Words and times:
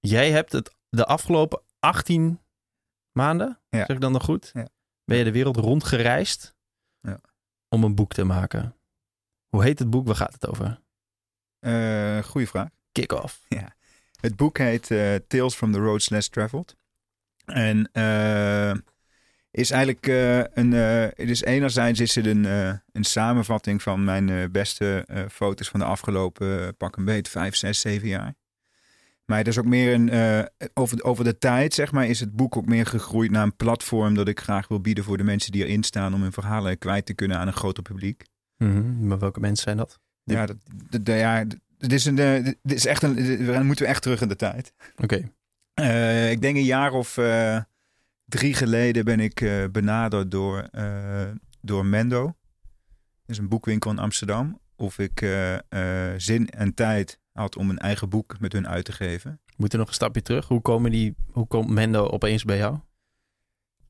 Jij 0.00 0.30
hebt 0.30 0.52
het 0.52 0.74
de 0.88 1.04
afgelopen 1.04 1.60
18 1.80 2.40
maanden, 3.12 3.60
Ja. 3.68 3.78
zeg 3.78 3.88
ik 3.88 4.00
dan 4.00 4.12
nog 4.12 4.24
goed, 4.24 4.50
Ja. 4.54 4.68
ben 5.04 5.18
je 5.18 5.24
de 5.24 5.32
wereld 5.32 5.56
rondgereisd 5.56 6.54
Ja. 7.00 7.20
om 7.68 7.84
een 7.84 7.94
boek 7.94 8.12
te 8.12 8.24
maken. 8.24 8.76
Hoe 9.48 9.62
heet 9.62 9.78
het 9.78 9.90
boek? 9.90 10.06
Waar 10.06 10.16
gaat 10.16 10.32
het 10.32 10.46
over? 10.48 10.80
Eh 11.58 12.22
goeie 12.22 12.48
vraag. 12.48 12.68
Kick-off. 12.92 13.40
Het 14.20 14.36
boek 14.36 14.58
heet 14.58 14.90
eh, 14.90 15.14
Tales 15.14 15.54
from 15.54 15.72
the 15.72 15.78
Roads 15.78 16.08
Less 16.08 16.28
Traveled. 16.28 16.76
En 17.44 17.88
eh, 17.92 18.74
is 19.50 19.70
eigenlijk 19.70 20.06
een. 20.56 20.72
het 20.72 21.18
is 21.30 21.42
enerzijds 21.42 22.00
is 22.00 22.14
het 22.14 22.26
een, 22.26 22.44
een 22.92 23.04
samenvatting 23.04 23.82
van 23.82 24.04
mijn 24.04 24.52
beste 24.52 25.06
foto's 25.30 25.68
van 25.68 25.80
de 25.80 25.86
afgelopen 25.86 26.76
pak 26.76 26.96
een 26.96 27.04
beet 27.04 27.28
vijf, 27.28 27.56
zes, 27.56 27.80
zeven 27.80 28.08
jaar. 28.08 28.34
Maar 29.30 29.38
het 29.38 29.48
is 29.48 29.58
ook 29.58 29.64
meer 29.64 29.94
een. 29.94 30.08
eh, 30.08 30.44
over, 30.74 31.04
over 31.04 31.24
de 31.24 31.38
tijd, 31.38 31.74
zeg 31.74 31.92
maar, 31.92 32.06
is 32.06 32.20
het 32.20 32.36
boek 32.36 32.56
ook 32.56 32.66
meer 32.66 32.86
gegroeid 32.86 33.30
naar 33.30 33.42
een 33.42 33.56
platform 33.56 34.14
dat 34.14 34.28
ik 34.28 34.40
graag 34.40 34.68
wil 34.68 34.80
bieden 34.80 35.04
voor 35.04 35.16
de 35.16 35.24
mensen 35.24 35.52
die 35.52 35.64
erin 35.66 35.82
staan 35.82 36.14
om 36.14 36.22
hun 36.22 36.32
verhalen 36.32 36.78
kwijt 36.78 37.06
te 37.06 37.14
kunnen 37.14 37.38
aan 37.38 37.46
een 37.46 37.52
groter 37.52 37.82
publiek. 37.82 38.24
Mhm. 38.56 39.06
Maar 39.06 39.18
welke 39.18 39.40
mensen 39.40 39.62
zijn 39.64 39.76
dat? 39.76 39.98
Ja, 40.24 40.46
dat, 40.46 40.56
dat- 40.90 41.04
dat- 41.04 41.16
ja, 41.18 41.44
dit 41.78 41.92
is, 41.92 42.04
een, 42.04 42.18
eh, 42.18 42.44
dit 42.44 42.56
is 42.62 42.86
echt 42.86 43.02
een. 43.02 43.46
Dan 43.46 43.66
moeten 43.66 43.84
we 43.84 43.90
echt 43.90 44.02
terug 44.02 44.20
in 44.20 44.28
de 44.28 44.36
tijd. 44.36 44.72
Oké. 44.96 45.30
Eh, 45.74 46.30
ik 46.30 46.40
denk 46.40 46.56
een 46.56 46.64
jaar 46.64 46.92
of 46.92 47.18
drie 48.24 48.54
geleden 48.54 49.04
ben 49.04 49.20
ik 49.20 49.68
benaderd 49.72 50.30
door, 50.30 50.68
door 51.60 51.86
Mendo. 51.86 52.24
Dat 52.24 53.36
is 53.36 53.38
een 53.38 53.48
boekwinkel 53.48 53.90
in 53.90 53.98
Amsterdam. 53.98 54.60
Of 54.76 54.98
ik 54.98 55.18
zin 56.16 56.48
en 56.50 56.74
tijd 56.74 57.18
had 57.38 57.56
om 57.56 57.70
een 57.70 57.78
eigen 57.78 58.08
boek 58.08 58.40
met 58.40 58.52
hun 58.52 58.68
uit 58.68 58.84
te 58.84 58.92
geven. 58.92 59.40
We 59.46 59.54
moeten 59.56 59.78
nog 59.78 59.88
een 59.88 59.94
stapje 59.94 60.22
terug. 60.22 60.48
Hoe, 60.48 60.60
komen 60.60 60.90
die, 60.90 61.14
hoe 61.30 61.46
komt 61.46 61.68
Mendo 61.68 62.06
opeens 62.06 62.44
bij 62.44 62.56
jou? 62.56 62.78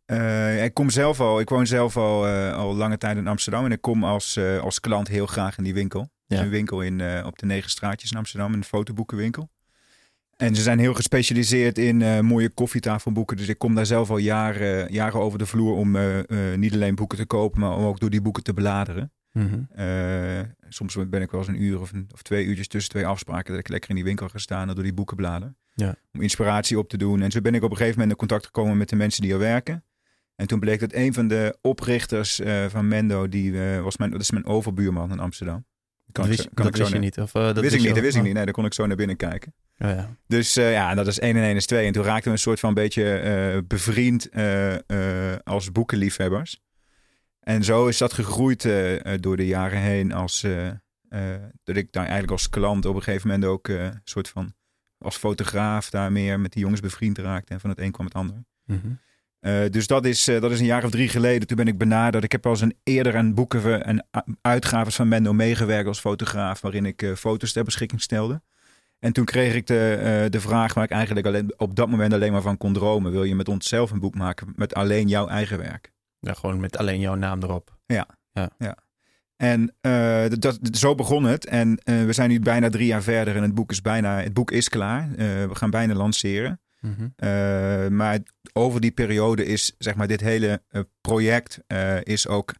Eh, 0.04 0.64
ik 0.64 0.74
kom 0.74 0.90
zelf 0.90 1.20
al, 1.20 1.40
ik 1.40 1.48
woon 1.48 1.66
zelf 1.66 1.96
al, 1.96 2.26
eh, 2.26 2.54
al 2.54 2.74
lange 2.74 2.98
tijd 2.98 3.16
in 3.16 3.26
Amsterdam. 3.26 3.64
En 3.64 3.72
ik 3.72 3.80
kom 3.80 4.04
als, 4.04 4.36
eh, 4.36 4.60
als 4.60 4.80
klant 4.80 5.08
heel 5.08 5.26
graag 5.26 5.58
in 5.58 5.64
die 5.64 5.74
winkel. 5.74 6.08
Ja. 6.26 6.42
Een 6.42 6.48
winkel 6.48 6.80
in, 6.80 7.24
op 7.24 7.38
de 7.38 7.46
negen 7.46 7.70
straatjes 7.70 8.10
in 8.10 8.16
Amsterdam, 8.16 8.52
een 8.52 8.64
fotoboekenwinkel. 8.64 9.48
En 10.36 10.54
ze 10.54 10.62
zijn 10.62 10.78
heel 10.78 10.94
gespecialiseerd 10.94 11.78
in 11.78 12.24
mooie 12.24 12.48
koffietafelboeken. 12.48 13.36
Dus 13.36 13.48
ik 13.48 13.58
kom 13.58 13.74
daar 13.74 13.86
zelf 13.86 14.10
al 14.10 14.18
jaren, 14.18 14.92
jaren 14.92 15.20
over 15.20 15.38
de 15.38 15.46
vloer 15.46 15.76
om 15.76 15.96
niet 16.56 16.72
alleen 16.72 16.94
boeken 16.94 17.18
te 17.18 17.26
kopen, 17.26 17.60
maar 17.60 17.76
om 17.76 17.84
ook 17.84 18.00
door 18.00 18.10
die 18.10 18.20
boeken 18.20 18.42
te 18.42 18.54
bladeren. 18.54 19.12
Eh, 19.74 20.40
soms 20.68 20.96
ben 21.08 21.22
ik 21.22 21.30
wel 21.30 21.40
eens 21.40 21.48
een 21.48 21.62
uur 21.62 21.80
of, 21.80 21.92
een, 21.92 22.08
of 22.12 22.22
twee 22.22 22.44
uurtjes 22.44 22.68
tussen 22.68 22.90
twee 22.90 23.06
afspraken 23.06 23.50
dat 23.50 23.60
ik 23.60 23.68
lekker 23.68 23.88
in 23.90 23.96
die 23.96 24.04
winkel 24.04 24.28
ga 24.28 24.38
staan 24.38 24.68
en 24.68 24.74
door 24.74 24.84
die 24.84 24.92
boeken 24.92 25.16
blader. 25.16 25.54
Ja. 25.74 25.94
Om 26.12 26.20
inspiratie 26.22 26.78
op 26.78 26.88
te 26.88 26.96
doen. 26.96 27.22
En 27.22 27.30
zo 27.30 27.40
ben 27.40 27.54
ik 27.54 27.62
op 27.62 27.70
een 27.70 27.76
gegeven 27.76 27.98
moment 28.00 28.10
in 28.20 28.26
contact 28.26 28.44
gekomen 28.46 28.76
met 28.76 28.88
de 28.88 28.96
mensen 28.96 29.22
die 29.22 29.32
er 29.32 29.38
werken. 29.38 29.84
En 30.36 30.46
toen 30.46 30.60
bleek 30.60 30.80
dat 30.80 30.92
een 30.92 31.14
van 31.14 31.28
de 31.28 31.58
oprichters 31.60 32.40
eh, 32.40 32.66
van 32.68 32.88
Mendo, 32.88 33.28
die 33.28 33.62
eh, 33.62 33.82
was 33.82 33.96
mijn, 33.96 34.10
dat 34.10 34.20
is 34.20 34.30
mijn 34.30 34.46
overbuurman 34.46 35.10
in 35.10 35.18
Amsterdam. 35.20 35.64
Kan 36.12 36.24
Dat 36.24 36.24
ik 36.24 36.30
wist, 36.30 36.42
zo- 36.42 36.48
kan 36.54 36.64
dat 36.64 36.74
ik 36.78 36.84
zo 36.86 36.90
naar- 36.90 37.00
niet? 37.00 37.18
Of, 37.18 37.34
eh, 37.34 37.42
dat 37.44 37.58
wist 37.60 37.74
ik 37.74 37.80
niet, 37.80 37.94
dat 37.94 38.02
wist 38.02 38.14
ik 38.14 38.20
Oh. 38.20 38.26
niet. 38.26 38.34
Nee, 38.34 38.44
daar 38.44 38.54
kon 38.54 38.64
ik 38.64 38.74
zo 38.74 38.86
naar 38.86 38.96
binnen 38.96 39.16
kijken. 39.16 39.54
Oh, 39.78 39.88
ja. 39.88 40.16
Dus 40.26 40.54
ja, 40.54 40.94
dat 40.94 41.06
is 41.06 41.18
1 41.20 41.36
en 41.36 41.42
1 41.42 41.56
is 41.56 41.66
2. 41.66 41.86
En 41.86 41.92
toen 41.92 42.04
raakten 42.04 42.24
we 42.24 42.30
een 42.30 42.38
soort 42.38 42.60
van 42.60 42.74
beetje 42.74 43.64
bevriend 43.66 44.28
als 45.44 45.72
boekenliefhebbers. 45.72 46.60
En 47.48 47.64
zo 47.64 47.86
is 47.86 47.98
dat 47.98 48.12
gegroeid 48.12 48.64
eh, 48.64 49.14
eh, 49.14 49.20
door 49.20 49.36
de 49.36 49.46
jaren 49.46 49.80
heen. 49.80 50.12
Als, 50.12 50.42
eh, 50.42 50.68
dat 51.64 51.76
ik 51.76 51.92
daar 51.92 52.02
eigenlijk 52.02 52.32
als 52.32 52.48
klant 52.48 52.86
op 52.86 52.94
een 52.94 53.02
gegeven 53.02 53.28
moment 53.28 53.46
ook 53.46 53.68
een 53.68 54.00
soort 54.04 54.28
van 54.28 54.54
als 54.98 55.16
fotograaf 55.16 55.90
daar 55.90 56.12
meer 56.12 56.40
met 56.40 56.52
die 56.52 56.62
jongens 56.62 56.80
bevriend 56.80 57.18
raakte. 57.18 57.52
En 57.52 57.60
van 57.60 57.70
het 57.70 57.78
een 57.78 57.90
kwam 57.90 58.06
het 58.06 58.14
ander. 58.14 58.44
Mhm. 58.64 59.70
Dus 59.70 59.86
dat 59.86 60.04
is, 60.04 60.24
dat 60.24 60.50
is 60.50 60.60
een 60.60 60.66
jaar 60.66 60.84
of 60.84 60.90
drie 60.90 61.08
geleden. 61.08 61.46
Toen 61.46 61.56
ben 61.56 61.68
ik 61.68 61.78
benaderd. 61.78 62.24
Ik 62.24 62.32
heb 62.32 62.46
al 62.46 62.52
eens 62.52 62.60
een 62.60 62.76
eerder 62.82 63.16
aan 63.16 63.34
boeken 63.34 63.84
en 63.84 64.06
uitgaves 64.40 64.96
van 64.96 65.08
Mendo 65.08 65.32
meegewerkt 65.32 65.88
als 65.88 66.00
fotograaf, 66.00 66.60
waarin 66.60 66.86
ik 66.86 67.12
foto's 67.16 67.52
ter 67.52 67.64
beschikking 67.64 68.02
stelde. 68.02 68.42
En 68.98 69.12
toen 69.12 69.24
kreeg 69.24 69.54
ik 69.54 69.66
de, 69.66 70.26
de 70.30 70.40
vraag 70.40 70.74
waar 70.74 70.84
ik 70.84 70.90
eigenlijk 70.90 71.26
alleen, 71.26 71.54
op 71.56 71.76
dat 71.76 71.88
moment 71.88 72.12
alleen 72.12 72.32
maar 72.32 72.42
van 72.42 72.56
kon 72.56 72.72
dromen. 72.72 73.12
Wil 73.12 73.24
je 73.24 73.34
met 73.34 73.48
ons 73.48 73.68
zelf 73.68 73.90
een 73.90 74.00
boek 74.00 74.14
maken 74.14 74.52
met 74.56 74.74
alleen 74.74 75.08
jouw 75.08 75.28
eigen 75.28 75.58
werk? 75.58 75.92
Ja, 76.20 76.32
gewoon 76.32 76.60
met 76.60 76.76
alleen 76.76 77.00
jouw 77.00 77.14
naam 77.14 77.42
erop. 77.42 77.78
En 79.36 79.74
eh, 79.80 80.28
dat, 80.28 80.40
dat- 80.40 80.76
zo 80.76 80.94
begon 80.94 81.24
het. 81.24 81.46
En 81.46 81.78
eh, 81.78 82.04
we 82.04 82.12
zijn 82.12 82.30
nu 82.30 82.40
bijna 82.40 82.68
drie 82.68 82.86
jaar 82.86 83.02
verder 83.02 83.36
en 83.36 83.42
het 83.42 83.54
boek 83.54 83.70
is 83.70 83.80
bijna, 83.80 84.20
het 84.22 84.32
boek 84.32 84.50
is 84.50 84.68
klaar. 84.68 85.02
Eh, 85.10 85.16
we 85.18 85.54
gaan 85.54 85.70
bijna 85.70 85.94
lanceren. 85.94 86.60
Mhm. 86.80 87.96
Maar 87.96 88.18
over 88.52 88.80
die 88.80 88.90
periode 88.90 89.44
is 89.44 89.74
zeg 89.78 89.94
maar 89.94 90.06
dit 90.06 90.20
hele 90.20 90.62
project 91.00 91.60
is 92.02 92.28
ook 92.28 92.54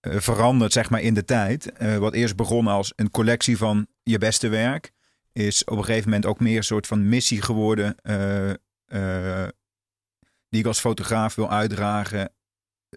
veranderd 0.00 0.72
zeg 0.72 0.90
maar 0.90 1.00
in 1.00 1.14
de 1.14 1.24
tijd. 1.24 1.72
Wat 1.98 2.14
eerst 2.14 2.36
begon 2.36 2.66
als 2.66 2.92
een 2.96 3.10
collectie 3.10 3.56
van 3.56 3.86
je 4.02 4.18
beste 4.18 4.48
werk, 4.48 4.92
is 5.32 5.64
op 5.64 5.76
een 5.76 5.84
gegeven 5.84 6.04
moment 6.08 6.26
ook 6.26 6.40
meer 6.40 6.56
een 6.56 6.64
soort 6.64 6.86
van 6.86 7.08
missie 7.08 7.42
geworden 7.42 7.96
die 10.48 10.60
ik 10.60 10.66
als 10.66 10.80
fotograaf 10.80 11.34
wil 11.34 11.50
uitdragen. 11.50 12.32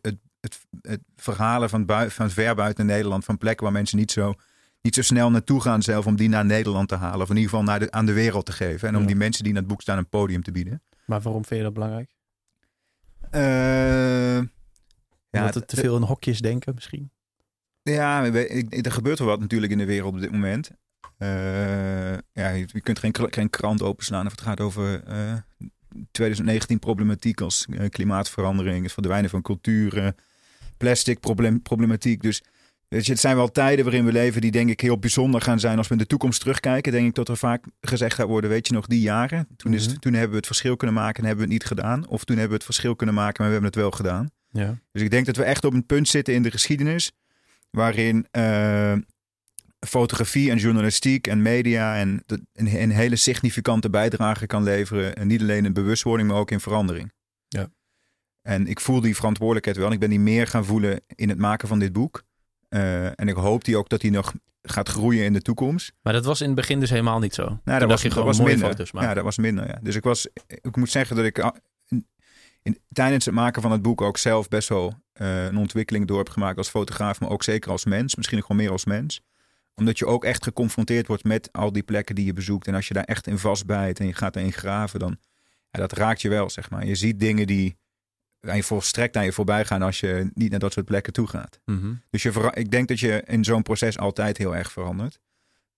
Het, 0.01 0.17
het, 0.39 0.59
het 0.81 1.01
verhalen 1.15 1.69
van, 1.69 1.85
bui, 1.85 2.09
van 2.09 2.29
ver 2.29 2.55
buiten 2.55 2.85
Nederland, 2.85 3.25
van 3.25 3.37
plekken 3.37 3.63
waar 3.63 3.73
mensen 3.73 3.97
niet 3.97 4.11
zo 4.11 4.33
niet 4.81 4.95
zo 4.95 5.01
snel 5.01 5.31
naartoe 5.31 5.61
gaan 5.61 5.81
zelf 5.81 6.05
om 6.05 6.15
die 6.15 6.29
naar 6.29 6.45
Nederland 6.45 6.87
te 6.87 6.95
halen. 6.95 7.21
Of 7.21 7.29
in 7.29 7.35
ieder 7.35 7.49
geval 7.49 7.65
naar 7.65 7.79
de, 7.79 7.91
aan 7.91 8.05
de 8.05 8.13
wereld 8.13 8.45
te 8.45 8.51
geven. 8.51 8.87
En 8.87 8.95
om 8.95 9.01
Ja. 9.01 9.07
die 9.07 9.15
mensen 9.15 9.43
die 9.43 9.53
naar 9.53 9.61
het 9.61 9.71
boek 9.71 9.81
staan 9.81 9.97
een 9.97 10.09
podium 10.09 10.43
te 10.43 10.51
bieden. 10.51 10.81
Maar 11.05 11.21
waarom 11.21 11.45
vind 11.45 11.59
je 11.59 11.65
dat 11.65 11.73
belangrijk? 11.73 12.15
Uh, 13.31 14.37
ja, 15.29 15.45
het 15.45 15.67
te 15.67 15.75
veel 15.75 15.95
in 15.95 16.01
hokjes 16.01 16.39
denken 16.39 16.73
misschien? 16.73 17.11
Ja, 17.81 18.25
er 18.69 18.91
gebeurt 18.91 19.19
wel 19.19 19.27
wat 19.27 19.39
natuurlijk 19.39 19.71
in 19.71 19.77
de 19.77 19.85
wereld 19.85 20.13
op 20.13 20.19
dit 20.19 20.31
moment. 20.31 20.71
Uh, 21.17 21.27
ja, 22.13 22.49
je 22.49 22.81
kunt 22.81 22.99
geen, 22.99 23.15
geen 23.19 23.49
krant 23.49 23.81
openslaan 23.81 24.25
of 24.25 24.31
het 24.31 24.41
gaat 24.41 24.59
over 24.59 25.03
uh, 25.09 25.33
2019 26.11 26.79
problematiek 26.79 27.41
als 27.41 27.67
uh, 27.69 27.89
klimaatverandering, 27.89 28.83
het 28.83 28.93
verdwijnen 28.93 29.29
van 29.29 29.41
culturen, 29.41 30.15
plastic 30.77 31.19
problem, 31.19 31.61
problematiek. 31.61 32.21
Dus 32.21 32.43
Weet 32.87 33.05
je, 33.05 33.11
het 33.11 33.21
zijn 33.21 33.35
wel 33.35 33.51
tijden 33.51 33.85
waarin 33.85 34.05
we 34.05 34.11
leven 34.11 34.41
die 34.41 34.51
denk 34.51 34.69
ik 34.69 34.81
heel 34.81 34.99
bijzonder 34.99 35.41
gaan 35.41 35.59
zijn 35.59 35.77
als 35.77 35.87
we 35.87 35.93
in 35.93 35.99
de 35.99 36.05
toekomst 36.07 36.39
terugkijken. 36.39 36.91
Denk 36.91 37.07
ik 37.07 37.15
dat 37.15 37.29
er 37.29 37.37
vaak 37.37 37.65
gezegd 37.81 38.15
gaat 38.15 38.27
worden, 38.27 38.49
weet 38.49 38.67
je 38.67 38.73
nog, 38.73 38.87
die 38.87 38.99
jaren. 39.01 39.47
Toen, 39.57 39.73
is, 39.73 39.87
Mhm. 39.87 39.97
toen 39.97 40.13
hebben 40.13 40.31
we 40.31 40.37
het 40.37 40.45
verschil 40.45 40.75
kunnen 40.75 40.95
maken 40.95 41.21
en 41.21 41.27
hebben 41.27 41.47
we 41.47 41.53
het 41.53 41.61
niet 41.61 41.69
gedaan. 41.69 42.07
Of 42.07 42.23
toen 42.23 42.35
hebben 42.35 42.47
we 42.57 42.63
het 42.63 42.73
verschil 42.73 42.95
kunnen 42.95 43.15
maken, 43.15 43.35
maar 43.37 43.47
we 43.47 43.51
hebben 43.53 43.71
het 43.71 43.79
wel 43.81 43.91
gedaan. 43.91 44.31
Ja. 44.51 44.79
Dus 44.91 45.01
ik 45.01 45.11
denk 45.11 45.25
dat 45.25 45.35
we 45.35 45.43
echt 45.43 45.65
op 45.65 45.73
een 45.73 45.85
punt 45.85 46.07
zitten 46.07 46.33
in 46.33 46.43
de 46.43 46.51
geschiedenis 46.51 47.11
waarin 47.69 48.27
eh, 48.31 48.93
fotografie 49.87 50.49
en 50.51 50.57
journalistiek 50.57 51.27
en 51.27 51.41
media 51.41 51.97
en 51.97 52.23
de, 52.25 52.45
een, 52.53 52.81
een 52.81 52.91
hele 52.91 53.15
significante 53.15 53.89
bijdrage 53.89 54.45
kan 54.45 54.63
leveren. 54.63 55.15
En 55.15 55.27
niet 55.27 55.41
alleen 55.41 55.65
in 55.65 55.73
bewustwording, 55.73 56.29
maar 56.29 56.37
ook 56.37 56.51
in 56.51 56.59
verandering. 56.59 57.11
Ja. 57.47 57.69
En 58.41 58.67
ik 58.67 58.79
voel 58.79 59.01
die 59.01 59.15
verantwoordelijkheid 59.15 59.77
wel. 59.77 59.91
Ik 59.91 59.99
ben 59.99 60.09
die 60.09 60.19
meer 60.19 60.47
gaan 60.47 60.65
voelen 60.65 61.01
in 61.15 61.29
het 61.29 61.37
maken 61.37 61.67
van 61.67 61.79
dit 61.79 61.93
boek. 61.93 62.23
Uh, 62.69 63.05
en 63.05 63.27
ik 63.27 63.35
hoop 63.35 63.63
die 63.63 63.77
ook 63.77 63.89
dat 63.89 64.01
die 64.01 64.11
nog 64.11 64.33
gaat 64.61 64.89
groeien 64.89 65.25
in 65.25 65.33
de 65.33 65.41
toekomst. 65.41 65.93
Maar 66.01 66.13
dat 66.13 66.25
was 66.25 66.41
in 66.41 66.47
het 66.47 66.55
begin 66.55 66.79
dus 66.79 66.89
helemaal 66.89 67.19
niet 67.19 67.33
zo. 67.33 67.59
Nou, 67.63 67.79
dat 67.79 67.89
was, 67.89 68.01
je 68.01 68.09
dat 68.09 68.23
was 68.23 68.37
mooie 68.37 68.49
minder. 68.49 68.69
foto's 68.69 68.91
maken. 68.91 69.09
Ja, 69.09 69.15
dat 69.15 69.23
was 69.23 69.37
minder. 69.37 69.67
Ja. 69.67 69.79
Dus 69.81 69.95
ik 69.95 70.03
was, 70.03 70.27
ik 70.47 70.75
moet 70.75 70.89
zeggen 70.89 71.15
dat 71.15 71.25
ik 71.25 71.51
in, 71.87 72.07
in, 72.61 72.77
tijdens 72.91 73.25
het 73.25 73.33
maken 73.33 73.61
van 73.61 73.71
het 73.71 73.81
boek 73.81 74.01
ook 74.01 74.17
zelf 74.17 74.47
best 74.47 74.69
wel 74.69 74.93
uh, 75.21 75.45
een 75.45 75.57
ontwikkeling 75.57 76.07
door 76.07 76.17
heb 76.17 76.29
gemaakt 76.29 76.57
als 76.57 76.69
fotograaf, 76.69 77.19
maar 77.19 77.29
ook 77.29 77.43
zeker 77.43 77.71
als 77.71 77.85
mens. 77.85 78.15
Misschien 78.15 78.37
nog 78.37 78.47
wel 78.47 78.57
meer 78.57 78.71
als 78.71 78.85
mens. 78.85 79.21
Omdat 79.75 79.97
je 79.97 80.05
ook 80.05 80.25
echt 80.25 80.43
geconfronteerd 80.43 81.07
wordt 81.07 81.23
met 81.23 81.49
al 81.51 81.71
die 81.71 81.83
plekken 81.83 82.15
die 82.15 82.25
je 82.25 82.33
bezoekt. 82.33 82.67
En 82.67 82.75
als 82.75 82.87
je 82.87 82.93
daar 82.93 83.03
echt 83.03 83.27
in 83.27 83.37
vastbijt 83.37 83.99
en 83.99 84.07
je 84.07 84.13
gaat 84.13 84.35
erin 84.35 84.53
graven, 84.53 84.99
dan 84.99 85.17
ja, 85.69 85.79
dat 85.79 85.91
raakt 85.91 86.21
je 86.21 86.29
wel, 86.29 86.49
zeg 86.49 86.69
maar. 86.69 86.85
Je 86.85 86.95
ziet 86.95 87.19
dingen 87.19 87.47
die 87.47 87.77
aan 88.39 88.55
je 88.55 88.63
volstrekt 88.63 89.17
aan 89.17 89.25
je 89.25 89.31
voorbij 89.31 89.65
gaan 89.65 89.81
als 89.81 89.99
je 89.99 90.31
niet 90.33 90.49
naar 90.49 90.59
dat 90.59 90.73
soort 90.73 90.85
plekken 90.85 91.13
toe 91.13 91.27
gaat. 91.27 91.59
Mm 91.65 91.79
-hmm. 91.79 92.01
Dus 92.09 92.23
je 92.23 92.51
ik 92.53 92.71
denk 92.71 92.87
dat 92.87 92.99
je 92.99 93.23
in 93.25 93.43
zo'n 93.43 93.63
proces 93.63 93.97
altijd 93.97 94.37
heel 94.37 94.55
erg 94.55 94.71
verandert. 94.71 95.19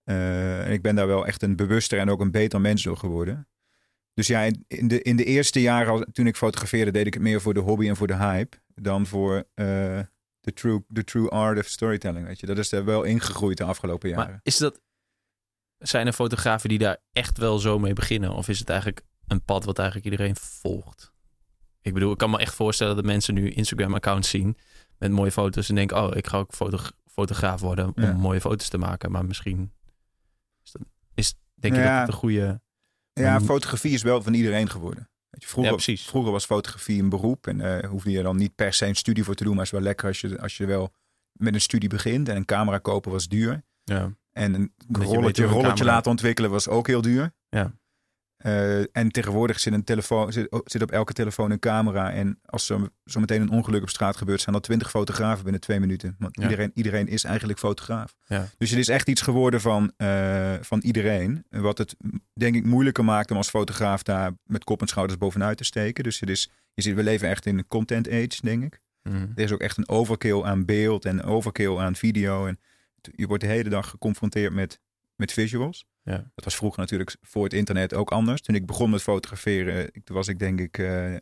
Uh, 0.06 0.66
en 0.66 0.72
ik 0.72 0.82
ben 0.82 0.96
daar 0.96 1.08
wel 1.08 1.26
echt 1.26 1.42
een 1.42 1.56
bewuster 1.56 2.00
en 2.00 2.10
ook 2.10 2.20
een 2.20 2.32
beter 2.32 2.62
mens 2.62 2.84
door 2.84 2.98
geworden. 2.98 3.48
Dus 4.14 4.28
ja, 4.28 4.50
in 4.68 4.88
de, 4.88 5.02
in 5.02 5.16
de 5.16 5.24
eerste 5.24 5.62
jaren 5.62 6.12
toen 6.14 6.28
ik 6.28 6.36
fotografeerde, 6.36 6.92
deed 6.92 7.08
ik 7.08 7.14
het 7.14 7.24
meer 7.24 7.42
voor 7.42 7.54
de 7.54 7.60
hobby 7.60 7.88
en 7.88 7.96
voor 7.96 8.08
de 8.08 8.16
hype. 8.16 8.58
Dan 8.76 9.06
voor 9.06 9.44
uh, 9.56 10.00
de 10.44 10.54
true, 10.54 10.84
the 10.94 11.04
true 11.04 11.30
art 11.30 11.58
of 11.60 11.66
storytelling. 11.66 12.26
Weet 12.28 12.40
je. 12.40 12.46
Dat 12.46 12.58
is 12.58 12.72
er 12.72 12.86
wel 12.86 13.04
ingegroeid 13.04 13.58
de 13.58 13.64
afgelopen 13.64 14.10
jaren. 14.10 14.26
Maar 14.30 14.40
is 14.44 14.58
dat, 14.58 14.82
zijn 15.78 16.08
er 16.08 16.14
fotografen 16.14 16.70
die 16.70 16.78
daar 16.78 16.98
echt 17.12 17.38
wel 17.38 17.60
zo 17.60 17.80
mee 17.80 17.94
beginnen? 17.94 18.32
Of 18.34 18.48
is 18.48 18.60
het 18.60 18.70
eigenlijk 18.70 19.02
een 19.28 19.44
pad 19.44 19.64
wat 19.66 19.78
eigenlijk 19.80 20.10
iedereen 20.10 20.36
volgt? 20.36 21.12
Ik 21.82 21.94
bedoel, 21.94 22.12
ik 22.12 22.18
kan 22.18 22.30
me 22.30 22.38
echt 22.38 22.54
voorstellen 22.56 22.96
dat 22.96 23.06
mensen 23.06 23.34
nu 23.34 23.50
Instagram-accounts 23.50 24.30
zien 24.30 24.58
met 24.98 25.12
mooie 25.12 25.32
foto's 25.32 25.70
en 25.70 25.76
denken, 25.76 25.98
oh, 26.04 26.16
ik 26.16 26.28
ga 26.28 26.38
ook 26.38 26.54
foto 26.54 26.78
fotograaf 27.06 27.62
worden 27.62 27.86
om 27.96 28.04
Ja. 28.04 28.14
mooie 28.14 28.42
foto's 28.42 28.70
te 28.70 28.78
maken. 28.78 29.12
Maar 29.12 29.26
misschien 29.26 29.74
is, 30.64 30.72
dat, 30.72 30.82
is 31.14 31.34
denk 31.56 31.76
je 31.76 31.80
Ja. 31.82 31.90
dat 31.90 32.00
het 32.00 32.08
een 32.08 32.20
goede 32.20 32.62
Ja, 33.14 33.42
fotografie 33.42 33.94
is 33.94 34.02
wel 34.02 34.22
van 34.22 34.34
iedereen 34.34 34.70
geworden. 34.70 35.10
Vroeger, 35.46 35.72
Ja, 35.72 35.78
precies. 35.78 36.06
vroeger 36.06 36.32
was 36.32 36.46
fotografie 36.46 37.02
een 37.02 37.10
beroep 37.10 37.48
en 37.48 37.62
eh 37.82 37.90
hoefde 37.90 38.12
je 38.12 38.22
dan 38.22 38.38
niet 38.38 38.56
per 38.56 38.74
se 38.74 38.86
een 38.86 38.96
studie 38.96 39.24
voor 39.24 39.36
te 39.36 39.44
doen. 39.44 39.56
Maar 39.56 39.64
het 39.64 39.74
is 39.74 39.80
wel 39.80 39.88
lekker 39.88 40.08
als 40.08 40.22
je, 40.22 40.40
als 40.42 40.58
je 40.58 40.66
wel 40.66 40.94
met 41.32 41.54
een 41.54 41.62
studie 41.62 41.90
begint. 41.90 42.30
En 42.30 42.36
een 42.36 42.46
camera 42.46 42.78
kopen 42.78 43.12
was 43.12 43.28
duur. 43.28 43.64
Ja. 43.84 44.12
En 44.32 44.54
een 44.54 44.74
rolletje, 44.90 45.46
rolletje 45.46 45.62
camera- 45.70 45.86
laten 45.86 46.12
ontwikkelen 46.12 46.50
was 46.50 46.68
ook 46.68 46.88
heel 46.88 47.02
duur. 47.02 47.34
Ja. 47.50 47.74
Eh, 48.44 48.80
en 48.98 49.12
tegenwoordig 49.12 49.60
zit, 49.60 49.74
een 49.74 49.84
telefoon, 49.84 50.32
zit, 50.34 50.62
zit 50.66 50.82
op 50.82 50.92
elke 50.92 51.14
telefoon 51.14 51.52
een 51.52 51.60
camera. 51.60 52.12
En 52.12 52.40
als 52.46 52.70
er 52.70 52.90
zo 53.06 53.20
meteen 53.20 53.42
een 53.42 53.50
ongeluk 53.50 53.82
op 53.82 53.90
straat 53.90 54.18
gebeurt, 54.18 54.42
zijn 54.42 54.56
er 54.56 54.62
twintig 54.62 54.90
fotografen 54.90 55.44
binnen 55.44 55.62
twee 55.62 55.80
minuten. 55.80 56.16
Want 56.20 56.36
Ja. 56.36 56.44
iedereen, 56.44 56.72
iedereen 56.74 57.08
is 57.08 57.24
eigenlijk 57.24 57.60
fotograaf. 57.60 58.16
Ja. 58.26 58.48
Dus 58.58 58.70
het 58.70 58.80
is 58.80 58.88
echt 58.88 59.10
iets 59.10 59.22
geworden 59.22 59.62
van, 59.62 59.92
eh, 59.98 60.54
van 60.62 60.80
iedereen. 60.80 61.46
Wat 61.50 61.78
het 61.78 61.96
denk 62.34 62.56
ik 62.56 62.66
moeilijker 62.66 63.04
maakt 63.06 63.32
om 63.32 63.38
als 63.38 63.50
fotograaf 63.50 64.04
daar 64.04 64.32
met 64.46 64.64
kop 64.64 64.82
en 64.82 64.88
schouders 64.88 65.20
bovenuit 65.20 65.58
te 65.58 65.64
steken. 65.64 66.04
Dus 66.04 66.20
het 66.20 66.30
is, 66.30 66.50
je 66.74 66.82
ziet, 66.82 66.96
we 66.96 67.04
leven 67.04 67.30
echt 67.30 67.46
in 67.46 67.58
een 67.58 67.68
content 67.68 68.08
age, 68.10 68.38
denk 68.42 68.64
ik. 68.64 68.80
Mhm. 69.04 69.16
Er 69.36 69.44
is 69.44 69.52
ook 69.52 69.62
echt 69.62 69.78
een 69.78 69.90
overkill 69.90 70.42
aan 70.42 70.66
beeld 70.66 71.06
en 71.06 71.24
overkill 71.24 71.78
aan 71.78 71.96
video. 71.96 72.46
En 72.46 72.60
je 73.16 73.28
wordt 73.28 73.44
de 73.44 73.50
hele 73.50 73.70
dag 73.70 73.90
geconfronteerd 73.90 74.54
met, 74.54 74.80
met 75.16 75.32
visuals. 75.32 75.86
Ja. 76.04 76.32
Dat 76.36 76.44
was 76.46 76.56
vroeger 76.56 76.80
natuurlijk 76.80 77.16
voor 77.22 77.44
het 77.44 77.54
internet 77.54 77.94
ook 77.94 78.12
anders. 78.12 78.42
Toen 78.42 78.56
ik 78.56 78.66
begon 78.66 78.90
met 78.90 79.02
fotograferen, 79.02 79.92
toen 80.04 80.16
was 80.16 80.28
ik 80.28 80.40
denk 80.40 80.60
ik, 80.60 80.78
eh, 80.78 81.14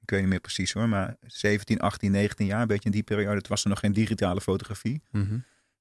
ik 0.00 0.10
weet 0.10 0.20
niet 0.20 0.28
meer 0.28 0.40
precies 0.40 0.72
hoor, 0.72 0.88
maar 0.88 1.16
17, 1.26 1.80
18, 1.80 2.10
19 2.10 2.46
jaar, 2.46 2.60
een 2.60 2.66
beetje 2.66 2.84
in 2.84 2.90
die 2.90 3.02
periode. 3.02 3.40
Toen 3.40 3.50
was 3.50 3.62
er 3.62 3.68
nog 3.68 3.78
geen 3.78 3.92
digitale 3.92 4.40
fotografie. 4.40 5.02
Mhm. 5.10 5.38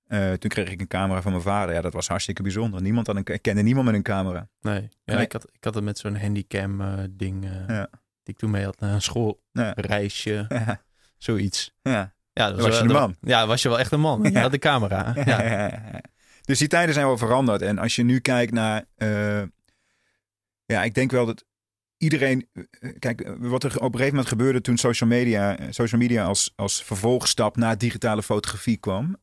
Eh, 0.08 0.34
toen 0.34 0.50
kreeg 0.50 0.70
ik 0.70 0.82
een 0.82 0.88
camera 0.88 1.22
van 1.22 1.32
mijn 1.32 1.44
vader. 1.44 1.76
Ja, 1.76 1.82
dat 1.82 1.94
was 1.94 2.08
hartstikke 2.08 2.42
bijzonder. 2.42 2.82
Niemand 2.82 3.08
had 3.08 3.16
een, 3.16 3.26
ik 3.26 3.42
kende 3.42 3.62
niemand 3.62 3.86
met 3.86 3.96
een 3.96 4.04
camera. 4.04 4.50
Nee, 4.62 4.90
ja, 5.04 5.14
Nee. 5.16 5.24
Ik, 5.24 5.32
had, 5.32 5.48
ik 5.52 5.64
had 5.64 5.74
het 5.74 5.84
met 5.84 5.98
zo'n 5.98 6.16
handicam 6.18 6.82
eh, 6.82 7.04
ding 7.10 7.46
Ja. 7.68 7.88
die 8.24 8.34
ik 8.34 8.38
toen 8.38 8.50
mee 8.52 8.64
had 8.64 8.80
naar 8.80 8.94
een 8.94 9.02
schoolreisje, 9.02 10.46
Ja, 10.50 10.82
zoiets. 11.18 11.74
ja. 11.82 12.14
Ja, 12.34 12.50
dat 12.52 12.56
was 12.62 12.66
je 12.80 12.86
wel- 12.86 12.88
dat- 12.94 13.00
man. 13.02 13.16
Ja, 13.22 13.48
was 13.48 13.62
je 13.62 13.70
wel 13.70 13.80
echt 13.80 13.92
een 13.92 14.00
man. 14.00 14.24
Je 14.24 14.32
Ja. 14.32 14.42
had 14.42 14.52
de 14.52 14.60
camera. 14.60 15.14
Ja. 15.26 16.02
Dus 16.52 16.60
die 16.60 16.70
tijden 16.70 16.94
zijn 16.94 17.06
wel 17.06 17.18
veranderd. 17.18 17.62
En 17.62 17.78
als 17.78 17.96
je 17.96 18.04
nu 18.04 18.20
kijkt 18.20 18.52
naar. 18.52 18.86
eh, 18.96 19.42
ja, 20.66 20.84
ik 20.84 20.94
denk 20.94 21.12
wel 21.12 21.26
dat 21.26 21.46
iedereen. 21.98 22.48
eh, 22.54 22.92
Kijk, 23.00 23.22
eh, 23.22 23.34
wat 23.38 23.64
er 23.64 23.76
op 23.76 23.82
een 23.82 23.92
gegeven 23.92 24.08
moment 24.10 24.28
gebeurde 24.28 24.62
toen 24.62 24.78
social 24.78 25.10
media, 25.10 25.58
social 25.70 26.02
media 26.02 26.24
als, 26.26 26.54
als 26.56 26.84
vervolgstap 26.84 27.58
naar 27.58 27.78
digitale 27.78 28.24
fotografie 28.24 28.78
kwam. 28.78 29.18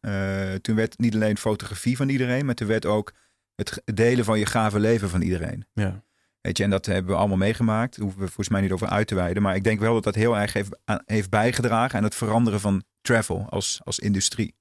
toen 0.60 0.74
werd 0.74 0.98
niet 0.98 1.14
alleen 1.14 1.36
fotografie 1.38 1.96
van 1.96 2.08
iedereen, 2.08 2.46
maar 2.46 2.54
toen 2.54 2.68
werd 2.68 2.86
ook 2.86 3.12
het 3.54 3.82
delen 3.84 4.24
van 4.24 4.38
je 4.38 4.46
gave 4.46 4.78
leven 4.78 5.08
van 5.08 5.22
iedereen. 5.22 5.66
Ja. 5.72 6.04
Weet 6.40 6.56
je, 6.56 6.64
en 6.64 6.70
dat 6.70 6.86
hebben 6.86 7.12
we 7.12 7.18
allemaal 7.18 7.36
meegemaakt. 7.36 7.94
Daar 7.96 8.04
hoeven 8.04 8.20
we 8.20 8.26
volgens 8.26 8.48
mij 8.48 8.60
niet 8.60 8.72
over 8.72 8.88
uit 8.88 9.06
te 9.06 9.14
wijden. 9.14 9.42
Maar 9.42 9.56
ik 9.56 9.64
denk 9.64 9.80
wel 9.80 9.94
dat 9.94 10.04
dat 10.04 10.14
heel 10.14 10.36
erg 10.38 10.52
heeft, 10.52 10.78
heeft 11.04 11.30
bijgedragen 11.30 11.98
aan 11.98 12.04
het 12.04 12.14
veranderen 12.14 12.60
van 12.60 12.84
travel 13.00 13.46
als, 13.48 13.80
als 13.84 13.98
industrie. 13.98 14.54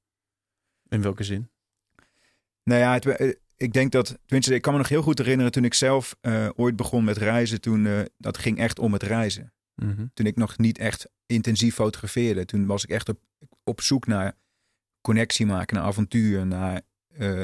In 0.88 1.02
welke 1.02 1.24
zin? 1.24 1.50
Nou 2.68 2.80
ja, 2.80 2.94
het, 2.94 3.06
eh, 3.06 3.34
ik 3.58 3.74
denk 3.74 3.92
dat, 3.92 4.18
tenminste, 4.26 4.54
ik 4.54 4.62
kan 4.62 4.74
me 4.74 4.80
nog 4.80 4.90
heel 4.90 5.02
goed 5.02 5.18
herinneren 5.18 5.52
toen 5.52 5.64
ik 5.64 5.74
zelf 5.74 6.16
eh, 6.22 6.50
ooit 6.56 6.76
begon 6.76 7.04
met 7.04 7.18
reizen. 7.18 7.62
Toen 7.62 7.86
eh, 7.86 8.00
dat 8.18 8.38
ging 8.38 8.58
echt 8.58 8.80
om 8.80 8.94
het 8.94 9.04
reizen. 9.04 9.54
Mhm. 9.76 10.06
Toen 10.14 10.26
ik 10.26 10.36
nog 10.36 10.58
niet 10.58 10.78
echt 10.78 11.10
intensief 11.26 11.76
fotografeerde. 11.76 12.46
Toen 12.46 12.66
was 12.66 12.84
ik 12.84 12.90
echt 12.90 13.10
op, 13.10 13.20
op 13.64 13.82
zoek 13.82 14.08
naar 14.08 14.34
connectie 15.02 15.46
maken, 15.46 15.76
naar 15.76 15.86
avontuur, 15.86 16.46
naar 16.46 16.82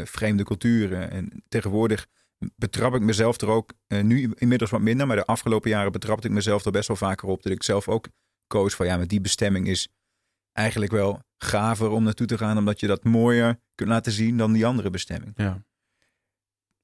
vreemde 0.03 0.43
culturen. 0.43 1.11
En 1.11 1.43
tegenwoordig 1.47 2.07
betrap 2.55 2.95
ik 2.95 3.01
mezelf 3.01 3.41
er 3.41 3.47
ook, 3.47 3.73
nu 3.87 4.31
inmiddels 4.35 4.69
wat 4.69 4.81
minder, 4.81 5.07
maar 5.07 5.15
de 5.15 5.25
afgelopen 5.25 5.69
jaren 5.69 5.91
betrapte 5.91 6.27
ik 6.27 6.33
mezelf 6.33 6.65
er 6.65 6.71
best 6.71 6.87
wel 6.87 6.97
vaker 6.97 7.27
op. 7.27 7.43
Dat 7.43 7.51
ik 7.51 7.63
zelf 7.63 7.87
ook 7.87 8.07
koos 8.47 8.75
van 8.75 8.85
ja, 8.85 8.97
met 8.97 9.09
die 9.09 9.21
bestemming 9.21 9.67
is 9.67 9.87
eigenlijk 10.53 10.91
wel 10.91 11.21
gaver 11.37 11.89
om 11.89 12.03
naartoe 12.03 12.27
te 12.27 12.37
gaan, 12.37 12.57
omdat 12.57 12.79
je 12.79 12.87
dat 12.87 13.03
mooier 13.03 13.59
kunt 13.75 13.89
laten 13.89 14.11
zien 14.11 14.37
dan 14.37 14.53
die 14.53 14.65
andere 14.65 14.89
bestemming. 14.89 15.33
Ja. 15.35 15.63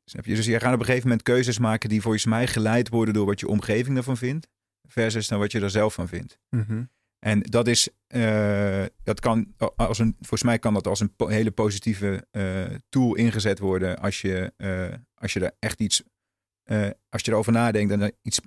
Snap 0.03 0.25
je? 0.25 0.35
Dus 0.35 0.45
je 0.45 0.59
gaat 0.59 0.73
op 0.73 0.79
een 0.79 0.85
gegeven 0.85 1.07
moment 1.07 1.23
keuzes 1.25 1.59
maken 1.59 1.89
die 1.89 2.01
volgens 2.01 2.25
mij 2.25 2.47
geleid 2.47 2.89
worden 2.89 3.13
door 3.13 3.25
wat 3.25 3.39
je 3.39 3.47
omgeving 3.47 3.97
ervan 3.97 4.17
vindt, 4.17 4.47
versus 4.87 5.27
naar 5.29 5.39
wat 5.39 5.51
je 5.51 5.59
er 5.59 5.69
zelf 5.69 5.93
van 5.93 6.07
vindt. 6.07 6.39
Mhm. 6.49 6.83
En 7.19 7.41
dat 7.41 7.67
is, 7.67 7.89
eh, 8.07 8.85
dat 9.03 9.19
kan 9.19 9.53
als 9.75 9.99
een, 9.99 10.15
volgens 10.19 10.43
mij 10.43 10.59
kan 10.59 10.73
dat 10.73 10.87
als 10.87 10.99
een 10.99 11.15
po- 11.15 11.27
hele 11.27 11.51
positieve 11.51 12.27
eh, 12.31 12.65
tool 12.89 13.15
ingezet 13.15 13.59
worden 13.59 13.99
als 13.99 14.21
je, 14.21 14.53
eh, 14.57 14.93
als 15.13 15.33
je 15.33 15.39
er 15.39 15.55
echt 15.59 15.79
iets, 15.79 16.03
als 17.09 17.21
je 17.21 17.31
erover 17.31 17.51
nadenkt 17.51 17.91
en 17.91 18.01
er 18.01 18.11
iets. 18.21 18.39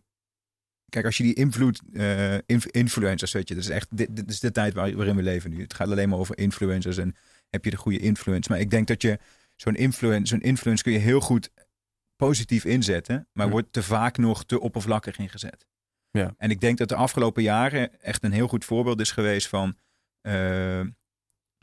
Kijk, 0.92 1.04
als 1.04 1.16
je 1.16 1.22
die 1.22 1.34
invloed, 1.34 1.80
eh, 1.92 2.34
inf- 2.46 2.66
influencers, 2.66 3.32
weet 3.32 3.48
je, 3.48 3.54
dat 3.54 3.64
is 3.64 3.70
echt, 3.70 3.96
dit, 3.96 4.16
dit 4.16 4.30
is 4.30 4.40
de 4.40 4.50
tijd 4.50 4.74
waar, 4.74 4.94
waarin 4.96 5.16
we 5.16 5.22
leven 5.22 5.50
nu. 5.50 5.60
Het 5.62 5.74
gaat 5.74 5.88
alleen 5.90 6.08
maar 6.08 6.18
over 6.18 6.38
influencers 6.38 6.96
en 6.96 7.16
heb 7.50 7.64
je 7.64 7.70
de 7.70 7.76
goede 7.76 7.98
influence. 7.98 8.50
Maar 8.50 8.60
ik 8.60 8.70
denk 8.70 8.86
dat 8.86 9.02
je 9.02 9.18
zo'n 9.56 9.74
influence, 9.74 10.26
zo'n 10.26 10.40
influence 10.40 10.82
kun 10.82 10.92
je 10.92 10.98
heel 10.98 11.20
goed 11.20 11.50
positief 12.16 12.64
inzetten, 12.64 13.28
maar 13.32 13.46
Ja. 13.46 13.52
wordt 13.52 13.72
te 13.72 13.82
vaak 13.82 14.16
nog 14.18 14.44
te 14.44 14.60
oppervlakkig 14.60 15.18
ingezet. 15.18 15.66
Ja. 16.10 16.34
En 16.38 16.50
ik 16.50 16.60
denk 16.60 16.78
dat 16.78 16.88
de 16.88 16.94
afgelopen 16.94 17.42
jaren 17.42 18.00
echt 18.02 18.24
een 18.24 18.32
heel 18.32 18.48
goed 18.48 18.64
voorbeeld 18.64 19.00
is 19.00 19.10
geweest 19.10 19.48
van 19.48 19.76
eh, 20.20 20.78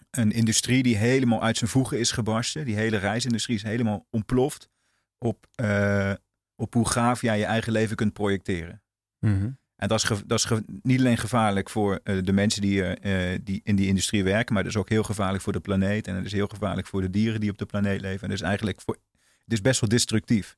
een 0.10 0.32
industrie 0.32 0.84
die 0.84 0.98
helemaal 0.98 1.42
uit 1.44 1.58
zijn 1.58 1.70
voegen 1.70 2.00
is 2.00 2.12
gebarsten. 2.12 2.66
Die 2.66 2.76
hele 2.76 2.98
reisindustrie 2.98 3.56
is 3.56 3.64
helemaal 3.64 4.08
ontploft 4.10 4.70
op, 5.18 5.48
eh, 5.56 6.14
op 6.56 6.74
hoe 6.74 6.90
gaaf 6.90 7.22
jij 7.22 7.38
je 7.38 7.46
eigen 7.46 7.72
leven 7.72 7.96
kunt 7.96 8.14
projecteren. 8.14 8.82
Mhm. 9.20 9.50
En 9.76 9.88
dat 9.88 10.04
is, 10.04 10.22
dat 10.26 10.40
is 10.40 10.48
niet 10.82 11.00
alleen 11.00 11.18
gevaarlijk 11.18 11.70
voor 11.70 12.00
eh, 12.04 12.18
de 12.24 12.34
mensen 12.34 12.62
die, 12.62 12.84
eh, 12.84 13.34
eh, 13.34 13.40
die 13.44 13.62
in 13.64 13.76
die 13.76 13.88
industrie 13.88 14.24
werken, 14.24 14.54
maar 14.54 14.64
het 14.64 14.72
is 14.72 14.78
ook 14.80 14.90
heel 14.90 15.04
gevaarlijk 15.04 15.44
voor 15.44 15.54
de 15.54 15.60
planeet. 15.60 16.08
En 16.08 16.16
het 16.16 16.26
is 16.26 16.32
heel 16.32 16.48
gevaarlijk 16.48 16.88
voor 16.88 17.02
de 17.02 17.10
dieren 17.10 17.40
die 17.40 17.50
op 17.50 17.58
de 17.58 17.66
planeet 17.66 18.02
leven. 18.02 18.22
En 18.24 18.30
het 18.30 18.40
is 18.40 18.46
eigenlijk 18.46 18.82
voor, 18.82 18.98
het 19.44 19.54
is 19.54 19.62
best 19.62 19.80
wel 19.80 19.90
destructief. 19.90 20.58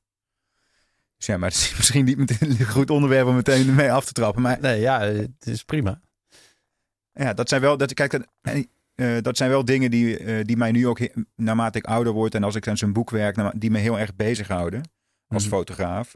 Dus 1.16 1.26
ja, 1.26 1.36
maar 1.36 1.48
het 1.48 1.58
is 1.58 1.74
misschien 1.76 2.04
niet 2.04 2.16
meteen 2.16 2.50
een 2.50 2.66
goed 2.66 2.90
onderwerp 2.90 3.26
om 3.26 3.34
meteen 3.34 3.74
mee 3.74 3.92
af 3.92 4.04
te 4.04 4.12
trappen. 4.12 4.42
Maar 4.42 4.60
Nee, 4.60 4.80
ja, 4.80 5.00
het 5.00 5.46
is 5.46 5.62
prima. 5.64 6.00
ja, 7.12 7.34
dat 7.34 7.48
zijn 7.48 7.60
wel, 7.60 7.76
dat, 7.76 7.94
kijk, 7.94 8.10
dat, 8.10 9.24
dat 9.24 9.36
zijn 9.36 9.50
wel 9.50 9.64
dingen 9.64 9.90
die, 9.90 10.44
die 10.44 10.56
mij 10.56 10.72
nu 10.72 10.86
ook, 10.86 11.00
naarmate 11.36 11.78
ik 11.78 11.84
ouder 11.86 12.12
word 12.12 12.34
en 12.34 12.44
als 12.44 12.54
ik 12.54 12.68
aan 12.68 12.76
zo'n 12.76 12.92
boek 12.92 13.10
werk, 13.10 13.60
die 13.60 13.70
me 13.70 13.78
heel 13.78 13.98
erg 13.98 14.14
bezighouden 14.16 14.90
als 15.26 15.42
Mhm. 15.46 15.52
fotograaf. 15.52 16.14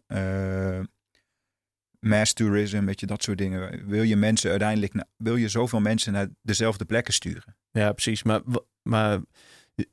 Mass 2.01 2.33
tourism, 2.33 2.85
weet 2.85 3.01
je, 3.01 3.07
dat 3.07 3.23
soort 3.23 3.39
dingen. 3.39 3.87
Wil 3.87 4.03
je 4.03 4.17
mensen 4.17 4.51
uiteindelijk, 4.51 5.05
wil 5.17 5.37
je 5.37 5.49
zoveel 5.49 5.81
mensen 5.81 6.13
naar 6.13 6.29
dezelfde 6.43 6.85
plekken 6.85 7.15
sturen? 7.15 7.57
Ja, 7.71 7.93
precies. 7.93 8.23
Maar, 8.23 8.41
maar 8.83 9.21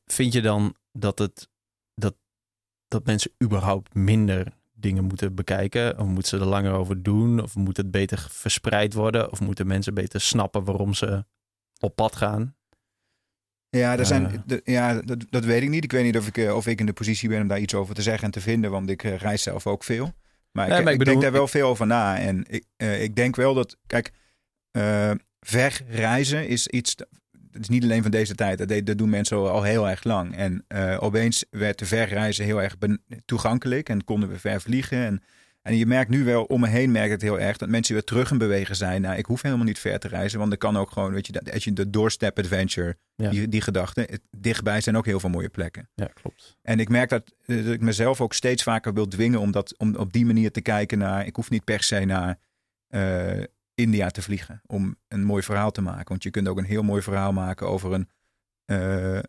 vind 0.05 0.33
je 0.33 0.41
dan 0.41 0.75
dat, 0.91 1.19
het, 1.19 1.49
dat, 1.95 2.15
dat 2.87 3.05
mensen 3.05 3.31
überhaupt 3.43 3.93
minder 3.93 4.53
dingen 4.73 5.03
moeten 5.03 5.35
bekijken? 5.35 5.99
Of 5.99 6.05
moeten 6.07 6.27
ze 6.27 6.37
er 6.43 6.49
langer 6.49 6.71
over 6.73 7.03
doen? 7.03 7.41
Of 7.41 7.55
moet 7.55 7.77
het 7.77 7.91
beter 7.91 8.27
verspreid 8.29 8.93
worden? 8.93 9.31
Of 9.31 9.41
moeten 9.41 9.67
mensen 9.67 9.93
beter 9.93 10.21
snappen 10.21 10.63
waarom 10.63 10.93
ze 10.93 11.25
op 11.79 11.95
pad 11.95 12.15
gaan? 12.15 12.55
Ja, 13.69 13.97
er 13.97 14.05
zijn, 14.05 14.43
Eh. 14.47 14.57
ja 14.63 15.01
dat, 15.01 15.25
dat 15.29 15.45
weet 15.45 15.61
ik 15.61 15.69
niet. 15.69 15.83
Ik 15.83 15.91
weet 15.91 16.03
niet 16.03 16.17
of 16.17 16.27
ik, 16.27 16.37
eh, 16.37 16.55
of 16.55 16.67
ik 16.67 16.79
in 16.79 16.85
de 16.85 16.93
positie 16.93 17.29
ben 17.29 17.41
om 17.41 17.47
daar 17.47 17.59
iets 17.59 17.73
over 17.73 17.95
te 17.95 18.01
zeggen 18.01 18.23
en 18.25 18.31
te 18.31 18.41
vinden, 18.41 18.71
want 18.71 18.89
ik 18.89 19.03
eh, 19.03 19.15
reis 19.17 19.41
zelf 19.43 19.67
ook 19.67 19.83
veel. 19.83 20.13
Maar, 20.53 20.67
Nee, 20.67 20.77
ik, 20.77 20.83
maar 20.83 20.93
ik 20.93 20.99
ik 20.99 21.05
bedoel- 21.05 21.19
denk 21.21 21.21
daar 21.21 21.39
wel 21.41 21.47
veel 21.47 21.67
over 21.67 21.87
na. 21.87 22.19
En 22.19 22.45
ik, 22.49 22.63
eh, 22.75 23.03
ik 23.03 23.15
denk 23.15 23.35
wel 23.35 23.53
dat, 23.53 23.77
kijk, 23.87 24.11
eh 24.71 25.11
ver 25.39 25.81
reizen 25.87 26.47
is 26.47 26.67
iets, 26.67 26.95
het 27.51 27.61
is 27.61 27.69
niet 27.69 27.83
alleen 27.83 28.01
van 28.01 28.11
deze 28.11 28.35
tijd. 28.35 28.57
Dat, 28.67 28.85
dat 28.85 28.97
doen 28.97 29.09
mensen 29.09 29.37
al, 29.37 29.63
heel 29.63 29.89
erg 29.89 30.03
lang. 30.03 30.35
En 30.35 30.65
eh, 30.67 30.97
opeens 30.99 31.45
werd 31.49 31.79
de 31.79 31.85
verreizen 31.85 32.45
heel 32.45 32.61
erg 32.61 32.75
toegankelijk 33.25 33.89
en 33.89 34.03
konden 34.03 34.29
we 34.29 34.39
ver 34.39 34.61
vliegen. 34.61 35.05
En, 35.05 35.23
en 35.63 35.75
je 35.77 35.85
merkt 35.85 36.09
nu 36.09 36.23
wel, 36.23 36.43
om 36.43 36.59
me 36.59 36.67
heen 36.67 36.91
merk 36.91 37.05
ik 37.05 37.11
het 37.11 37.21
heel 37.21 37.39
erg, 37.39 37.57
dat 37.57 37.69
mensen 37.69 37.93
weer 37.93 38.03
terug 38.03 38.31
in 38.31 38.37
bewegen 38.37 38.75
zijn. 38.75 39.01
Nou, 39.01 39.17
ik 39.17 39.25
hoef 39.25 39.41
helemaal 39.41 39.65
niet 39.65 39.79
ver 39.79 39.99
te 39.99 40.07
reizen, 40.07 40.39
want 40.39 40.51
er 40.51 40.57
kan 40.57 40.77
ook 40.77 40.91
gewoon, 40.91 41.13
weet 41.13 41.25
je, 41.27 41.31
dat- 41.31 41.51
als 41.53 41.63
je 41.63 41.73
de 41.73 41.89
doorstep 41.89 42.39
adventure, 42.39 42.97
Ja. 43.15 43.29
die, 43.29 43.47
die 43.49 43.61
gedachte, 43.61 44.01
het- 44.09 44.21
dichtbij 44.37 44.81
zijn 44.81 44.97
ook 44.97 45.05
heel 45.05 45.19
veel 45.19 45.29
mooie 45.29 45.49
plekken. 45.49 45.89
Ja, 45.95 46.09
klopt. 46.13 46.57
En 46.61 46.79
ik 46.79 46.89
merk 46.89 47.09
dat, 47.09 47.33
eh, 47.45 47.63
dat 47.65 47.73
ik 47.73 47.81
mezelf 47.81 48.21
ook 48.21 48.33
steeds 48.33 48.63
vaker 48.63 48.93
wil 48.93 49.07
dwingen 49.07 49.39
om, 49.39 49.51
dat, 49.51 49.77
om 49.77 49.95
op 49.95 50.13
die 50.13 50.25
manier 50.25 50.51
te 50.51 50.61
kijken 50.61 50.97
naar. 50.97 51.25
Ik 51.25 51.35
hoef 51.35 51.49
niet 51.49 51.63
per 51.63 51.83
se 51.83 51.99
naar 51.99 52.39
eh, 52.87 53.43
India 53.75 54.09
te 54.09 54.21
vliegen 54.21 54.61
om 54.65 54.95
een 55.07 55.23
mooi 55.23 55.43
verhaal 55.43 55.71
te 55.71 55.81
maken. 55.81 56.07
Want 56.07 56.23
je 56.23 56.29
kunt 56.29 56.47
ook 56.47 56.57
een 56.57 56.63
heel 56.63 56.83
mooi 56.83 57.01
verhaal 57.01 57.33
maken 57.33 57.67
over 57.67 57.93
een, 57.93 58.09
eh, 58.65 59.19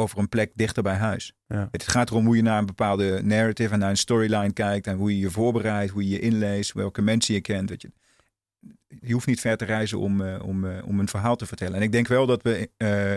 over 0.00 0.18
een 0.18 0.28
plek 0.28 0.52
dichter 0.54 0.82
bij 0.82 0.96
huis. 0.96 1.32
Ja. 1.48 1.68
Het 1.70 1.88
gaat 1.88 2.10
erom 2.10 2.26
hoe 2.26 2.36
je 2.36 2.42
naar 2.42 2.58
een 2.58 2.66
bepaalde 2.66 3.22
narrative 3.22 3.72
en 3.72 3.78
naar 3.78 3.90
een 3.90 3.96
storyline 3.96 4.52
kijkt. 4.52 4.86
En 4.86 4.96
hoe 4.96 5.14
je 5.14 5.18
je 5.18 5.30
voorbereidt, 5.30 5.92
hoe 5.92 6.02
je 6.02 6.08
je 6.08 6.20
inleest, 6.20 6.72
welke 6.72 7.02
mensen 7.02 7.34
je 7.34 7.40
kent. 7.40 7.68
Weet 7.68 7.82
je. 7.82 7.92
je 9.00 9.12
hoeft 9.12 9.26
niet 9.26 9.40
ver 9.40 9.56
te 9.56 9.64
reizen 9.64 9.98
om, 9.98 10.20
eh, 10.20 10.42
om, 10.44 10.64
eh, 10.64 10.86
om 10.86 11.00
een 11.00 11.08
verhaal 11.08 11.36
te 11.36 11.46
vertellen. 11.46 11.74
En 11.74 11.82
ik 11.82 11.92
denk 11.92 12.08
wel 12.08 12.26
dat 12.26 12.42
we 12.42 12.70
eh, 12.76 13.14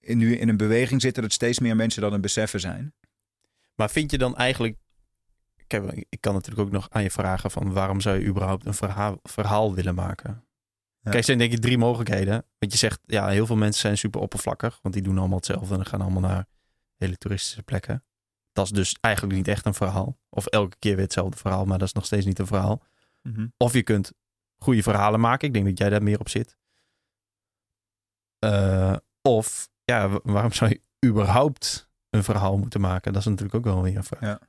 in, 0.00 0.18
nu 0.18 0.36
in 0.36 0.48
een 0.48 0.56
beweging 0.56 1.00
zitten 1.00 1.22
dat 1.22 1.32
steeds 1.32 1.58
meer 1.58 1.76
mensen 1.76 2.02
dat 2.02 2.12
een 2.12 2.20
beseffen 2.20 2.60
zijn. 2.60 2.92
Maar 3.74 3.90
vind 3.90 4.10
je 4.10 4.18
dan 4.18 4.36
eigenlijk... 4.36 4.76
ik, 5.56 5.70
heb, 5.70 5.92
ik 6.08 6.20
kan 6.20 6.34
natuurlijk 6.34 6.66
ook 6.66 6.72
nog 6.72 6.90
aan 6.90 7.02
je 7.02 7.10
vragen 7.10 7.50
van 7.50 7.72
waarom 7.72 8.00
zou 8.00 8.18
je 8.18 8.26
überhaupt 8.26 8.66
een 8.66 8.74
verhaal, 8.74 9.18
verhaal 9.22 9.74
willen 9.74 9.94
maken? 9.94 10.43
Kijk, 11.04 11.16
er 11.16 11.24
zijn 11.24 11.38
denk 11.38 11.52
ik 11.52 11.60
drie 11.60 11.78
mogelijkheden. 11.78 12.44
Want 12.58 12.72
je 12.72 12.78
zegt, 12.78 13.00
ja, 13.06 13.28
heel 13.28 13.46
veel 13.46 13.56
mensen 13.56 13.80
zijn 13.80 13.98
super 13.98 14.20
oppervlakkig, 14.20 14.78
want 14.82 14.94
die 14.94 15.02
doen 15.02 15.18
allemaal 15.18 15.36
hetzelfde 15.36 15.74
en 15.74 15.86
gaan 15.86 16.00
allemaal 16.00 16.20
naar 16.22 16.46
hele 16.96 17.16
toeristische 17.16 17.62
plekken. 17.62 18.04
Dat 18.52 18.64
is 18.64 18.70
dus 18.70 18.96
eigenlijk 19.00 19.36
niet 19.36 19.48
echt 19.48 19.66
een 19.66 19.74
verhaal. 19.74 20.18
Of 20.30 20.46
elke 20.46 20.76
keer 20.78 20.94
weer 20.94 21.04
hetzelfde 21.04 21.36
verhaal, 21.36 21.64
maar 21.64 21.78
dat 21.78 21.86
is 21.86 21.92
nog 21.94 22.04
steeds 22.04 22.26
niet 22.26 22.38
een 22.38 22.46
verhaal. 22.46 22.82
Mhm. 23.22 23.46
Of 23.56 23.72
je 23.72 23.82
kunt 23.82 24.12
goede 24.58 24.82
verhalen 24.82 25.20
maken. 25.20 25.48
Ik 25.48 25.54
denk 25.54 25.66
dat 25.66 25.78
jij 25.78 25.88
daar 25.90 26.02
meer 26.02 26.18
op 26.20 26.28
zit. 26.28 26.56
Eh, 28.38 28.96
of, 29.22 29.68
ja, 29.84 30.08
wa- 30.08 30.20
waarom 30.22 30.52
zou 30.52 30.70
je 30.70 31.08
überhaupt 31.08 31.88
een 32.10 32.24
verhaal 32.24 32.56
moeten 32.58 32.80
maken? 32.80 33.12
Dat 33.12 33.20
is 33.22 33.28
natuurlijk 33.28 33.54
ook 33.54 33.64
wel 33.64 33.82
weer 33.82 33.96
een 33.96 34.04
vraag. 34.04 34.20
Ja. 34.20 34.40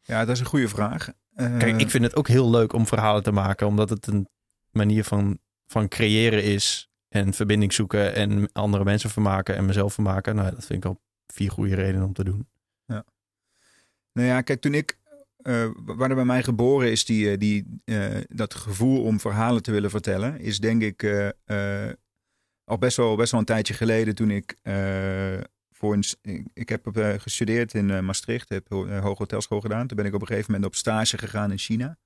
Ja, 0.00 0.18
dat 0.24 0.34
is 0.34 0.40
een 0.40 0.46
goede 0.46 0.68
vraag. 0.68 1.08
Eh, 1.34 1.58
Kijk, 1.58 1.80
ik 1.80 1.90
vind 1.90 2.04
het 2.04 2.16
ook 2.16 2.28
heel 2.28 2.50
leuk 2.50 2.72
om 2.72 2.86
verhalen 2.86 3.22
te 3.22 3.32
maken, 3.32 3.66
omdat 3.66 3.90
het 3.90 4.06
een 4.06 4.28
manier 4.74 5.04
van, 5.04 5.38
van 5.66 5.88
creëren 5.88 6.42
is. 6.42 6.88
En 7.08 7.32
verbinding 7.32 7.72
zoeken 7.72 8.14
en 8.14 8.52
andere 8.52 8.84
mensen 8.84 9.10
vermaken 9.10 9.56
en 9.56 9.64
mezelf 9.64 9.94
vermaken. 9.94 10.34
Nou, 10.34 10.50
dat 10.50 10.64
vind 10.64 10.84
ik 10.84 10.90
al 10.90 11.00
vier 11.32 11.50
goede 11.50 11.74
redenen 11.74 12.06
om 12.06 12.12
te 12.12 12.24
doen. 12.24 12.48
Nou 14.14 14.28
ja, 14.28 14.40
kijk, 14.40 14.60
toen 14.60 14.74
ik, 14.74 14.98
eh 15.36 15.68
waar 15.84 16.10
er 16.10 16.14
bij 16.14 16.24
mij 16.24 16.42
geboren 16.42 16.90
is, 16.90 17.04
die, 17.04 17.30
eh, 17.30 17.38
die, 17.38 17.80
eh, 17.84 18.20
dat 18.28 18.54
gevoel 18.54 19.02
om 19.02 19.20
verhalen 19.20 19.62
te 19.62 19.70
willen 19.70 19.90
vertellen, 19.90 20.40
is 20.40 20.58
denk 20.60 20.82
ik 20.82 21.04
al 22.64 22.78
best 22.78 22.96
wel, 22.96 23.16
best 23.16 23.30
wel 23.30 23.40
een 23.40 23.46
tijdje 23.46 23.74
geleden 23.74 24.14
toen 24.14 24.30
ik 24.30 24.56
voor 25.70 25.92
een, 25.92 26.04
ik, 26.52 26.68
heb 26.68 26.90
gestudeerd 27.18 27.74
in 27.74 28.04
Maastricht, 28.04 28.48
heb 28.48 28.72
uh, 28.72 29.00
hoge 29.00 29.18
hotelschool 29.18 29.60
gedaan. 29.60 29.86
Toen 29.86 29.96
ben 29.96 30.06
ik 30.06 30.14
op 30.14 30.20
een 30.20 30.26
gegeven 30.26 30.52
moment 30.52 30.70
op 30.70 30.78
stage 30.78 31.18
gegaan 31.18 31.50
in 31.50 31.58
China. 31.58 31.98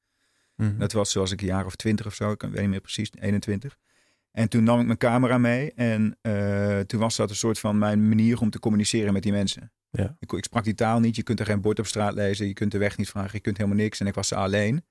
Mhm. 0.59 0.79
Dat 0.79 0.93
was 0.93 1.11
zoals 1.11 1.31
ik 1.31 1.41
een 1.41 1.47
jaar 1.47 1.67
of 1.67 1.77
twintig 1.77 2.07
of 2.07 2.15
zo, 2.15 2.31
ik 2.31 2.43
weet 2.43 2.61
niet 2.61 2.69
meer 2.69 2.81
precies, 2.81 3.11
21. 3.19 3.79
En 4.31 4.49
toen 4.49 4.65
nam 4.65 4.81
ik 4.81 4.87
mijn 4.87 4.99
camera 4.99 5.38
mee 5.38 5.73
en 5.73 6.19
eh, 6.21 6.81
toen 6.81 7.00
was 7.00 7.17
dat 7.17 7.31
een 7.31 7.37
soort 7.37 7.59
van 7.59 7.79
mijn 7.79 8.09
manier 8.09 8.41
om 8.41 8.50
te 8.50 8.59
communiceren 8.59 9.12
met 9.12 9.23
die 9.23 9.33
mensen. 9.33 9.73
Ja. 9.91 10.17
Ik, 10.19 10.33
ik 10.33 10.45
sprak 10.45 10.65
die 10.65 10.75
taal 10.75 11.00
niet, 11.00 11.17
je 11.17 11.23
kunt 11.23 11.41
er 11.41 11.47
geen 11.47 11.61
bord 11.61 11.79
op 11.79 11.87
straat 11.87 12.15
lezen, 12.15 12.47
je 12.47 12.53
kunt 12.53 12.73
de 12.73 12.79
weg 12.79 12.97
niet 12.97 13.09
vragen, 13.09 13.31
je 13.33 13.41
kunt 13.41 13.57
helemaal 13.57 13.79
niks. 13.79 14.00
En 14.00 14.07
ik 14.07 14.15
was 14.15 14.31
er 14.31 14.37
alleen. 14.37 14.85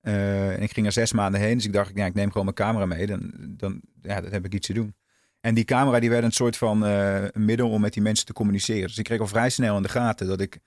Eh, 0.00 0.52
en 0.52 0.62
ik 0.62 0.72
ging 0.72 0.86
er 0.86 0.92
zes 0.92 1.12
maanden 1.12 1.40
heen, 1.40 1.54
dus 1.54 1.64
ik 1.64 1.72
dacht, 1.72 1.90
ja, 1.94 2.06
ik 2.06 2.14
neem 2.14 2.28
gewoon 2.28 2.44
mijn 2.44 2.56
camera 2.56 2.86
mee, 2.86 3.06
dan, 3.06 3.32
dan, 3.36 3.80
ja, 4.02 4.20
dan 4.20 4.32
heb 4.32 4.44
ik 4.44 4.54
iets 4.54 4.66
te 4.66 4.72
doen. 4.72 4.94
En 5.40 5.54
die 5.54 5.64
camera 5.64 6.00
die 6.00 6.10
werd 6.10 6.24
een 6.24 6.32
soort 6.32 6.56
van 6.56 6.84
eh, 6.84 7.22
een 7.22 7.44
middel 7.44 7.70
om 7.70 7.80
met 7.80 7.92
die 7.92 8.02
mensen 8.02 8.26
te 8.26 8.32
communiceren. 8.32 8.86
Dus 8.86 8.98
ik 8.98 9.04
kreeg 9.04 9.20
al 9.20 9.26
vrij 9.26 9.50
snel 9.50 9.76
in 9.76 9.82
de 9.82 9.88
gaten 9.88 10.26
dat 10.26 10.40
ik 10.40 10.58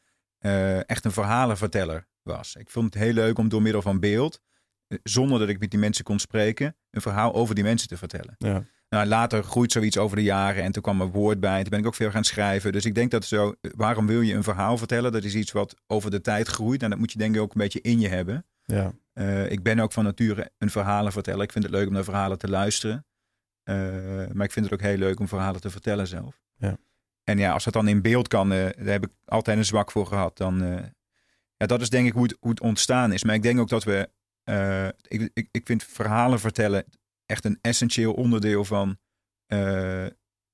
echt 0.85 1.05
een 1.05 1.11
verhalenverteller 1.11 2.07
was. 2.23 2.55
Ik 2.55 2.69
vond 2.69 2.93
het 2.93 3.03
heel 3.03 3.13
leuk 3.13 3.37
om 3.37 3.49
door 3.49 3.61
middel 3.61 3.81
van 3.81 3.99
beeld, 3.99 4.41
eh, 4.87 4.97
zonder 5.03 5.39
dat 5.39 5.49
ik 5.49 5.59
met 5.59 5.71
die 5.71 5.79
mensen 5.79 6.03
kon 6.03 6.19
spreken, 6.19 6.75
een 6.91 7.01
verhaal 7.01 7.33
over 7.33 7.55
die 7.55 7.63
mensen 7.63 7.87
te 7.87 7.97
vertellen. 7.97 8.35
Ja. 8.37 8.63
Nou, 8.89 9.05
later 9.05 9.43
groeit 9.43 9.71
zoiets 9.71 9.97
over 9.97 10.15
de 10.15 10.23
jaren 10.23 10.63
en 10.63 10.71
toen 10.71 10.81
kwam 10.81 11.01
er 11.01 11.11
woord 11.11 11.39
bij. 11.39 11.55
En 11.55 11.61
toen 11.61 11.69
ben 11.69 11.79
ik 11.79 11.85
ook 11.85 11.95
veel 11.95 12.11
gaan 12.11 12.23
schrijven. 12.23 12.71
Dus 12.71 12.85
ik 12.85 12.95
denk 12.95 13.11
dat 13.11 13.25
zo, 13.25 13.53
waarom 13.75 14.07
wil 14.07 14.21
je 14.21 14.33
een 14.33 14.43
verhaal 14.43 14.77
vertellen? 14.77 15.11
Dat 15.11 15.23
is 15.23 15.35
iets 15.35 15.51
wat 15.51 15.75
over 15.87 16.11
de 16.11 16.21
tijd 16.21 16.47
groeit. 16.47 16.83
En 16.83 16.89
dat 16.89 16.99
moet 16.99 17.11
je 17.11 17.17
denk 17.17 17.35
ik 17.35 17.41
ook 17.41 17.53
een 17.53 17.61
beetje 17.61 17.81
in 17.81 17.99
je 17.99 18.07
hebben. 18.07 18.45
Ja. 18.63 18.93
Eh, 19.13 19.51
ik 19.51 19.63
ben 19.63 19.79
ook 19.79 19.91
van 19.91 20.03
nature 20.03 20.51
een 20.57 20.69
verhalenverteller. 20.69 21.43
Ik 21.43 21.51
vind 21.51 21.63
het 21.63 21.73
leuk 21.73 21.87
om 21.87 21.93
naar 21.93 22.03
verhalen 22.03 22.37
te 22.37 22.49
luisteren. 22.49 23.05
Eh, 23.63 23.75
maar 24.33 24.45
ik 24.45 24.51
vind 24.51 24.65
het 24.65 24.73
ook 24.73 24.81
heel 24.81 24.97
leuk 24.97 25.19
om 25.19 25.27
verhalen 25.27 25.61
te 25.61 25.69
vertellen 25.69 26.07
zelf. 26.07 26.41
Ja. 26.57 26.77
En 27.23 27.37
ja, 27.37 27.53
als 27.53 27.63
dat 27.63 27.73
dan 27.73 27.87
in 27.87 28.01
beeld 28.01 28.27
kan, 28.27 28.51
eh, 28.51 28.57
daar 28.57 28.85
heb 28.85 29.03
ik 29.03 29.11
altijd 29.25 29.57
een 29.57 29.65
zwak 29.65 29.91
voor 29.91 30.05
gehad. 30.05 30.37
Dan, 30.37 30.63
eh, 30.63 30.83
ja, 31.61 31.67
dat 31.67 31.81
is 31.81 31.89
denk 31.89 32.07
ik 32.07 32.13
hoe 32.13 32.23
het, 32.23 32.37
hoe 32.39 32.49
het 32.49 32.59
ontstaan 32.59 33.11
is. 33.11 33.23
Maar 33.23 33.35
ik 33.35 33.43
denk 33.43 33.59
ook 33.59 33.69
dat 33.69 33.83
we, 33.83 34.09
eh, 34.43 34.87
ik, 34.87 35.29
ik, 35.33 35.47
ik 35.51 35.65
vind 35.65 35.83
verhalen 35.83 36.39
vertellen 36.39 36.85
echt 37.25 37.45
een 37.45 37.57
essentieel 37.61 38.13
onderdeel 38.13 38.65
van 38.65 38.97
eh, 39.45 40.05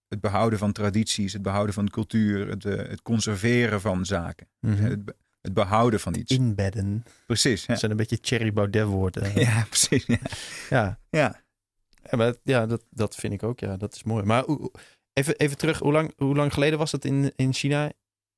het 0.08 0.22
behouden 0.22 0.60
van 0.60 0.72
tradities, 0.72 1.34
het 1.34 1.42
behouden 1.42 1.74
van 1.74 1.90
cultuur, 1.90 2.48
het, 2.48 2.66
eh, 2.66 2.76
het 2.76 3.02
conserveren 3.02 3.82
van 3.82 4.06
zaken. 4.06 4.48
Mhm. 4.60 4.84
Het, 4.84 5.00
het 5.42 5.54
behouden 5.54 6.00
van 6.00 6.16
iets. 6.16 6.32
Inbedden. 6.32 7.04
Precies. 7.26 7.62
Ja, 7.62 7.68
Dat 7.68 7.80
zijn 7.80 7.92
een 7.92 7.98
beetje 7.98 8.20
Thierry 8.20 8.54
Baudet 8.54 8.86
woorden. 8.86 9.40
ja 9.50 9.66
precies. 9.70 10.06
Ja. 10.06 10.20
ja. 10.70 11.00
ja. 11.10 11.46
Ja, 12.10 12.18
maar, 12.18 12.36
ja 12.44 12.66
dat, 12.66 12.86
dat 12.90 13.16
vind 13.16 13.34
ik 13.34 13.44
ook. 13.44 13.60
Ja, 13.60 13.78
dat 13.78 13.96
is 13.96 14.04
mooi. 14.04 14.24
Maar 14.24 14.46
even, 15.14 15.36
even 15.36 15.58
terug. 15.58 15.80
Hoe 15.80 15.92
lang, 15.92 16.14
hoe 16.16 16.36
lang 16.36 16.54
geleden 16.54 16.80
was 16.80 16.92
dat 16.92 17.06
in, 17.06 17.34
in 17.36 17.54
China? 17.54 17.92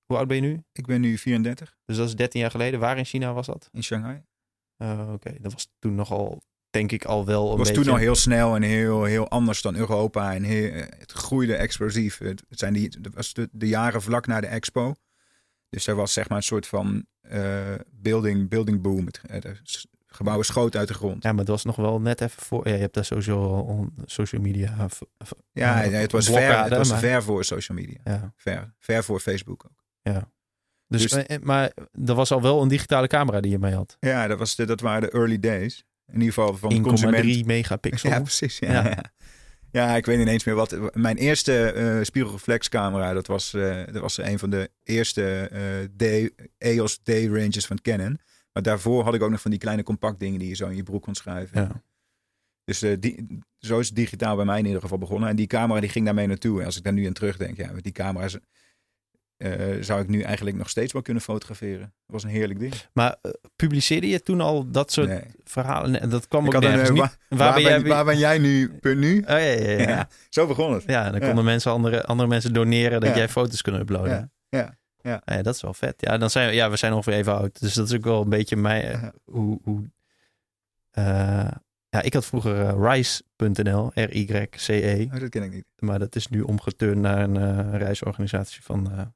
Hoe 0.10 0.18
oud 0.18 0.28
ben 0.28 0.36
je 0.36 0.42
nu? 0.42 0.64
Ik 0.72 0.86
ben 0.86 1.02
nu 1.02 1.18
34 1.18 1.78
Dus 1.86 1.98
dat 1.98 2.08
is 2.08 2.16
13 2.16 2.42
jaar 2.42 2.52
geleden. 2.52 2.80
Waar 2.80 2.98
in 2.98 3.06
China 3.06 3.34
was 3.34 3.46
dat? 3.46 3.70
in 3.72 3.84
Shanghai. 3.84 4.22
Oh, 4.78 5.12
Oké, 5.14 5.36
dat 5.42 5.54
was 5.54 5.70
toen 5.80 5.96
nogal, 5.96 6.42
denk 6.70 6.92
ik, 6.92 7.06
al 7.06 7.26
wel 7.26 7.44
een 7.44 7.50
Het 7.50 7.58
was 7.58 7.68
beetje... 7.68 7.84
toen 7.84 7.94
al 7.94 8.00
heel 8.00 8.16
snel 8.16 8.56
en 8.56 8.62
heel, 8.62 9.04
heel 9.04 9.30
anders 9.30 9.62
dan 9.62 9.76
Europa. 9.76 10.34
En 10.36 10.44
heel, 10.44 10.72
het 10.98 11.12
groeide 11.12 11.56
explosief. 11.56 12.18
Het 12.18 12.44
zijn 12.50 12.74
die, 12.74 12.84
het 13.02 13.16
was 13.16 13.34
de, 13.34 13.50
de 13.52 13.68
jaren 13.68 14.02
vlak 14.02 14.28
na 14.28 14.42
de 14.42 14.48
expo. 14.48 14.94
Dus 15.70 15.88
er 15.88 15.96
was 15.96 16.14
zeg 16.14 16.30
maar 16.30 16.38
een 16.38 16.44
soort 16.44 16.68
van 16.68 17.06
eh, 17.22 17.74
building, 17.92 18.50
building 18.50 18.82
boom. 18.82 19.06
Het, 19.06 19.22
het 19.44 19.86
gebouwen 20.08 20.46
schoot 20.46 20.76
uit 20.76 20.88
de 20.88 20.94
grond. 20.94 21.24
Ja, 21.24 21.30
maar 21.32 21.40
het 21.40 21.48
was 21.50 21.64
nog 21.64 21.76
wel 21.76 22.02
net 22.02 22.22
even 22.22 22.42
voor... 22.44 22.68
Ja, 22.68 22.74
je 22.74 22.80
hebt 22.80 22.94
daar 22.94 23.06
sowieso 23.06 23.42
al 23.56 23.62
on- 23.64 23.94
social 24.06 24.42
media... 24.42 24.90
v- 24.90 25.02
Ja, 25.52 25.84
eh, 25.84 25.92
het 26.00 26.12
was, 26.12 26.26
ver, 26.30 26.64
het 26.64 26.78
was 26.78 26.90
maar- 26.90 27.00
ver 27.00 27.24
voor 27.24 27.44
social 27.44 27.78
media. 27.78 27.98
Ja, 28.04 28.34
Ver, 28.36 28.74
ver 28.80 29.04
voor 29.04 29.20
Facebook 29.20 29.66
ook. 29.66 29.78
Ja. 30.12 30.32
Dus, 30.88 31.02
Dus- 31.02 31.26
eh, 31.26 31.38
maar 31.42 31.72
er 32.06 32.14
was 32.16 32.32
al 32.32 32.42
wel 32.42 32.62
een 32.62 32.68
digitale 32.68 33.08
camera 33.08 33.40
die 33.42 33.52
je 33.52 33.60
mee 33.60 33.74
had. 33.74 33.98
Ja, 34.00 34.28
dat, 34.28 34.40
was 34.40 34.56
de, 34.56 34.66
dat 34.66 34.82
waren 34.82 35.02
de 35.02 35.12
early 35.12 35.40
days. 35.40 35.84
In 36.08 36.14
ieder 36.20 36.34
geval 36.34 36.58
van 36.58 36.72
1,3 36.72 36.82
consument. 36.82 37.46
megapixel. 37.46 38.10
Ja, 38.14 38.20
precies. 38.22 38.60
Ja, 38.60 38.72
Ja. 38.72 38.84
ja. 38.86 39.04
Ja. 39.72 39.96
ik 39.96 40.06
weet 40.06 40.18
niet 40.18 40.28
eens 40.28 40.44
meer 40.44 40.56
wat. 40.56 40.96
Mijn 40.96 41.18
eerste 41.18 41.72
eh 41.72 42.04
spiegelreflexcamera, 42.04 43.14
dat 43.14 43.28
was, 43.28 43.54
eh, 43.54 43.86
dat 43.86 44.02
was 44.02 44.18
een 44.18 44.40
van 44.40 44.50
de 44.50 44.70
eerste 44.84 45.50
eh 45.52 46.08
D, 46.28 46.32
EOS 46.58 46.98
D-ranges 47.04 47.66
van 47.66 47.82
Canon. 47.82 48.20
Maar 48.54 48.64
daarvoor 48.64 49.04
had 49.04 49.14
ik 49.14 49.22
ook 49.22 49.30
nog 49.30 49.42
van 49.42 49.52
die 49.52 49.60
kleine 49.60 49.84
compact 49.84 50.20
dingen 50.20 50.40
die 50.40 50.48
je 50.50 50.56
zo 50.56 50.68
in 50.68 50.76
je 50.76 50.84
broek 50.84 51.04
kon 51.04 51.16
schuiven. 51.16 51.62
Ja. 51.62 51.84
Dus 52.64 52.82
eh, 52.82 52.96
die, 53.00 53.40
zo 53.58 53.80
is 53.80 53.88
het 53.88 53.96
digitaal 53.96 54.36
bij 54.36 54.46
mij 54.46 54.60
in 54.60 54.66
ieder 54.66 54.82
geval 54.82 54.98
begonnen. 54.98 55.30
En 55.30 55.36
die 55.36 55.48
camera 55.48 55.80
die 55.80 55.90
ging 55.90 56.06
daarmee 56.06 56.28
naartoe. 56.28 56.60
En 56.60 56.66
als 56.66 56.78
ik 56.78 56.84
daar 56.84 56.94
nu 56.94 57.06
aan 57.06 57.14
terugdenk, 57.14 57.58
ja, 57.58 57.72
die 57.82 57.92
camera's 57.92 58.38
eh, 59.40 59.52
zou 59.82 60.02
ik 60.02 60.08
nu 60.08 60.22
eigenlijk 60.22 60.58
nog 60.58 60.70
steeds 60.70 60.94
wel 60.94 61.02
kunnen 61.02 61.24
fotograferen. 61.24 61.80
Dat 61.80 61.92
was 62.06 62.24
een 62.24 62.30
heerlijk 62.30 62.60
ding. 62.60 62.74
Maar 62.94 63.16
eh, 63.22 63.32
publiceerde 63.56 64.08
je 64.10 64.22
toen 64.22 64.42
al 64.42 64.72
dat 64.72 64.92
soort 64.92 65.08
Nee. 65.08 65.24
verhalen? 65.44 65.92
Nee, 65.92 66.08
dat 66.08 66.28
kwam 66.28 66.46
Ik 66.46 66.56
ook 66.56 66.64
een, 66.64 66.70
nergens 66.70 66.90
eh, 66.90 66.96
niet. 66.96 67.18
wa- 67.30 67.38
Waar, 67.38 67.54
ben 67.54 67.62
jij... 67.62 67.82
waar 67.82 68.06
ben 68.06 68.18
jij 68.18 68.38
nu? 68.38 68.70
Punt 68.80 69.00
nu? 69.00 69.18
Oh, 69.20 69.26
ja, 69.28 69.38
ja, 69.38 69.70
ja. 69.90 70.08
Zo 70.30 70.48
begon 70.48 70.74
het. 70.74 70.84
Ja, 70.88 71.10
dan 71.12 71.20
Ja. 71.20 71.26
konden 71.28 71.44
mensen 71.46 71.72
andere, 71.72 72.06
andere 72.06 72.30
mensen 72.30 72.54
doneren 72.54 73.02
dat 73.02 73.16
jij 73.16 73.30
foto's 73.30 73.62
kunnen 73.62 73.82
uploaden. 73.82 74.10
Ja, 74.50 74.58
ja, 74.60 74.78
ja. 75.02 75.22
Ja, 75.36 75.42
dat 75.42 75.56
is 75.56 75.62
wel 75.62 75.74
vet. 75.74 75.94
Ja, 75.98 76.18
dan 76.18 76.30
zijn 76.30 76.50
we, 76.50 76.56
ja, 76.56 76.70
we 76.70 76.78
zijn 76.78 76.94
ongeveer 76.94 77.14
even 77.14 77.38
oud. 77.38 77.60
Dus 77.60 77.74
dat 77.74 77.88
is 77.90 77.96
ook 77.96 78.04
wel 78.04 78.22
een 78.22 78.30
beetje 78.30 78.56
mij. 78.56 79.12
Hoe, 79.26 79.60
hoe, 79.64 79.90
ja, 81.92 82.02
ik 82.02 82.14
had 82.14 82.26
vroeger 82.26 82.82
Rise.nl, 82.90 83.92
R-Y-C-E. 83.94 85.06
Oh, 85.14 85.20
dat 85.20 85.30
ken 85.30 85.44
ik 85.44 85.52
niet. 85.54 85.66
Maar 85.80 86.00
dat 86.00 86.16
is 86.16 86.28
nu 86.28 86.42
omgeturnd 86.42 87.02
naar 87.02 87.20
een 87.30 87.78
reisorganisatie 87.78 88.64
van, 88.64 89.14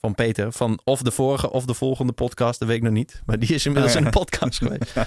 van 0.00 0.14
Peter. 0.14 0.52
Van 0.52 0.80
of 0.84 1.02
de 1.02 1.10
vorige 1.10 1.50
of 1.50 1.64
de 1.64 1.74
volgende 1.74 2.12
podcast, 2.12 2.58
dat 2.58 2.68
weet 2.68 2.76
ik 2.76 2.82
nog 2.82 2.92
niet. 2.92 3.22
Maar 3.26 3.38
die 3.38 3.54
is 3.54 3.66
inmiddels 3.66 3.94
Oh, 3.94 4.00
ja. 4.00 4.06
in 4.06 4.12
de 4.12 4.18
podcast 4.18 4.58
geweest. 4.58 4.94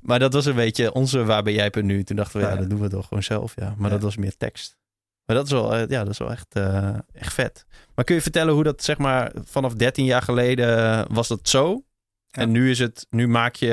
Maar 0.00 0.18
dat 0.18 0.32
was 0.32 0.46
een 0.46 0.54
beetje 0.54 0.92
onze 0.92 1.24
waar 1.24 1.42
ben 1.42 1.52
jij 1.52 1.70
per 1.70 1.84
nu. 1.84 2.02
Toen 2.04 2.16
dachten 2.16 2.40
we, 2.40 2.46
ja, 2.46 2.56
dat 2.56 2.70
doen 2.70 2.80
we 2.80 2.88
toch 2.88 3.06
gewoon 3.08 3.22
zelf. 3.22 3.52
Ja. 3.56 3.74
Maar 3.76 3.90
dat 3.90 4.02
was 4.02 4.16
meer 4.16 4.36
tekst. 4.36 4.76
Maar 5.24 5.36
dat 5.36 5.44
is 5.44 5.52
wel, 5.52 5.74
eh, 5.74 5.88
ja, 5.88 6.02
dat 6.02 6.12
is 6.12 6.18
wel 6.18 6.30
echt, 6.30 6.54
eh, 6.54 6.94
echt 7.12 7.32
vet. 7.32 7.66
Maar 7.94 8.04
kun 8.04 8.14
je 8.14 8.22
vertellen 8.22 8.54
hoe 8.54 8.62
dat, 8.62 8.82
zeg 8.82 8.98
maar, 8.98 9.32
vanaf 9.44 9.74
13 9.74 10.04
jaar 10.04 10.22
geleden 10.22 10.76
eh, 10.78 11.04
was 11.08 11.28
dat 11.28 11.48
zo? 11.48 11.84
En 12.30 12.50
nu 12.50 12.70
is 12.70 12.78
het, 12.78 13.06
nu 13.10 13.28
maak 13.28 13.54
je 13.54 13.72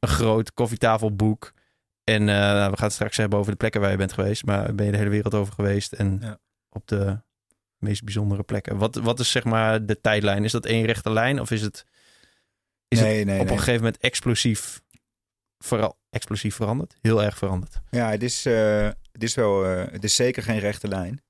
een 0.00 0.08
groot 0.08 0.52
koffietafelboek. 0.52 1.52
En 2.04 2.24
we 2.26 2.32
gaan 2.76 2.76
het 2.78 2.92
straks 2.92 3.16
hebben 3.16 3.38
over 3.38 3.50
de 3.50 3.58
plekken 3.58 3.80
waar 3.80 3.90
je 3.90 3.96
bent 3.96 4.12
geweest. 4.12 4.44
Maar 4.44 4.74
ben 4.74 4.86
je 4.86 4.92
de 4.92 4.98
hele 4.98 5.10
wereld 5.10 5.34
over 5.34 5.52
geweest 5.54 5.92
en 5.92 6.40
op 6.68 6.86
de 6.86 7.20
meest 7.78 8.04
bijzondere 8.04 8.42
plekken. 8.42 8.76
Wat, 8.76 8.94
wat 8.94 9.20
is 9.20 9.30
zeg 9.30 9.44
maar 9.44 9.86
de 9.86 10.00
tijdlijn? 10.00 10.44
Is 10.44 10.52
dat 10.52 10.66
één 10.66 10.84
rechte 10.84 11.10
lijn 11.10 11.40
of 11.40 11.50
is 11.50 11.62
het, 11.62 11.84
is 12.88 13.00
nee, 13.00 13.16
het 13.18 13.26
nee, 13.26 13.38
op 13.38 13.44
nee. 13.44 13.52
een 13.52 13.58
gegeven 13.58 13.82
moment 13.82 13.98
explosief, 14.02 14.80
vera- 15.58 15.92
explosief 16.10 16.54
veranderd? 16.54 16.96
Heel 17.00 17.22
erg 17.22 17.38
veranderd. 17.38 17.80
Ja, 17.90 18.10
het 18.10 18.22
is, 18.22 18.46
eh, 18.46 18.88
het 19.12 19.22
is 19.22 19.34
wel, 19.34 19.64
eh, 19.66 19.92
het 19.92 20.04
is 20.04 20.14
zeker 20.14 20.42
geen 20.42 20.58
rechte 20.58 20.88
lijn. 20.88 21.22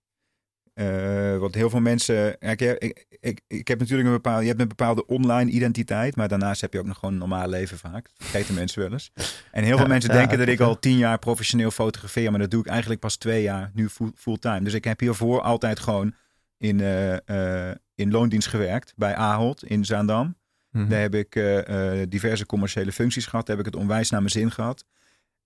Eh, 0.75 1.39
want 1.39 1.55
heel 1.55 1.71
veel 1.71 1.81
mensen, 1.81 2.37
ja, 2.41 2.51
ik, 2.51 2.61
ik, 2.61 3.07
ik, 3.21 3.41
ik 3.47 3.69
heb 3.69 3.79
natuurlijk 3.79 4.09
een 4.09 4.15
bepaalde, 4.15 4.43
je 4.43 4.49
hebt 4.49 4.61
een 4.61 4.69
bepaalde 4.69 5.07
online 5.07 5.51
identiteit, 5.51 6.17
maar 6.17 6.29
daarnaast 6.29 6.61
heb 6.61 6.73
je 6.73 6.79
ook 6.79 6.87
nog 6.87 6.99
gewoon 6.99 7.13
een 7.15 7.21
normaal 7.21 7.49
leven 7.49 7.79
vaak. 7.79 8.05
Dat 8.05 8.13
vergeten 8.29 8.55
mensen 8.55 8.81
wel 8.83 8.93
eens. 8.93 9.11
En 9.53 9.63
heel 9.65 9.77
veel 9.77 9.87
Ja, 9.87 9.93
mensen 9.97 10.13
ja, 10.13 10.17
denken 10.19 10.39
dat 10.39 10.49
ik 10.49 10.61
al 10.61 10.79
tien 10.79 10.97
jaar 10.97 11.19
professioneel 11.19 11.71
fotografeer, 11.71 12.31
maar 12.31 12.41
dat 12.41 12.51
doe 12.51 12.61
ik 12.61 12.67
eigenlijk 12.67 13.01
pas 13.01 13.17
twee 13.17 13.43
jaar, 13.43 13.71
nu 13.75 13.89
full- 13.89 14.13
fulltime. 14.15 14.61
Dus 14.63 14.75
ik 14.75 14.85
heb 14.85 15.01
hiervoor 15.01 15.41
altijd 15.41 15.81
gewoon 15.81 16.15
in, 16.59 16.81
eh, 16.81 17.69
eh, 17.71 17.77
in 17.95 18.11
loondienst 18.11 18.49
gewerkt 18.49 18.93
bij 18.97 19.15
Ahold 19.15 19.65
in 19.65 19.85
Zaandam. 19.85 20.37
Mhm. 20.71 20.89
Daar 20.89 21.01
heb 21.01 21.15
ik 21.15 21.37
eh, 21.37 22.03
diverse 22.09 22.47
commerciële 22.47 22.93
functies 22.93 23.27
gehad. 23.27 23.47
Daar 23.47 23.57
heb 23.57 23.67
ik 23.67 23.73
het 23.73 23.83
onwijs 23.83 24.11
naar 24.11 24.21
mijn 24.21 24.33
zin 24.33 24.51
gehad. 24.51 24.85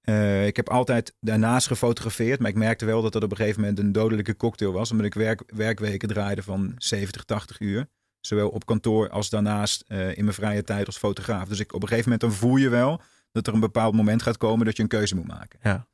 Eh, 0.01 0.47
ik 0.47 0.57
heb 0.57 0.69
altijd 0.69 1.15
daarnaast 1.21 1.67
gefotografeerd, 1.67 2.41
maar 2.41 2.51
ik 2.51 2.57
merkte 2.57 2.85
wel 2.85 3.03
dat 3.03 3.13
dat 3.13 3.23
op 3.23 3.31
een 3.31 3.37
gegeven 3.37 3.61
moment 3.61 3.79
een 3.79 3.93
dodelijke 3.93 4.37
cocktail 4.37 4.73
was. 4.73 4.91
Omdat 4.91 5.07
ik 5.07 5.15
werk, 5.15 5.43
werkweken 5.47 6.09
draaide 6.09 6.43
van 6.43 6.75
70, 6.77 7.25
80 7.25 7.61
uur. 7.61 7.89
Zowel 8.21 8.49
op 8.49 8.67
kantoor 8.67 9.11
als 9.11 9.31
daarnaast 9.31 9.85
in 9.89 10.25
mijn 10.25 10.33
vrije 10.33 10.65
tijd 10.65 10.87
als 10.87 10.99
fotograaf. 10.99 11.49
Dus 11.49 11.61
ik, 11.61 11.75
op 11.75 11.83
een 11.83 11.89
gegeven 11.89 12.11
moment 12.11 12.31
dan 12.31 12.41
voel 12.41 12.57
je 12.57 12.69
wel 12.69 13.01
dat 13.33 13.47
er 13.47 13.55
een 13.55 13.61
bepaald 13.61 13.95
moment 13.95 14.23
gaat 14.23 14.37
komen 14.37 14.67
dat 14.67 14.77
je 14.77 14.83
een 14.83 14.89
keuze 14.89 15.15
moet 15.15 15.27
maken. 15.27 15.59
Ja. 15.63 15.87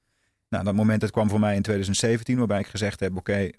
Nou, 0.48 0.64
dat 0.64 0.74
moment 0.74 1.00
dat 1.00 1.10
kwam 1.10 1.28
voor 1.28 1.40
mij 1.40 1.56
in 1.56 1.62
2017, 1.62 2.38
waarbij 2.38 2.60
ik 2.60 2.66
gezegd 2.66 3.00
heb: 3.00 3.16
Oké, 3.16 3.50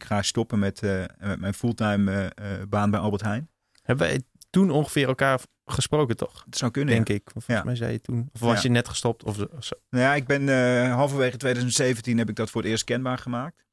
ik 0.00 0.04
ga 0.04 0.22
stoppen 0.22 0.58
met, 0.58 0.82
eh, 0.82 1.04
met 1.18 1.40
mijn 1.40 1.54
fulltime 1.54 2.12
eh, 2.28 2.60
eh, 2.60 2.68
baan 2.68 2.90
bij 2.90 3.00
Albert 3.00 3.22
Heijn. 3.22 3.50
Hebben 3.82 4.06
wij 4.06 4.22
toen 4.50 4.70
ongeveer 4.70 5.08
elkaar 5.08 5.40
gesproken, 5.66 6.16
toch? 6.16 6.42
Het 6.44 6.56
zou 6.56 6.70
kunnen. 6.70 6.94
Denk 6.94 7.08
ja. 7.08 7.14
ik. 7.14 7.22
Of 7.26 7.32
Volgens 7.32 7.56
Ja. 7.56 7.64
mij 7.64 7.76
zei 7.76 7.92
je 7.92 8.00
toen. 8.00 8.28
Of 8.32 8.40
was 8.40 8.56
Ja. 8.56 8.62
je 8.62 8.68
net 8.68 8.88
gestopt? 8.88 9.24
Of 9.24 9.36
zo- 9.36 9.48
of 9.56 9.64
zo. 9.64 9.76
Nou 9.90 10.04
ja, 10.04 10.14
ik 10.14 10.26
ben 10.26 10.48
eh, 10.48 10.94
halverwege 10.94 11.36
2017 11.36 12.18
heb 12.18 12.28
ik 12.28 12.36
dat 12.36 12.50
voor 12.50 12.62
het 12.62 12.70
eerst 12.70 12.84
kenbaar 12.84 13.18
gemaakt. 13.18 13.66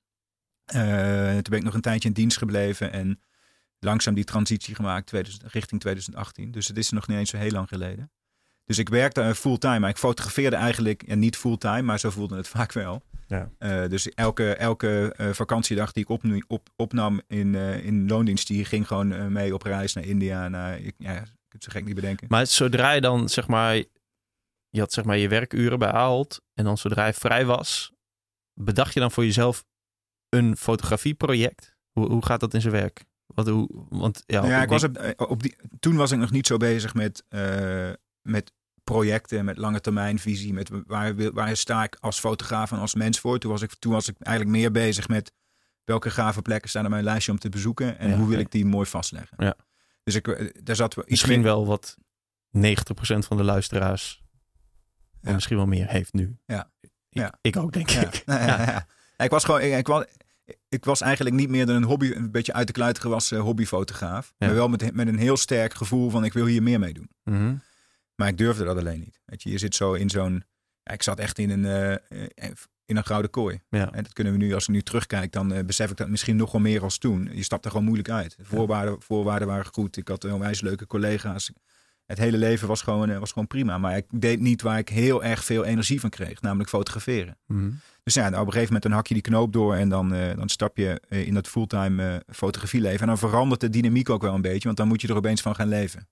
Toen 0.65 1.41
ben 1.49 1.57
ik 1.59 1.63
nog 1.63 1.73
een 1.73 1.81
tijdje 1.81 2.07
in 2.07 2.13
dienst 2.13 2.37
gebleven 2.37 2.91
en 2.91 3.21
langzaam 3.79 4.13
die 4.13 4.23
transitie 4.23 4.75
gemaakt 4.75 5.07
2000 5.07 5.51
richting 5.51 5.81
2018. 5.81 6.51
Dus 6.51 6.67
het 6.67 6.77
is 6.77 6.89
nog 6.89 7.07
niet 7.07 7.17
eens 7.17 7.29
zo 7.29 7.37
heel 7.37 7.51
lang 7.51 7.67
geleden. 7.67 8.11
Dus 8.65 8.77
ik 8.77 8.89
werkte 8.89 9.21
eh, 9.21 9.31
fulltime, 9.31 9.79
maar 9.79 9.89
ik 9.89 9.97
fotografeerde 9.97 10.55
eigenlijk 10.55 11.03
ja, 11.07 11.15
niet 11.15 11.37
fulltime, 11.37 11.81
maar 11.81 11.99
zo 11.99 12.09
voelde 12.09 12.35
het 12.35 12.47
vaak 12.57 12.71
wel. 12.71 13.03
Ja. 13.27 13.51
Eh, 13.57 13.89
dus 13.89 14.09
elke, 14.09 14.55
elke 14.55 15.13
eh, 15.17 15.29
vakantiedag 15.29 15.91
die 15.91 16.05
ik 16.07 16.43
op, 16.47 16.69
opnam 16.75 17.21
in, 17.27 17.55
eh, 17.55 17.85
in 17.85 18.07
loondienst, 18.07 18.47
die 18.47 18.65
ging 18.65 18.87
gewoon 18.87 19.31
mee 19.31 19.53
op 19.53 19.61
reis 19.61 19.93
naar 19.93 20.03
India. 20.03 20.47
Naar, 20.47 20.79
ik, 20.79 20.95
ja, 20.97 21.11
ik 21.11 21.17
heb 21.17 21.51
het 21.51 21.63
zo 21.63 21.71
gek 21.71 21.85
niet 21.85 21.95
bedenken. 21.95 22.27
Maar 22.29 22.47
zodra 22.47 22.91
je 22.91 23.01
dan, 23.01 23.29
zeg 23.29 23.47
maar, 23.47 23.75
je 24.69 24.79
had 24.79 24.93
zeg 24.93 25.05
maar 25.05 25.17
je 25.17 25.27
werkuren 25.27 25.79
bij 25.79 25.91
Ahold. 25.91 26.41
En 26.53 26.63
dan 26.63 26.77
zodra 26.77 27.05
je 27.05 27.13
vrij 27.13 27.45
was, 27.45 27.91
bedacht 28.53 28.93
je 28.93 28.99
dan 28.99 29.11
voor 29.11 29.25
jezelf 29.25 29.65
een 30.29 30.57
fotografieproject? 30.57 31.75
Hoe, 31.91 32.07
hoe 32.07 32.25
gaat 32.25 32.39
dat 32.39 32.53
in 32.53 32.61
zijn 32.61 32.73
werk? 32.73 33.05
Wat, 33.25 33.47
hoe, 33.47 33.85
want 33.89 34.23
ja, 34.25 34.39
Nou 34.39 34.51
ja, 34.51 34.57
op 34.57 34.63
ik 34.63 34.69
was 34.69 34.83
op, 34.83 35.29
op 35.29 35.43
die, 35.43 35.55
toen 35.79 35.95
was 35.95 36.11
ik 36.11 36.19
nog 36.19 36.31
niet 36.31 36.47
zo 36.47 36.57
bezig 36.57 36.93
met, 36.93 37.23
eh, 37.27 37.91
met 38.25 38.51
projecten, 38.83 39.45
met 39.45 39.57
lange 39.57 39.81
termijn 39.81 40.19
visie, 40.19 40.53
met 40.53 40.69
waar, 40.87 41.15
wil- 41.15 41.31
waar 41.31 41.55
sta 41.57 41.83
ik 41.83 41.97
als 41.99 42.19
fotograaf 42.19 42.71
en 42.71 42.77
als 42.77 42.95
mens 42.95 43.19
voor. 43.19 43.39
Toen 43.39 43.51
was 43.51 43.61
ik, 43.61 43.73
toen 43.79 43.91
was 43.91 44.07
ik 44.07 44.15
eigenlijk 44.19 44.57
meer 44.57 44.71
bezig 44.71 45.07
met 45.07 45.31
welke 45.83 46.09
gave 46.09 46.41
plekken 46.41 46.69
staan 46.69 46.83
op 46.83 46.89
mijn 46.89 47.03
lijstje 47.03 47.31
om 47.31 47.39
te 47.39 47.49
bezoeken 47.49 47.99
en 47.99 48.09
Ja, 48.09 48.15
hoe 48.17 48.27
wil 48.27 48.39
ik 48.39 48.51
die 48.51 48.65
mooi 48.65 48.85
vastleggen. 48.85 49.43
Ja. 49.45 49.55
Dus 50.03 50.15
ik, 50.15 50.27
eh, 50.27 50.49
daar 50.63 50.75
zat 50.75 50.95
iets 50.97 51.05
misschien 51.07 51.41
wel 51.41 51.65
wat 51.65 51.97
90% 52.49 53.25
van 53.25 53.37
de 53.37 53.43
luisteraars, 53.43 54.23
en 55.21 55.29
Ja. 55.29 55.33
misschien 55.33 55.57
wel 55.57 55.65
meer, 55.65 55.87
heeft 55.87 56.13
nu. 56.13 56.37
Ja. 56.45 56.71
Ik, 56.79 56.89
Ja. 57.09 57.33
ik 57.41 57.57
ook, 57.57 57.73
denk 57.73 57.91
ik. 57.91 58.23
Ja. 58.25 58.87
Ik 59.17 59.29
was 59.29 59.43
gewoon, 59.43 59.61
ik, 59.61 59.73
ik 59.77 59.87
was, 59.87 60.05
ik 60.69 60.85
was 60.85 61.01
eigenlijk 61.01 61.35
niet 61.35 61.49
meer 61.49 61.65
dan 61.65 61.75
een 61.75 61.83
hobby, 61.83 62.11
een 62.11 62.31
beetje 62.31 62.53
uit 62.53 62.67
de 62.67 62.73
kluit 62.73 62.99
gewassen 62.99 63.39
hobbyfotograaf. 63.39 64.33
Maar 64.37 64.53
wel 64.53 64.67
met, 64.67 64.93
met 64.93 65.07
een 65.07 65.17
heel 65.17 65.37
sterk 65.37 65.73
gevoel 65.73 66.09
van 66.09 66.23
ik 66.23 66.33
wil 66.33 66.45
hier 66.45 66.63
meer 66.63 66.79
mee 66.79 66.93
doen. 66.93 67.09
Mhm. 67.23 67.55
Maar 68.15 68.27
ik 68.27 68.37
durfde 68.37 68.63
dat 68.63 68.77
alleen 68.77 68.99
niet. 68.99 69.21
Weet 69.25 69.43
je, 69.43 69.49
je 69.49 69.57
zit 69.57 69.75
zo 69.75 69.93
in 69.93 70.09
zo'n. 70.09 70.43
Ja, 70.83 70.93
ik 70.93 71.03
zat 71.03 71.19
echt 71.19 71.39
in 71.39 71.49
een, 71.49 71.65
eh, 71.65 71.91
eh, 71.93 72.51
in 72.85 72.97
een 72.97 73.05
gouden 73.05 73.31
kooi. 73.31 73.59
Ja. 73.69 73.91
En 73.91 74.03
dat 74.03 74.13
kunnen 74.13 74.33
we 74.33 74.39
nu, 74.39 74.53
als 74.53 74.63
ik 74.63 74.69
nu 74.69 74.81
terugkijk, 74.81 75.31
dan 75.31 75.53
eh, 75.53 75.65
besef 75.65 75.91
ik 75.91 75.97
dat 75.97 76.09
misschien 76.09 76.35
nog 76.35 76.51
wel 76.51 76.61
meer 76.61 76.83
als 76.83 76.97
toen. 76.97 77.29
Je 77.33 77.43
stapt 77.43 77.65
er 77.65 77.71
gewoon 77.71 77.85
moeilijk 77.85 78.09
uit. 78.09 78.37
De 78.37 78.45
voorwaarden, 78.45 79.01
voorwaarden 79.01 79.47
waren 79.47 79.65
goed. 79.73 79.97
Ik 79.97 80.07
had 80.07 80.23
onwijs 80.23 80.61
leuke 80.61 80.87
collega's. 80.87 81.51
Het 82.05 82.17
hele 82.17 82.37
leven 82.37 82.67
was 82.67 82.81
gewoon, 82.81 83.19
was 83.19 83.31
gewoon 83.31 83.47
prima. 83.47 83.77
Maar 83.77 83.97
ik 83.97 84.05
deed 84.09 84.39
niet 84.39 84.61
waar 84.61 84.77
ik 84.77 84.89
heel 84.89 85.23
erg 85.23 85.43
veel 85.43 85.63
energie 85.63 85.99
van 85.99 86.09
kreeg, 86.09 86.41
namelijk 86.41 86.69
fotograferen. 86.69 87.37
Mhm. 87.45 87.71
Dus 88.03 88.13
ja, 88.13 88.29
nou, 88.29 88.41
op 88.41 88.47
een 88.47 88.53
gegeven 88.53 88.65
moment 88.65 88.83
dan 88.83 88.91
hak 88.91 89.07
je 89.07 89.13
die 89.13 89.23
knoop 89.23 89.53
door 89.53 89.75
en 89.75 89.89
dan, 89.89 90.09
dan 90.09 90.49
stap 90.49 90.77
je 90.77 91.01
in 91.09 91.33
dat 91.33 91.47
fulltime 91.47 92.23
fotografieleven. 92.27 92.99
En 92.99 93.07
dan 93.07 93.17
verandert 93.17 93.61
de 93.61 93.69
dynamiek 93.69 94.09
ook 94.09 94.21
wel 94.21 94.33
een 94.33 94.41
beetje, 94.41 94.63
want 94.63 94.77
dan 94.77 94.87
moet 94.87 95.01
je 95.01 95.07
er 95.07 95.15
opeens 95.15 95.41
van 95.41 95.55
gaan 95.55 95.67
leven. 95.67 96.07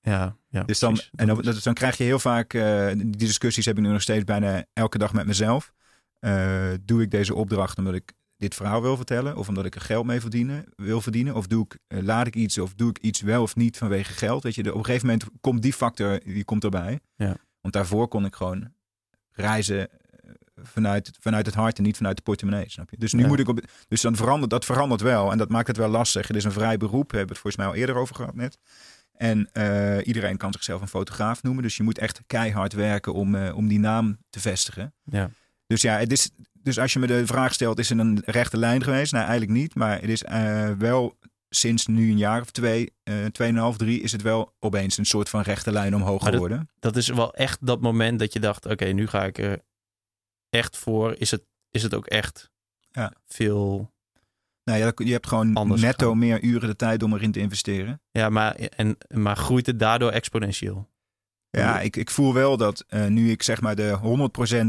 Ja, 0.00 0.36
ja, 0.48 0.62
Dus 0.62 0.78
dan, 0.78 0.92
precies. 0.92 1.10
en 1.16 1.26
dan, 1.26 1.54
dan 1.62 1.74
krijg 1.74 1.96
je 1.96 2.04
heel 2.04 2.18
vaak, 2.18 2.54
eh, 2.54 2.86
die 2.96 3.10
discussies 3.16 3.64
heb 3.64 3.76
ik 3.78 3.82
nu 3.84 3.90
nog 3.90 4.02
steeds 4.02 4.24
bijna 4.24 4.64
elke 4.72 4.98
dag 4.98 5.12
met 5.12 5.26
mezelf. 5.26 5.72
Eh, 6.18 6.70
doe 6.82 7.02
ik 7.02 7.10
deze 7.10 7.34
opdracht 7.34 7.78
omdat 7.78 7.94
ik 7.94 8.12
dit 8.36 8.54
verhaal 8.54 8.82
wil 8.82 8.96
vertellen? 8.96 9.36
Of 9.36 9.48
omdat 9.48 9.64
ik 9.64 9.74
er 9.74 9.80
geld 9.80 10.06
mee 10.06 10.20
verdienen, 10.20 10.64
wil 10.76 11.00
verdienen? 11.00 11.34
Of 11.34 11.46
doe 11.46 11.64
ik, 11.64 11.78
eh, 11.86 12.02
laat 12.02 12.26
ik 12.26 12.34
iets 12.36 12.58
of 12.58 12.74
doe 12.74 12.90
ik 12.90 12.98
iets 12.98 13.20
wel 13.20 13.42
of 13.42 13.56
niet 13.56 13.76
vanwege 13.78 14.12
geld? 14.12 14.42
Weet 14.42 14.54
je, 14.54 14.62
de- 14.62 14.72
op 14.72 14.78
een 14.78 14.84
gegeven 14.84 15.06
moment 15.06 15.26
komt 15.40 15.62
die 15.62 15.72
factor, 15.72 16.20
die 16.24 16.44
komt 16.44 16.64
erbij. 16.64 17.00
Ja. 17.16 17.36
Want 17.60 17.74
daarvoor 17.74 18.08
kon 18.08 18.24
ik 18.24 18.34
gewoon 18.36 18.72
reizen 19.32 19.88
vanuit, 20.62 21.10
vanuit 21.20 21.46
het 21.46 21.54
hart 21.54 21.76
en 21.78 21.82
niet 21.84 21.96
vanuit 21.96 22.16
de 22.16 22.22
portemonnee, 22.22 22.70
snap 22.70 22.90
je? 22.90 22.96
Dus 22.96 23.12
nu 23.12 23.20
Ja. 23.22 23.26
moet 23.28 23.38
ik 23.38 23.48
op, 23.48 23.60
dus 23.88 24.00
dan 24.00 24.16
verandert, 24.16 24.50
dat 24.50 24.64
verandert 24.64 25.00
wel 25.00 25.32
en 25.32 25.38
dat 25.38 25.48
maakt 25.48 25.66
het 25.66 25.76
wel 25.76 25.88
lastig. 25.88 26.26
Het 26.28 26.36
is 26.36 26.44
een 26.44 26.52
vrij 26.52 26.76
beroep, 26.76 27.10
we 27.10 27.16
hebben 27.16 27.34
het 27.36 27.42
volgens 27.42 27.56
mij 27.56 27.66
al 27.66 27.78
eerder 27.80 27.96
over 27.96 28.14
gehad 28.14 28.34
net. 28.34 28.58
En 29.18 29.48
eh, 29.52 30.06
iedereen 30.06 30.36
kan 30.36 30.52
zichzelf 30.52 30.80
een 30.80 30.88
fotograaf 30.88 31.42
noemen. 31.42 31.62
Dus 31.62 31.76
je 31.76 31.82
moet 31.82 31.98
echt 31.98 32.20
keihard 32.26 32.72
werken 32.72 33.14
om, 33.14 33.34
eh, 33.34 33.56
om 33.56 33.68
die 33.68 33.78
naam 33.78 34.18
te 34.30 34.40
vestigen. 34.40 34.94
Ja. 35.04 35.30
Dus 35.66 35.82
ja, 35.82 35.96
het 35.98 36.12
is, 36.12 36.30
dus 36.52 36.78
als 36.78 36.92
je 36.92 36.98
me 36.98 37.06
de 37.06 37.26
vraag 37.26 37.52
stelt, 37.54 37.78
is 37.78 37.90
er 37.90 37.98
een 37.98 38.22
rechte 38.24 38.56
lijn 38.56 38.82
geweest? 38.82 39.12
Nou, 39.12 39.26
eigenlijk 39.26 39.58
niet. 39.58 39.74
Maar 39.74 40.00
het 40.00 40.10
is 40.10 40.22
eh, 40.24 40.70
wel 40.78 41.18
sinds 41.48 41.86
nu 41.86 42.10
een 42.10 42.18
jaar 42.18 42.40
of 42.40 42.50
twee, 42.50 42.92
tweeënhalf, 43.32 43.76
drie, 43.76 44.00
is 44.00 44.12
het 44.12 44.22
wel 44.22 44.54
opeens 44.58 44.96
een 44.96 45.06
soort 45.06 45.28
van 45.28 45.40
rechte 45.40 45.72
lijn 45.72 45.94
omhoog 45.94 46.22
Maar 46.22 46.30
dat- 46.32 46.40
geworden. 46.40 46.70
dat 46.78 46.96
is 46.96 47.08
wel 47.08 47.34
echt 47.34 47.66
dat 47.66 47.80
moment 47.80 48.18
dat 48.18 48.32
je 48.32 48.40
dacht: 48.40 48.66
oké, 48.66 48.84
nu 48.84 49.06
ga 49.06 49.24
ik 49.24 49.38
er 49.38 49.62
echt 50.50 50.76
voor. 50.76 51.14
Is 51.18 51.30
het, 51.30 51.42
is 51.70 51.82
het 51.82 51.94
ook 51.94 52.06
echt 52.06 52.50
Ja. 52.90 53.12
veel. 53.26 53.92
Nou 54.68 54.80
ja, 54.80 54.92
je 54.96 55.12
hebt 55.12 55.26
gewoon 55.26 55.54
Anders 55.54 55.80
netto 55.80 56.08
gaan. 56.08 56.18
meer 56.18 56.42
uren 56.42 56.68
de 56.68 56.76
tijd 56.76 57.02
om 57.02 57.14
erin 57.14 57.32
te 57.32 57.40
investeren. 57.40 58.00
Ja, 58.10 58.28
maar, 58.28 58.54
en, 58.54 58.96
maar 59.08 59.36
groeit 59.36 59.66
het 59.66 59.78
daardoor 59.78 60.10
exponentieel? 60.10 60.88
Ja, 61.50 61.80
ik, 61.80 61.96
ik 61.96 62.10
voel 62.10 62.34
wel 62.34 62.56
dat 62.56 62.84
eh, 62.88 63.06
nu 63.06 63.30
ik 63.30 63.42
zeg 63.42 63.60
maar 63.60 63.76
de 63.76 63.98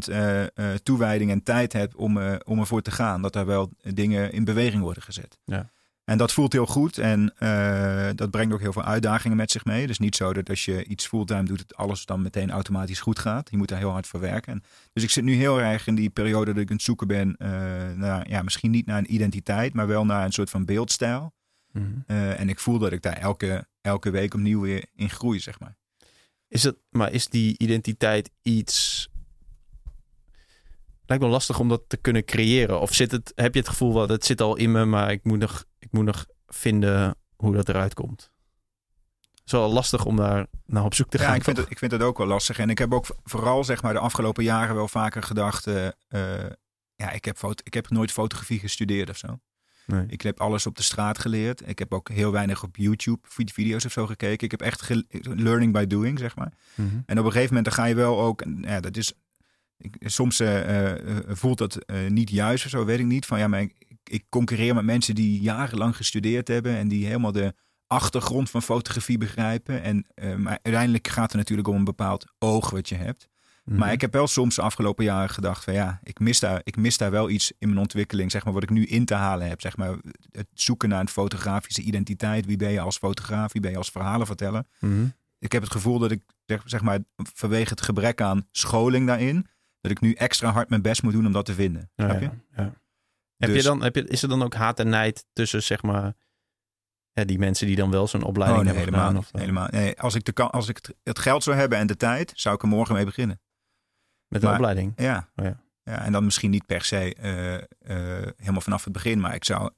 100% 0.07 0.13
eh, 0.13 0.41
eh, 0.41 0.49
toewijding 0.83 1.31
en 1.31 1.43
tijd 1.43 1.73
heb 1.73 1.93
om, 1.95 2.19
om 2.45 2.59
ervoor 2.59 2.81
te 2.81 2.91
gaan, 2.91 3.21
dat 3.21 3.33
daar 3.33 3.45
wel 3.45 3.71
dingen 3.81 4.31
in 4.31 4.43
beweging 4.43 4.81
worden 4.81 5.03
gezet. 5.03 5.37
Ja. 5.45 5.69
En 6.09 6.17
dat 6.17 6.33
voelt 6.33 6.53
heel 6.53 6.65
goed 6.65 6.97
en 6.97 7.33
eh, 7.37 8.09
dat 8.15 8.31
brengt 8.31 8.53
ook 8.53 8.59
heel 8.59 8.73
veel 8.73 8.83
uitdagingen 8.83 9.37
met 9.37 9.51
zich 9.51 9.65
mee. 9.65 9.87
Dus 9.87 9.99
niet 9.99 10.15
zo 10.15 10.33
dat 10.33 10.49
als 10.49 10.65
je 10.65 10.85
iets 10.85 11.07
fulltime 11.07 11.43
doet, 11.43 11.57
dat 11.57 11.75
alles 11.75 12.05
dan 12.05 12.21
meteen 12.21 12.51
automatisch 12.51 12.99
goed 12.99 13.19
gaat. 13.19 13.49
Je 13.51 13.57
moet 13.57 13.67
daar 13.67 13.77
heel 13.77 13.91
hard 13.91 14.07
voor 14.07 14.19
werken. 14.19 14.53
En 14.53 14.63
dus 14.93 15.03
ik 15.03 15.09
zit 15.09 15.23
nu 15.23 15.33
heel 15.33 15.61
erg 15.61 15.87
in 15.87 15.95
die 15.95 16.09
periode 16.09 16.53
dat 16.53 16.61
ik 16.61 16.69
aan 16.69 16.75
het 16.75 16.85
zoeken 16.85 17.07
ben 17.07 17.35
eh, 17.37 17.49
naar, 17.95 18.29
ja, 18.29 18.41
misschien 18.41 18.71
niet 18.71 18.85
naar 18.85 18.97
een 18.97 19.13
identiteit, 19.13 19.73
maar 19.73 19.87
wel 19.87 20.05
naar 20.05 20.25
een 20.25 20.31
soort 20.31 20.49
van 20.49 20.65
beeldstijl. 20.65 21.33
Mhm. 21.71 21.85
Eh, 22.07 22.39
en 22.39 22.49
ik 22.49 22.59
voel 22.59 22.79
dat 22.79 22.91
ik 22.91 23.01
daar 23.01 23.17
elke, 23.17 23.67
elke 23.81 24.09
week 24.09 24.33
opnieuw 24.33 24.61
weer 24.61 24.85
in 24.95 25.09
groei, 25.09 25.39
zeg 25.39 25.59
maar. 25.59 25.75
Is 26.47 26.63
het, 26.63 26.77
maar 26.89 27.11
is 27.11 27.27
die 27.27 27.55
identiteit 27.57 28.31
iets. 28.41 29.09
Lijkt 31.05 31.23
wel 31.23 31.31
lastig 31.31 31.59
om 31.59 31.69
dat 31.69 31.81
te 31.87 31.97
kunnen 31.97 32.25
creëren. 32.25 32.81
Of 32.81 32.93
zit 32.93 33.11
het, 33.11 33.31
heb 33.35 33.53
je 33.53 33.59
het 33.59 33.69
gevoel 33.69 33.93
dat 33.93 34.09
het 34.09 34.25
zit 34.25 34.41
al 34.41 34.55
in 34.55 34.71
me, 34.71 34.85
maar 34.85 35.11
ik 35.11 35.23
moet 35.23 35.39
nog, 35.39 35.67
ik 35.79 35.91
moet 35.91 36.05
nog 36.05 36.25
vinden 36.47 37.15
hoe 37.35 37.55
dat 37.55 37.69
eruit 37.69 37.93
komt? 37.93 38.31
Het 39.31 39.41
is 39.45 39.51
wel 39.51 39.73
lastig 39.73 40.05
om 40.05 40.15
daar 40.15 40.45
naar 40.65 40.83
op 40.83 40.93
zoek 40.93 41.09
te 41.09 41.17
gaan. 41.17 41.27
Ja, 41.29 41.35
ik 41.35 41.43
vind, 41.43 41.55
toch? 41.55 41.65
het, 41.65 41.73
ik 41.73 41.79
vind 41.79 41.91
het 41.91 42.01
ook 42.01 42.17
wel 42.17 42.27
lastig. 42.27 42.59
En 42.59 42.69
ik 42.69 42.77
heb 42.77 42.93
ook 42.93 43.05
vooral 43.23 43.63
zeg 43.63 43.81
maar 43.81 43.93
de 43.93 43.99
afgelopen 43.99 44.43
jaren 44.43 44.75
wel 44.75 44.87
vaker 44.87 45.23
gedacht... 45.23 45.67
eh, 45.67 45.87
eh, 45.87 46.51
ja, 46.95 47.11
ik 47.11 47.25
heb, 47.25 47.37
foto, 47.37 47.63
ik 47.65 47.73
heb 47.73 47.89
nooit 47.89 48.11
fotografie 48.11 48.59
gestudeerd 48.59 49.09
of 49.09 49.17
zo. 49.17 49.39
Nee. 49.85 50.05
Ik 50.07 50.21
heb 50.21 50.39
alles 50.39 50.65
op 50.65 50.75
de 50.75 50.83
straat 50.83 51.19
geleerd. 51.19 51.67
Ik 51.67 51.79
heb 51.79 51.93
ook 51.93 52.09
heel 52.09 52.31
weinig 52.31 52.63
op 52.63 52.75
YouTube 52.77 53.19
vid- 53.23 53.51
video's 53.51 53.85
of 53.85 53.91
zo 53.91 54.05
gekeken. 54.05 54.45
Ik 54.45 54.51
heb 54.51 54.61
echt 54.61 54.89
learning 55.21 55.73
by 55.73 55.85
doing, 55.85 56.19
zeg 56.19 56.35
maar. 56.35 56.53
Mhm. 56.75 56.87
En 57.05 57.19
op 57.19 57.25
een 57.25 57.31
gegeven 57.31 57.55
moment 57.55 57.65
dan 57.65 57.73
ga 57.73 57.85
je 57.85 57.95
wel 57.95 58.21
ook... 58.21 58.43
Ja, 58.61 58.79
dat 58.79 58.97
is, 58.97 59.13
ik, 59.77 59.95
soms 59.99 60.39
eh, 60.39 60.93
voelt 61.27 61.57
dat 61.57 61.77
niet 62.07 62.29
juist 62.29 62.65
of 62.65 62.71
zo, 62.71 62.85
weet 62.85 62.99
ik 62.99 63.05
niet. 63.05 63.25
Van 63.25 63.39
ja, 63.39 63.47
maar 63.47 63.61
ik, 63.61 63.75
ik 64.09 64.25
concurreer 64.29 64.75
met 64.75 64.83
mensen 64.83 65.15
die 65.15 65.41
jarenlang 65.41 65.95
gestudeerd 65.95 66.47
hebben... 66.47 66.75
en 66.77 66.87
die 66.87 67.05
helemaal 67.05 67.31
de 67.31 67.53
achtergrond 67.87 68.49
van 68.49 68.61
fotografie 68.61 69.17
begrijpen. 69.17 69.81
En, 69.83 70.05
eh, 70.13 70.35
maar 70.35 70.59
uiteindelijk 70.61 71.07
gaat 71.07 71.31
het 71.31 71.35
natuurlijk 71.35 71.67
om 71.67 71.75
een 71.75 71.83
bepaald 71.83 72.25
oog 72.39 72.69
wat 72.69 72.89
je 72.89 72.95
hebt. 72.95 73.27
Mhm. 73.65 73.77
Maar 73.77 73.91
ik 73.91 74.01
heb 74.01 74.13
wel 74.13 74.27
soms 74.27 74.55
de 74.55 74.61
afgelopen 74.61 75.03
jaren 75.05 75.29
gedacht 75.29 75.63
van 75.63 75.73
ja, 75.73 75.99
ik 76.03 76.19
mis 76.19 76.39
daar, 76.39 76.61
ik 76.63 76.77
mis 76.77 76.97
daar 76.97 77.11
wel 77.11 77.29
iets 77.29 77.51
in 77.57 77.67
mijn 77.67 77.79
ontwikkeling, 77.79 78.31
zeg 78.31 78.43
maar, 78.45 78.53
wat 78.53 78.63
ik 78.63 78.69
nu 78.69 78.85
in 78.85 79.05
te 79.05 79.13
halen 79.13 79.47
heb. 79.47 79.61
Zeg 79.61 79.77
maar, 79.77 79.95
het 80.31 80.47
zoeken 80.53 80.89
naar 80.89 80.99
een 80.99 81.09
fotografische 81.09 81.81
identiteit. 81.81 82.45
Wie 82.45 82.57
ben 82.57 82.71
je 82.71 82.79
als 82.79 82.97
fotograaf? 82.97 83.51
Wie 83.53 83.61
ben 83.61 83.71
je 83.71 83.77
als 83.77 83.89
verhalenverteller? 83.91 84.63
Mhm. 84.79 85.05
Ik 85.39 85.51
heb 85.51 85.61
het 85.61 85.71
gevoel 85.71 85.99
dat 85.99 86.11
ik, 86.11 86.21
zeg- 86.45 86.61
zeg 86.65 86.81
maar, 86.81 86.99
vanwege 87.33 87.69
het 87.69 87.81
gebrek 87.81 88.21
aan 88.21 88.47
scholing 88.51 89.07
daarin, 89.07 89.47
dat 89.81 89.91
ik 89.91 89.99
nu 90.01 90.13
extra 90.13 90.51
hard 90.51 90.69
mijn 90.69 90.81
best 90.81 91.03
moet 91.03 91.13
doen 91.13 91.25
om 91.25 91.31
dat 91.31 91.45
te 91.45 91.53
vinden. 91.53 91.89
Ja, 91.95 92.05
Snap 92.09 92.19
je? 92.21 92.25
ja, 92.25 92.63
ja. 92.63 92.73
Heb 93.39 93.49
je 93.49 93.55
Dus- 93.55 93.63
dan, 93.63 93.83
heb 93.83 93.95
je, 93.95 94.07
is 94.07 94.21
er 94.23 94.29
dan 94.29 94.43
ook 94.43 94.53
haat 94.53 94.79
en 94.79 94.89
nijd 94.89 95.25
tussen, 95.33 95.63
zeg 95.63 95.81
maar... 95.81 96.13
die 97.13 97.39
mensen 97.39 97.67
die 97.67 97.75
dan 97.75 97.91
wel 97.91 98.07
zo'n 98.07 98.23
opleiding 98.23 98.59
Oh, 98.61 98.65
nee, 98.65 98.75
hebben 98.75 98.93
helemaal, 98.93 99.21
gedaan. 99.21 99.23
Of, 99.23 99.33
eh, 99.33 99.39
helemaal. 99.39 99.67
Nee, 99.71 99.99
als 99.99 100.15
ik, 100.15 100.25
de, 100.25 100.33
als 100.43 100.67
ik 100.67 100.75
het, 100.75 100.95
het 101.03 101.19
geld 101.19 101.43
zou 101.43 101.57
hebben 101.57 101.77
en 101.77 101.87
de 101.87 101.97
tijd, 101.97 102.31
zou 102.35 102.55
ik 102.55 102.61
er 102.61 102.67
morgen 102.67 102.95
mee 102.95 103.05
beginnen. 103.05 103.41
Met 104.27 104.41
de 104.41 104.47
Maar- 104.47 104.55
opleiding. 104.55 104.93
Ja. 104.95 105.29
Oh, 105.35 105.45
ja. 105.45 105.61
ja. 105.83 106.01
En 106.05 106.11
dan 106.11 106.23
misschien 106.23 106.51
niet 106.51 106.65
per 106.65 106.83
se 106.83 107.13
eh, 107.15 107.55
eh, 107.55 107.63
helemaal 108.37 108.61
vanaf 108.61 108.83
het 108.83 108.93
begin, 108.93 109.19
maar 109.19 109.35
ik 109.35 109.43
zou, 109.45 109.71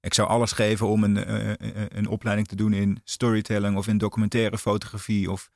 ik 0.00 0.14
zou 0.14 0.28
alles 0.28 0.52
geven 0.52 0.88
om 0.88 1.04
een, 1.04 1.18
een 1.98 2.06
opleiding 2.08 2.48
te 2.48 2.56
doen 2.56 2.72
in 2.72 3.00
storytelling 3.04 3.76
of 3.76 3.86
in 3.86 3.98
documentaire 3.98 4.58
fotografie. 4.58 5.30
Of 5.30 5.50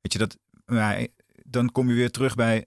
weet 0.00 0.12
je 0.12 0.18
dat. 0.18 0.38
Maar 0.64 1.06
dan 1.44 1.72
kom 1.72 1.88
je 1.88 1.94
weer 1.94 2.10
terug 2.10 2.34
bij, 2.34 2.62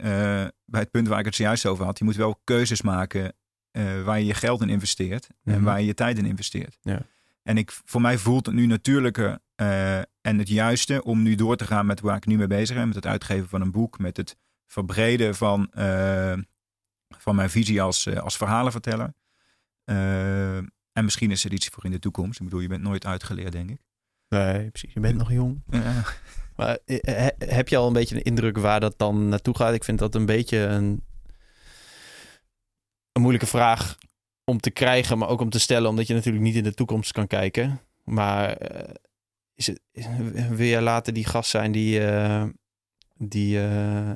bij 0.66 0.80
het 0.82 0.92
punt 0.92 1.08
waar 1.08 1.20
ik 1.20 1.26
het 1.26 1.36
zojuist 1.36 1.66
over 1.66 1.86
had. 1.86 1.98
Je 1.98 2.04
moet 2.04 2.16
wel 2.16 2.42
keuzes 2.44 2.82
maken 2.82 3.34
eh, 3.72 4.04
waar 4.04 4.20
je 4.20 4.26
je 4.26 4.34
geld 4.34 4.62
in 4.62 4.70
investeert 4.70 5.28
en 5.44 5.54
Mhm. 5.56 5.64
waar 5.64 5.80
je 5.80 5.86
je 5.86 5.94
tijd 5.94 6.18
in 6.18 6.26
investeert. 6.26 6.78
Ja. 6.82 7.02
En 7.44 7.58
ik, 7.58 7.72
voor 7.86 8.02
mij 8.02 8.18
voelt 8.18 8.46
het 8.46 8.56
nu 8.56 8.66
natuurlijker 8.66 9.40
eh, 9.56 9.98
en 9.98 10.38
het 10.38 10.48
juiste 10.50 11.04
om 11.04 11.22
nu 11.22 11.36
door 11.36 11.56
te 11.56 11.66
gaan 11.66 11.86
met 11.86 12.00
waar 12.02 12.16
ik 12.16 12.26
nu 12.26 12.38
mee 12.38 12.48
bezig 12.48 12.76
ben. 12.76 12.86
Met 12.88 12.96
het 12.96 13.06
uitgeven 13.06 13.50
van 13.50 13.62
een 13.62 13.72
boek, 13.72 14.00
met 14.00 14.18
het 14.18 14.38
verbreden 14.68 15.36
van, 15.36 15.72
eh, 15.72 16.34
van 17.18 17.36
mijn 17.36 17.50
visie 17.50 17.82
als, 17.82 18.16
als 18.18 18.38
verhalenverteller. 18.38 19.14
En 20.94 21.04
misschien 21.04 21.32
is 21.32 21.44
er 21.46 21.54
iets 21.54 21.68
voor 21.68 21.86
in 21.86 21.92
de 21.92 22.00
toekomst. 22.00 22.40
Ik 22.40 22.46
bedoel, 22.46 22.60
je 22.62 22.68
bent 22.68 22.82
nooit 22.82 23.06
uitgeleerd, 23.06 23.52
denk 23.52 23.70
ik. 23.70 23.80
Nee, 24.30 24.70
precies. 24.70 24.94
Je 24.94 25.00
bent 25.00 25.18
nog 25.18 25.32
jong. 25.32 25.64
Eh, 25.70 25.98
Maar 26.56 26.78
he- 26.86 27.30
heb 27.38 27.68
je 27.68 27.78
al 27.78 27.88
een 27.88 27.94
beetje 27.94 28.16
een 28.16 28.22
indruk 28.24 28.58
waar 28.58 28.80
dat 28.80 28.98
dan 28.98 29.30
naartoe 29.30 29.56
gaat? 29.56 29.74
Ik 29.74 29.84
vind 29.84 30.00
dat 30.00 30.16
een 30.16 30.26
beetje 30.26 30.58
een, 30.58 31.04
een 33.12 33.22
moeilijke 33.22 33.48
vraag 33.48 33.98
om 34.44 34.60
te 34.60 34.72
krijgen, 34.72 35.18
maar 35.18 35.30
ook 35.30 35.42
om 35.42 35.50
te 35.50 35.60
stellen, 35.60 35.90
omdat 35.90 36.08
je 36.08 36.14
natuurlijk 36.14 36.44
niet 36.44 36.56
in 36.56 36.64
de 36.64 36.74
toekomst 36.74 37.12
kan 37.12 37.28
kijken. 37.28 37.80
Maar 38.04 38.54
eh, 38.54 38.94
is 39.54 39.68
het, 39.68 39.82
wil 40.50 40.68
jij 40.68 40.82
later 40.82 41.14
die 41.14 41.26
gast 41.26 41.50
zijn 41.50 41.72
die, 41.72 42.06
eh, 42.06 42.46
die 43.18 43.62
eh, 43.62 44.12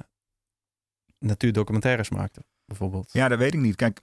natuurdocumentaires 1.20 2.10
maakte, 2.10 2.44
bijvoorbeeld? 2.66 3.14
ja, 3.14 3.28
dat 3.28 3.40
weet 3.40 3.54
ik 3.54 3.60
niet. 3.60 3.76
Kijk, 3.76 4.02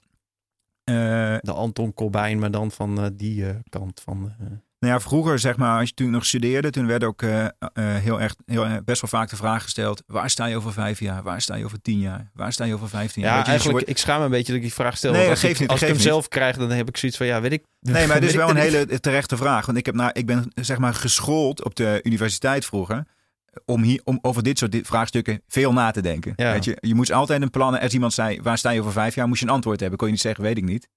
De 0.84 1.52
Anton 1.52 1.94
Corbijn, 1.94 2.38
maar 2.38 2.50
dan 2.50 2.70
van 2.70 3.12
die 3.16 3.44
kant 3.68 4.00
van... 4.00 4.32
eh, 4.82 4.88
Nou 4.88 5.00
ja, 5.00 5.00
vroeger 5.08 5.38
zeg 5.38 5.56
maar, 5.56 5.78
als 5.78 5.88
je 5.88 5.94
toen 5.94 6.10
nog 6.10 6.24
studeerde, 6.26 6.70
toen 6.70 6.86
werd 6.86 7.04
ook 7.04 7.22
eh, 7.22 7.44
eh, 7.44 7.50
heel 7.74 8.20
erg, 8.20 8.34
heel, 8.46 8.64
erg- 8.66 8.84
best 8.84 9.00
wel 9.00 9.10
vaak 9.10 9.30
de 9.30 9.36
vraag 9.36 9.62
gesteld: 9.62 10.02
waar 10.06 10.30
sta 10.30 10.46
je 10.46 10.56
over 10.56 10.72
vijf 10.72 11.00
jaar? 11.00 11.22
Waar 11.22 11.40
sta 11.40 11.54
je 11.54 11.64
over 11.64 11.80
tien 11.82 11.98
jaar? 11.98 12.30
Waar 12.34 12.52
sta 12.52 12.64
je 12.64 12.74
over 12.74 12.88
vijftien 12.88 13.22
jaar? 13.22 13.30
Ja, 13.32 13.38
je, 13.38 13.42
dus 13.44 13.52
eigenlijk, 13.52 13.88
ik 13.88 13.98
schaam 13.98 14.18
me 14.18 14.24
een 14.24 14.30
beetje 14.30 14.46
dat 14.46 14.56
ik 14.56 14.62
die 14.62 14.72
vraag 14.72 14.96
stel. 14.96 15.12
Nee, 15.12 15.28
als 15.28 15.40
geeft 15.40 15.54
ik, 15.54 15.60
niet, 15.60 15.68
als 15.68 15.82
ik 15.82 15.88
hem 15.88 15.98
zelf 15.98 16.28
krijg, 16.28 16.56
dan 16.56 16.70
heb 16.70 16.88
ik 16.88 16.96
zoiets 16.96 17.18
van, 17.18 17.26
ja, 17.26 17.40
weet 17.40 17.52
ik... 17.52 17.64
Nee, 17.80 17.92
maar 17.92 18.02
het 18.14 18.20
weet 18.20 18.28
is 18.30 18.36
wel 18.36 18.48
een 18.48 18.54
niet. 18.54 18.64
hele 18.64 19.00
terechte 19.00 19.36
vraag. 19.36 19.66
Want 19.66 19.78
ik 19.78 19.86
heb, 19.86 19.94
nou, 19.94 20.10
ik 20.12 20.26
ben 20.26 20.52
zeg 20.54 20.78
maar 20.78 20.94
geschoold 20.94 21.64
op 21.64 21.74
de 21.74 22.00
universiteit 22.02 22.64
vroeger. 22.64 23.04
Om, 23.64 23.82
hier, 23.82 24.00
om 24.04 24.18
over 24.22 24.42
dit 24.42 24.58
soort 24.58 24.76
vraagstukken 24.82 25.42
veel 25.48 25.72
na 25.72 25.90
te 25.90 26.00
denken. 26.02 26.32
Ja. 26.36 26.52
Weet 26.52 26.64
je, 26.64 26.76
je 26.80 26.94
moest 26.94 27.12
altijd 27.12 27.42
een 27.42 27.50
plan. 27.50 27.80
Als 27.80 27.92
iemand 27.92 28.12
zei: 28.12 28.40
waar 28.42 28.58
sta 28.58 28.70
je 28.70 28.80
over 28.80 28.92
vijf 28.92 29.14
jaar? 29.14 29.28
Moest 29.28 29.40
je 29.40 29.46
een 29.46 29.52
antwoord 29.52 29.80
hebben. 29.80 29.98
Kon 29.98 30.06
je 30.06 30.12
niet 30.12 30.22
zeggen: 30.22 30.44
weet 30.44 30.56
ik 30.56 30.64
niet. 30.64 30.88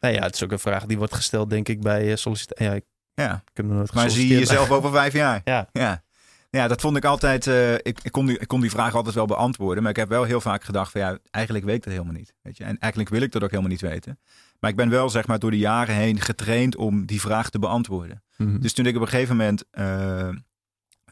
Nou 0.00 0.14
ja, 0.14 0.22
het 0.22 0.34
is 0.34 0.42
ook 0.44 0.52
een 0.52 0.58
vraag 0.58 0.84
die 0.86 0.98
wordt 0.98 1.14
gesteld, 1.14 1.50
denk 1.50 1.68
ik, 1.68 1.80
bij 1.80 2.16
sollicitatie. 2.16 2.64
Ja, 2.66 2.72
ik, 2.72 2.84
Ja. 3.14 3.34
ik 3.34 3.56
heb 3.56 3.66
nog 3.66 3.74
nooit 3.74 3.94
Maar 3.94 4.10
zie 4.10 4.28
je 4.28 4.38
jezelf 4.38 4.70
over 4.70 4.90
vijf 4.90 5.12
jaar? 5.12 5.40
Ja. 5.44 5.68
Ja. 5.72 6.02
Ja, 6.50 6.68
dat 6.68 6.80
vond 6.80 6.96
ik 6.96 7.04
altijd. 7.04 7.46
eh, 7.46 7.74
ik, 7.74 7.98
ik, 8.02 8.12
kon 8.12 8.26
die, 8.26 8.38
ik 8.38 8.48
kon 8.48 8.60
die 8.60 8.70
vraag 8.70 8.94
altijd 8.94 9.14
wel 9.14 9.26
beantwoorden. 9.26 9.82
Maar 9.82 9.92
ik 9.92 9.98
heb 9.98 10.08
wel 10.08 10.24
heel 10.24 10.40
vaak 10.40 10.64
gedacht: 10.64 10.92
van 10.92 11.00
ja, 11.00 11.18
eigenlijk 11.30 11.64
weet 11.64 11.76
ik 11.76 11.82
dat 11.82 11.92
helemaal 11.92 12.14
niet. 12.14 12.34
Weet 12.42 12.56
je? 12.56 12.64
En 12.64 12.78
eigenlijk 12.78 13.12
wil 13.12 13.22
ik 13.22 13.32
dat 13.32 13.42
ook 13.42 13.50
helemaal 13.50 13.70
niet 13.70 13.80
weten. 13.80 14.18
Maar 14.60 14.70
ik 14.70 14.76
ben 14.76 14.88
wel, 14.90 15.08
zeg 15.10 15.26
maar, 15.26 15.38
door 15.38 15.50
de 15.50 15.58
jaren 15.58 15.94
heen 15.94 16.20
getraind 16.20 16.76
om 16.76 17.06
die 17.06 17.20
vraag 17.20 17.50
te 17.50 17.58
beantwoorden. 17.58 18.22
Mhm. 18.36 18.60
Dus 18.60 18.72
toen 18.72 18.86
ik 18.86 18.96
op 18.96 19.02
een 19.02 19.08
gegeven 19.08 19.36
moment 19.36 19.64
eh, 19.70 20.28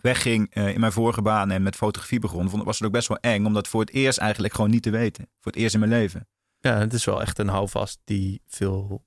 wegging 0.03 0.47
eh, 0.51 0.69
in 0.75 0.81
mijn 0.81 0.93
vorige 0.93 1.23
baan 1.23 1.51
en 1.51 1.63
met 1.63 1.77
fotografie 1.77 2.19
begon, 2.19 2.51
vond, 2.51 2.65
was 2.65 2.79
het 2.79 2.87
ook 2.87 2.93
best 2.93 3.09
wel 3.09 3.19
eng 3.19 3.45
om 3.45 3.53
dat 3.53 3.69
voor 3.69 3.81
het 3.81 3.91
eerst 3.91 4.19
eigenlijk 4.19 4.55
gewoon 4.55 4.71
niet 4.71 4.83
te 4.83 4.91
weten. 4.91 5.29
Voor 5.41 5.53
het 5.53 5.61
eerst 5.61 5.75
in 5.75 5.81
mijn 5.81 5.93
leven. 5.93 6.29
Ja, 6.61 6.79
het 6.79 6.93
is 6.93 7.05
wel 7.05 7.21
echt 7.21 7.39
een 7.39 7.49
houvast 7.49 7.99
die 8.05 8.43
veel 8.47 9.05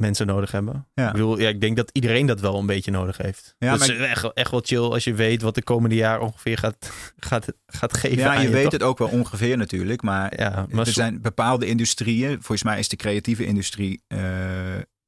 mensen 0.00 0.26
nodig 0.26 0.50
hebben. 0.50 0.88
Ja. 0.94 1.06
Ik 1.06 1.12
bedoel, 1.12 1.38
ja, 1.38 1.48
ik 1.48 1.60
denk 1.60 1.76
dat 1.76 1.90
iedereen 1.92 2.26
dat 2.26 2.40
wel 2.40 2.58
een 2.58 2.66
beetje 2.66 2.90
nodig 2.90 3.16
heeft. 3.16 3.54
Ja, 3.58 3.70
dat 3.76 3.88
is 3.88 3.96
echt, 3.96 4.32
echt 4.32 4.50
wel 4.50 4.60
chill 4.64 4.78
als 4.82 5.04
je 5.04 5.14
weet 5.14 5.42
wat 5.42 5.54
de 5.54 5.62
komende 5.62 5.94
jaar 5.94 6.20
ongeveer 6.20 6.58
gaat, 6.58 6.90
gaat, 7.16 7.46
gaat 7.66 7.96
geven 7.96 8.18
Ja, 8.18 8.34
aan 8.34 8.42
je 8.42 8.48
weet 8.48 8.62
toch? 8.62 8.72
het 8.72 8.82
ook 8.82 8.98
wel 8.98 9.08
ongeveer 9.08 9.56
natuurlijk, 9.56 10.02
maar 10.02 10.40
Ja, 10.40 10.66
maar 10.70 10.86
er 10.86 10.92
zijn 10.92 11.20
bepaalde 11.22 11.66
industrieën, 11.66 12.30
volgens 12.32 12.62
mij 12.62 12.78
is 12.78 12.88
de 12.88 12.96
creatieve 12.96 13.44
industrie, 13.44 14.02
eh, 14.06 14.20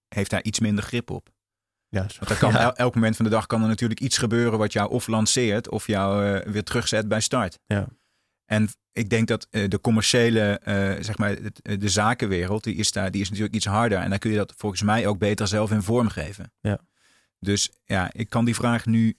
heeft 0.09 0.31
daar 0.31 0.43
iets 0.43 0.61
minder 0.61 0.85
grip 0.85 1.11
op. 1.11 1.29
ja, 1.89 2.09
zo- 2.09 2.17
Want 2.19 2.31
er 2.31 2.37
kan 2.39 2.53
ja. 2.63 2.75
elk 2.75 2.95
moment 2.95 3.17
van 3.17 3.25
de 3.25 3.31
dag 3.31 3.47
kan 3.47 3.63
er 3.63 3.69
natuurlijk 3.69 4.01
iets 4.01 4.19
gebeuren 4.19 4.59
wat 4.59 4.73
jou 4.73 4.91
of 4.91 5.07
lanceert 5.07 5.69
of 5.69 5.87
jou 5.87 6.27
eh, 6.27 6.53
weer 6.53 6.63
terugzet 6.65 7.09
bij 7.09 7.21
start. 7.21 7.59
Ja. 7.67 7.89
En 8.47 8.69
ik 8.93 9.11
denk 9.11 9.29
dat 9.29 9.47
eh, 9.51 9.69
de 9.69 9.81
commerciële, 9.81 10.59
eh, 10.59 11.03
zeg 11.03 11.19
maar, 11.19 11.31
eh, 11.33 11.79
de 11.79 11.89
zakenwereld, 11.89 12.65
die 12.65 12.75
is, 12.75 12.93
daar, 12.93 13.11
die 13.11 13.21
is 13.21 13.29
natuurlijk 13.29 13.55
iets 13.55 13.67
harder. 13.67 13.99
En 13.99 14.11
daar 14.11 14.19
kun 14.19 14.31
je 14.31 14.37
dat 14.37 14.55
volgens 14.57 14.83
mij 14.83 15.07
ook 15.07 15.19
beter 15.19 15.49
zelf 15.49 15.71
in 15.71 15.83
vorm 15.83 16.09
geven. 16.09 16.53
Ja. 16.61 16.79
Dus 17.39 17.71
ja, 17.85 18.11
ik 18.13 18.29
kan 18.29 18.45
die 18.45 18.55
vraag 18.55 18.87
nu 18.87 19.17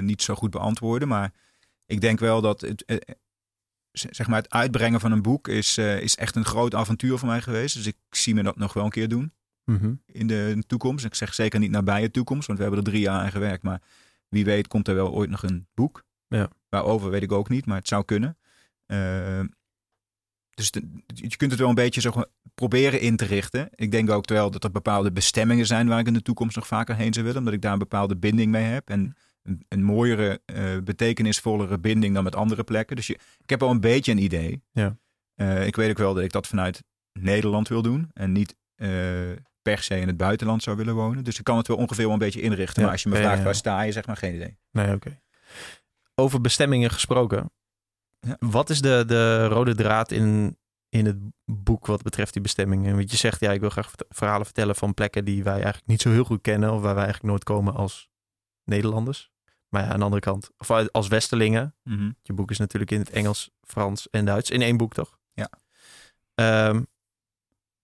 niet 0.00 0.22
zo 0.22 0.34
goed 0.34 0.50
beantwoorden. 0.50 1.08
Maar 1.08 1.32
ik 1.86 2.00
denk 2.00 2.18
wel 2.18 2.40
dat 2.40 2.60
het, 2.60 3.02
zeg 3.92 4.26
maar 4.26 4.42
het 4.42 4.50
uitbrengen 4.50 5.00
van 5.00 5.12
een 5.12 5.22
boek 5.22 5.48
is, 5.48 5.78
is 5.78 6.16
echt 6.16 6.36
een 6.36 6.44
groot 6.44 6.74
avontuur 6.74 7.18
voor 7.18 7.28
mij 7.28 7.40
geweest. 7.40 7.74
Dus 7.76 7.86
ik 7.86 7.96
zie 8.10 8.34
me 8.34 8.42
dat 8.42 8.56
nog 8.56 8.72
wel 8.72 8.84
een 8.84 8.90
keer 8.90 9.08
doen 9.08 9.32
Mhm. 9.64 9.92
in 10.06 10.26
de 10.26 10.62
toekomst. 10.66 11.04
Ik 11.04 11.14
zeg 11.14 11.34
zeker 11.34 11.58
niet 11.58 11.70
nabije 11.70 12.10
toekomst, 12.10 12.46
want 12.46 12.58
we 12.58 12.64
hebben 12.64 12.84
er 12.84 12.90
drie 12.90 13.02
jaar 13.02 13.20
aan 13.20 13.30
gewerkt. 13.30 13.62
Maar 13.62 13.82
wie 14.28 14.44
weet 14.44 14.66
komt 14.68 14.88
er 14.88 14.94
wel 14.94 15.12
ooit 15.12 15.30
nog 15.30 15.42
een 15.42 15.66
boek. 15.74 16.04
Ja. 16.28 16.48
Waarover 16.68 17.10
weet 17.10 17.22
ik 17.22 17.32
ook 17.32 17.48
niet, 17.48 17.66
maar 17.66 17.76
het 17.76 17.88
zou 17.88 18.04
kunnen. 18.04 18.38
Eh, 18.86 19.40
dus 20.54 20.70
de- 20.70 20.88
je 21.06 21.36
kunt 21.36 21.50
het 21.50 21.60
wel 21.60 21.68
een 21.68 21.74
beetje 21.74 22.00
zo 22.00 22.12
proberen 22.54 23.00
in 23.00 23.16
te 23.16 23.24
richten. 23.24 23.68
Ik 23.74 23.90
denk 23.90 24.10
ook 24.10 24.28
wel 24.28 24.50
dat 24.50 24.64
er 24.64 24.70
bepaalde 24.70 25.12
bestemmingen 25.12 25.66
zijn 25.66 25.88
waar 25.88 25.98
ik 25.98 26.06
in 26.06 26.12
de 26.14 26.22
toekomst 26.22 26.56
nog 26.56 26.66
vaker 26.66 26.96
heen 26.96 27.12
zou 27.12 27.24
willen. 27.24 27.40
Omdat 27.40 27.54
ik 27.54 27.62
daar 27.62 27.72
een 27.72 27.78
bepaalde 27.78 28.16
binding 28.16 28.50
mee 28.50 28.64
heb. 28.64 28.88
En 28.90 29.16
een, 29.42 29.64
een 29.68 29.82
mooiere, 29.82 30.40
eh, 30.44 30.76
betekenisvollere 30.84 31.78
binding 31.78 32.14
dan 32.14 32.24
met 32.24 32.34
andere 32.36 32.64
plekken. 32.64 32.96
Dus 32.96 33.06
je, 33.06 33.14
ik 33.42 33.50
heb 33.50 33.62
al 33.62 33.70
een 33.70 33.80
beetje 33.80 34.12
een 34.12 34.22
idee. 34.22 34.62
Ja. 34.72 34.96
Eh, 35.34 35.66
ik 35.66 35.76
weet 35.76 35.90
ook 35.90 35.98
wel 35.98 36.14
dat 36.14 36.24
ik 36.24 36.32
dat 36.32 36.46
vanuit 36.46 36.82
Nederland 37.12 37.68
wil 37.68 37.82
doen. 37.82 38.10
En 38.14 38.32
niet 38.32 38.56
eh, 38.74 38.88
per 39.62 39.78
se 39.82 40.00
in 40.00 40.06
het 40.06 40.16
buitenland 40.16 40.62
zou 40.62 40.76
willen 40.76 40.94
wonen. 40.94 41.24
Dus 41.24 41.38
ik 41.38 41.44
kan 41.44 41.56
het 41.56 41.66
wel 41.68 41.76
ongeveer 41.76 42.04
wel 42.04 42.12
een 42.12 42.18
beetje 42.18 42.40
inrichten. 42.40 42.76
Ja, 42.76 42.82
Maar 42.82 42.92
als 42.92 43.02
je 43.02 43.08
me 43.08 43.16
vraagt 43.16 43.38
ja. 43.38 43.44
waar 43.44 43.54
sta 43.54 43.82
je, 43.82 43.92
zeg 43.92 44.06
maar 44.06 44.16
geen 44.16 44.34
idee. 44.34 44.56
Nee, 44.70 44.94
oké. 44.94 45.20
Over 46.20 46.40
bestemmingen 46.40 46.90
gesproken. 46.90 47.50
Ja. 48.20 48.36
Wat 48.38 48.70
is 48.70 48.80
de, 48.80 49.04
de 49.06 49.46
rode 49.46 49.74
draad 49.74 50.10
in, 50.10 50.58
in 50.88 51.06
het 51.06 51.16
boek 51.44 51.86
wat 51.86 52.02
betreft 52.02 52.32
die 52.32 52.42
bestemmingen? 52.42 52.96
Want 52.96 53.10
je 53.10 53.16
zegt, 53.16 53.40
ja, 53.40 53.52
ik 53.52 53.60
wil 53.60 53.70
graag 53.70 53.92
verhalen 54.08 54.44
vertellen 54.44 54.76
van 54.76 54.94
plekken 54.94 55.24
die 55.24 55.44
wij 55.44 55.52
eigenlijk 55.52 55.86
niet 55.86 56.00
zo 56.00 56.10
heel 56.10 56.24
goed 56.24 56.40
kennen. 56.40 56.72
Of 56.72 56.80
waar 56.80 56.94
wij 56.94 57.04
eigenlijk 57.04 57.32
nooit 57.32 57.44
komen 57.44 57.74
als 57.74 58.08
Nederlanders. 58.64 59.30
Maar 59.68 59.82
ja, 59.82 59.88
aan 59.88 59.98
de 59.98 60.04
andere 60.04 60.22
kant, 60.22 60.50
of 60.58 60.70
als 60.70 61.08
Westerlingen. 61.08 61.74
Je 62.22 62.32
boek 62.32 62.50
is 62.50 62.58
natuurlijk 62.58 62.90
in 62.90 62.98
het 62.98 63.10
Engels, 63.10 63.50
Frans 63.62 64.10
en 64.10 64.24
Duits. 64.24 64.50
In 64.50 64.62
één 64.62 64.76
boek, 64.76 64.94
toch? 64.94 65.18
Ja. 65.32 65.50
Ehm, 66.34 66.82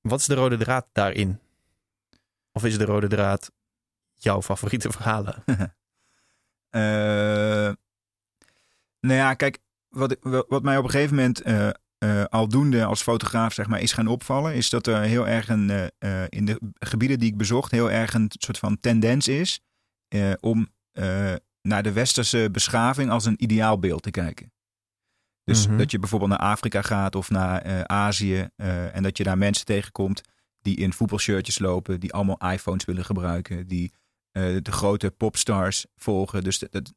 wat 0.01 0.21
is 0.21 0.27
de 0.27 0.35
rode 0.35 0.57
draad 0.57 0.87
daarin? 0.93 1.41
Of 2.53 2.65
is 2.65 2.79
de 2.79 2.85
rode 2.85 3.09
draad 3.09 3.53
jouw 4.15 4.43
favoriete 4.43 4.91
verhalen? 4.93 5.43
Eh, 6.75 7.73
nou 9.07 9.19
ja, 9.19 9.35
kijk, 9.35 9.59
wat, 9.89 10.17
wat 10.49 10.63
mij 10.63 10.79
op 10.79 10.85
een 10.85 10.91
gegeven 10.91 11.17
moment 11.17 11.41
eh, 11.41 11.69
eh, 11.99 12.25
aldoende 12.25 12.85
als 12.85 13.03
fotograaf 13.03 13.53
zeg 13.55 13.67
maar, 13.67 13.81
is 13.81 13.93
gaan 13.93 14.07
opvallen, 14.07 14.55
is 14.55 14.71
dat 14.71 14.87
er 14.87 15.01
heel 15.01 15.29
erg 15.29 15.49
een, 15.49 15.71
eh, 15.99 16.25
in 16.29 16.45
de 16.45 16.61
gebieden 16.79 17.19
die 17.19 17.31
ik 17.31 17.37
bezocht, 17.37 17.71
heel 17.71 17.91
erg 17.91 18.15
een 18.15 18.31
soort 18.39 18.59
van 18.59 18.81
tendens 18.81 19.29
is 19.29 19.61
om 20.41 20.69
naar 21.63 21.83
de 21.83 21.93
westerse 21.93 22.49
beschaving 22.53 23.11
als 23.11 23.25
een 23.25 23.43
ideaalbeeld 23.43 24.03
te 24.03 24.11
kijken. 24.11 24.53
Dus 25.45 25.67
Mhm. 25.67 25.77
dat 25.77 25.91
je 25.91 25.99
bijvoorbeeld 25.99 26.31
naar 26.31 26.39
Afrika 26.51 26.83
gaat 26.83 27.15
of 27.17 27.31
naar 27.31 27.87
Azië 27.87 28.49
en 28.93 29.03
dat 29.03 29.17
je 29.17 29.25
daar 29.25 29.39
mensen 29.39 29.65
tegenkomt 29.65 30.21
die 30.61 30.77
in 30.77 30.93
voetbalshirtjes 30.93 31.59
lopen, 31.59 32.01
die 32.01 32.13
allemaal 32.13 32.53
iPhones 32.53 32.85
willen 32.85 33.05
gebruiken, 33.05 33.67
die 33.67 33.93
de 34.33 34.73
grote 34.73 35.11
popstars 35.11 35.87
volgen. 35.97 36.45
Dus 36.45 36.59
dat, 36.59 36.73
dat- 36.73 36.93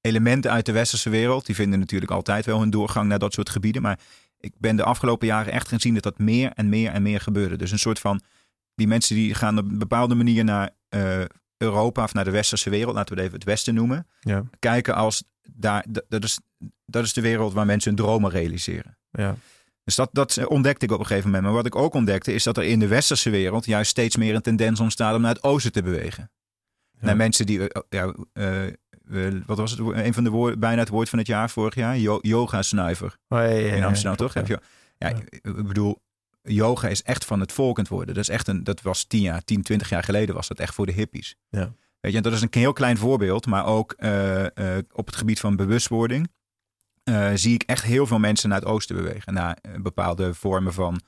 elementen 0.00 0.50
uit 0.50 0.66
de 0.66 0.72
westerse 0.72 1.10
wereld, 1.10 1.46
die 1.46 1.54
vinden 1.54 1.78
natuurlijk 1.78 2.10
altijd 2.10 2.46
wel 2.46 2.60
hun 2.60 2.70
doorgang 2.70 3.08
naar 3.08 3.18
dat 3.18 3.32
soort 3.32 3.50
gebieden. 3.50 3.82
Maar 3.82 3.98
ik 4.38 4.52
ben 4.58 4.76
de 4.76 4.84
afgelopen 4.84 5.26
jaren 5.26 5.52
echt 5.52 5.68
gezien 5.68 5.94
dat 5.94 6.02
dat 6.02 6.18
meer 6.18 6.52
en 6.54 6.68
meer 6.68 6.92
en 6.92 7.02
meer 7.02 7.20
gebeurde. 7.20 7.56
Dus 7.56 7.70
een 7.70 7.78
soort 7.78 7.98
van, 7.98 8.20
die 8.74 8.86
mensen 8.86 9.16
die 9.16 9.34
gaan 9.34 9.58
op 9.58 9.64
een 9.64 9.78
bepaalde 9.78 10.14
manier 10.14 10.44
naar 10.44 10.70
eh, 10.88 11.20
Europa 11.56 12.02
of 12.02 12.14
naar 12.14 12.24
de 12.24 12.30
westerse 12.30 12.70
wereld, 12.70 12.94
laten 12.94 13.14
we 13.14 13.20
het 13.20 13.28
even 13.28 13.38
het 13.38 13.48
westen 13.48 13.74
noemen. 13.74 14.06
Ja. 14.20 14.44
Kijken 14.58 14.94
als 14.94 15.24
daar, 15.42 15.84
dat, 16.08 16.24
is, 16.24 16.38
dat 16.84 17.04
is 17.04 17.12
de 17.12 17.20
wereld 17.20 17.52
waar 17.52 17.66
mensen 17.66 17.94
hun 17.94 18.04
dromen 18.04 18.30
realiseren. 18.30 18.98
Ja. 19.10 19.36
Dus 19.84 19.94
dat, 19.94 20.08
dat 20.12 20.46
ontdekte 20.46 20.84
ik 20.84 20.92
op 20.92 20.98
een 20.98 21.06
gegeven 21.06 21.26
moment. 21.26 21.44
Maar 21.44 21.54
wat 21.54 21.66
ik 21.66 21.76
ook 21.76 21.94
ontdekte 21.94 22.32
is 22.32 22.42
dat 22.42 22.56
er 22.56 22.64
in 22.64 22.78
de 22.78 22.86
westerse 22.86 23.30
wereld 23.30 23.64
juist 23.64 23.90
steeds 23.90 24.16
meer 24.16 24.34
een 24.34 24.42
tendens 24.42 24.80
ontstaat 24.80 25.14
om 25.14 25.20
naar 25.20 25.34
het 25.34 25.42
oosten 25.42 25.72
te 25.72 25.82
bewegen. 25.82 26.30
Ja. 26.90 27.06
Naar 27.06 27.16
mensen 27.16 27.46
die, 27.46 27.68
eh, 27.68 27.82
ja, 27.88 28.14
eh, 28.32 28.72
wat 29.46 29.58
was 29.58 29.70
het, 29.70 29.80
een 29.80 30.14
van 30.14 30.24
de 30.24 30.30
woorden, 30.30 30.58
bijna 30.58 30.78
het 30.80 30.88
woord 30.88 31.08
van 31.08 31.18
het 31.18 31.26
jaar 31.26 31.50
vorig 31.50 31.74
jaar, 31.74 31.98
Yo- 31.98 32.18
yoga-snuiver 32.22 33.16
Oh, 33.28 33.38
ja, 33.38 33.44
ja, 33.44 33.56
ja, 33.58 33.74
in 33.74 33.84
Amsterdam, 33.84 34.16
toch? 34.16 34.34
Heb 34.34 34.46
je, 34.46 34.60
ja, 34.98 35.08
ik- 35.08 35.40
bedoel, 35.66 36.02
yoga 36.42 36.88
is 36.88 37.02
echt 37.02 37.24
van 37.24 37.40
het 37.40 37.52
volk 37.52 37.76
aan 37.76 37.82
het 37.84 37.92
worden. 37.92 38.14
Dat 38.14 38.22
is 38.22 38.28
echt 38.28 38.48
een, 38.48 38.64
dat 38.64 38.82
was 38.82 39.04
tien 39.04 39.20
jaar, 39.20 39.44
tien, 39.44 39.62
twintig 39.62 39.88
jaar 39.88 40.02
geleden 40.04 40.34
was 40.34 40.48
dat 40.48 40.58
echt 40.58 40.74
voor 40.74 40.86
de 40.86 40.92
hippies. 40.92 41.36
Ja. 41.48 41.72
Weet 42.00 42.10
je, 42.12 42.16
en 42.18 42.22
dat 42.22 42.32
is 42.32 42.40
een 42.40 42.48
heel 42.50 42.72
klein 42.72 42.96
voorbeeld, 42.98 43.46
maar 43.46 43.66
ook 43.66 43.92
eh, 43.92 44.76
eh, 44.76 44.84
op 44.92 45.06
het 45.06 45.16
gebied 45.16 45.40
van 45.40 45.56
bewustwording 45.56 46.30
eh, 47.04 47.30
zie 47.34 47.54
ik 47.54 47.62
echt 47.62 47.84
heel 47.84 48.06
veel 48.06 48.18
mensen 48.18 48.48
naar 48.48 48.58
het 48.60 48.68
oosten 48.68 48.96
bewegen. 48.96 49.34
Naar 49.34 49.58
bepaalde 49.82 50.34
vormen 50.34 50.72
van 50.72 51.00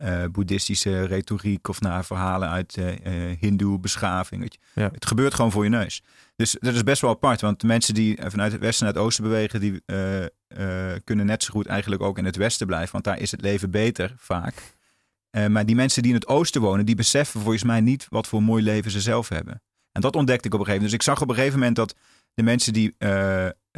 eh, 0.00 0.24
boeddhistische 0.32 1.04
retoriek 1.04 1.68
of 1.68 1.80
naar 1.80 2.04
verhalen 2.04 2.48
uit 2.48 2.76
eh, 2.76 3.36
hindoe 3.40 3.78
beschaving. 3.78 4.52
Ja. 4.74 4.90
Het 4.92 5.06
gebeurt 5.06 5.34
gewoon 5.34 5.50
voor 5.50 5.64
je 5.64 5.70
neus. 5.70 6.02
Dus 6.36 6.56
dat 6.60 6.74
is 6.74 6.82
best 6.82 7.00
wel 7.00 7.10
apart, 7.10 7.40
want 7.40 7.60
de 7.60 7.66
mensen 7.66 7.94
die 7.94 8.18
vanuit 8.26 8.52
het 8.52 8.60
westen 8.60 8.84
naar 8.84 8.94
het 8.94 9.02
oosten 9.02 9.24
bewegen, 9.24 9.60
die 9.60 9.82
kunnen 11.04 11.26
net 11.26 11.42
zo 11.42 11.52
goed 11.52 11.66
eigenlijk 11.66 12.02
ook 12.02 12.18
in 12.18 12.24
het 12.24 12.36
westen 12.36 12.66
blijven, 12.66 12.92
want 12.92 13.04
daar 13.04 13.20
is 13.20 13.30
het 13.30 13.40
leven 13.40 13.70
beter 13.70 14.14
vaak. 14.16 14.54
Maar 15.48 15.66
die 15.66 15.74
mensen 15.74 16.02
die 16.02 16.10
in 16.12 16.18
het 16.18 16.28
oosten 16.28 16.60
wonen, 16.60 16.86
die 16.86 16.94
beseffen 16.94 17.40
volgens 17.40 17.64
mij 17.64 17.80
niet 17.80 18.06
wat 18.08 18.26
voor 18.26 18.42
mooi 18.42 18.62
leven 18.62 18.90
ze 18.90 19.00
zelf 19.00 19.28
hebben. 19.28 19.62
En 19.92 20.00
dat 20.00 20.16
ontdekte 20.16 20.46
ik 20.46 20.54
op 20.54 20.60
een 20.60 20.66
gegeven 20.66 20.84
moment. 20.86 21.00
Dus 21.00 21.08
ik 21.08 21.14
zag 21.14 21.22
op 21.22 21.28
een 21.28 21.34
gegeven 21.34 21.58
moment 21.58 21.76
dat 21.76 21.94
de 22.34 22.42
mensen 22.42 22.72
die 22.72 22.96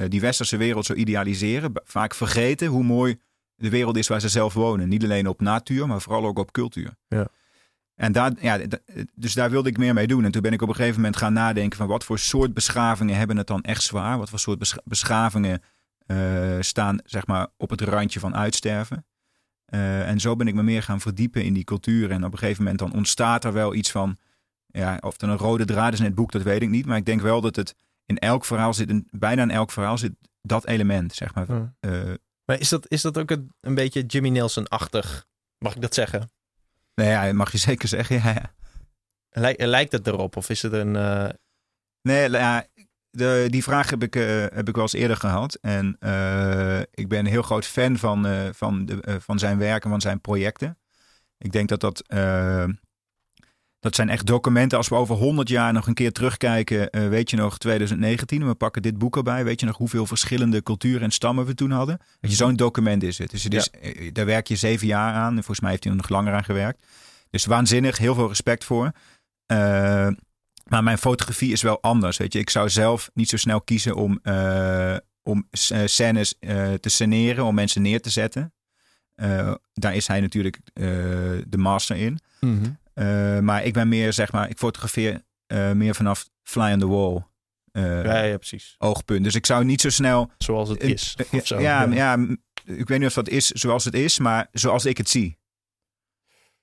die 0.09 0.21
westerse 0.21 0.57
wereld 0.57 0.87
zo 0.87 0.95
idealiseren, 0.95 1.73
vaak 1.85 2.15
vergeten 2.15 2.67
hoe 2.67 2.85
mooi 2.85 3.19
de 3.55 3.71
wereld 3.71 3.97
is 3.97 4.09
waar 4.09 4.21
ze 4.21 4.29
zelf 4.29 4.55
wonen. 4.55 4.89
Niet 4.89 5.05
alleen 5.05 5.27
op 5.27 5.41
natuur, 5.41 5.87
maar 5.87 6.01
vooral 6.01 6.25
ook 6.27 6.39
op 6.39 6.53
cultuur. 6.53 6.91
Ja. 7.09 7.27
En 7.95 8.13
daar, 8.13 8.33
ja, 8.41 8.59
dus 9.15 9.35
daar 9.35 9.51
wilde 9.51 9.69
ik 9.69 9.77
meer 9.79 9.95
mee 9.95 10.07
doen. 10.07 10.25
En 10.25 10.31
toen 10.31 10.43
ben 10.43 10.53
ik 10.53 10.63
op 10.63 10.69
een 10.69 10.75
gegeven 10.75 10.97
moment 10.97 11.17
gaan 11.17 11.33
nadenken 11.33 11.79
van 11.79 11.87
wat 11.87 12.05
voor 12.05 12.19
soort 12.19 12.55
beschavingen 12.55 13.17
hebben 13.17 13.37
het 13.37 13.47
dan 13.47 13.63
echt 13.63 13.83
zwaar? 13.83 14.19
Wat 14.19 14.31
voor 14.31 14.39
soort 14.39 14.59
besch- 14.59 14.77
beschavingen 14.85 15.63
eh, 16.07 16.17
staan 16.61 16.99
zeg 17.05 17.27
maar 17.27 17.47
op 17.57 17.71
het 17.71 17.81
randje 17.81 18.21
van 18.21 18.37
uitsterven? 18.37 19.07
Eh, 19.65 20.09
en 20.09 20.21
zo 20.21 20.37
ben 20.37 20.47
ik 20.47 20.55
me 20.55 20.63
meer 20.63 20.83
gaan 20.83 21.01
verdiepen 21.01 21.45
in 21.45 21.53
die 21.53 21.65
cultuur. 21.65 22.11
En 22.11 22.25
op 22.25 22.33
een 22.33 22.39
gegeven 22.39 22.63
moment 22.63 22.81
dan 22.81 22.93
ontstaat 22.93 23.45
er 23.45 23.53
wel 23.53 23.75
iets 23.75 23.91
van, 23.91 24.17
ja, 24.67 24.99
of 25.01 25.21
er 25.21 25.29
een 25.29 25.37
rode 25.37 25.65
draad 25.65 25.93
is 25.93 25.99
in 25.99 26.05
het 26.05 26.15
boek, 26.15 26.33
dat 26.33 26.43
weet 26.43 26.63
ik 26.63 26.69
niet. 26.71 26.87
Maar 26.87 26.97
ik 26.97 27.07
denk 27.07 27.21
wel 27.21 27.41
dat 27.41 27.57
het 27.57 27.75
in 28.07 28.19
elk 28.19 28.45
verhaal 28.45 28.75
zit, 28.75 28.91
een, 28.91 29.07
bijna 29.11 29.43
in 29.43 29.51
elk 29.51 29.71
verhaal 29.71 29.99
zit 29.99 30.13
dat 30.43 30.67
element, 30.67 31.15
zeg 31.15 31.35
maar. 31.35 31.47
Ja. 31.49 31.75
Eh, 31.81 32.01
Maar 32.45 32.61
is 32.61 32.69
dat, 32.69 32.91
is 32.91 33.03
dat 33.03 33.19
ook 33.19 33.31
een, 33.31 33.53
een 33.61 33.75
beetje 33.75 34.03
Jimmy 34.07 34.29
Nelson-achtig? 34.29 35.27
Mag 35.59 35.75
ik 35.75 35.81
dat 35.83 35.95
zeggen? 35.95 36.31
ja, 36.95 37.33
mag 37.33 37.53
je 37.53 37.59
zeker 37.71 37.89
zeggen. 37.89 38.17
Ja, 38.17 38.31
ja. 38.31 38.55
Lij- 39.31 39.57
lijkt 39.59 39.93
het 39.93 40.07
erop? 40.07 40.37
Of 40.37 40.49
is 40.51 40.63
het 40.63 40.73
een... 40.73 40.97
eh, 40.97 41.29
Nee, 42.03 42.31
ja, 42.31 42.67
de, 43.11 43.47
die 43.51 43.63
vraag 43.63 43.91
heb 43.91 44.03
ik, 44.03 44.17
eh, 44.17 44.41
heb 44.41 44.69
ik 44.69 44.75
wel 44.75 44.83
eens 44.85 44.93
eerder 44.93 45.17
gehad. 45.17 45.55
En 45.55 45.97
eh, 45.99 46.81
ik 46.81 47.09
ben 47.09 47.19
een 47.19 47.27
heel 47.27 47.43
groot 47.43 47.67
fan 47.67 47.97
van, 47.97 48.27
van, 48.55 48.87
de, 48.87 49.21
van 49.21 49.39
zijn 49.39 49.59
werk 49.59 49.85
en 49.85 49.91
van 49.91 50.01
zijn 50.01 50.21
projecten. 50.21 50.79
Ik 51.39 51.53
denk 51.53 51.69
dat 51.69 51.81
dat... 51.81 52.05
dat 53.83 53.95
zijn 53.95 54.09
echt 54.09 54.27
documenten. 54.27 54.79
Als 54.79 54.89
we 54.89 54.95
over 54.95 55.17
100 55.17 55.49
jaar 55.49 55.73
nog 55.73 55.87
een 55.87 55.95
keer 55.95 56.13
terugkijken, 56.13 56.91
eh, 56.91 57.09
weet 57.09 57.31
je 57.31 57.37
nog 57.37 57.59
2019, 57.59 58.41
en 58.41 58.47
we 58.47 58.55
pakken 58.55 58.83
dit 58.83 58.99
boek 58.99 59.17
erbij. 59.17 59.45
Weet 59.45 59.61
je 59.61 59.67
nog 59.67 59.77
hoeveel 59.77 60.07
verschillende 60.07 60.63
culturen 60.63 61.03
en 61.03 61.11
stammen 61.11 61.47
we 61.47 61.55
toen 61.55 61.71
hadden? 61.71 61.99
Weet 62.21 62.31
je, 62.31 62.37
zo'n 62.37 62.57
document 62.57 63.03
is 63.03 63.19
het. 63.19 63.31
Dus 63.31 63.43
het 63.43 63.55
is, 63.55 63.71
eh, 63.71 64.13
daar 64.13 64.27
werk 64.27 64.47
je 64.47 64.57
zeven 64.57 64.87
jaar 64.87 65.15
aan. 65.15 65.29
En 65.29 65.35
volgens 65.35 65.61
mij 65.61 65.71
heeft 65.71 65.83
hij 65.83 65.93
er 65.93 65.99
nog 65.99 66.09
langer 66.09 66.33
aan 66.33 66.45
gewerkt. 66.45 66.87
Dus 67.31 67.45
waanzinnig, 67.45 67.99
heel 67.99 68.15
veel 68.15 68.29
respect 68.29 68.65
voor. 68.65 68.93
Eh, 69.47 69.57
maar 70.67 70.83
mijn 70.83 70.99
fotografie 70.99 71.53
is 71.53 71.63
wel 71.63 71.83
anders. 71.83 72.17
Weet 72.17 72.33
je, 72.33 72.39
ik 72.39 72.51
zou 72.51 72.69
zelf 72.69 73.11
niet 73.15 73.29
zo 73.29 73.37
snel 73.37 73.61
kiezen 73.61 73.95
om, 73.95 74.19
eh, 74.23 74.97
om 75.23 75.49
scènes 75.85 76.35
te 76.81 76.89
sceneren, 76.89 77.45
om 77.45 77.55
mensen 77.55 77.83
neer 77.83 78.01
te 78.01 78.11
zetten. 78.11 78.53
Daar 79.73 79.95
is 79.95 80.07
hij 80.07 80.21
natuurlijk 80.21 80.59
de 81.49 81.57
master 81.57 81.97
in. 81.97 82.19
Eh, 82.95 83.39
maar 83.39 83.65
ik 83.65 83.73
ben 83.73 83.89
meer, 83.89 84.13
zeg 84.13 84.33
maar, 84.33 84.51
ik 84.51 84.59
fotografeer 84.59 85.23
eh, 85.47 85.73
meer 85.73 85.95
vanaf 85.95 86.29
fly 86.43 86.73
on 86.73 86.79
the 86.79 86.89
wall. 86.89 87.25
eh, 87.73 88.05
ja, 88.05 88.23
ja, 88.23 88.37
precies. 88.37 88.75
oogpunt. 88.79 89.25
Dus 89.25 89.35
ik 89.35 89.47
zou 89.47 89.65
niet 89.65 89.81
zo 89.81 89.91
snel. 89.91 90.31
Zoals 90.39 90.69
het 90.69 90.83
is. 90.83 91.17
Of 91.33 91.47
zo. 91.47 91.61
Ja, 91.61 91.83
ja, 91.83 92.27
ik 92.65 92.89
weet 92.89 92.99
niet 92.99 93.09
of 93.09 93.15
dat 93.15 93.29
is 93.29 93.51
zoals 93.51 93.85
het 93.85 93.95
is, 93.95 94.19
maar 94.19 94.49
zoals 94.53 94.85
ik 94.85 94.97
het 94.97 95.09
zie. 95.09 95.39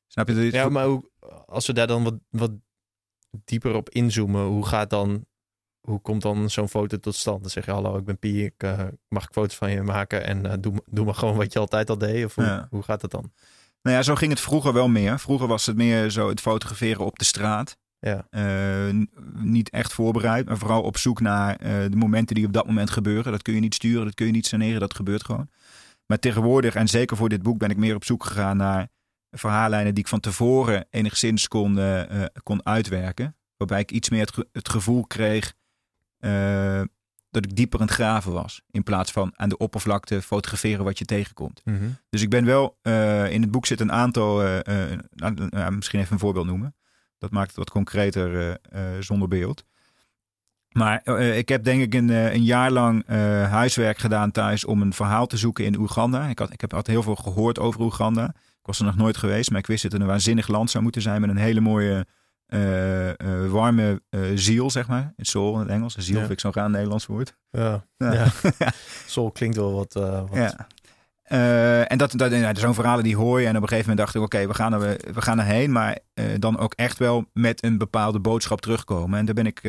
Snap 0.07 0.27
je? 0.27 0.33
dat? 0.33 0.53
Ja, 0.53 0.69
maar 0.69 0.85
hoe, 0.85 1.09
als 1.45 1.67
we 1.67 1.73
daar 1.73 1.87
dan 1.87 2.03
wat, 2.03 2.15
wat 2.29 2.51
dieper 3.45 3.75
op 3.75 3.89
inzoomen, 3.89 4.45
hoe 4.45 4.65
gaat 4.65 4.89
dan, 4.89 5.25
hoe 5.81 5.99
komt 5.99 6.21
dan 6.21 6.49
zo'n 6.49 6.69
foto 6.69 6.99
tot 6.99 7.15
stand? 7.15 7.41
Dan 7.41 7.49
zeg 7.49 7.65
je, 7.65 7.71
hallo, 7.71 7.97
ik 7.97 8.05
ben 8.05 8.19
Pie, 8.19 8.45
ik, 8.45 8.63
mag 9.07 9.23
ik 9.23 9.33
foto's 9.33 9.55
van 9.55 9.71
je 9.71 9.81
maken 9.81 10.25
en 10.25 10.61
doe, 10.61 10.73
doe 10.85 11.05
maar 11.05 11.15
gewoon 11.15 11.35
wat 11.35 11.53
je 11.53 11.59
altijd 11.59 11.89
al 11.89 11.97
deed? 11.97 12.25
Of 12.25 12.35
hoe, 12.35 12.67
hoe 12.69 12.83
gaat 12.83 13.01
het 13.01 13.11
dan? 13.11 13.31
Nou 13.81 13.95
ja, 13.95 14.01
zo 14.03 14.15
ging 14.15 14.31
het 14.31 14.41
vroeger 14.41 14.73
wel 14.73 14.87
meer. 14.89 15.19
Vroeger 15.19 15.47
was 15.47 15.65
het 15.65 15.75
meer 15.75 16.09
zo 16.09 16.29
het 16.29 16.41
fotograferen 16.41 17.05
op 17.05 17.19
de 17.19 17.25
straat. 17.25 17.77
Ja. 17.99 18.27
Eh, 18.29 18.95
niet 19.33 19.69
echt 19.69 19.93
voorbereid, 19.93 20.45
maar 20.45 20.57
vooral 20.57 20.81
op 20.81 20.97
zoek 20.97 21.21
naar 21.21 21.55
eh, 21.55 21.71
de 21.89 21.95
momenten 21.95 22.35
die 22.35 22.45
op 22.45 22.53
dat 22.53 22.65
moment 22.65 22.89
gebeuren. 22.89 23.31
Dat 23.31 23.41
kun 23.41 23.53
je 23.53 23.59
niet 23.59 23.73
sturen, 23.75 24.05
dat 24.05 24.13
kun 24.13 24.25
je 24.25 24.31
niet 24.31 24.45
saneren, 24.47 24.79
dat 24.79 24.93
gebeurt 24.95 25.23
gewoon. 25.25 25.49
Maar 26.05 26.19
tegenwoordig, 26.19 26.75
en 26.75 26.87
zeker 26.87 27.17
voor 27.17 27.29
dit 27.29 27.41
boek, 27.41 27.57
ben 27.57 27.69
ik 27.69 27.77
meer 27.77 27.95
op 27.95 28.05
zoek 28.05 28.23
gegaan 28.23 28.57
naar 28.57 28.87
verhaallijnen 29.31 29.93
die 29.93 30.03
ik 30.03 30.09
van 30.09 30.19
tevoren 30.19 30.87
enigszins 30.89 31.47
kon, 31.47 31.79
eh, 31.79 32.23
kon 32.43 32.65
uitwerken. 32.65 33.35
Waarbij 33.57 33.79
ik 33.79 33.91
iets 33.91 34.09
meer 34.09 34.19
het, 34.21 34.33
ge- 34.33 34.47
het 34.51 34.69
gevoel 34.69 35.05
kreeg 35.07 35.53
dat 37.31 37.45
ik 37.45 37.55
dieper 37.55 37.79
aan 37.79 37.85
het 37.85 37.95
graven 37.95 38.31
was. 38.31 38.61
In 38.71 38.83
plaats 38.83 39.11
van 39.11 39.33
aan 39.35 39.49
de 39.49 39.57
oppervlakte 39.57 40.21
fotograferen 40.21 40.83
wat 40.85 40.97
je 40.97 41.05
tegenkomt. 41.05 41.61
Dus 42.09 42.21
ik 42.21 42.29
ben 42.29 42.45
wel, 42.45 42.77
eh, 42.81 43.31
in 43.31 43.41
het 43.41 43.51
boek 43.51 43.65
zit 43.65 43.79
een 43.79 43.91
aantal, 43.91 44.43
eh, 44.43 44.91
eh, 44.91 44.99
nou, 45.09 45.47
nou, 45.49 45.71
misschien 45.71 45.99
even 45.99 46.13
een 46.13 46.19
voorbeeld 46.19 46.45
noemen. 46.45 46.75
Dat 47.17 47.31
maakt 47.31 47.47
het 47.47 47.57
wat 47.57 47.69
concreter 47.69 48.57
zonder 48.99 49.27
beeld. 49.27 49.65
Maar 50.69 51.07
ik 51.17 51.49
heb 51.49 51.63
denk 51.63 51.81
ik 51.81 51.93
een, 51.93 52.09
een 52.09 52.43
jaar 52.43 52.71
lang 52.71 53.07
huiswerk 53.47 53.97
gedaan 53.97 54.31
thuis 54.31 54.65
om 54.65 54.81
een 54.81 54.93
verhaal 54.93 55.27
te 55.27 55.37
zoeken 55.37 55.65
in 55.65 55.79
Oeganda. 55.79 56.27
Ik 56.27 56.39
had, 56.39 56.53
ik 56.53 56.61
heb 56.61 56.71
had 56.71 56.87
heel 56.87 57.03
veel 57.03 57.15
gehoord 57.15 57.59
over 57.59 57.81
Oeganda. 57.81 58.25
Ik 58.35 58.65
was 58.65 58.79
er 58.79 58.85
nog 58.85 58.95
nooit 58.95 59.17
geweest, 59.17 59.49
maar 59.49 59.59
ik 59.59 59.67
wist 59.67 59.83
dat 59.83 59.91
het 59.91 60.01
een 60.01 60.07
waanzinnig 60.07 60.47
land 60.47 60.69
zou 60.69 60.83
moeten 60.83 61.01
zijn 61.01 61.21
met 61.21 61.29
een 61.29 61.37
hele 61.37 61.61
mooie, 61.61 62.05
eh, 62.49 63.09
eh, 63.09 63.51
warme 63.51 64.01
eh, 64.09 64.21
ziel, 64.35 64.69
zeg 64.69 64.87
maar. 64.87 65.13
Het 65.15 65.27
soul 65.27 65.53
in 65.53 65.59
het 65.59 65.69
Engels. 65.69 65.95
Ziel 65.95 66.13
Ja. 66.13 66.19
vind 66.19 66.31
ik 66.31 66.39
zo'n 66.39 66.53
raar 66.53 66.69
Nederlands 66.69 67.05
woord. 67.05 67.35
Ja. 67.49 67.85
Ja. 67.97 68.13
ja. 68.57 68.71
Soul 69.05 69.31
klinkt 69.31 69.55
wel 69.55 69.73
wat... 69.73 69.93
wat 69.93 70.29
Ja. 70.31 70.67
En 71.87 71.97
dat, 71.97 72.11
dat, 72.15 72.31
ja, 72.31 72.55
zo'n 72.55 72.73
verhalen 72.73 73.03
die 73.03 73.15
hoor 73.15 73.41
je. 73.41 73.47
En 73.47 73.55
op 73.55 73.61
een 73.61 73.67
gegeven 73.67 73.89
moment 73.89 74.05
dacht 74.05 74.15
ik, 74.15 74.21
oké, 74.21 74.47
we, 74.47 74.53
gaan 74.53 74.73
er, 74.73 74.99
we 75.13 75.21
gaan 75.21 75.39
erheen. 75.39 75.71
Maar 75.71 75.97
dan 76.39 76.57
ook 76.57 76.73
echt 76.73 76.97
wel 76.97 77.25
met 77.33 77.63
een 77.63 77.77
bepaalde 77.77 78.19
boodschap 78.19 78.61
terugkomen. 78.61 79.19
En 79.19 79.25
daar 79.25 79.35
ben 79.35 79.45
ik 79.45 79.61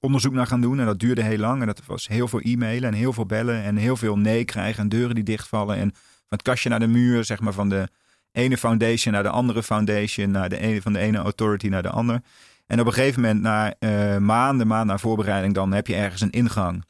onderzoek 0.00 0.32
naar 0.32 0.46
gaan 0.46 0.60
doen. 0.60 0.80
En 0.80 0.86
dat 0.86 0.98
duurde 0.98 1.22
heel 1.22 1.38
lang. 1.38 1.60
En 1.60 1.66
dat 1.66 1.80
was 1.86 2.08
heel 2.08 2.28
veel 2.28 2.40
e-mailen 2.40 2.88
en 2.88 2.94
heel 2.94 3.12
veel 3.12 3.26
bellen. 3.26 3.62
En 3.62 3.76
heel 3.76 3.96
veel 3.96 4.18
nee 4.18 4.44
krijgen 4.44 4.82
en 4.82 4.88
deuren 4.88 5.14
die 5.14 5.24
dichtvallen. 5.24 5.76
En 5.76 5.90
van 5.94 6.38
het 6.38 6.42
kastje 6.42 6.68
naar 6.68 6.80
de 6.80 6.86
muur, 6.86 7.24
zeg 7.24 7.40
maar 7.40 7.52
van 7.52 7.68
de 7.68 7.88
ene 8.34 8.56
foundation 8.56 9.14
naar 9.14 9.22
de 9.22 9.28
andere 9.28 9.62
foundation. 9.62 10.30
Naar 10.30 10.48
de 10.48 10.58
ene, 10.58 10.82
van 10.82 10.92
de 10.92 10.98
ene 10.98 11.18
authority 11.18 11.68
naar 11.68 11.82
de 11.82 11.90
andere. 11.90 12.22
En 12.66 12.80
op 12.80 12.86
een 12.86 12.92
gegeven 12.92 13.20
moment, 13.20 13.40
na 13.40 13.74
eh, 13.78 14.16
maanden, 14.16 14.66
maanden 14.66 14.86
na 14.86 14.98
voorbereiding, 14.98 15.54
dan 15.54 15.72
heb 15.72 15.86
je 15.86 15.94
ergens 15.94 16.20
een 16.20 16.30
ingang. 16.30 16.84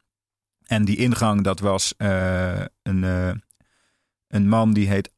En 0.65 0.85
die 0.85 0.97
ingang, 0.97 1.43
dat 1.43 1.61
was 1.61 1.95
eh, 1.97 2.61
een, 2.83 3.05
eh, 3.05 3.31
een 4.29 4.49
man 4.49 4.73
die 4.73 4.89
heet. 4.89 5.13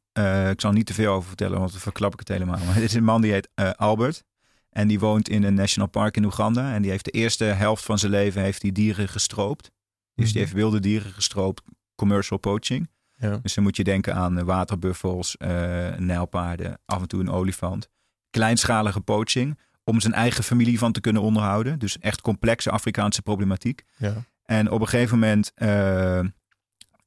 ik 0.51 0.61
zal 0.61 0.71
niet 0.71 0.85
te 0.85 0.93
veel 0.93 1.13
over 1.13 1.27
vertellen, 1.27 1.59
want 1.59 1.71
dan 1.71 1.79
verklap 1.79 2.13
ik 2.13 2.19
het 2.19 2.27
helemaal. 2.27 2.59
Maar 2.65 2.73
het 2.81 2.83
is 2.83 2.93
een 2.93 3.03
man 3.03 3.21
die 3.21 3.31
heet 3.31 3.49
Albert. 3.75 4.23
En 4.69 4.87
die 4.87 4.99
woont 4.99 5.29
in 5.29 5.43
een 5.43 5.53
national 5.53 5.89
park 5.89 6.17
in 6.17 6.25
Oeganda. 6.25 6.73
En 6.73 6.81
die 6.81 6.91
heeft 6.91 7.05
de 7.05 7.11
eerste 7.11 7.43
helft 7.43 7.83
van 7.83 7.99
zijn 7.99 8.11
leven 8.11 8.41
heeft 8.41 8.61
die 8.61 8.71
dieren 8.71 9.07
gestroopt. 9.07 9.71
Dus 10.15 10.25
die 10.25 10.33
Mhm. 10.33 10.37
heeft 10.37 10.53
wilde 10.53 10.79
dieren 10.79 11.11
gestroopt, 11.11 11.63
commercial 11.95 12.39
poaching. 12.39 12.89
Ja. 13.17 13.39
Dus 13.41 13.53
dan 13.53 13.63
moet 13.63 13.75
je 13.75 13.83
denken 13.83 14.15
aan 14.15 14.37
eh, 14.37 14.43
waterbuffels, 14.43 15.37
eh 15.37 15.95
nijlpaarden, 15.95 16.79
af 16.85 17.01
en 17.01 17.07
toe 17.07 17.19
een 17.19 17.31
olifant. 17.31 17.89
Kleinschalige 18.29 19.01
poaching, 19.01 19.59
om 19.83 19.99
zijn 19.99 20.13
eigen 20.13 20.43
familie 20.43 20.79
van 20.79 20.91
te 20.91 21.01
kunnen 21.01 21.21
onderhouden. 21.21 21.79
Dus 21.79 21.99
echt 21.99 22.21
complexe 22.21 22.71
Afrikaanse 22.71 23.21
problematiek. 23.21 23.83
Ja. 23.97 24.13
En 24.45 24.71
op 24.71 24.81
een 24.81 24.87
gegeven 24.87 25.19
moment 25.19 25.51
eh, 25.55 26.19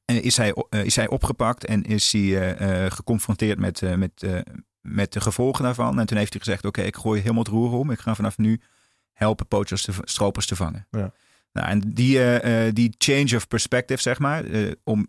is, 0.05 0.37
hij, 0.37 0.55
is 0.69 0.95
hij 0.95 1.07
opgepakt 1.07 1.65
en 1.65 1.83
is 1.83 2.11
hij 2.11 2.89
geconfronteerd 2.89 3.59
met, 3.59 3.81
met, 3.97 4.25
met 4.81 5.13
de 5.13 5.21
gevolgen 5.21 5.63
daarvan. 5.63 5.99
En 5.99 6.05
toen 6.05 6.17
heeft 6.17 6.33
hij 6.33 6.41
gezegd, 6.41 6.65
oké, 6.65 6.81
ik 6.81 6.95
gooi 6.95 7.21
helemaal 7.21 7.43
het 7.43 7.51
roer 7.51 7.71
om. 7.71 7.91
Ik 7.91 7.99
ga 7.99 8.15
vanaf 8.15 8.37
nu 8.37 8.61
helpen 9.13 9.47
poachers, 9.47 9.81
te, 9.81 9.91
stropers 10.03 10.45
te 10.45 10.55
vangen. 10.55 10.87
Ja. 10.89 11.11
Nou, 11.53 11.67
en 11.67 11.79
die, 11.79 12.17
eh, 12.19 12.67
eh, 12.67 12.73
die 12.73 12.95
change 12.97 13.35
of 13.35 13.47
perspective, 13.47 14.01
zeg 14.01 14.19
maar, 14.19 14.43
eh, 14.45 14.71
om 14.83 15.07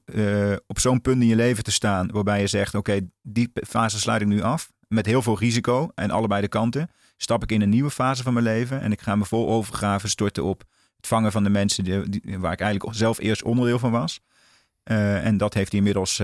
op 0.67 0.79
zo'n 0.79 1.01
punt 1.01 1.23
in 1.23 1.29
je 1.29 1.37
leven 1.37 1.65
te 1.65 1.71
staan 1.73 2.11
waarbij 2.13 2.41
je 2.41 2.47
zegt, 2.47 2.75
oké, 2.75 3.01
die 3.23 3.53
fase 3.69 3.99
sluit 4.01 4.21
ik 4.21 4.27
nu 4.27 4.41
af, 4.43 4.71
met 4.89 5.07
heel 5.07 5.23
veel 5.23 5.39
risico 5.39 5.89
en 5.95 6.11
allebei 6.11 6.41
de 6.41 6.49
kanten, 6.49 6.91
stap 7.17 7.43
ik 7.43 7.53
in 7.53 7.63
een 7.63 7.69
nieuwe 7.69 7.91
fase 7.91 8.23
van 8.23 8.33
mijn 8.33 8.45
leven 8.45 8.81
en 8.81 8.93
ik 8.93 9.01
ga 9.01 9.17
me 9.17 9.25
vol 9.25 9.49
overgraven 9.49 10.09
storten 10.09 10.45
op 10.45 10.63
het 10.97 11.07
vangen 11.07 11.33
van 11.33 11.45
de 11.45 11.51
mensen 11.51 11.85
die, 11.85 12.09
die- 12.09 12.39
waar 12.39 12.53
ik 12.53 12.61
eigenlijk 12.61 12.95
zelf 12.97 13.19
eerst 13.19 13.43
onderdeel 13.43 13.79
van 13.79 13.91
was. 13.91 14.21
En 14.85 15.37
dat 15.37 15.55
heeft 15.55 15.69
hij 15.71 15.79
inmiddels 15.79 16.19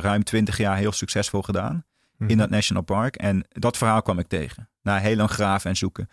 ruim 0.00 0.24
twintig 0.24 0.56
jaar 0.58 0.76
heel 0.76 0.92
succesvol 0.92 1.42
gedaan 1.42 1.84
Mhm. 2.18 2.30
in 2.30 2.38
dat 2.38 2.50
National 2.50 2.82
Park. 2.82 3.16
En 3.16 3.44
dat 3.48 3.76
verhaal 3.76 4.02
kwam 4.02 4.18
ik 4.18 4.26
tegen. 4.28 4.68
Na 4.82 4.98
heel 4.98 5.16
lang 5.16 5.30
graven 5.30 5.70
en 5.70 5.76
zoeken. 5.76 6.08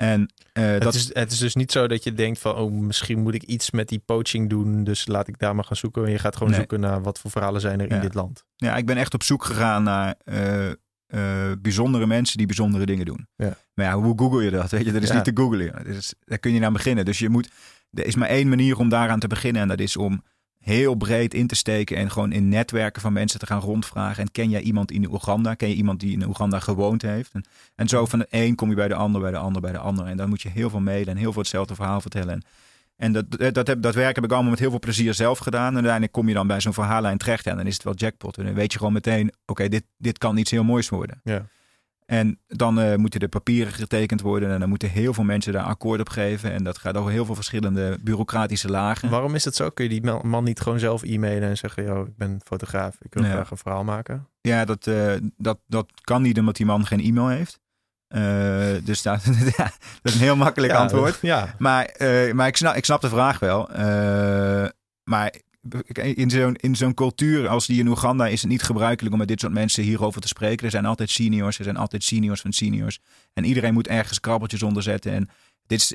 En 0.00 0.30
eh, 0.52 0.64
Het, 0.64 0.82
dat 0.82 0.94
is, 0.94 1.14
het 1.14 1.32
is 1.32 1.38
dus 1.38 1.54
niet 1.54 1.72
zo 1.72 1.86
dat 1.86 2.04
je 2.04 2.12
denkt 2.12 2.38
van, 2.38 2.54
oh, 2.56 2.72
misschien 2.72 3.18
moet 3.22 3.34
ik 3.34 3.42
iets 3.42 3.70
met 3.70 3.88
die 3.88 3.98
poaching 3.98 4.48
doen, 4.50 4.84
dus 4.84 5.06
laat 5.06 5.28
ik 5.28 5.38
daar 5.38 5.54
maar 5.54 5.64
gaan 5.64 5.76
zoeken. 5.76 6.04
En 6.04 6.10
je 6.10 6.18
gaat 6.18 6.34
gewoon 6.34 6.48
Nee. 6.48 6.58
zoeken 6.58 6.80
naar 6.80 7.02
wat 7.02 7.18
voor 7.18 7.30
verhalen 7.30 7.60
zijn 7.60 7.80
er 7.80 7.90
in 7.90 8.00
dit 8.00 8.14
land. 8.14 8.44
Ja, 8.56 8.76
ik 8.76 8.86
ben 8.86 8.96
echt 8.96 9.14
op 9.14 9.22
zoek 9.22 9.44
gegaan 9.44 9.82
naar 9.82 10.14
eh, 10.24 10.68
eh, 10.70 10.76
bijzondere 11.58 12.06
mensen 12.06 12.36
die 12.38 12.46
bijzondere 12.46 12.86
dingen 12.86 13.04
doen. 13.06 13.26
Ja. 13.36 13.56
Maar 13.74 13.86
ja, 13.86 13.94
hoe 13.94 14.18
google 14.18 14.44
je 14.44 14.50
dat? 14.50 14.70
Weet 14.70 14.84
je, 14.84 14.92
dat 14.92 15.02
is 15.02 15.08
Ja. 15.08 15.14
niet 15.14 15.24
te 15.24 15.30
googlen. 15.34 15.72
Dat 15.72 15.86
is, 15.86 16.14
daar 16.24 16.38
kun 16.38 16.52
je 16.52 16.60
naar 16.60 16.72
beginnen. 16.72 17.04
Dus 17.04 17.18
je 17.18 17.28
moet, 17.28 17.50
er 17.92 18.06
is 18.06 18.14
maar 18.14 18.28
één 18.28 18.48
manier 18.48 18.78
om 18.78 18.88
daaraan 18.88 19.20
te 19.20 19.26
beginnen. 19.28 19.62
En 19.62 19.68
dat 19.68 19.80
is 19.80 19.96
om 19.96 20.22
heel 20.60 20.94
breed 20.94 21.34
in 21.34 21.46
te 21.46 21.54
steken 21.54 21.96
en 21.96 22.10
gewoon 22.10 22.32
in 22.32 22.48
netwerken 22.48 23.02
van 23.02 23.12
mensen 23.12 23.38
te 23.38 23.46
gaan 23.46 23.60
rondvragen. 23.60 24.22
En 24.22 24.30
ken 24.30 24.50
jij 24.50 24.60
iemand 24.60 24.90
in 24.90 25.10
Oeganda? 25.12 25.54
Ken 25.54 25.68
je 25.68 25.74
iemand 25.74 26.00
die 26.00 26.12
in 26.12 26.26
Oeganda 26.26 26.60
gewoond 26.60 27.02
heeft? 27.02 27.32
En, 27.32 27.44
en 27.74 27.88
zo 27.88 28.06
van 28.06 28.18
de 28.18 28.26
een 28.30 28.54
kom 28.54 28.68
je 28.68 28.74
bij 28.74 28.88
de 28.88 28.94
ander, 28.94 29.20
bij 29.20 29.30
de 29.30 29.38
ander, 29.38 29.62
bij 29.62 29.72
de 29.72 29.78
ander. 29.78 30.06
En 30.06 30.16
dan 30.16 30.28
moet 30.28 30.42
je 30.42 30.48
heel 30.48 30.70
veel 30.70 30.80
mailen 30.80 31.08
en 31.08 31.16
heel 31.16 31.32
veel 31.32 31.42
hetzelfde 31.42 31.74
verhaal 31.74 32.00
vertellen. 32.00 32.42
En, 32.96 33.12
dat, 33.12 33.54
dat, 33.54 33.66
heb, 33.66 33.82
dat 33.82 33.94
werk 33.94 34.14
heb 34.14 34.24
ik 34.24 34.32
allemaal 34.32 34.50
met 34.50 34.58
heel 34.58 34.70
veel 34.70 34.78
plezier 34.78 35.14
zelf 35.14 35.38
gedaan. 35.38 35.68
En 35.68 35.74
uiteindelijk 35.74 36.12
kom 36.12 36.28
je 36.28 36.34
dan 36.34 36.46
bij 36.46 36.60
zo'n 36.60 36.72
verhaallijn 36.72 37.18
terecht. 37.18 37.46
En 37.46 37.56
dan 37.56 37.66
is 37.66 37.74
het 37.74 37.82
wel 37.82 37.94
jackpot. 37.94 38.38
En 38.38 38.44
dan 38.44 38.54
weet 38.54 38.72
je 38.72 38.78
gewoon 38.78 38.92
meteen, 38.92 39.32
oké, 39.46 39.68
dit, 39.68 39.84
dit 39.96 40.18
kan 40.18 40.36
iets 40.36 40.50
heel 40.50 40.64
moois 40.64 40.88
worden. 40.88 41.20
Ja. 41.24 41.46
En 42.10 42.38
dan 42.46 42.80
eh, 42.80 42.96
moeten 42.96 43.20
de 43.20 43.28
papieren 43.28 43.72
getekend 43.72 44.20
worden. 44.20 44.50
En 44.50 44.60
dan 44.60 44.68
moeten 44.68 44.90
heel 44.90 45.14
veel 45.14 45.24
mensen 45.24 45.52
daar 45.52 45.62
akkoord 45.64 46.00
op 46.00 46.08
geven. 46.08 46.52
En 46.52 46.64
dat 46.64 46.78
gaat 46.78 46.96
over 46.96 47.10
heel 47.10 47.24
veel 47.24 47.34
verschillende 47.34 47.98
bureaucratische 48.02 48.68
lagen. 48.70 49.10
Waarom 49.10 49.34
is 49.34 49.42
dat 49.42 49.54
zo? 49.54 49.70
Kun 49.70 49.84
je 49.84 50.00
die 50.00 50.02
man- 50.22 50.44
niet 50.44 50.60
gewoon 50.60 50.78
zelf 50.78 51.02
e-mailen 51.02 51.48
en 51.48 51.56
zeggen, 51.56 51.84
yo, 51.84 52.02
ik 52.04 52.16
ben 52.16 52.40
fotograaf, 52.44 52.96
ik 53.00 53.14
wil 53.14 53.24
Ja. 53.24 53.30
graag 53.30 53.50
een 53.50 53.56
verhaal 53.56 53.84
maken? 53.84 54.28
Ja, 54.40 54.64
dat, 54.64 54.86
eh, 54.86 55.12
dat, 55.36 55.58
dat 55.66 55.86
kan 56.00 56.22
niet 56.22 56.38
omdat 56.38 56.56
die 56.56 56.66
man 56.66 56.86
geen 56.86 57.00
e-mail 57.00 57.28
heeft. 57.28 57.60
Eh, 58.08 58.84
dus 58.84 59.02
dat, 59.02 59.24
dat 59.56 59.72
is 60.02 60.14
een 60.14 60.20
heel 60.20 60.36
makkelijk 60.36 60.72
Ja, 60.72 60.78
antwoord. 60.78 61.18
Ja, 61.22 61.54
Maar, 61.58 61.94
maar 62.34 62.46
ik, 62.46 62.56
snap, 62.56 62.74
ik 62.74 62.84
snap 62.84 63.00
de 63.00 63.08
vraag 63.08 63.38
wel. 63.38 63.68
Maar 65.04 65.34
in 65.94 66.30
zo'n, 66.30 66.54
in 66.54 66.76
zo'n 66.76 66.94
cultuur 66.94 67.48
als 67.48 67.66
die 67.66 67.80
in 67.80 67.86
Oeganda 67.86 68.26
is 68.26 68.40
het 68.40 68.50
niet 68.50 68.62
gebruikelijk 68.62 69.12
om 69.12 69.18
met 69.18 69.28
dit 69.28 69.40
soort 69.40 69.52
mensen 69.52 69.82
hierover 69.82 70.20
te 70.20 70.28
spreken. 70.28 70.64
Er 70.64 70.70
zijn 70.70 70.86
altijd 70.86 71.10
seniors, 71.10 71.58
er 71.58 71.64
zijn 71.64 71.76
altijd 71.76 72.04
seniors 72.04 72.40
van 72.40 72.52
seniors. 72.52 72.98
En 73.32 73.44
iedereen 73.44 73.72
moet 73.72 73.88
ergens 73.88 74.20
krabbeltjes 74.20 74.62
onder 74.62 74.82
zetten. 74.82 75.12
En 75.12 75.28
dit 75.66 75.80
is, 75.80 75.94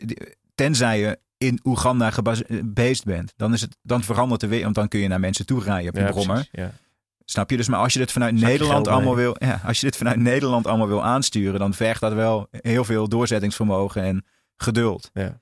tenzij 0.55 0.99
je 0.99 1.19
in 1.37 1.59
Oeganda 1.63 2.11
gebased 2.11 3.03
bent, 3.03 3.33
dan, 3.35 3.53
is 3.53 3.61
het, 3.61 3.77
dan 3.81 4.03
verandert 4.03 4.41
de 4.41 4.47
wereld. 4.47 4.63
Want 4.63 4.75
dan 4.75 4.87
kun 4.87 4.99
je 4.99 5.07
naar 5.07 5.19
mensen 5.19 5.45
toe 5.45 5.63
rijden 5.63 5.89
op 5.89 5.99
ja, 5.99 6.11
brommer. 6.11 6.47
ja. 6.51 6.71
Snap 7.25 7.49
je? 7.49 7.57
Dus 7.57 7.67
maar 7.67 7.79
als 7.79 7.93
je 7.93 7.99
dit 7.99 8.11
vanuit 8.11 8.35
Nederland 8.35 8.87
allemaal 8.87 9.15
wil, 9.15 9.35
ja, 9.39 9.61
als 9.65 9.79
je 9.79 9.85
dit 9.85 9.97
vanuit 9.97 10.17
Nederland 10.17 10.67
allemaal 10.67 10.87
wil 10.87 11.03
aansturen, 11.03 11.59
dan 11.59 11.73
vergt 11.73 12.01
dat 12.01 12.13
wel 12.13 12.47
heel 12.51 12.83
veel 12.83 13.07
doorzettingsvermogen 13.09 14.01
en 14.01 14.25
geduld. 14.57 15.09
Ja. 15.13 15.39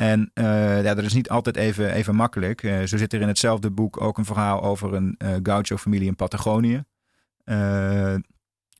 En 0.00 0.30
eh, 0.34 0.82
ja, 0.82 0.94
dat 0.94 1.04
is 1.04 1.12
niet 1.12 1.28
altijd 1.28 1.56
even, 1.56 1.92
even 1.92 2.14
makkelijk. 2.14 2.62
Eh, 2.62 2.82
zo 2.82 2.96
zit 2.96 3.12
er 3.12 3.20
in 3.20 3.28
hetzelfde 3.28 3.70
boek 3.70 4.00
ook 4.00 4.18
een 4.18 4.24
verhaal 4.24 4.62
over 4.62 4.94
een 4.94 5.14
eh 5.18 5.34
gaucho-familie 5.42 6.06
in 6.06 6.16
Patagonië. 6.16 6.84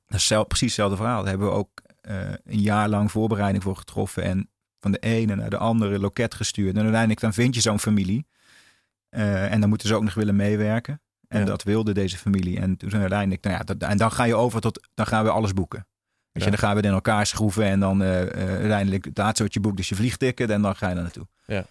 Dat 0.06 0.18
is 0.18 0.26
zelf, 0.26 0.46
precies 0.46 0.66
hetzelfde 0.66 0.96
verhaal. 0.96 1.20
Daar 1.20 1.28
hebben 1.30 1.48
we 1.48 1.54
ook 1.54 1.82
een 2.44 2.60
jaar 2.60 2.88
lang 2.88 3.10
voorbereiding 3.10 3.62
voor 3.62 3.76
getroffen. 3.76 4.22
En 4.22 4.50
van 4.80 4.92
de 4.92 4.98
ene 4.98 5.34
naar 5.34 5.50
de 5.50 5.56
andere 5.56 5.98
loket 5.98 6.34
gestuurd. 6.34 6.74
En 6.74 6.82
uiteindelijk 6.82 7.20
dan 7.20 7.32
vind 7.32 7.54
je 7.54 7.60
zo'n 7.60 7.78
familie. 7.80 8.26
En 9.10 9.60
dan 9.60 9.68
moeten 9.68 9.88
ze 9.88 9.94
ook 9.94 10.02
nog 10.02 10.14
willen 10.14 10.36
meewerken. 10.36 11.00
En 11.28 11.38
Ja. 11.40 11.44
dat 11.44 11.62
wilde 11.62 11.92
deze 11.92 12.18
familie. 12.18 12.60
En 12.60 12.76
toen 12.76 12.94
uiteindelijk, 12.94 13.42
nou 13.42 13.56
ja, 13.56 13.62
dat, 13.62 13.82
en 13.82 13.96
dan 13.96 14.12
ga 14.12 14.24
je 14.24 14.34
over 14.34 14.60
tot, 14.60 14.88
dan 14.94 15.06
gaan 15.06 15.24
we 15.24 15.30
alles 15.30 15.52
boeken. 15.52 15.86
Weet 16.32 16.44
je, 16.44 16.50
dan 16.50 16.58
gaan 16.58 16.70
we 16.70 16.76
het 16.76 16.86
in 16.86 16.92
elkaar 16.92 17.26
schroeven 17.26 17.64
en 17.64 17.80
dan 17.80 18.02
eh, 18.02 18.22
eh, 18.22 18.58
uiteindelijk 18.58 19.06
laatste 19.14 19.42
wat 19.42 19.54
je 19.54 19.60
boekt, 19.60 19.76
dus 19.76 19.88
je 19.88 19.94
vliegticket 19.94 20.50
en 20.50 20.62
dan 20.62 20.76
ga 20.76 20.88
je 20.88 20.94
er 20.94 21.02
naartoe. 21.02 21.26
Ja. 21.46 21.64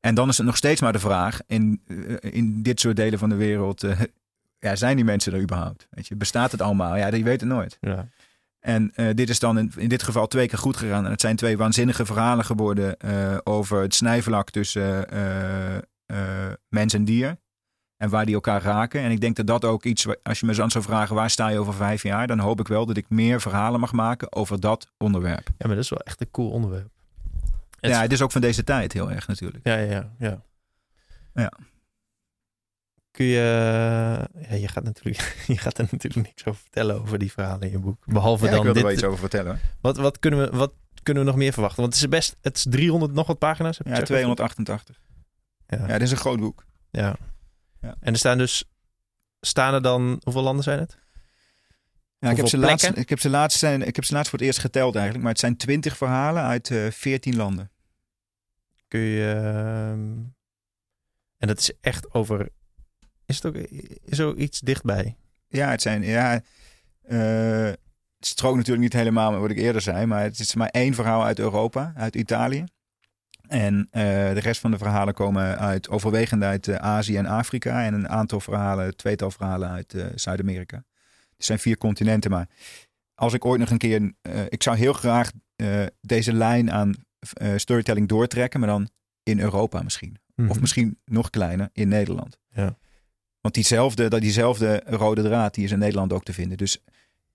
En 0.00 0.14
dan 0.14 0.28
is 0.28 0.36
het 0.36 0.46
nog 0.46 0.56
steeds 0.56 0.80
maar 0.80 0.92
de 0.92 0.98
vraag, 0.98 1.40
in, 1.46 1.82
eh, 1.86 2.16
in 2.20 2.62
dit 2.62 2.80
soort 2.80 2.96
delen 2.96 3.18
van 3.18 3.28
de 3.28 3.34
wereld, 3.34 3.84
ja, 4.58 4.76
zijn 4.76 4.96
die 4.96 5.04
mensen 5.04 5.32
er 5.32 5.40
überhaupt? 5.40 5.86
Weet 5.90 6.06
je, 6.06 6.16
bestaat 6.16 6.52
het 6.52 6.62
allemaal? 6.62 6.96
Ja, 6.96 7.06
je 7.06 7.22
weet 7.22 7.40
het 7.40 7.48
nooit. 7.48 7.78
Ja. 7.80 8.08
En 8.60 8.92
dit 9.14 9.28
is 9.28 9.38
dan 9.38 9.58
in, 9.58 9.72
in 9.76 9.88
dit 9.88 10.02
geval 10.02 10.26
twee 10.26 10.48
keer 10.48 10.58
goed 10.58 10.76
gegaan. 10.76 11.04
En 11.04 11.10
het 11.10 11.20
zijn 11.20 11.36
twee 11.36 11.56
waanzinnige 11.56 12.06
verhalen 12.06 12.44
geworden 12.44 12.96
over 13.46 13.82
het 13.82 13.94
snijvlak 13.94 14.50
tussen 14.50 15.06
mens 16.68 16.94
en 16.94 17.04
dier. 17.04 17.36
En 18.02 18.08
waar 18.08 18.24
die 18.26 18.34
elkaar 18.34 18.62
raken. 18.62 19.00
En 19.00 19.10
ik 19.10 19.20
denk 19.20 19.36
dat 19.36 19.46
dat 19.46 19.64
ook 19.64 19.84
iets, 19.84 20.06
als 20.22 20.40
je 20.40 20.46
me 20.46 20.54
zo 20.54 20.68
zou 20.68 20.84
vragen, 20.84 21.14
waar 21.14 21.30
sta 21.30 21.48
je 21.48 21.58
over 21.58 21.74
vijf 21.74 22.02
jaar? 22.02 22.26
Dan 22.26 22.38
hoop 22.38 22.60
ik 22.60 22.68
wel 22.68 22.86
dat 22.86 22.96
ik 22.96 23.04
meer 23.08 23.40
verhalen 23.40 23.80
mag 23.80 23.92
maken 23.92 24.32
over 24.32 24.60
dat 24.60 24.88
onderwerp. 24.98 25.46
ja, 25.58 25.66
maar 25.66 25.74
dat 25.74 25.84
is 25.84 25.90
wel 25.90 25.98
echt 25.98 26.20
een 26.20 26.30
cool 26.30 26.50
onderwerp. 26.50 26.88
Het- 27.80 27.90
ja, 27.90 28.00
het 28.00 28.12
is 28.12 28.22
ook 28.22 28.32
van 28.32 28.40
deze 28.40 28.64
tijd 28.64 28.92
heel 28.92 29.10
erg 29.10 29.26
natuurlijk. 29.28 29.66
Ja, 29.66 29.74
ja, 29.76 30.10
ja. 30.18 30.42
ja. 31.34 31.52
Kun 33.10 33.24
je... 33.24 33.40
Ja, 34.48 34.54
je 34.54 34.68
gaat, 34.68 34.84
natuurlijk, 34.84 35.36
je 35.46 35.58
gaat 35.58 35.78
er 35.78 35.88
natuurlijk 35.90 36.26
niks 36.26 36.44
over 36.44 36.60
vertellen 36.60 37.00
over 37.00 37.18
die 37.18 37.32
verhalen 37.32 37.60
in 37.62 37.70
je 37.70 37.78
boek. 37.78 38.06
Behalve 38.06 38.44
Ja, 38.44 38.50
ik 38.50 38.56
dan 38.56 38.64
wil 38.64 38.70
er 38.70 38.74
dit. 38.74 38.82
wel 38.86 38.92
iets 38.92 39.04
over 39.04 39.18
vertellen. 39.18 39.60
Wat, 39.80 39.96
wat, 39.96 40.18
kunnen 40.18 40.40
we, 40.50 40.56
wat 40.56 40.72
kunnen 41.02 41.22
we 41.22 41.28
nog 41.28 41.38
meer 41.38 41.52
verwachten? 41.52 41.80
Want 41.80 41.92
het 41.94 42.02
is 42.02 42.08
best... 42.08 42.36
Het 42.40 42.56
is 42.56 42.66
300 42.70 43.12
nog 43.12 43.26
wat 43.26 43.38
pagina's. 43.38 43.78
heb 43.78 43.86
Ja, 43.86 43.92
gezegd? 43.92 44.08
288. 44.08 45.00
Ja. 45.66 45.78
Ja, 45.78 45.86
dit 45.92 46.02
is 46.02 46.10
een 46.10 46.16
groot 46.16 46.40
boek. 46.40 46.64
ja. 46.90 47.16
Ja. 47.82 47.96
En 48.00 48.12
er 48.12 48.18
staan 48.18 48.38
dus... 48.38 48.64
Staan 49.40 49.74
er 49.74 49.82
dan... 49.82 50.20
Hoeveel 50.24 50.42
landen 50.42 50.64
zijn 50.64 50.78
het? 50.78 50.98
Ja, 52.18 52.30
ik, 52.30 52.36
heb 52.36 52.46
ze 52.46 52.58
laatst, 52.58 52.90
ik, 52.96 53.08
heb 53.08 53.20
ze 53.20 53.28
laatst, 53.30 53.58
zijn- 53.58 53.82
ik 53.82 53.96
heb 53.96 54.04
ze 54.04 54.12
laatst 54.12 54.30
voor 54.30 54.38
het 54.38 54.48
eerst 54.48 54.60
geteld 54.60 54.94
eigenlijk. 54.94 55.22
Maar 55.24 55.32
het 55.32 55.40
zijn 55.40 55.56
20 55.56 55.96
verhalen 55.96 56.42
uit 56.42 56.70
eh 56.70 56.90
14 56.90 57.36
landen. 57.36 57.70
Kun 58.88 59.00
je... 59.00 59.32
ehm, 59.34 60.18
En 61.38 61.48
dat 61.48 61.58
is 61.58 61.72
echt 61.80 62.14
over... 62.14 62.48
Is 63.26 63.36
het 63.36 63.46
ook 63.46 63.54
is 64.02 64.18
er 64.18 64.26
ook 64.26 64.36
iets 64.36 64.60
dichtbij? 64.60 65.16
Ja, 65.48 65.70
het 65.70 65.82
zijn. 65.82 66.02
Ja, 66.02 66.40
eh, 67.02 67.64
het 68.16 68.26
strookt 68.26 68.56
natuurlijk 68.56 68.82
niet 68.82 68.92
helemaal 68.92 69.30
met 69.30 69.40
wat 69.40 69.50
ik 69.50 69.58
eerder 69.58 69.82
zei. 69.82 70.06
Maar 70.06 70.22
het 70.22 70.38
is 70.38 70.54
maar 70.54 70.68
één 70.68 70.94
verhaal 70.94 71.24
uit 71.24 71.38
Europa, 71.38 71.92
uit 71.96 72.16
Italië. 72.16 72.64
En 73.52 73.88
eh, 73.90 74.02
de 74.34 74.40
rest 74.40 74.60
van 74.60 74.70
de 74.70 74.78
verhalen 74.78 75.14
komen 75.14 75.58
uit, 75.58 75.88
overwegend 75.88 76.42
uit 76.42 76.68
eh, 76.68 76.76
Azië 76.76 77.16
en 77.16 77.26
Afrika. 77.26 77.84
En 77.84 77.94
een 77.94 78.08
aantal 78.08 78.40
verhalen, 78.40 78.96
tweetal 78.96 79.30
verhalen 79.30 79.68
uit 79.68 79.94
eh, 79.94 80.04
Zuid-Amerika. 80.14 80.84
Het 81.36 81.44
zijn 81.44 81.58
vier 81.58 81.76
continenten. 81.78 82.30
Maar 82.30 82.48
als 83.14 83.32
ik 83.32 83.44
ooit 83.44 83.60
nog 83.60 83.70
een 83.70 83.78
keer. 83.78 84.12
ik 84.48 84.62
zou 84.62 84.76
heel 84.76 84.92
graag 84.92 85.30
deze 86.00 86.32
lijn 86.32 86.70
aan 86.72 86.94
storytelling 87.56 88.08
doortrekken. 88.08 88.60
Maar 88.60 88.68
dan 88.68 88.88
in 89.22 89.40
Europa 89.40 89.82
misschien. 89.82 90.16
Of 90.36 90.44
Mhm. 90.44 90.60
misschien 90.60 90.98
nog 91.04 91.30
kleiner 91.30 91.68
in 91.72 91.88
Nederland. 91.88 92.38
Ja. 92.48 92.76
Want 93.40 93.54
diezelfde, 93.54 94.08
dat 94.08 94.20
diezelfde 94.20 94.82
rode 94.86 95.22
draad 95.22 95.54
die 95.54 95.64
is 95.64 95.70
in 95.70 95.78
Nederland 95.78 96.12
ook 96.12 96.24
te 96.24 96.32
vinden. 96.32 96.56
Dus 96.58 96.82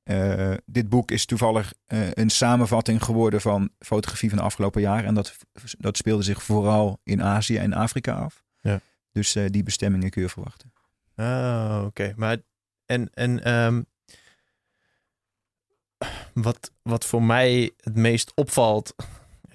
eh, 0.08 0.54
dit 0.66 0.90
boek 0.90 1.12
is 1.12 1.26
toevallig 1.26 1.74
eh, 1.86 2.12
een 2.12 2.30
samenvatting 2.30 3.04
geworden 3.04 3.42
van 3.42 3.70
fotografie 3.80 4.30
van 4.30 4.38
de 4.38 4.44
afgelopen 4.44 4.82
jaren. 4.82 5.06
En 5.06 5.14
dat, 5.14 5.38
dat 5.78 5.98
speelde 5.98 6.24
zich 6.24 6.44
vooral 6.44 7.00
in 7.04 7.24
Azië 7.24 7.58
en 7.58 7.74
Afrika 7.74 8.14
af. 8.14 8.44
Ja. 8.62 8.82
Dus 9.12 9.36
eh, 9.36 9.46
die 9.50 9.64
bestemmingen 9.64 10.10
kun 10.10 10.22
je 10.22 10.30
verwachten. 10.30 10.74
Ah, 11.16 11.84
oké. 11.86 12.14
Maar 12.16 12.38
en, 12.86 13.10
en 13.14 13.44
ehm, 13.44 13.82
wat, 16.34 16.72
wat 16.82 17.06
voor 17.06 17.24
mij 17.24 17.72
het 17.78 17.96
meest 17.96 18.32
opvalt. 18.36 18.96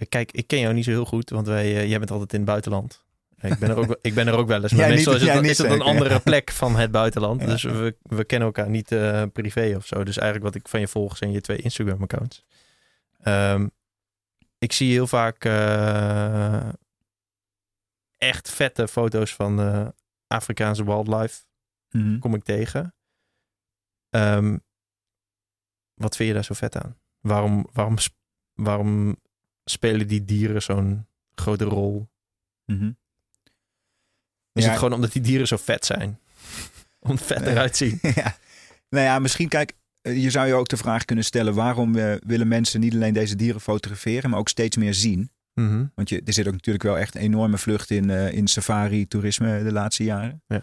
Kijk, 0.08 0.32
ik 0.32 0.46
ken 0.46 0.60
jou 0.60 0.74
niet 0.74 0.84
zo 0.84 0.90
heel 0.90 1.04
goed, 1.04 1.30
want 1.30 1.46
wij, 1.46 1.88
jij 1.88 1.98
bent 1.98 2.10
altijd 2.10 2.32
in 2.32 2.38
het 2.38 2.48
buitenland. 2.48 3.01
Ik 3.42 3.58
ben 3.58 3.70
er 3.70 3.76
ook, 3.76 3.98
ik 4.00 4.14
ben 4.14 4.26
er 4.26 4.34
ook 4.34 4.46
wel 4.46 4.62
eens. 4.62 4.72
Maar 4.72 4.88
meestal 4.88 5.14
is 5.14 5.22
het, 5.26 5.44
is 5.44 5.58
het 5.58 5.70
een 5.70 5.80
andere 5.80 6.20
plek 6.20 6.50
van 6.50 6.76
het 6.76 6.90
buitenland. 6.90 7.40
Ja. 7.40 7.46
Dus 7.46 7.62
we, 7.62 7.96
we 8.02 8.24
kennen 8.24 8.46
elkaar 8.48 8.70
niet 8.70 8.92
eh, 8.92 9.22
privé 9.32 9.74
of 9.76 9.86
zo. 9.86 10.04
Dus 10.04 10.16
eigenlijk 10.18 10.54
wat 10.54 10.62
ik 10.62 10.68
van 10.68 10.80
je 10.80 10.88
volg 10.88 11.16
zijn 11.16 11.32
je 11.32 11.40
twee 11.40 11.58
Instagram-accounts. 11.58 12.44
Ehm, 13.20 13.68
ik 14.58 14.72
zie 14.72 14.92
heel 14.92 15.06
vaak 15.06 15.44
eh, 15.44 16.68
echt 18.18 18.50
vette 18.50 18.88
foto's 18.88 19.34
van 19.34 19.92
Afrikaanse 20.26 20.84
wildlife 20.84 21.42
kom 22.18 22.34
ik 22.34 22.44
tegen. 22.44 22.94
Ehm, 24.10 24.56
wat 25.94 26.16
vind 26.16 26.28
je 26.28 26.34
daar 26.34 26.44
zo 26.44 26.54
vet 26.54 26.76
aan? 26.76 26.98
Waarom, 27.20 27.66
waarom, 27.72 27.96
waarom 28.54 29.16
spelen 29.64 30.08
die 30.08 30.24
dieren 30.24 30.62
zo'n 30.62 31.06
grote 31.34 31.64
rol 31.64 32.10
Mhm. 32.66 32.92
Is 34.52 34.62
Ja. 34.64 34.68
het 34.70 34.78
gewoon 34.78 34.94
omdat 34.94 35.12
die 35.12 35.22
dieren 35.22 35.46
zo 35.46 35.56
vet 35.56 35.84
zijn? 35.84 36.18
Om 37.00 37.18
vet 37.18 37.40
Nee. 37.40 37.50
eruit 37.50 37.76
te 37.76 37.86
zien. 37.86 37.98
ja. 38.14 38.36
Nou 38.88 39.04
ja, 39.04 39.18
misschien 39.18 39.48
kijk, 39.48 39.72
eh, 40.02 40.22
je 40.22 40.30
zou 40.30 40.46
je 40.46 40.54
ook 40.54 40.68
de 40.68 40.76
vraag 40.76 41.04
kunnen 41.04 41.24
stellen: 41.24 41.54
waarom 41.54 41.96
eh, 41.96 42.14
willen 42.26 42.48
mensen 42.48 42.80
niet 42.80 42.94
alleen 42.94 43.12
deze 43.12 43.36
dieren 43.36 43.60
fotograferen, 43.60 44.30
maar 44.30 44.38
ook 44.38 44.48
steeds 44.48 44.76
meer 44.76 44.94
zien? 44.94 45.30
Mhm. 45.54 45.84
Want 45.94 46.08
je, 46.08 46.22
er 46.24 46.32
zit 46.32 46.46
ook 46.46 46.52
natuurlijk 46.52 46.84
wel 46.84 46.98
echt 46.98 47.14
een 47.14 47.20
enorme 47.20 47.58
vlucht 47.58 47.90
in, 47.90 48.10
eh, 48.10 48.32
in 48.32 48.46
safari-toerisme 48.46 49.62
de 49.62 49.72
laatste 49.72 50.04
jaren. 50.04 50.42
Ja. 50.46 50.62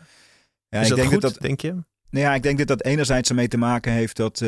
Ja, 0.70 0.80
is 0.80 0.84
ik 0.84 0.90
dat 0.90 0.98
denk 0.98 1.12
goed, 1.12 1.22
dat 1.22 1.34
dat, 1.34 1.42
denk 1.42 1.62
je? 1.62 1.72
nou 2.10 2.26
ja, 2.26 2.34
ik 2.36 2.44
denk 2.44 2.58
dat 2.58 2.68
dat 2.68 2.84
enerzijds 2.84 3.30
ermee 3.30 3.48
te 3.48 3.58
maken 3.58 3.92
heeft 3.92 4.16
dat 4.16 4.44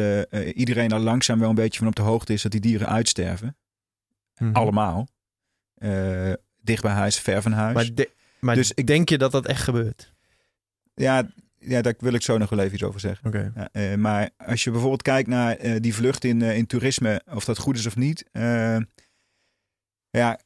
iedereen 0.54 0.92
al 0.92 1.00
langzaam 1.00 1.39
wel 1.39 1.50
een 1.50 1.56
beetje 1.56 1.80
van 1.80 1.88
op 1.88 1.96
de 1.96 2.02
hoogte 2.02 2.34
is 2.34 2.42
dat 2.42 2.52
die 2.52 2.62
dieren 2.62 2.88
uitsterven. 2.88 3.58
Mhm. 4.38 4.54
Allemaal. 4.54 5.08
Dicht 6.62 6.82
bij 6.82 6.92
huis, 6.92 7.20
ver 7.20 7.42
van 7.42 7.52
huis. 7.52 7.74
Maar, 7.76 7.94
de- 7.94 8.10
maar 8.42 8.56
Dus 8.56 8.72
ik- 8.72 8.88
denk 8.88 9.10
je 9.10 9.18
dat 9.18 9.32
dat 9.32 9.46
echt 9.46 9.64
gebeurt? 9.64 10.14
Ja, 10.94 11.30
ja, 11.60 11.82
daar 11.82 11.94
wil 11.98 12.14
ik 12.14 12.22
zo 12.22 12.38
nog 12.38 12.50
wel 12.50 12.60
even 12.60 12.74
iets 12.74 12.84
over 12.84 13.00
zeggen. 13.00 13.28
Oké. 13.28 13.52
Ja, 13.56 13.70
eh, 13.72 13.96
maar 13.96 14.30
als 14.38 14.64
je 14.64 14.72
bijvoorbeeld 14.72 15.02
kijkt 15.02 15.28
naar 15.30 15.56
eh, 15.56 15.76
die 15.80 15.94
vlucht 15.96 16.24
in, 16.24 16.42
eh, 16.42 16.58
in 16.58 16.66
toerisme, 16.66 17.22
of 17.34 17.46
dat 17.46 17.58
goed 17.58 17.78
is 17.78 17.86
of 17.86 17.96
niet. 17.96 18.26
ja, 20.10 20.39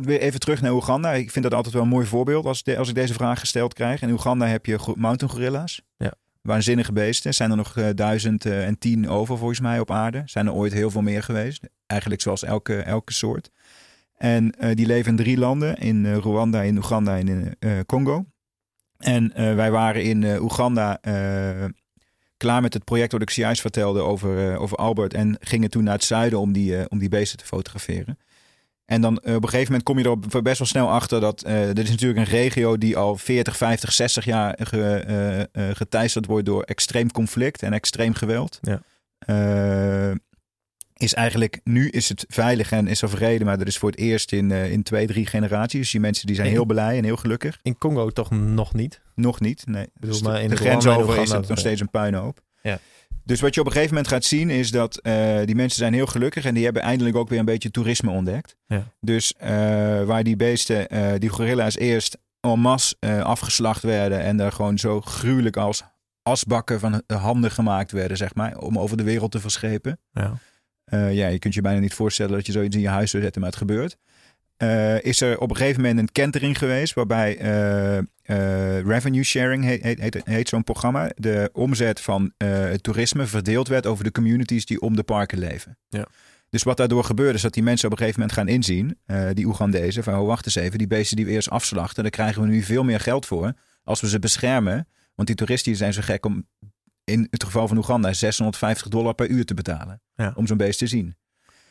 weer 0.00 0.20
even 0.20 0.40
terug 0.40 0.60
naar 0.60 0.72
Oeganda. 0.72 1.12
Ik 1.12 1.30
vind 1.30 1.44
dat 1.44 1.54
altijd 1.54 1.74
wel 1.74 1.82
een 1.82 1.88
mooi 1.88 2.06
voorbeeld 2.06 2.44
als, 2.44 2.62
de- 2.62 2.76
als 2.76 2.88
ik 2.88 2.94
deze 2.94 3.12
vraag 3.14 3.38
gesteld 3.40 3.74
krijg. 3.74 4.02
In 4.02 4.10
Oeganda 4.10 4.46
heb 4.46 4.66
je 4.66 4.78
mountain 4.94 5.34
gorilla's. 5.34 5.82
Ja. 5.96 6.12
Waanzinnige 6.42 6.92
beesten. 6.92 7.34
Zijn 7.34 7.50
er 7.50 7.56
nog 7.56 7.72
duizend 7.94 8.46
en 8.46 8.78
tien 8.78 9.08
over 9.08 9.38
volgens 9.38 9.60
mij 9.60 9.80
op 9.80 9.90
aarde. 9.90 10.22
Zijn 10.26 10.46
er 10.46 10.52
ooit 10.52 10.72
heel 10.72 10.90
veel 10.90 11.02
meer 11.02 11.22
geweest. 11.22 11.62
Eigenlijk 11.86 12.20
zoals 12.20 12.42
elke, 12.42 12.76
elke 12.80 13.12
soort. 13.12 13.50
En 14.22 14.50
eh, 14.50 14.74
die 14.74 14.86
leven 14.86 15.10
in 15.10 15.16
drie 15.16 15.38
landen. 15.38 15.76
In 15.76 16.06
eh, 16.06 16.16
Rwanda, 16.16 16.62
in 16.62 16.76
Oeganda 16.76 17.18
en 17.18 17.28
in 17.28 17.54
eh, 17.58 17.72
Congo. 17.86 18.24
En 18.98 19.32
wij 19.34 19.70
waren 19.70 20.02
in 20.02 20.24
Oeganda 20.40 20.98
klaar 22.36 22.62
met 22.62 22.74
het 22.74 22.84
project 22.84 23.12
wat 23.12 23.22
ik 23.22 23.30
zojuist 23.30 23.60
vertelde 23.60 24.00
over, 24.00 24.58
over 24.58 24.76
Albert. 24.76 25.14
En 25.14 25.36
gingen 25.40 25.70
toen 25.70 25.84
naar 25.84 25.94
het 25.94 26.04
zuiden 26.04 26.38
om 26.38 26.52
die, 26.52 26.90
om 26.90 26.98
die 26.98 27.08
beesten 27.08 27.38
te 27.38 27.44
fotograferen. 27.44 28.18
En 28.84 29.00
dan 29.00 29.16
op 29.18 29.26
een 29.26 29.48
gegeven 29.48 29.64
moment 29.64 29.82
kom 29.82 29.98
je 29.98 30.18
er 30.30 30.42
best 30.42 30.58
wel 30.58 30.66
snel 30.66 30.90
achter 30.90 31.20
dat 31.20 31.38
dit 31.72 31.78
is 31.78 31.90
natuurlijk 31.90 32.18
een 32.18 32.34
regio 32.34 32.78
die 32.78 32.96
al 32.96 33.16
40, 33.16 33.56
50, 33.56 33.92
60 33.92 34.24
jaar 34.24 34.58
ge, 34.62 35.48
geteisterd 35.74 36.26
wordt 36.26 36.46
door 36.46 36.62
extreem 36.62 37.10
conflict 37.10 37.62
en 37.62 37.72
extreem 37.72 38.14
geweld. 38.14 38.58
Ja. 38.62 38.82
Is 41.00 41.14
eigenlijk, 41.14 41.60
nu 41.64 41.88
is 41.88 42.08
het 42.08 42.24
veilig 42.28 42.72
en 42.72 42.86
is 42.86 43.02
er 43.02 43.10
vrede, 43.10 43.44
maar 43.44 43.58
dat 43.58 43.66
is 43.66 43.78
voor 43.78 43.90
het 43.90 43.98
eerst 43.98 44.32
in, 44.32 44.50
eh, 44.50 44.72
in 44.72 44.82
twee, 44.82 45.06
drie 45.06 45.26
generaties. 45.26 45.80
Dus 45.80 45.90
die 45.90 46.00
mensen 46.00 46.26
die 46.26 46.36
zijn 46.36 46.48
heel 46.48 46.64
blij 46.64 46.98
en 46.98 47.04
heel 47.04 47.16
gelukkig. 47.16 47.58
In 47.62 47.78
Congo 47.78 48.10
toch 48.10 48.30
nog 48.30 48.74
niet? 48.74 49.00
Nog 49.14 49.40
niet, 49.40 49.66
nee. 49.66 49.86
bedoel, 49.94 50.10
Dus 50.10 50.22
maar 50.22 50.34
de, 50.36 50.42
in 50.42 50.48
de 50.48 50.56
grens 50.56 50.84
en 50.84 50.92
over 50.92 51.22
is 51.22 51.30
het 51.30 51.48
nog 51.48 51.58
steeds 51.58 51.80
een 51.80 51.90
puinhoop. 51.90 52.40
Ja. 52.62 52.78
Dus 53.24 53.40
wat 53.40 53.54
je 53.54 53.60
op 53.60 53.66
een 53.66 53.72
gegeven 53.72 53.94
moment 53.94 54.12
gaat 54.12 54.24
zien 54.24 54.50
is 54.50 54.70
dat 54.70 54.96
eh, 54.96 55.38
die 55.44 55.54
mensen 55.54 55.78
zijn 55.78 55.92
heel 55.92 56.06
gelukkig 56.06 56.44
en 56.44 56.54
die 56.54 56.64
hebben 56.64 56.82
eindelijk 56.82 57.16
ook 57.16 57.28
weer 57.28 57.38
een 57.38 57.44
beetje 57.44 57.70
toerisme 57.70 58.10
ontdekt. 58.10 58.56
Ja. 58.66 58.84
Dus 59.00 59.34
eh, 59.36 59.50
waar 60.02 60.22
die 60.22 60.36
beesten, 60.36 60.86
die 61.20 61.28
gorilla's 61.28 61.76
eerst 61.76 62.18
en 62.40 62.58
masse 62.58 62.96
afgeslacht 63.22 63.82
werden 63.82 64.20
en 64.20 64.36
daar 64.36 64.52
gewoon 64.52 64.78
zo 64.78 65.00
gruwelijk 65.00 65.56
als 65.56 65.82
asbakken 66.22 66.80
van 66.80 67.02
de 67.06 67.14
handen 67.14 67.50
gemaakt 67.50 67.92
werden, 67.92 68.16
zeg 68.16 68.34
maar, 68.34 68.58
om 68.58 68.78
over 68.78 68.96
de 68.96 69.02
wereld 69.02 69.30
te 69.30 69.40
verschepen. 69.40 69.98
Ja. 70.12 70.38
Eh, 70.90 71.14
ja, 71.14 71.26
je 71.26 71.38
kunt 71.38 71.54
je 71.54 71.60
bijna 71.60 71.80
niet 71.80 71.94
voorstellen 71.94 72.32
dat 72.32 72.46
je 72.46 72.52
zoiets 72.52 72.76
in 72.76 72.82
je 72.82 72.88
huis 72.88 73.10
zou 73.10 73.22
zetten, 73.22 73.40
maar 73.40 73.50
het 73.50 73.58
gebeurt. 73.58 73.96
Eh, 74.56 75.04
is 75.04 75.20
er 75.20 75.38
op 75.38 75.50
een 75.50 75.56
gegeven 75.56 75.80
moment 75.80 75.98
een 75.98 76.12
kentering 76.12 76.58
geweest 76.58 76.94
waarbij 76.94 77.38
eh, 77.38 78.80
revenue 78.80 79.22
sharing 79.22 79.64
heet, 79.64 79.82
heet, 79.82 80.00
heet, 80.00 80.20
heet 80.24 80.48
zo'n 80.48 80.64
programma. 80.64 81.10
De 81.16 81.50
omzet 81.52 82.00
van 82.00 82.32
het 82.38 82.82
toerisme 82.82 83.26
verdeeld 83.26 83.68
werd 83.68 83.86
over 83.86 84.04
de 84.04 84.12
communities 84.12 84.66
die 84.66 84.80
om 84.80 84.96
de 84.96 85.02
parken 85.02 85.38
leven. 85.38 85.78
Ja. 85.88 86.06
Dus 86.50 86.62
wat 86.62 86.76
daardoor 86.76 87.04
gebeurde 87.04 87.34
is 87.34 87.42
dat 87.42 87.54
die 87.54 87.62
mensen 87.62 87.86
op 87.86 87.92
een 87.92 87.98
gegeven 87.98 88.20
moment 88.20 88.38
gaan 88.38 88.48
inzien, 88.48 88.98
die 89.34 89.46
Oegandezen, 89.46 90.02
van 90.02 90.18
oh, 90.18 90.26
wacht 90.26 90.46
eens 90.46 90.54
even, 90.54 90.78
die 90.78 90.86
beesten 90.86 91.16
die 91.16 91.26
we 91.26 91.32
eerst 91.32 91.50
afslachten, 91.50 92.02
daar 92.02 92.12
krijgen 92.12 92.42
we 92.42 92.48
nu 92.48 92.62
veel 92.62 92.84
meer 92.84 93.00
geld 93.00 93.26
voor 93.26 93.52
als 93.84 94.00
we 94.00 94.08
ze 94.08 94.18
beschermen. 94.18 94.88
Want 95.14 95.28
die 95.28 95.36
toeristen 95.36 95.76
zijn 95.76 95.92
zo 95.92 96.00
gek 96.04 96.26
om 96.26 96.46
in 97.04 97.26
het 97.30 97.44
geval 97.44 97.68
van 97.68 97.76
Oeganda 97.76 98.12
650 98.12 98.88
dollar 98.88 99.14
per 99.14 99.28
uur 99.28 99.44
te 99.44 99.54
betalen 99.54 100.00
Ja. 100.14 100.32
om 100.36 100.46
zo'n 100.46 100.56
beest 100.56 100.78
te 100.78 100.86
zien. 100.86 101.14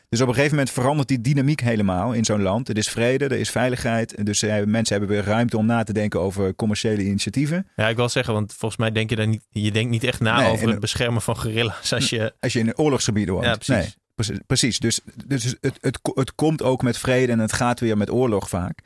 Dus 0.09 0.21
op 0.21 0.27
een 0.27 0.33
gegeven 0.33 0.55
moment 0.55 0.73
verandert 0.73 1.07
die 1.07 1.21
dynamiek 1.21 1.59
helemaal 1.61 2.13
in 2.13 2.25
zo'n 2.25 2.41
land. 2.41 2.69
Er 2.69 2.77
is 2.77 2.89
vrede, 2.89 3.25
er 3.25 3.31
is 3.39 3.49
veiligheid. 3.49 4.25
Dus 4.25 4.41
eh, 4.43 4.63
mensen 4.63 4.97
hebben 4.97 5.15
weer 5.15 5.25
ruimte 5.25 5.57
om 5.57 5.65
na 5.65 5.83
te 5.83 5.93
denken 5.93 6.19
over 6.19 6.55
commerciële 6.55 7.03
initiatieven. 7.03 7.67
ja, 7.75 7.87
ik 7.87 7.95
wil 7.95 8.09
zeggen, 8.09 8.33
want 8.33 8.53
volgens 8.53 8.79
mij 8.81 8.91
denk 8.91 9.09
je 9.09 9.15
daar 9.15 9.27
niet... 9.27 9.45
Je 9.49 9.71
denkt 9.71 9.89
niet 9.91 10.03
echt 10.03 10.19
na 10.19 10.39
Nee, 10.39 10.51
over 10.51 10.69
het 10.69 10.79
beschermen 10.79 11.21
van 11.21 11.37
gorilla's 11.37 11.93
als 11.93 12.09
je... 12.09 12.33
Als 12.39 12.53
je 12.53 12.59
in 12.59 12.77
oorlogsgebieden 12.77 13.33
woont. 13.33 13.45
Ja, 13.45 13.55
precies. 13.55 13.75
Nee, 13.75 13.93
precies, 14.15 14.39
precies. 14.47 14.79
Dus, 14.79 14.99
dus 15.25 15.43
het, 15.61 15.77
het, 15.81 15.99
het 16.13 16.35
komt 16.35 16.61
ook 16.63 16.81
met 16.81 16.97
vrede 16.97 17.31
en 17.31 17.39
het 17.39 17.53
gaat 17.53 17.79
weer 17.79 17.97
met 17.97 18.11
oorlog 18.11 18.49
vaak. 18.49 18.79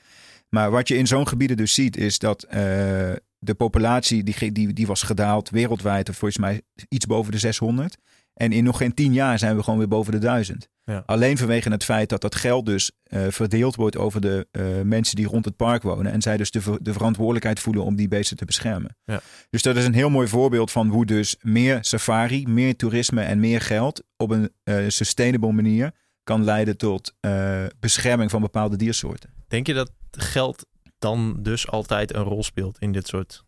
Maar 0.50 0.72
wat 0.72 0.88
je 0.88 0.98
in 0.98 1.08
zo'n 1.08 1.28
gebieden 1.28 1.58
dus 1.58 1.74
ziet, 1.74 1.98
is 1.98 2.20
dat 2.20 2.44
eh, 2.44 3.12
de 3.44 3.54
populatie 3.54 4.24
die, 4.24 4.52
die, 4.52 4.74
die 4.74 4.88
was 4.88 5.02
gedaald 5.02 5.50
wereldwijd, 5.50 6.10
of 6.10 6.18
volgens 6.18 6.40
mij 6.40 6.62
iets 6.90 7.06
boven 7.06 7.32
de 7.32 7.38
600. 7.38 7.98
En 8.34 8.52
in 8.52 8.64
nog 8.64 8.78
geen 8.78 8.94
tien 8.94 9.14
jaar 9.14 9.40
zijn 9.40 9.56
we 9.56 9.64
gewoon 9.64 9.80
weer 9.80 9.88
boven 9.88 10.12
de 10.12 10.18
duizend. 10.18 10.70
Ja. 10.86 11.04
Alleen 11.06 11.38
vanwege 11.38 11.70
het 11.70 11.84
feit 11.84 12.10
dat 12.10 12.22
dat 12.22 12.36
geld 12.36 12.66
dus 12.66 12.92
eh, 13.04 13.22
verdeeld 13.30 13.76
wordt 13.76 13.98
over 13.98 14.22
de 14.22 14.48
eh, 14.52 14.64
mensen 14.84 15.16
die 15.16 15.28
rond 15.28 15.46
het 15.46 15.56
park 15.56 15.84
wonen. 15.84 16.12
En 16.12 16.22
zij 16.22 16.38
dus 16.38 16.52
de, 16.52 16.62
ver- 16.62 16.84
de 16.84 16.94
verantwoordelijkheid 16.94 17.60
voelen 17.60 17.84
om 17.84 17.96
die 17.96 18.08
beesten 18.08 18.38
te 18.38 18.46
beschermen. 18.46 18.98
Ja. 19.04 19.22
Dus 19.50 19.62
dat 19.62 19.76
is 19.76 19.86
een 19.86 19.94
heel 19.94 20.10
mooi 20.10 20.28
voorbeeld 20.28 20.72
van 20.72 20.88
hoe 20.88 21.06
dus 21.06 21.36
meer 21.42 21.78
safari, 21.82 22.48
meer 22.48 22.76
toerisme 22.76 23.22
en 23.22 23.40
meer 23.40 23.62
geld 23.62 24.04
op 24.18 24.30
een 24.30 24.52
eh, 24.64 24.76
sustainable 24.88 25.52
manier 25.52 25.92
kan 26.24 26.44
leiden 26.44 26.78
tot 26.78 27.14
bescherming 27.80 28.32
van 28.32 28.42
bepaalde 28.42 28.76
diersoorten. 28.76 29.30
Denk 29.48 29.68
je 29.68 29.74
dat 29.74 29.92
geld 30.12 30.66
dan 31.04 31.36
dus 31.40 31.68
altijd 31.68 32.14
een 32.14 32.24
rol 32.24 32.44
speelt 32.44 32.80
in 32.80 32.92
dit 32.92 33.08
soort 33.08 33.44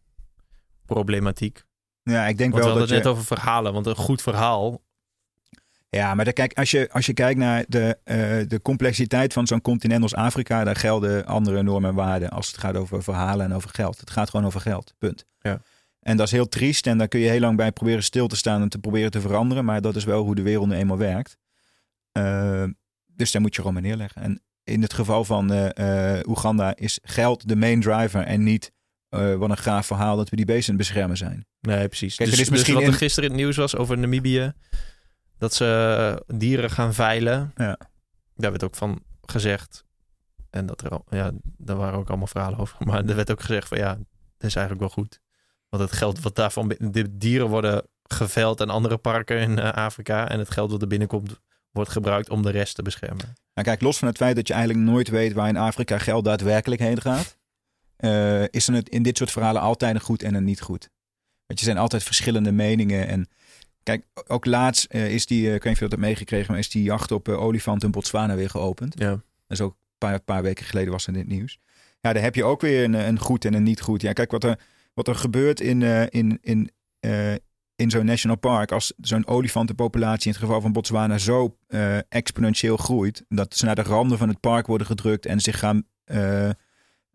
problematiek? 0.86 1.64
Ja, 2.03 2.28
ik 2.28 2.38
denk 2.38 2.51
Want 2.51 2.64
we 2.64 2.70
wel 2.70 2.80
hadden 2.80 2.80
dat 2.80 2.89
het 2.89 2.97
je... 2.97 3.03
net 3.03 3.08
over 3.08 3.26
verhalen. 3.38 3.74
Want 3.74 3.86
een 3.86 3.95
goed 3.95 4.22
verhaal... 4.22 4.84
Ja, 5.89 6.16
maar 6.16 6.26
dan 6.26 6.34
kijk, 6.34 6.53
als, 6.53 6.72
je, 6.72 6.89
als 6.91 7.06
je 7.06 7.14
kijkt 7.14 7.39
naar 7.39 7.66
de, 7.68 7.97
eh, 8.03 8.18
de 8.47 8.62
complexiteit 8.62 9.34
van 9.34 9.47
zo'n 9.47 9.62
continent 9.62 10.01
als 10.01 10.16
Afrika, 10.16 10.64
daar 10.64 10.76
gelden 10.76 11.26
andere 11.26 11.64
normen 11.64 11.89
en 11.89 11.95
waarden 11.95 12.30
als 12.30 12.47
het 12.47 12.58
gaat 12.58 12.76
over 12.76 13.03
verhalen 13.03 13.45
en 13.45 13.53
over 13.53 13.70
geld. 13.70 13.99
Het 13.99 14.10
gaat 14.10 14.30
gewoon 14.30 14.45
over 14.45 14.62
geld, 14.62 14.93
punt. 14.97 15.26
Ja. 15.39 15.62
En 15.99 16.18
dat 16.18 16.26
is 16.26 16.32
heel 16.32 16.49
triest 16.49 16.88
en 16.88 16.97
daar 16.97 17.08
kun 17.08 17.20
je 17.20 17.30
heel 17.30 17.39
lang 17.39 17.58
bij 17.58 17.72
proberen 17.72 18.03
stil 18.03 18.28
te 18.28 18.36
staan 18.36 18.62
en 18.62 18.70
te 18.70 18.78
proberen 18.78 19.12
te 19.12 19.22
veranderen, 19.22 19.66
maar 19.66 19.82
dat 19.82 19.95
is 19.95 20.03
wel 20.03 20.24
hoe 20.24 20.36
de 20.36 20.41
wereld 20.41 20.68
nu 20.68 20.76
eenmaal 20.76 20.97
werkt. 20.97 21.38
Eh, 22.12 22.64
dus 23.06 23.32
daar 23.32 23.41
moet 23.41 23.56
je 23.56 23.62
gewoon 23.62 23.74
maar 23.74 23.84
neerleggen. 23.84 24.22
En 24.22 24.41
in 24.66 24.82
het 24.82 24.93
geval 24.93 25.24
van 25.24 25.51
eh, 25.51 26.18
eh, 26.18 26.28
Oeganda 26.28 26.76
is 26.76 26.99
geld 27.01 27.47
de 27.47 27.55
main 27.55 27.82
driver 27.82 28.22
en 28.22 28.43
niet 28.43 28.72
eh, 29.09 29.36
wat 29.36 29.49
een 29.49 29.57
gaaf 29.57 29.86
verhaal 29.86 30.18
dat 30.18 30.30
we 30.30 30.36
die 30.36 30.45
beesten 30.45 30.78
beschermen 30.78 31.18
zijn. 31.18 31.45
Nee, 31.59 31.88
precies. 31.88 32.16
Kijk, 32.16 32.30
dus, 32.30 32.38
er 32.38 32.43
is 32.43 32.49
dus 32.49 32.57
misschien 32.57 32.74
wat 32.74 32.84
er 32.84 32.89
in- 32.89 32.95
gisteren 32.95 33.30
in 33.30 33.36
het 33.36 33.43
nieuws 33.43 33.57
was 33.57 33.76
over 33.76 33.97
Namibië... 33.97 34.53
dat 35.38 35.53
ze 35.53 36.24
dieren 36.28 36.70
gaan 36.70 36.93
veilen. 36.93 37.51
Ja. 37.55 37.78
Daar 38.36 38.51
werd 38.51 38.63
ook 38.63 38.76
van 38.76 39.03
gezegd... 39.22 39.86
en 40.49 40.66
dat 40.66 40.82
er 40.82 40.89
al, 40.89 41.05
ja, 41.09 41.32
daar 41.57 41.76
waren 41.76 41.99
ook 41.99 42.07
allemaal 42.07 42.28
verhalen 42.28 42.59
over... 42.59 42.78
maar 42.88 43.05
er 43.05 43.16
werd 43.16 43.32
ook 43.32 43.41
gezegd 43.41 43.68
van 43.68 43.78
ja, 43.78 43.93
dat 44.38 44.49
is 44.49 44.55
eigenlijk 44.55 44.80
wel 44.80 45.03
goed. 45.03 45.20
Want 45.70 45.84
het 45.84 45.91
geld 45.91 46.20
wat 46.20 46.36
daarvan... 46.36 46.76
De 46.80 47.18
dieren 47.18 47.47
worden 47.47 47.84
geveld 48.03 48.61
aan 48.61 48.70
andere 48.70 48.97
parken 48.97 49.39
in 49.39 49.59
Afrika... 49.59 50.30
en 50.30 50.39
het 50.39 50.51
geld 50.51 50.72
wat 50.72 50.82
er 50.82 50.88
binnenkomt 50.88 51.39
wordt 51.72 51.91
gebruikt 51.91 52.30
om 52.30 52.41
de 52.41 52.51
rest 52.51 52.76
te 52.76 52.82
beschermen. 52.82 53.36
Nou 53.56 53.68
kijk, 53.68 53.82
los 53.82 53.97
van 53.97 54.08
het 54.08 54.18
feit 54.18 54.36
dat 54.36 54.47
je 54.47 54.53
eigenlijk 54.53 54.86
nooit 54.86 55.08
weet 55.08 55.34
waar 55.34 55.47
in 55.47 55.58
Afrika 55.58 55.97
geld 55.97 56.26
daadwerkelijk 56.26 56.82
heen 56.82 57.01
gaat, 57.01 57.38
eh, 57.95 58.43
is 58.43 58.68
er 58.68 58.84
in 58.84 59.03
dit 59.03 59.18
soort 59.18 59.32
verhalen 59.32 59.62
altijd 59.62 59.95
een 59.95 60.01
goed 60.01 60.24
en 60.24 60.34
een 60.34 60.43
niet 60.43 60.62
goed. 60.62 60.89
Want 61.45 61.60
je 61.60 61.66
zijn 61.66 61.78
altijd 61.78 62.03
verschillende 62.03 62.51
meningen. 62.51 63.08
En 63.08 63.28
kijk, 63.84 64.06
ook 64.28 64.45
laatst 64.45 64.86
eh, 64.86 65.14
is 65.14 65.26
die, 65.26 65.47
eh, 65.47 65.53
ik 65.53 65.64
weet 65.64 65.64
niet 65.64 65.74
of 65.74 65.80
je 65.80 65.88
dat 65.88 65.91
hebt 65.91 66.01
meegekregen, 66.01 66.51
maar 66.51 66.60
is 66.60 66.70
die 66.70 66.84
jacht 66.84 67.12
op 67.12 67.28
olifanten 67.28 67.86
in 67.86 67.91
Botswana 67.91 68.36
weer 68.36 68.49
geopend. 68.49 68.99
Ja. 68.99 69.10
Dat 69.10 69.22
is 69.47 69.62
ook 69.62 69.72
een 69.72 69.97
paar, 69.97 70.20
paar 70.20 70.43
weken 70.43 70.66
geleden 70.66 70.91
was 70.91 71.08
in 71.08 71.16
het 71.16 71.28
nieuws. 71.28 71.60
Ja, 72.01 72.14
daar 72.14 72.24
heb 72.24 72.36
je 72.36 72.43
ook 72.43 72.62
weer 72.62 72.84
een, 72.84 72.93
een 72.93 73.20
goed 73.20 73.45
en 73.45 73.53
een 73.53 73.64
niet 73.64 73.82
goed. 73.82 74.01
Ja, 74.01 74.14
kijk, 74.14 74.32
wat 74.32 74.43
er, 74.43 74.60
wat 74.93 75.08
er 75.08 75.16
gebeurt 75.16 75.60
in, 75.60 75.82
in, 76.10 76.38
in, 76.41 76.72
in 77.76 77.89
zo'n 77.89 78.05
national 78.05 78.38
park, 78.38 78.71
als 78.71 78.93
zo'n 78.97 79.28
olifantenpopulatie 79.28 80.26
in 80.26 80.32
het 80.32 80.41
geval 80.41 80.61
van 80.61 80.71
Botswana 80.71 81.17
zo 81.17 81.57
eh, 81.67 81.97
exponentieel 82.09 82.78
groeit, 82.78 83.26
dat 83.28 83.55
ze 83.55 83.65
naar 83.65 83.76
de 83.76 83.82
randen 83.82 84.17
van 84.17 84.30
het 84.30 84.39
park 84.39 84.67
worden 84.67 84.88
gedrukt 84.88 85.26
en 85.26 85.39
zich 85.39 85.59
gaan 85.59 85.84
eh 86.05 86.49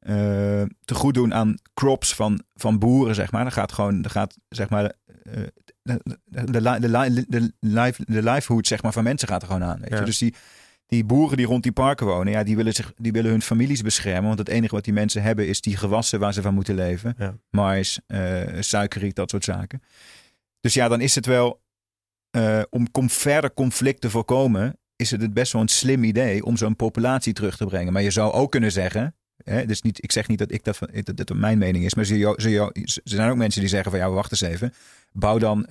eh, 0.01 0.63
te 0.85 0.95
goed 0.95 1.15
doen 1.15 1.35
aan 1.35 1.55
crops 1.75 2.15
van, 2.15 2.43
van 2.55 2.79
boeren, 2.79 3.15
zeg 3.15 3.33
maar. 3.33 3.43
Dan 3.43 3.53
gaat 3.53 3.73
gewoon, 3.73 4.03
dan 4.03 4.11
gaat, 4.11 4.37
zeg 4.49 4.69
maar, 4.69 4.93
de, 5.83 6.01
de, 6.25 7.53
de, 7.59 8.21
livelihood 8.21 8.67
zeg 8.67 8.83
maar, 8.83 8.93
van 8.93 9.05
mensen 9.05 9.29
gaat 9.29 9.43
er 9.43 9.49
gewoon 9.49 9.65
aan. 9.65 9.81
Weet 9.81 9.99
je? 9.99 10.05
Dus 10.05 10.19
die, 10.19 10.35
die 10.87 11.05
boeren 11.05 11.37
die 11.37 11.47
rond 11.47 11.63
die 11.63 11.73
parken 11.73 12.07
wonen, 12.07 12.33
ja, 12.33 12.43
die 12.43 12.57
willen, 12.57 12.73
zich, 12.73 12.93
die 12.97 13.13
willen 13.13 13.31
hun 13.31 13.43
families 13.43 13.83
beschermen. 13.83 14.27
Want 14.27 14.39
het 14.39 14.49
enige 14.49 14.75
wat 14.75 14.85
die 14.85 14.93
mensen 14.93 15.23
hebben 15.23 15.49
is 15.49 15.61
die 15.61 15.77
gewassen 15.77 16.21
waar 16.21 16.33
ze 16.33 16.43
van 16.43 16.55
moeten 16.55 16.75
leven. 16.75 17.15
Ja. 17.19 17.35
Mais, 17.51 18.01
suikerriet, 18.61 19.17
dat 19.17 19.31
soort 19.31 19.45
zaken. 19.45 19.83
Dus 20.61 20.75
ja, 20.75 20.89
dan 20.89 21.01
is 21.01 21.15
het 21.15 21.27
wel, 21.27 21.63
eh, 22.31 22.63
om 22.71 23.11
verder 23.11 23.55
conflict 23.55 24.01
te 24.01 24.11
voorkomen, 24.11 24.79
is 24.97 25.11
het 25.11 25.35
best 25.35 25.53
wel 25.53 25.63
een 25.63 25.69
slim 25.69 26.05
idee 26.05 26.45
om 26.45 26.57
zo'n 26.57 26.77
populatie 26.77 27.33
terug 27.33 27.57
te 27.57 27.67
brengen. 27.67 27.93
Maar 27.93 28.03
je 28.03 28.11
zou 28.11 28.33
ook 28.33 28.51
kunnen 28.51 28.73
zeggen, 28.73 29.15
hè, 29.45 29.67
dus 29.67 29.83
niet, 29.83 30.03
ik 30.05 30.13
zeg 30.13 30.29
niet 30.29 30.39
dat 30.39 30.53
ik 30.53 30.65
dat, 30.65 30.77
van- 30.77 30.89
dat, 30.93 31.17
dat 31.17 31.33
mijn 31.37 31.59
mening 31.59 31.85
is, 31.85 31.95
maar 31.95 32.05
ze, 32.05 33.01
zijn 33.05 33.31
ook 33.31 33.37
mensen 33.37 33.61
die 33.61 33.71
zeggen 33.71 33.91
van 33.91 34.01
ja, 34.01 34.11
wacht 34.11 34.31
eens 34.31 34.41
even. 34.41 34.73
Bouw 35.13 35.39
dan 35.39 35.67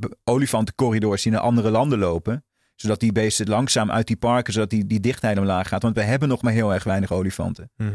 b- 0.00 0.14
olifantencorridors 0.24 1.22
die 1.22 1.32
naar 1.32 1.40
andere 1.40 1.70
landen 1.70 1.98
lopen 1.98 2.44
zodat 2.74 3.00
die 3.00 3.12
beesten 3.12 3.48
langzaam 3.48 3.90
uit 3.90 4.06
die 4.06 4.16
parken, 4.16 4.52
zodat 4.52 4.70
die, 4.70 4.86
die 4.86 5.00
dichtheid 5.00 5.38
omlaag 5.38 5.68
gaat. 5.68 5.82
Want 5.82 5.94
we 5.94 6.02
hebben 6.02 6.28
nog 6.28 6.42
maar 6.42 6.52
heel 6.52 6.72
erg 6.74 6.84
weinig 6.84 7.12
olifanten. 7.12 7.70
Mhm. 7.76 7.90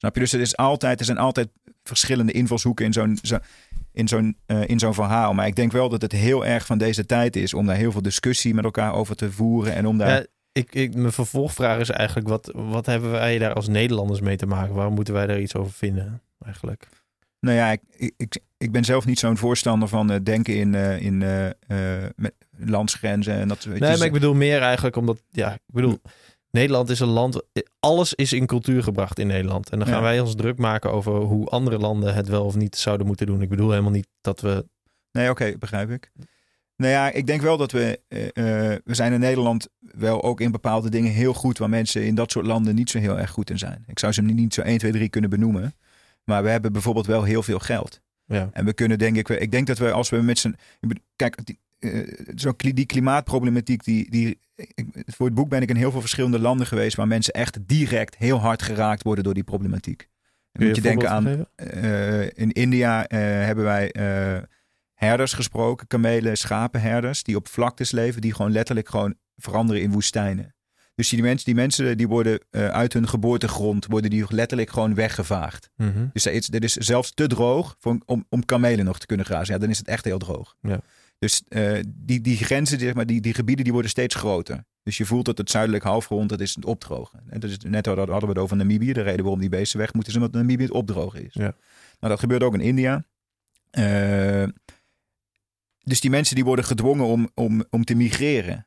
Snap 0.00 0.14
je? 0.14 0.20
Dus 0.20 0.32
er, 0.32 0.40
is 0.40 0.56
altijd, 0.56 0.98
er 0.98 1.04
zijn 1.04 1.18
altijd 1.18 1.48
verschillende 1.82 2.32
invalshoeken 2.32 2.84
in 2.84 2.92
zo'n, 2.92 3.18
zo, 3.22 3.38
in, 3.92 4.08
zo'n, 4.08 4.36
eh, 4.46 4.68
in 4.68 4.78
zo'n 4.78 4.94
verhaal. 4.94 5.34
Maar 5.34 5.46
ik 5.46 5.56
denk 5.56 5.72
wel 5.72 5.88
dat 5.88 6.02
het 6.02 6.12
heel 6.12 6.46
erg 6.46 6.66
van 6.66 6.78
deze 6.78 7.06
tijd 7.06 7.36
is 7.36 7.54
om 7.54 7.66
daar 7.66 7.76
heel 7.76 7.92
veel 7.92 8.02
discussie 8.02 8.54
met 8.54 8.64
elkaar 8.64 8.94
over 8.94 9.16
te 9.16 9.32
voeren. 9.32 9.74
En 9.74 9.86
om 9.86 9.98
daar. 9.98 10.08
Ja, 10.08 10.26
ik, 10.52 10.74
ik, 10.74 10.94
mijn 10.94 11.12
vervolgvraag 11.12 11.78
is 11.78 11.90
eigenlijk, 11.90 12.28
wat, 12.28 12.52
wat 12.54 12.86
hebben 12.86 13.10
wij 13.10 13.38
daar 13.38 13.54
als 13.54 13.68
Nederlanders 13.68 14.20
mee 14.20 14.36
te 14.36 14.46
maken? 14.46 14.74
Waarom 14.74 14.94
moeten 14.94 15.14
wij 15.14 15.26
daar 15.26 15.40
iets 15.40 15.54
over 15.54 15.72
vinden 15.72 16.22
eigenlijk? 16.44 16.88
Nou 17.40 17.56
ja, 17.56 17.70
ik, 17.70 18.12
ik, 18.16 18.38
ik, 18.58 18.72
ben 18.72 18.84
zelf 18.84 19.06
niet 19.06 19.18
zo'n 19.18 19.36
voorstander 19.36 19.88
van 19.88 20.10
eh, 20.10 20.18
denken 20.22 20.54
in, 20.56 20.74
eh, 20.74 21.00
in 21.00 21.18
met 22.16 22.34
landsgrenzen 22.56 23.34
en 23.34 23.48
dat 23.48 23.62
je, 23.62 23.68
Nee, 23.68 23.96
maar 23.96 24.06
ik 24.06 24.12
bedoel 24.12 24.34
meer 24.34 24.62
eigenlijk 24.62 24.96
omdat, 24.96 25.22
ja, 25.30 25.52
ik 25.52 25.60
bedoel, 25.66 26.00
Nederland 26.50 26.90
is 26.90 27.00
een 27.00 27.08
land, 27.08 27.42
alles 27.80 28.14
is 28.14 28.32
in 28.32 28.46
cultuur 28.46 28.82
gebracht 28.82 29.18
in 29.18 29.26
Nederland. 29.26 29.70
En 29.70 29.78
dan 29.78 29.88
gaan 29.88 29.96
Ja. 29.96 30.02
wij 30.02 30.20
ons 30.20 30.34
druk 30.34 30.58
maken 30.58 30.92
over 30.92 31.12
hoe 31.12 31.46
andere 31.48 31.78
landen 31.78 32.14
het 32.14 32.28
wel 32.28 32.44
of 32.44 32.54
niet 32.56 32.76
zouden 32.76 33.06
moeten 33.06 33.26
doen. 33.26 33.42
Ik 33.42 33.48
bedoel 33.48 33.70
helemaal 33.70 33.90
niet 33.90 34.08
dat 34.20 34.40
we, 34.40 34.66
Nee, 35.12 35.30
oké, 35.30 35.54
begrijp 35.58 35.90
ik. 35.90 36.10
Nou 36.76 36.92
ja, 36.92 37.10
ik 37.10 37.26
denk 37.26 37.40
wel 37.40 37.56
dat 37.56 37.72
we... 37.72 38.00
eh, 38.08 38.24
eh, 38.72 38.78
we 38.84 38.94
zijn 38.94 39.12
in 39.12 39.20
Nederland 39.20 39.68
wel 39.80 40.22
ook 40.22 40.40
in 40.40 40.50
bepaalde 40.50 40.90
dingen 40.90 41.12
heel 41.12 41.34
goed... 41.34 41.58
waar 41.58 41.68
mensen 41.68 42.04
in 42.04 42.14
dat 42.14 42.30
soort 42.30 42.46
landen 42.46 42.74
niet 42.74 42.90
zo 42.90 42.98
heel 42.98 43.18
erg 43.18 43.30
goed 43.30 43.50
in 43.50 43.58
zijn. 43.58 43.84
Ik 43.86 43.98
zou 43.98 44.12
ze 44.12 44.22
niet 44.22 44.54
zo 44.54 44.60
1, 44.62 44.78
2, 44.78 44.92
3 44.92 45.08
kunnen 45.08 45.30
benoemen. 45.30 45.74
Maar 46.24 46.42
we 46.42 46.48
hebben 46.48 46.72
bijvoorbeeld 46.72 47.06
wel 47.06 47.22
heel 47.22 47.42
veel 47.42 47.58
geld. 47.58 48.00
ja, 48.24 48.48
En 48.52 48.64
we 48.64 48.72
kunnen 48.72 48.98
denk 48.98 49.16
ik... 49.16 49.28
Ik 49.28 49.50
denk 49.50 49.66
dat 49.66 49.78
we 49.78 49.92
als 49.92 50.08
we 50.08 50.16
met 50.22 50.38
z'n... 50.38 50.56
Kijk, 51.16 51.36
eh, 51.36 51.54
zo, 52.36 52.52
kli- 52.52 52.72
die 52.72 52.86
klimaatproblematiek... 52.86 53.84
Die, 53.84 54.10
die, 54.10 54.38
voor 55.06 55.26
het 55.26 55.34
boek 55.34 55.48
ben 55.48 55.62
ik 55.62 55.68
in 55.68 55.76
heel 55.76 55.90
veel 55.90 56.00
verschillende 56.00 56.38
landen 56.38 56.66
geweest... 56.66 56.96
waar 56.96 57.06
mensen 57.06 57.34
echt 57.34 57.58
direct 57.68 58.16
heel 58.16 58.40
hard 58.40 58.62
geraakt 58.62 59.02
worden 59.02 59.24
door 59.24 59.34
die 59.34 59.44
problematiek. 59.44 60.08
Dan 60.52 60.66
moet 60.66 60.76
je 60.76 60.82
denken 60.82 61.10
aan... 61.10 61.46
Eh, 61.54 62.22
in 62.22 62.52
India 62.52 63.06
eh, 63.06 63.18
hebben 63.20 63.64
wij 63.64 63.90
eh, 63.92 64.42
herders 64.94 65.32
gesproken, 65.32 65.86
kamelen, 65.86 66.36
schapenherders, 66.36 67.22
die 67.22 67.36
op 67.36 67.48
vlaktes 67.48 67.90
leven, 67.90 68.20
die 68.20 68.34
gewoon 68.34 68.52
letterlijk 68.52 68.88
gewoon 68.88 69.14
veranderen 69.36 69.82
in 69.82 69.92
woestijnen. 69.92 70.54
Dus 70.94 71.08
die 71.08 71.22
mensen, 71.22 71.44
die 71.44 71.54
mensen 71.54 71.96
die 71.96 72.08
worden 72.08 72.40
eh, 72.50 72.68
uit 72.68 72.92
hun 72.92 73.08
geboortegrond, 73.08 73.86
worden 73.86 74.10
die 74.10 74.24
letterlijk 74.28 74.70
gewoon 74.70 74.94
weggevaagd. 74.94 75.70
Mhm. 75.76 76.06
Dus 76.12 76.22
dit 76.22 76.64
is, 76.64 76.76
is 76.76 76.86
zelfs 76.86 77.14
te 77.14 77.26
droog 77.26 77.76
voor, 77.78 77.98
om, 78.04 78.26
om 78.28 78.44
kamelen 78.44 78.84
nog 78.84 78.98
te 78.98 79.06
kunnen 79.06 79.26
grazen. 79.26 79.54
Ja, 79.54 79.60
dan 79.60 79.70
is 79.70 79.78
het 79.78 79.88
echt 79.88 80.04
heel 80.04 80.18
droog. 80.18 80.56
Ja. 80.60 80.80
Dus 81.20 81.42
eh, 81.48 81.78
die, 81.86 82.20
die 82.20 82.36
grenzen, 82.36 82.78
zeg 82.78 82.94
maar, 82.94 83.06
die, 83.06 83.20
die 83.20 83.34
gebieden, 83.34 83.64
die 83.64 83.72
worden 83.72 83.90
steeds 83.90 84.14
groter. 84.14 84.64
Dus 84.82 84.96
je 84.96 85.04
voelt 85.04 85.24
dat 85.24 85.38
het 85.38 85.50
zuidelijk 85.50 85.84
halfrond, 85.84 86.28
dat 86.28 86.40
is 86.40 86.54
het 86.54 86.64
opdrogen. 86.64 87.22
En 87.28 87.40
dat 87.40 87.50
is, 87.50 87.58
net 87.58 87.86
hadden 87.86 88.08
hadden 88.08 88.28
we 88.28 88.34
het 88.34 88.44
over 88.44 88.56
Namibië. 88.56 88.92
De 88.92 89.02
reden 89.02 89.22
waarom 89.22 89.40
die 89.40 89.48
beesten 89.48 89.78
weg 89.78 89.92
moeten, 89.92 90.12
is 90.12 90.18
omdat 90.18 90.34
Namibië 90.34 90.62
het 90.62 90.72
opdrogen 90.72 91.24
is. 91.24 91.34
Ja. 91.34 91.54
Nou, 92.00 92.12
dat 92.12 92.18
gebeurt 92.18 92.42
ook 92.42 92.54
in 92.54 92.60
India. 92.60 93.04
Eh, 93.70 94.44
dus 95.78 96.00
die 96.00 96.10
mensen 96.10 96.34
die 96.34 96.44
worden 96.44 96.64
gedwongen 96.64 97.06
om, 97.06 97.30
om, 97.34 97.64
om 97.70 97.84
te 97.84 97.94
migreren. 97.94 98.66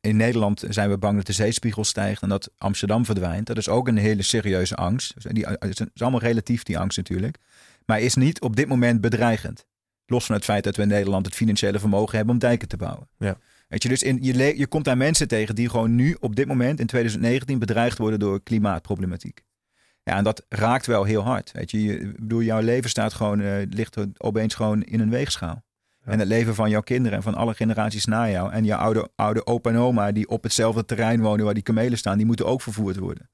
In 0.00 0.16
Nederland 0.16 0.64
zijn 0.68 0.90
we 0.90 0.98
bang 0.98 1.16
dat 1.16 1.26
de 1.26 1.32
zeespiegel 1.32 1.84
stijgt 1.84 2.22
en 2.22 2.28
dat 2.28 2.50
Amsterdam 2.58 3.04
verdwijnt. 3.04 3.46
Dat 3.46 3.56
is 3.56 3.68
ook 3.68 3.88
een 3.88 3.96
hele 3.96 4.22
serieuze 4.22 4.76
angst. 4.76 5.14
Dus 5.14 5.32
die, 5.32 5.46
het 5.46 5.90
is 5.94 6.02
allemaal 6.02 6.20
relatief, 6.20 6.62
die 6.62 6.78
angst 6.78 6.96
natuurlijk. 6.96 7.38
Maar 7.86 8.00
is 8.00 8.14
niet 8.14 8.40
op 8.40 8.56
dit 8.56 8.68
moment 8.68 9.00
bedreigend. 9.00 9.66
Los 10.10 10.26
van 10.26 10.34
het 10.34 10.44
feit 10.44 10.64
dat 10.64 10.76
we 10.76 10.82
in 10.82 10.88
Nederland 10.88 11.26
het 11.26 11.34
financiële 11.34 11.78
vermogen 11.78 12.16
hebben 12.16 12.34
om 12.34 12.40
dijken 12.40 12.68
te 12.68 12.76
bouwen. 12.76 13.08
Ja. 13.18 13.38
Weet 13.68 13.82
je, 13.82 13.88
dus 13.88 14.02
in, 14.02 14.18
je, 14.22 14.58
je 14.58 14.66
komt 14.66 14.84
daar 14.84 14.96
mensen 14.96 15.28
tegen 15.28 15.54
die 15.54 15.68
gewoon 15.68 15.94
nu 15.94 16.16
op 16.20 16.36
dit 16.36 16.46
moment 16.46 16.80
in 16.80 16.86
2019 16.86 17.58
bedreigd 17.58 17.98
worden 17.98 18.18
door 18.18 18.42
klimaatproblematiek. 18.42 19.42
Ja, 20.02 20.16
en 20.16 20.24
dat 20.24 20.44
raakt 20.48 20.86
wel 20.86 21.04
heel 21.04 21.22
hard. 21.22 21.52
Weet 21.52 21.70
je, 21.70 21.82
je 21.82 22.12
bedoel, 22.18 22.42
jouw 22.42 22.60
leven 22.60 22.90
staat 22.90 23.12
gewoon, 23.12 23.40
eh, 23.40 23.66
ligt 23.68 23.96
opeens 24.18 24.54
gewoon 24.54 24.82
in 24.82 25.00
een 25.00 25.10
weegschaal. 25.10 25.64
Ja. 26.04 26.12
En 26.12 26.18
het 26.18 26.28
leven 26.28 26.54
van 26.54 26.70
jouw 26.70 26.80
kinderen 26.80 27.16
en 27.16 27.22
van 27.22 27.34
alle 27.34 27.54
generaties 27.54 28.04
na 28.04 28.30
jou. 28.30 28.52
En 28.52 28.64
jouw 28.64 28.78
oude, 28.78 29.08
oude 29.14 29.46
opa 29.46 29.70
en 29.70 29.76
oma 29.76 30.12
die 30.12 30.28
op 30.28 30.42
hetzelfde 30.42 30.84
terrein 30.84 31.20
wonen 31.20 31.44
waar 31.44 31.54
die 31.54 31.62
kamelen 31.62 31.98
staan, 31.98 32.16
die 32.16 32.26
moeten 32.26 32.46
ook 32.46 32.62
vervoerd 32.62 32.96
worden. 32.96 33.30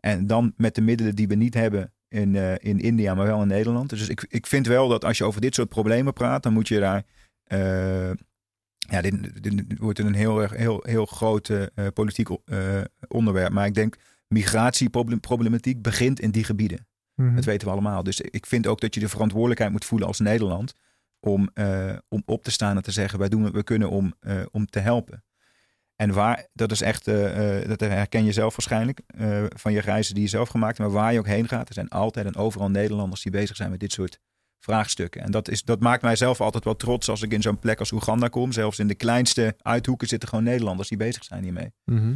En 0.00 0.26
dan 0.26 0.52
met 0.56 0.74
de 0.74 0.80
middelen 0.80 1.14
die 1.14 1.28
we 1.28 1.34
niet 1.34 1.54
hebben 1.54 1.92
in, 2.10 2.36
eh, 2.36 2.54
in 2.58 2.78
India, 2.80 3.14
maar 3.14 3.26
wel 3.26 3.42
in 3.42 3.48
Nederland. 3.48 3.88
Dus 3.90 4.08
ik, 4.08 4.26
ik 4.28 4.46
vind 4.46 4.66
wel 4.66 4.88
dat 4.88 5.04
als 5.04 5.18
je 5.18 5.24
over 5.24 5.40
dit 5.40 5.54
soort 5.54 5.68
problemen 5.68 6.12
praat, 6.12 6.42
dan 6.42 6.52
moet 6.52 6.68
je 6.68 6.78
daar. 6.80 7.02
eh, 7.44 8.10
ja, 8.90 9.00
dit, 9.00 9.42
dit 9.42 9.78
wordt 9.78 9.98
een 9.98 10.14
heel, 10.14 10.42
erg- 10.42 10.56
heel, 10.56 10.82
heel 10.86 11.06
groot 11.06 11.48
eh, 11.48 11.86
politiek 11.94 12.28
onderwerp. 13.08 13.52
Maar 13.52 13.66
ik 13.66 13.74
denk 13.74 13.96
migratieproblematiek 14.28 15.82
begint 15.82 16.20
in 16.20 16.30
die 16.30 16.44
gebieden. 16.44 16.86
Mhm. 17.14 17.34
Dat 17.34 17.44
weten 17.44 17.66
we 17.66 17.72
allemaal. 17.72 18.02
Dus 18.02 18.20
ik 18.20 18.46
vind 18.46 18.66
ook 18.66 18.80
dat 18.80 18.94
je 18.94 19.00
de 19.00 19.08
verantwoordelijkheid 19.08 19.70
moet 19.72 19.84
voelen 19.84 20.08
als 20.08 20.18
Nederland. 20.20 20.74
Om, 21.20 21.48
om 22.08 22.22
op 22.24 22.44
te 22.44 22.50
staan 22.50 22.76
en 22.76 22.82
te 22.82 22.90
zeggen: 22.90 23.18
wij 23.18 23.28
doen 23.28 23.42
wat 23.42 23.52
we 23.52 23.62
kunnen 23.62 23.90
om, 23.90 24.14
om 24.50 24.66
te 24.66 24.78
helpen. 24.78 25.24
En 26.00 26.12
waar, 26.12 26.46
dat 26.52 26.70
is 26.70 26.80
echt, 26.80 27.08
eh, 27.08 27.58
eh, 27.60 27.68
dat 27.68 27.80
herken 27.80 28.24
je 28.24 28.32
zelf 28.32 28.56
waarschijnlijk 28.56 29.00
eh, 29.06 29.44
van 29.48 29.72
je 29.72 29.80
reizen 29.80 30.14
die 30.14 30.22
je 30.22 30.28
zelf 30.28 30.48
gemaakt 30.48 30.78
hebt. 30.78 30.90
Maar 30.90 31.02
waar 31.02 31.12
je 31.12 31.18
ook 31.18 31.26
heen 31.26 31.48
gaat, 31.48 31.68
er 31.68 31.74
zijn 31.74 31.88
altijd 31.88 32.26
en 32.26 32.36
overal 32.36 32.70
Nederlanders 32.70 33.22
die 33.22 33.32
bezig 33.32 33.56
zijn 33.56 33.70
met 33.70 33.80
dit 33.80 33.92
soort 33.92 34.20
vraagstukken. 34.58 35.22
En 35.22 35.30
dat, 35.30 35.48
is, 35.48 35.62
dat 35.62 35.80
maakt 35.80 36.02
mij 36.02 36.16
zelf 36.16 36.40
altijd 36.40 36.64
wel 36.64 36.76
trots 36.76 37.08
als 37.08 37.22
ik 37.22 37.32
in 37.32 37.42
zo'n 37.42 37.58
plek 37.58 37.78
als 37.78 37.92
Oeganda 37.92 38.28
kom. 38.28 38.52
Zelfs 38.52 38.78
in 38.78 38.86
de 38.86 38.94
kleinste 38.94 39.56
uithoeken 39.62 40.08
zitten 40.08 40.28
gewoon 40.28 40.44
Nederlanders 40.44 40.88
die 40.88 40.98
bezig 40.98 41.24
zijn 41.24 41.42
hiermee. 41.42 41.72
Mhm. 41.84 42.14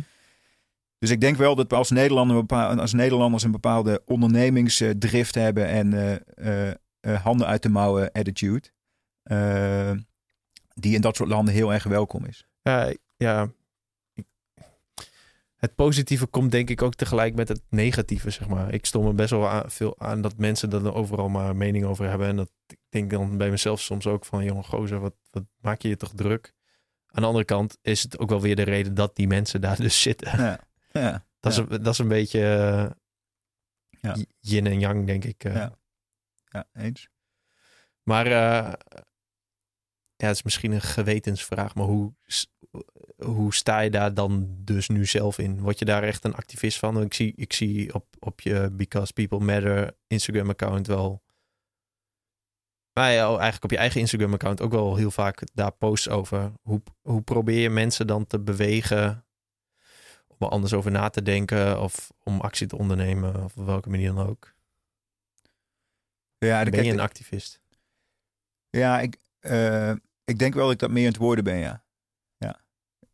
Dus 0.99 1.11
ik 1.11 1.21
denk 1.21 1.37
wel 1.37 1.55
dat 1.55 1.71
we 1.71 1.77
als, 1.77 1.91
Nederlander, 1.91 2.47
als 2.81 2.93
Nederlanders 2.93 3.43
een 3.43 3.51
bepaalde 3.51 4.03
ondernemingsdrift 4.07 5.35
hebben 5.35 5.69
en 5.69 6.23
handen 7.23 7.47
uit 7.47 7.63
de 7.63 7.69
mouwen 7.69 8.13
attitude. 8.13 8.69
die 10.75 10.95
in 10.95 11.01
dat 11.01 11.17
soort 11.17 11.29
landen 11.29 11.55
heel 11.55 11.73
erg 11.73 11.85
welkom 11.85 12.25
is. 12.25 12.47
Ja, 12.63 12.93
ja. 13.17 13.51
Het 15.65 15.75
positieve 15.75 16.27
komt 16.27 16.51
denk 16.51 16.71
ik 16.71 16.83
ook 16.83 16.95
tegelijk 16.95 17.35
met 17.35 17.49
het 17.49 17.63
negatieve, 17.69 18.31
zeg 18.31 18.49
maar. 18.49 18.73
Ik 18.75 18.87
stond 18.87 19.05
me 19.05 19.13
best 19.13 19.31
wel 19.31 19.49
aan, 19.49 19.71
veel 19.71 19.99
aan 20.01 20.21
dat 20.21 20.37
mensen 20.37 20.73
er 20.73 20.95
overal 20.95 21.29
maar 21.29 21.57
mening 21.57 21.85
over 21.85 22.09
hebben. 22.09 22.29
En 22.29 22.37
dat 22.37 22.51
ik 22.67 22.79
denk 22.89 23.11
dan 23.11 23.37
bij 23.39 23.51
mezelf 23.51 23.81
soms 23.81 24.07
ook 24.07 24.25
van, 24.25 24.45
jongen 24.45 24.65
gozer, 24.65 25.01
wat, 25.01 25.15
wat 25.31 25.45
maak 25.61 25.83
je 25.83 25.89
je 25.89 25.97
toch 25.97 26.13
druk? 26.15 26.53
Aan 27.07 27.21
de 27.23 27.27
andere 27.29 27.45
kant 27.45 27.79
is 27.83 28.03
het 28.03 28.19
ook 28.19 28.29
wel 28.29 28.41
weer 28.41 28.57
de 28.57 28.63
reden 28.63 28.95
dat 28.95 29.17
die 29.17 29.27
mensen 29.27 29.61
daar 29.61 29.77
dus 29.77 30.03
zitten. 30.03 30.39
Ja, 30.39 30.61
ja, 30.93 31.27
Dat, 31.41 31.53
is, 31.53 31.59
Ja. 31.59 31.65
dat 31.65 31.87
is 31.93 31.99
een 31.99 32.09
beetje 32.09 32.39
Ja. 34.01 34.17
yin 34.41 34.67
en 34.67 34.81
yang, 34.81 35.07
denk 35.07 35.25
ik. 35.25 35.45
eh. 35.45 35.55
Ja. 35.55 35.79
ja 36.45 36.67
eens. 36.73 37.09
Maar 38.03 38.27
eh, 38.27 38.73
ja, 40.17 40.27
het 40.27 40.37
is 40.37 40.43
misschien 40.43 40.73
een 40.73 40.81
gewetensvraag, 40.83 41.75
maar 41.75 41.87
hoe, 41.87 42.15
hoe 43.17 43.55
sta 43.55 43.81
je 43.81 43.91
daar 43.91 44.15
dan 44.15 44.49
dus 44.59 44.89
nu 44.89 45.07
zelf 45.07 45.39
in? 45.39 45.61
Word 45.61 45.79
je 45.79 45.85
daar 45.85 46.03
echt 46.03 46.25
een 46.25 46.35
activist 46.35 46.79
van? 46.79 47.03
Ik 47.03 47.15
zie, 47.15 47.33
ik 47.37 47.53
zie 47.53 47.95
op, 47.95 48.07
op 48.19 48.41
je 48.41 48.71
Because 48.73 49.13
People 49.13 49.39
Matter 49.39 49.97
Instagram 50.07 50.49
account 50.49 50.87
wel. 50.87 51.23
Maar 52.93 53.13
ja, 53.13 53.29
eigenlijk 53.29 53.65
op 53.65 53.71
je 53.71 53.77
eigen 53.77 54.01
Instagram 54.01 54.33
account 54.33 54.61
ook 54.61 54.73
wel 54.73 54.97
heel 54.97 55.11
vaak 55.11 55.43
daar 55.53 55.73
posts 55.73 56.09
over. 56.09 56.53
Hoe, 56.63 56.83
hoe 57.03 57.23
probeer 57.23 57.61
je 57.61 57.71
mensen 57.71 58.07
dan 58.07 58.27
te 58.27 58.41
bewegen 58.41 59.25
om 60.27 60.37
er 60.39 60.49
anders 60.49 60.73
over 60.73 60.91
na 60.91 61.09
te 61.09 61.23
denken 61.23 61.81
of 61.81 62.13
om 62.23 62.41
actie 62.41 62.67
te 62.67 62.77
ondernemen 62.77 63.45
of 63.45 63.57
op 63.57 63.67
welke 63.67 63.91
manier 63.91 64.15
dan 64.15 64.27
ook? 64.27 64.55
Ja, 66.39 66.65
Ben 66.65 66.85
je 66.85 66.93
een 66.93 67.01
activist? 67.01 67.61
ja 68.71 69.01
ik, 69.01 69.17
eh, 69.41 69.93
ik 70.25 70.39
denk 70.39 70.55
wel 70.55 70.65
dat 70.65 70.73
ik 70.73 70.79
dat 70.79 70.91
meer 70.91 71.07
aan 71.07 71.13
het 71.13 71.17
worden 71.17 71.45
ben, 71.45 71.57
ja. 71.57 71.84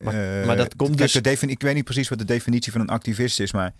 Maar- 0.05 0.41
Eh, 0.41 0.47
maar 0.47 0.57
dat 0.57 0.77
komt 0.77 0.99
dus- 0.99 1.13
de 1.13 1.21
defini- 1.21 1.53
ik 1.53 1.63
weet 1.63 1.75
niet 1.75 1.85
precies 1.85 2.09
wat 2.09 2.19
de 2.19 2.25
definitie 2.25 2.73
van 2.73 2.81
een 2.81 2.89
activist 2.89 3.41
is, 3.41 3.53
maar 3.53 3.75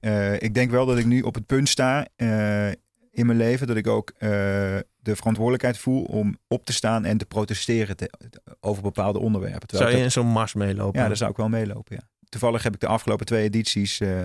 eh, 0.00 0.42
ik 0.42 0.54
denk 0.54 0.70
wel 0.70 0.86
dat 0.86 0.98
ik 0.98 1.04
nu 1.06 1.20
op 1.22 1.34
het 1.34 1.46
punt 1.46 1.68
sta 1.68 2.06
eh, 2.16 2.68
in 3.10 3.26
mijn 3.26 3.38
leven 3.38 3.66
dat 3.66 3.76
ik 3.76 3.86
ook 3.86 4.10
eh, 4.10 4.28
de 4.98 5.16
verantwoordelijkheid 5.16 5.78
voel 5.78 6.02
om 6.04 6.38
op 6.48 6.64
te 6.64 6.72
staan 6.72 7.04
en 7.04 7.18
te 7.18 7.24
protesteren 7.26 7.96
te- 7.96 8.10
over 8.60 8.82
bepaalde 8.82 9.18
onderwerpen. 9.18 9.68
Terwijl 9.68 9.88
Zou 9.90 10.00
je 10.00 10.06
in 10.06 10.12
zo'n 10.12 10.26
mars 10.26 10.54
meelopen? 10.54 11.00
ja, 11.00 11.06
daar 11.06 11.16
zou 11.16 11.30
ik 11.30 11.36
wel 11.36 11.48
meelopen, 11.48 11.96
ja. 11.96 12.08
toevallig 12.28 12.62
heb 12.62 12.74
ik 12.74 12.80
de 12.80 12.86
afgelopen 12.86 13.26
twee 13.26 13.42
edities... 13.42 14.00
eh, 14.00 14.24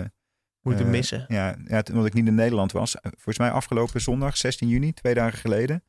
Moeten 0.62 0.90
missen. 0.90 1.24
Ja, 1.28 1.56
ja, 1.64 1.82
omdat 1.92 2.06
ik 2.06 2.12
niet 2.14 2.26
in 2.26 2.34
Nederland 2.34 2.72
was. 2.72 2.96
Volgens 3.02 3.38
mij 3.38 3.50
afgelopen 3.50 4.00
zondag, 4.00 4.36
16 4.36 4.68
juni, 4.68 4.92
twee 4.92 5.14
dagen 5.14 5.38
geleden... 5.38 5.82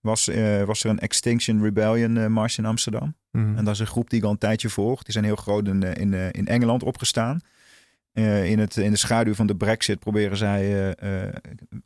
was, 0.00 0.28
eh, 0.28 0.62
was 0.62 0.84
er 0.84 0.90
een 0.90 0.98
Extinction 0.98 1.62
Rebellion 1.62 2.16
eh, 2.16 2.26
mars 2.26 2.58
in 2.58 2.64
Amsterdam. 2.64 3.16
Mhm. 3.30 3.56
En 3.56 3.64
dat 3.64 3.74
is 3.74 3.80
een 3.80 3.86
groep 3.86 4.10
die 4.10 4.18
ik 4.18 4.24
al 4.24 4.30
een 4.30 4.38
tijdje 4.38 4.68
volg. 4.68 5.02
Die 5.02 5.12
zijn 5.12 5.24
heel 5.24 5.36
groot 5.36 5.68
in, 5.68 5.82
eh, 5.82 6.00
in, 6.02 6.14
eh, 6.14 6.26
in 6.30 6.46
Engeland 6.46 6.82
opgestaan. 6.82 7.40
Eh, 8.12 8.50
in, 8.50 8.58
het, 8.58 8.76
in 8.76 8.90
de 8.90 8.96
schaduw 8.96 9.34
van 9.34 9.46
de 9.46 9.56
brexit 9.56 9.98
proberen 9.98 10.36
zij 10.36 10.94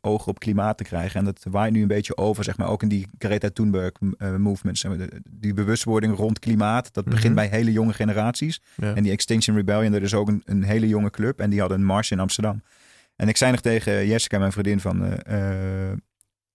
ogen 0.00 0.28
op 0.28 0.38
klimaat 0.38 0.76
te 0.78 0.84
krijgen. 0.84 1.18
En 1.18 1.24
dat 1.24 1.46
waait 1.50 1.72
nu 1.72 1.82
een 1.82 1.88
beetje 1.88 2.16
over, 2.16 2.44
zeg 2.44 2.56
maar, 2.56 2.68
ook 2.68 2.82
in 2.82 2.88
die 2.88 3.06
Greta 3.18 3.48
Thunberg 3.50 3.92
movement. 4.38 4.78
zeg 4.78 4.90
maar, 4.96 5.06
de- 5.06 5.20
Die 5.30 5.54
bewustwording 5.54 6.16
rond 6.16 6.38
klimaat, 6.38 6.92
dat 6.94 7.04
begint 7.04 7.24
Mhm. 7.24 7.34
bij 7.34 7.46
hele 7.58 7.72
jonge 7.72 7.92
generaties. 7.92 8.60
Ja. 8.76 8.94
En 8.94 9.02
die 9.02 9.12
Extinction 9.12 9.56
Rebellion, 9.56 9.92
dat 9.92 10.02
is 10.02 10.14
ook 10.14 10.28
een, 10.28 10.42
een 10.44 10.62
hele 10.62 10.88
jonge 10.88 11.10
club. 11.10 11.40
En 11.40 11.50
die 11.50 11.60
hadden 11.60 11.78
een 11.78 11.84
mars 11.86 12.10
in 12.10 12.20
Amsterdam. 12.20 12.62
En 13.16 13.28
ik 13.28 13.36
zei 13.36 13.50
nog 13.50 13.60
tegen 13.60 14.06
Jessica, 14.06 14.38
mijn 14.38 14.52
vriendin, 14.52 14.80
van... 14.80 15.02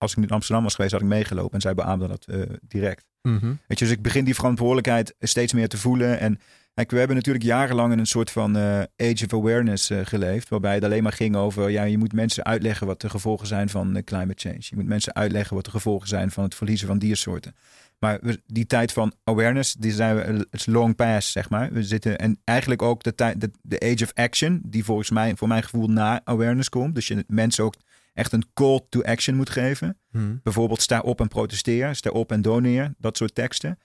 als 0.00 0.10
ik 0.12 0.16
nu 0.16 0.24
in 0.24 0.30
Amsterdam 0.30 0.62
was 0.64 0.74
geweest, 0.74 0.92
had 0.92 1.02
ik 1.02 1.08
meegelopen. 1.08 1.52
En 1.54 1.60
zij 1.60 1.74
beaamde 1.74 2.08
dat 2.08 2.24
eh, 2.24 2.40
direct. 2.68 3.04
Mhm. 3.22 3.46
Weet 3.66 3.78
je, 3.78 3.84
dus 3.84 3.90
ik 3.90 4.02
begin 4.02 4.24
die 4.24 4.34
verantwoordelijkheid 4.34 5.14
steeds 5.20 5.52
meer 5.52 5.68
te 5.68 5.76
voelen. 5.78 6.18
En 6.20 6.38
kijk, 6.74 6.90
we 6.90 6.98
hebben 6.98 7.16
natuurlijk 7.16 7.44
jarenlang 7.44 7.92
in 7.92 7.98
een 7.98 8.06
soort 8.06 8.30
van 8.30 8.56
eh, 8.56 8.78
age 8.96 9.24
of 9.24 9.32
awareness 9.34 9.90
eh, 9.90 9.98
geleefd. 10.04 10.48
Waarbij 10.48 10.74
het 10.74 10.84
alleen 10.84 11.02
maar 11.02 11.12
ging 11.12 11.36
over, 11.36 11.70
ja, 11.70 11.82
je 11.82 11.98
moet 11.98 12.12
mensen 12.12 12.44
uitleggen 12.44 12.86
wat 12.86 13.00
de 13.00 13.08
gevolgen 13.08 13.46
zijn 13.46 13.68
van 13.68 14.02
climate 14.04 14.48
change. 14.48 14.58
Je 14.60 14.76
moet 14.76 14.86
mensen 14.86 15.14
uitleggen 15.14 15.54
wat 15.56 15.64
de 15.64 15.70
gevolgen 15.70 16.08
zijn 16.08 16.30
van 16.30 16.44
het 16.44 16.54
verliezen 16.54 16.86
van 16.86 16.98
diersoorten. 16.98 17.54
Maar 17.98 18.18
we- 18.22 18.42
die 18.46 18.66
tijd 18.66 18.92
van 18.92 19.12
awareness, 19.24 19.72
die 19.74 19.92
zijn 19.92 20.16
we, 20.16 20.22
het 20.22 20.46
is 20.50 20.66
long 20.66 20.96
past, 20.96 21.30
zeg 21.30 21.50
maar. 21.50 21.72
We 21.72 21.82
zitten, 21.82 22.18
en 22.18 22.40
eigenlijk 22.44 22.82
ook 22.82 23.02
de, 23.02 23.14
tijd, 23.14 23.40
de, 23.40 23.50
de 23.62 23.80
age 23.80 24.04
of 24.04 24.12
action, 24.14 24.60
die 24.66 24.84
volgens 24.84 25.10
mij, 25.10 25.36
voor 25.36 25.48
mijn 25.48 25.62
gevoel, 25.62 25.86
na 25.88 26.20
awareness 26.24 26.68
komt. 26.68 26.94
Dus 26.94 27.08
je 27.08 27.24
mensen 27.26 27.64
ook 27.64 27.74
echt 28.12 28.32
een 28.32 28.44
call 28.54 28.80
to 28.88 29.02
action 29.02 29.36
moet 29.36 29.50
geven. 29.50 29.98
Mhm. 30.10 30.36
Bijvoorbeeld 30.42 30.82
sta 30.82 31.00
op 31.00 31.20
en 31.20 31.28
protesteer, 31.28 31.94
sta 31.94 32.10
op 32.10 32.32
en 32.32 32.42
doneer, 32.42 32.94
dat 32.98 33.16
soort 33.16 33.34
teksten. 33.34 33.78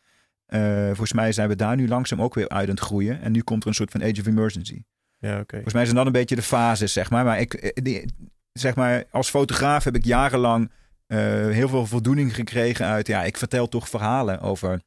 Eh, 0.45 0.85
volgens 0.85 1.13
mij 1.13 1.31
zijn 1.31 1.49
we 1.49 1.55
daar 1.55 1.75
nu 1.75 1.87
langzaam 1.87 2.21
ook 2.21 2.33
weer 2.33 2.49
uit 2.49 2.69
aan 2.69 2.75
het 2.75 2.83
groeien. 2.83 3.21
En 3.21 3.31
nu 3.31 3.41
komt 3.41 3.61
er 3.61 3.67
een 3.67 3.75
soort 3.75 3.91
van 3.91 4.03
age 4.03 4.19
of 4.19 4.25
emergency. 4.25 4.83
Ja. 5.17 5.43
Volgens 5.47 5.73
mij 5.73 5.83
zijn 5.83 5.95
dat 5.95 6.05
een 6.05 6.11
beetje 6.11 6.35
de 6.35 6.41
fases, 6.41 6.93
zeg 6.93 7.09
maar. 7.09 7.25
Maar 7.25 7.39
ik, 7.39 7.53
eh, 7.53 7.83
die, 7.83 8.05
zeg 8.51 8.75
maar, 8.75 9.03
als 9.11 9.29
fotograaf 9.29 9.83
heb 9.83 9.95
ik 9.95 10.05
jarenlang 10.05 10.71
eh, 11.05 11.19
heel 11.49 11.69
veel 11.69 11.85
voldoening 11.85 12.35
gekregen 12.35 12.85
uit... 12.85 13.07
Ja, 13.07 13.23
ik 13.23 13.37
vertel 13.37 13.67
toch 13.67 13.89
verhalen 13.89 14.39
over 14.39 14.81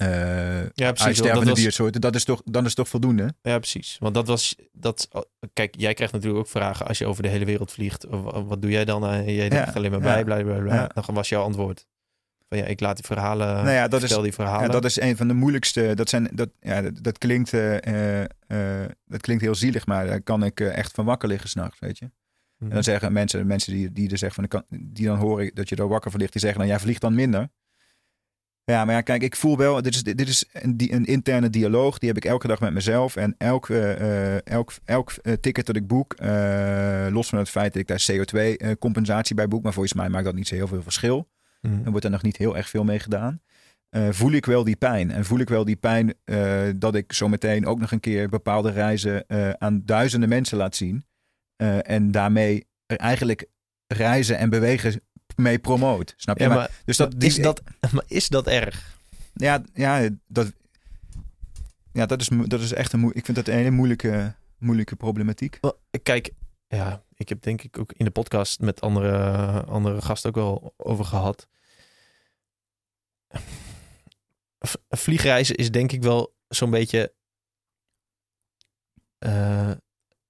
eh 0.00 0.62
Ja, 0.74 0.92
precies. 0.92 1.18
Dat 1.18 1.44
was, 1.44 1.54
diersoorten. 1.54 2.00
Dat 2.00 2.14
is, 2.14 2.24
toch, 2.24 2.42
dan 2.44 2.64
is 2.64 2.74
toch 2.74 2.88
voldoende? 2.88 3.34
ja, 3.42 3.58
precies. 3.58 3.96
Want 3.98 4.14
dat 4.14 4.26
was... 4.26 4.56
Dat, 4.72 5.08
kijk, 5.52 5.74
jij 5.78 5.94
krijgt 5.94 6.12
natuurlijk 6.12 6.40
ook 6.40 6.48
vragen 6.50 6.86
als 6.86 6.98
je 6.98 7.06
over 7.06 7.22
de 7.22 7.28
hele 7.28 7.44
wereld 7.44 7.72
vliegt. 7.72 8.04
Wa- 8.08 8.42
Wat 8.44 8.62
doe 8.62 8.70
jij 8.70 8.84
dan? 8.84 9.06
En 9.06 9.24
jij 9.34 9.48
denkt 9.48 9.66
Ja, 9.66 9.72
alleen 9.74 9.90
maar 9.90 10.00
ja. 10.00 10.06
bij, 10.14 10.24
bla, 10.24 10.42
bla, 10.42 10.58
bla. 10.62 10.74
Ja. 10.74 10.90
Dan 10.94 11.14
was 11.14 11.28
jouw 11.28 11.42
antwoord. 11.42 11.86
Van 12.48 12.58
ja, 12.58 12.64
ik 12.64 12.80
laat 12.80 12.96
die 12.96 13.04
verhalen... 13.04 13.46
Nou 13.46 13.70
ja, 13.70 13.88
dat 13.88 14.02
is- 14.02 14.16
die 14.18 14.32
verhalen. 14.32 14.66
Ja, 14.66 14.68
dat 14.72 14.84
is 14.84 15.00
een 15.00 15.16
van 15.16 15.28
de 15.28 15.34
moeilijkste. 15.34 15.92
Dat, 15.94 16.08
zijn, 16.08 16.28
dat, 16.32 16.48
ja, 16.60 16.82
dat, 16.82 17.02
dat 17.02 17.18
klinkt, 17.18 17.52
eh, 17.52 17.86
eh, 18.20 18.82
eh, 18.82 18.90
dat 19.06 19.20
klinkt 19.20 19.42
heel 19.42 19.54
zielig, 19.54 19.86
maar 19.86 20.06
daar 20.06 20.20
kan 20.22 20.44
ik 20.44 20.60
eh, 20.60 20.76
echt 20.76 20.92
van 20.92 21.04
wakker 21.04 21.28
liggen 21.28 21.48
s'nachts, 21.48 21.78
weet 21.78 21.98
je. 21.98 22.04
Mhm. 22.04 22.68
En 22.68 22.74
dan 22.74 22.82
zeggen 22.84 23.12
mensen, 23.12 23.46
mensen 23.46 23.72
die, 23.72 23.92
die 23.92 24.10
er 24.10 24.18
zeggen 24.18 24.48
van, 24.50 24.64
die 24.80 25.06
dan 25.06 25.18
horen 25.18 25.50
dat 25.54 25.68
je 25.68 25.76
er 25.76 25.88
wakker 25.88 26.10
van 26.10 26.20
ligt, 26.20 26.32
die 26.32 26.40
zeggen 26.40 26.60
dan, 26.60 26.68
jij 26.68 26.78
vliegt 26.78 27.00
dan 27.00 27.14
minder. 27.14 27.48
Ja, 28.70 28.84
maar 28.84 28.94
ja, 28.94 29.00
kijk, 29.00 29.22
ik 29.22 29.36
voel 29.36 29.56
wel, 29.56 29.82
dit 29.82 29.94
is, 29.94 30.02
dit 30.02 30.28
is 30.28 30.44
een, 30.52 30.76
die, 30.76 30.92
een 30.92 31.04
interne 31.04 31.50
dialoog, 31.50 31.98
die 31.98 32.08
heb 32.08 32.16
ik 32.16 32.24
elke 32.24 32.46
dag 32.46 32.60
met 32.60 32.72
mezelf. 32.72 33.16
En 33.16 33.34
elk, 33.38 33.68
eh, 33.68 34.46
elk, 34.46 34.72
elk 34.84 35.12
eh, 35.12 35.32
ticket 35.32 35.66
dat 35.66 35.76
ik 35.76 35.86
boek, 35.86 36.14
los 37.10 37.28
van 37.28 37.38
het 37.38 37.48
feit 37.48 37.72
dat 37.72 37.82
ik 37.82 37.88
daar 37.88 38.06
CO2-compensatie 38.10 39.34
bij 39.34 39.48
boek, 39.48 39.62
maar 39.62 39.72
volgens 39.72 39.94
mij 39.94 40.08
maakt 40.08 40.24
dat 40.24 40.34
niet 40.34 40.48
zo 40.48 40.54
heel 40.54 40.66
veel 40.66 40.82
verschil. 40.82 41.28
Er 41.84 41.90
wordt 41.90 42.04
er 42.04 42.10
nog 42.10 42.22
niet 42.22 42.36
heel 42.36 42.56
erg 42.56 42.68
veel 42.68 42.84
mee 42.84 42.98
gedaan. 42.98 43.40
Voel 43.90 44.32
ik 44.32 44.46
wel 44.46 44.64
die 44.64 44.76
pijn. 44.76 45.10
En 45.10 45.24
voel 45.24 45.38
ik 45.38 45.48
wel 45.48 45.64
die 45.64 45.76
pijn 45.76 46.14
dat 46.76 46.94
ik 46.94 47.12
zo 47.12 47.28
meteen 47.28 47.66
ook 47.66 47.78
nog 47.78 47.92
een 47.92 48.00
keer 48.00 48.28
bepaalde 48.28 48.70
reizen 48.70 49.24
aan 49.58 49.82
duizenden 49.84 50.28
mensen 50.28 50.58
laat 50.58 50.76
zien. 50.76 51.04
En 51.82 52.10
daarmee 52.10 52.66
eigenlijk 52.86 53.46
reizen 53.86 54.38
en 54.38 54.50
bewegen 54.50 55.00
mee 55.40 55.58
promoot. 55.58 56.14
Snap 56.16 56.36
je? 56.38 56.42
Ja, 56.42 56.48
maar, 56.48 56.58
maar, 56.58 56.70
dus 56.84 56.96
dat, 56.96 57.14
is 57.18 57.36
dat, 57.36 57.62
maar 57.92 58.04
is 58.06 58.28
dat 58.28 58.46
erg? 58.46 58.98
Ja, 59.34 59.62
ja, 59.74 60.08
dat, 60.26 60.52
ja 61.92 62.06
dat, 62.06 62.20
is, 62.20 62.28
dat 62.44 62.60
is 62.60 62.72
echt 62.72 62.92
een 62.92 63.10
Ik 63.14 63.24
vind 63.24 63.36
dat 63.36 63.48
een 63.48 63.54
hele 63.54 63.70
moeilijke, 63.70 64.34
moeilijke 64.58 64.96
problematiek. 64.96 65.60
Kijk, 66.02 66.30
ja, 66.68 67.02
ik 67.14 67.28
heb 67.28 67.42
denk 67.42 67.62
ik 67.62 67.78
ook 67.78 67.92
in 67.92 68.04
de 68.04 68.10
podcast 68.10 68.60
met 68.60 68.80
andere, 68.80 69.62
andere 69.64 70.02
gasten 70.02 70.28
ook 70.30 70.36
wel 70.36 70.74
over 70.76 71.04
gehad. 71.04 71.48
V- 74.58 74.74
Vliegreizen 74.88 75.54
is 75.56 75.70
denk 75.70 75.92
ik 75.92 76.02
wel 76.02 76.34
zo'n 76.48 76.70
beetje 76.70 77.14
eh, 79.18 79.72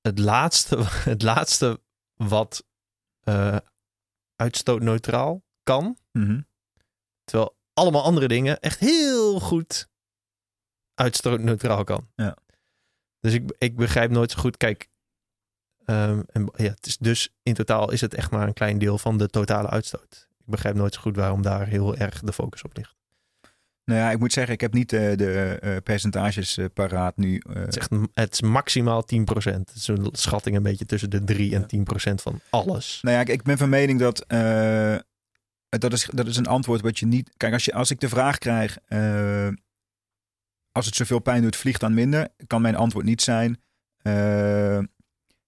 het, 0.00 0.18
laatste, 0.18 0.84
het 1.12 1.22
laatste 1.22 1.80
wat 2.14 2.64
eh, 3.20 3.56
uitstootneutraal 4.40 5.42
kan. 5.62 5.96
Mhm. 6.12 6.40
Terwijl 7.24 7.56
allemaal 7.72 8.02
andere 8.02 8.28
dingen 8.28 8.60
echt 8.60 8.78
heel 8.78 9.40
goed 9.40 9.88
uitstootneutraal 10.94 11.84
kan. 11.84 12.08
Ja. 12.14 12.36
Dus 13.20 13.32
ik, 13.32 13.54
ik 13.58 13.76
begrijp 13.76 14.10
nooit 14.10 14.30
zo 14.30 14.38
goed. 14.38 14.56
Kijk, 14.56 14.88
ehm, 15.84 16.22
en, 16.26 16.50
ja, 16.56 16.70
het 16.70 16.86
is 16.86 16.98
dus 16.98 17.34
in 17.42 17.54
totaal 17.54 17.90
is 17.90 18.00
het 18.00 18.14
echt 18.14 18.30
maar 18.30 18.46
een 18.46 18.52
klein 18.52 18.78
deel 18.78 18.98
van 18.98 19.18
de 19.18 19.28
totale 19.28 19.68
uitstoot. 19.68 20.28
Ik 20.38 20.46
begrijp 20.46 20.74
nooit 20.74 20.94
zo 20.94 21.00
goed 21.00 21.16
waarom 21.16 21.42
daar 21.42 21.66
heel 21.66 21.96
erg 21.96 22.20
de 22.20 22.32
focus 22.32 22.62
op 22.62 22.76
ligt. 22.76 22.96
Nou 23.90 24.02
ja, 24.02 24.10
ik 24.10 24.18
moet 24.18 24.32
zeggen, 24.32 24.54
ik 24.54 24.60
heb 24.60 24.72
niet 24.72 24.92
eh, 24.92 25.16
de 25.16 25.58
eh, 25.60 25.76
percentages 25.82 26.58
paraat 26.74 27.16
nu. 27.16 27.42
Het 27.52 27.68
is, 27.68 27.76
echt, 27.76 27.90
het 28.14 28.32
is 28.32 28.40
maximaal 28.40 29.04
10%. 29.14 29.24
Het 29.44 29.72
is 29.74 29.86
een 29.88 30.08
schatting 30.12 30.56
een 30.56 30.62
beetje 30.62 30.86
tussen 30.86 31.10
de 31.10 31.24
3 31.24 31.54
en 31.54 31.66
10% 31.66 32.14
van 32.22 32.40
alles. 32.50 32.98
Nou 33.02 33.14
ja, 33.16 33.20
ik- 33.22 33.28
ik 33.28 33.42
ben 33.42 33.58
van 33.58 33.68
mening 33.68 33.98
dat. 34.00 34.24
dat, 35.68 35.92
is, 35.92 36.08
dat 36.12 36.26
is 36.26 36.36
een 36.36 36.46
antwoord 36.46 36.80
wat 36.80 36.98
je 36.98 37.06
niet. 37.06 37.30
Kijk, 37.36 37.52
als, 37.52 37.64
je, 37.64 37.72
als 37.72 37.90
ik 37.90 38.00
de 38.00 38.08
vraag 38.08 38.38
krijg. 38.38 38.78
als 40.72 40.86
het 40.86 40.94
zoveel 40.94 41.18
pijn 41.20 41.42
doet, 41.42 41.56
vlieg 41.56 41.78
dan 41.78 41.94
minder. 41.94 42.28
Kan 42.46 42.62
mijn 42.62 42.76
antwoord 42.76 43.04
niet 43.04 43.22
zijn. 43.22 43.60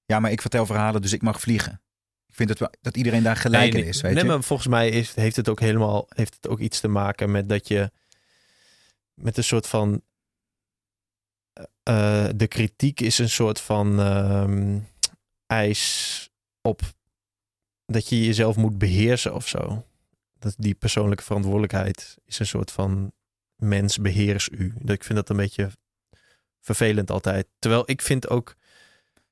ja, 0.04 0.20
maar 0.20 0.30
ik 0.30 0.40
vertel 0.40 0.66
verhalen, 0.66 1.02
dus 1.02 1.12
ik 1.12 1.22
mag 1.22 1.40
vliegen. 1.40 1.80
Ik 2.26 2.34
vind 2.38 2.58
dat, 2.58 2.76
dat 2.80 2.96
iedereen 2.96 3.22
daar 3.22 3.36
gelijk 3.36 3.72
Nee, 3.72 3.82
in 3.82 3.88
is. 3.88 4.00
nee, 4.02 4.12
Weet 4.14 4.22
je? 4.22 4.28
maar 4.28 4.42
volgens 4.42 4.68
mij 4.68 4.88
is, 4.88 5.14
heeft 5.14 5.36
het 5.36 5.48
ook 5.48 5.60
helemaal 5.60 6.06
heeft 6.08 6.34
het 6.34 6.48
ook 6.48 6.58
iets 6.58 6.80
te 6.80 6.88
maken 6.88 7.30
met 7.30 7.48
dat 7.48 7.68
je 7.68 7.90
met 9.14 9.36
een 9.36 9.44
soort 9.44 9.66
van 9.66 10.02
eh, 11.82 12.28
de 12.36 12.46
kritiek 12.46 13.00
is 13.00 13.18
een 13.18 13.30
soort 13.30 13.60
van 13.60 14.00
ehm, 14.00 14.78
eis 15.46 16.30
op 16.60 16.80
dat 17.86 18.08
je 18.08 18.24
jezelf 18.24 18.56
moet 18.56 18.78
beheersen 18.78 19.34
of 19.34 19.48
zo. 19.48 19.86
Dat 20.38 20.54
die 20.58 20.74
persoonlijke 20.74 21.22
verantwoordelijkheid 21.24 22.16
is 22.24 22.38
een 22.38 22.46
soort 22.46 22.70
van 22.70 23.12
mens 23.56 23.98
beheers 23.98 24.48
u. 24.48 24.72
Dat 24.78 24.94
ik 24.94 25.04
vind 25.04 25.18
dat 25.18 25.28
een 25.28 25.36
beetje 25.36 25.70
vervelend 26.60 27.10
altijd. 27.10 27.46
Terwijl 27.58 27.82
ik 27.90 28.02
vind 28.02 28.28
ook 28.28 28.56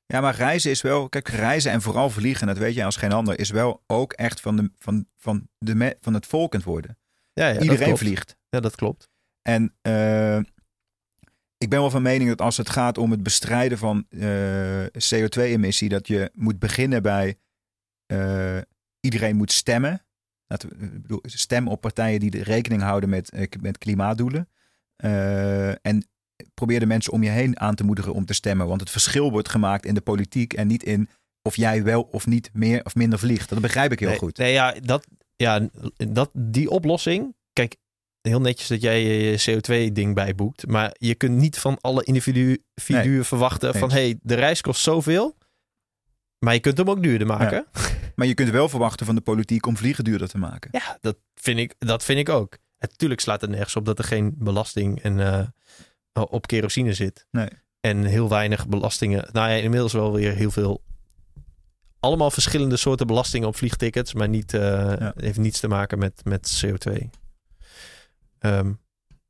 Ja, 0.05 0.21
maar 0.21 0.35
reizen 0.35 0.71
is 0.71 0.81
wel. 0.81 1.09
Kijk, 1.09 1.27
reizen 1.27 1.71
en 1.71 1.81
vooral 1.81 2.09
vliegen, 2.09 2.47
dat 2.47 2.57
weet 2.57 2.75
je 2.75 2.83
als 2.85 2.95
geen 2.95 3.11
ander, 3.11 3.39
is 3.39 3.49
wel 3.49 3.83
ook 3.87 4.13
echt 4.13 4.39
van, 4.41 4.55
de, 4.55 4.71
van, 4.77 5.07
van, 5.17 5.47
de, 5.57 5.75
me- 5.75 5.97
van 6.01 6.13
het 6.13 6.25
volk 6.25 6.53
aan 6.53 6.59
het 6.59 6.69
worden. 6.69 6.97
ja, 7.33 7.47
ja 7.47 7.59
Iedereen 7.59 7.97
vliegt. 7.97 8.35
Ja, 8.49 8.59
dat 8.59 8.75
klopt. 8.75 9.09
En 9.41 9.73
eh, 9.81 10.37
ik 11.57 11.69
ben 11.69 11.79
wel 11.79 11.89
van 11.89 12.01
mening 12.01 12.29
dat 12.29 12.41
als 12.41 12.57
het 12.57 12.69
gaat 12.69 12.97
om 12.97 13.11
het 13.11 13.23
bestrijden 13.23 13.77
van 13.77 14.05
eh, 14.09 14.85
CO2-emissie, 14.85 15.89
dat 15.89 16.07
je 16.07 16.31
moet 16.33 16.59
beginnen 16.59 17.01
bij 17.01 17.37
eh, 18.05 18.57
iedereen 18.99 19.35
moet 19.35 19.51
stemmen. 19.51 20.05
Laten 20.47 20.69
we, 20.69 20.99
bedoel, 20.99 21.21
stem 21.23 21.67
op 21.67 21.81
partijen 21.81 22.19
die 22.19 22.31
de 22.31 22.43
rekening 22.43 22.81
houden 22.81 23.09
met, 23.09 23.57
met 23.61 23.77
klimaatdoelen. 23.77 24.49
En 25.81 26.05
probeer 26.53 26.79
de 26.79 26.85
mensen 26.85 27.13
om 27.13 27.23
je 27.23 27.29
heen 27.29 27.59
aan 27.59 27.75
te 27.75 27.83
moedigen 27.83 28.13
om 28.13 28.25
te 28.25 28.33
stemmen. 28.33 28.67
Want 28.67 28.79
het 28.79 28.89
verschil 28.89 29.31
wordt 29.31 29.49
gemaakt 29.49 29.85
in 29.85 29.93
de 29.93 30.01
politiek 30.01 30.53
en 30.53 30.67
niet 30.67 30.83
in 30.83 31.09
of 31.41 31.55
jij 31.55 31.83
wel 31.83 32.01
of 32.01 32.27
niet 32.27 32.49
meer 32.53 32.85
of 32.85 32.95
minder 32.95 33.19
vliegt. 33.19 33.49
Dat 33.49 33.61
begrijp 33.61 33.91
ik 33.91 33.99
heel 33.99 34.09
nee, 34.09 34.17
goed. 34.17 34.37
Nee, 34.37 34.53
ja, 34.53 34.75
dat, 34.83 35.07
ja 35.35 35.69
dat, 35.95 36.29
die 36.33 36.69
oplossing. 36.69 37.35
Kijk, 37.53 37.75
heel 38.21 38.41
netjes 38.41 38.67
dat 38.67 38.81
jij 38.81 39.03
je 39.03 39.39
CO2-ding 39.49 40.13
bijboekt. 40.15 40.67
Maar 40.67 40.95
je 40.97 41.15
kunt 41.15 41.37
niet 41.37 41.57
van 41.59 41.77
alle 41.81 42.03
individu- 42.03 42.57
individuen 42.87 43.25
verwachten 43.25 43.73
van... 43.75 43.91
Hé, 43.91 44.01
hey, 44.01 44.19
de 44.21 44.35
reis 44.35 44.61
kost 44.61 44.81
zoveel. 44.81 45.37
Maar 46.39 46.53
je 46.53 46.59
kunt 46.59 46.77
hem 46.77 46.89
ook 46.89 47.03
duurder 47.03 47.27
maken. 47.27 47.65
Ja, 47.73 47.81
Maar 48.15 48.27
je 48.27 48.33
kunt 48.33 48.49
wel 48.49 48.69
verwachten 48.69 49.05
van 49.05 49.15
de 49.15 49.21
politiek 49.21 49.65
om 49.65 49.77
vliegen 49.77 50.03
duurder 50.03 50.27
te 50.29 50.37
maken. 50.37 50.71
dat, 51.01 51.17
vind 51.35 51.59
ik, 51.59 51.75
dat 51.77 52.03
vind 52.03 52.19
ik 52.19 52.29
ook. 52.29 52.57
Natuurlijk 52.79 53.21
slaat 53.21 53.41
het 53.41 53.49
nergens 53.49 53.75
op 53.75 53.85
dat 53.85 53.97
er 53.99 54.03
geen 54.05 54.35
belasting 54.37 55.01
en, 55.01 55.19
eh, 55.19 55.47
op 56.29 56.47
kerosine 56.47 56.93
zit. 56.93 57.25
Nee. 57.31 57.47
En 57.79 58.03
heel 58.03 58.29
weinig 58.29 58.67
belastingen. 58.67 59.27
Nou 59.31 59.49
ja, 59.49 59.55
inmiddels 59.55 59.93
wel 59.93 60.13
weer 60.13 60.33
heel 60.35 60.51
veel. 60.51 60.83
Allemaal 61.99 62.31
verschillende 62.31 62.77
soorten 62.77 63.07
belastingen 63.07 63.47
op 63.47 63.55
vliegtickets. 63.55 64.13
Maar 64.13 64.29
niet, 64.29 64.53
eh, 64.53 64.61
Ja. 64.99 65.13
heeft 65.15 65.37
niets 65.37 65.59
te 65.59 65.67
maken 65.67 65.99
met, 65.99 66.21
met 66.23 66.61
CO2. 66.65 67.09
Ehm, 68.41 68.71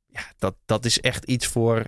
ja, 0.05 0.22
dat, 0.38 0.55
dat 0.66 0.86
is 0.86 0.99
echt 0.99 1.24
iets 1.26 1.47
voor 1.47 1.86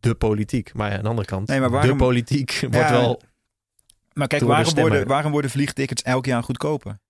de 0.00 0.14
politiek. 0.14 0.74
Maar 0.74 0.90
ja, 0.90 0.96
aan 0.96 1.02
de 1.02 1.08
andere 1.08 1.26
kant, 1.26 1.48
Nee, 1.48 1.60
maar 1.60 1.70
waarom- 1.70 1.90
de 1.90 2.04
politiek 2.04 2.58
wordt 2.70 2.90
wel... 2.90 3.20
Maar 4.12 4.26
kijk, 4.26 4.42
waarom 4.42 4.74
worden, 4.74 5.06
waarom 5.06 5.32
worden 5.32 5.50
vliegtickets 5.50 6.02
elk 6.02 6.26
jaar 6.26 6.42
goedkoper? 6.42 7.00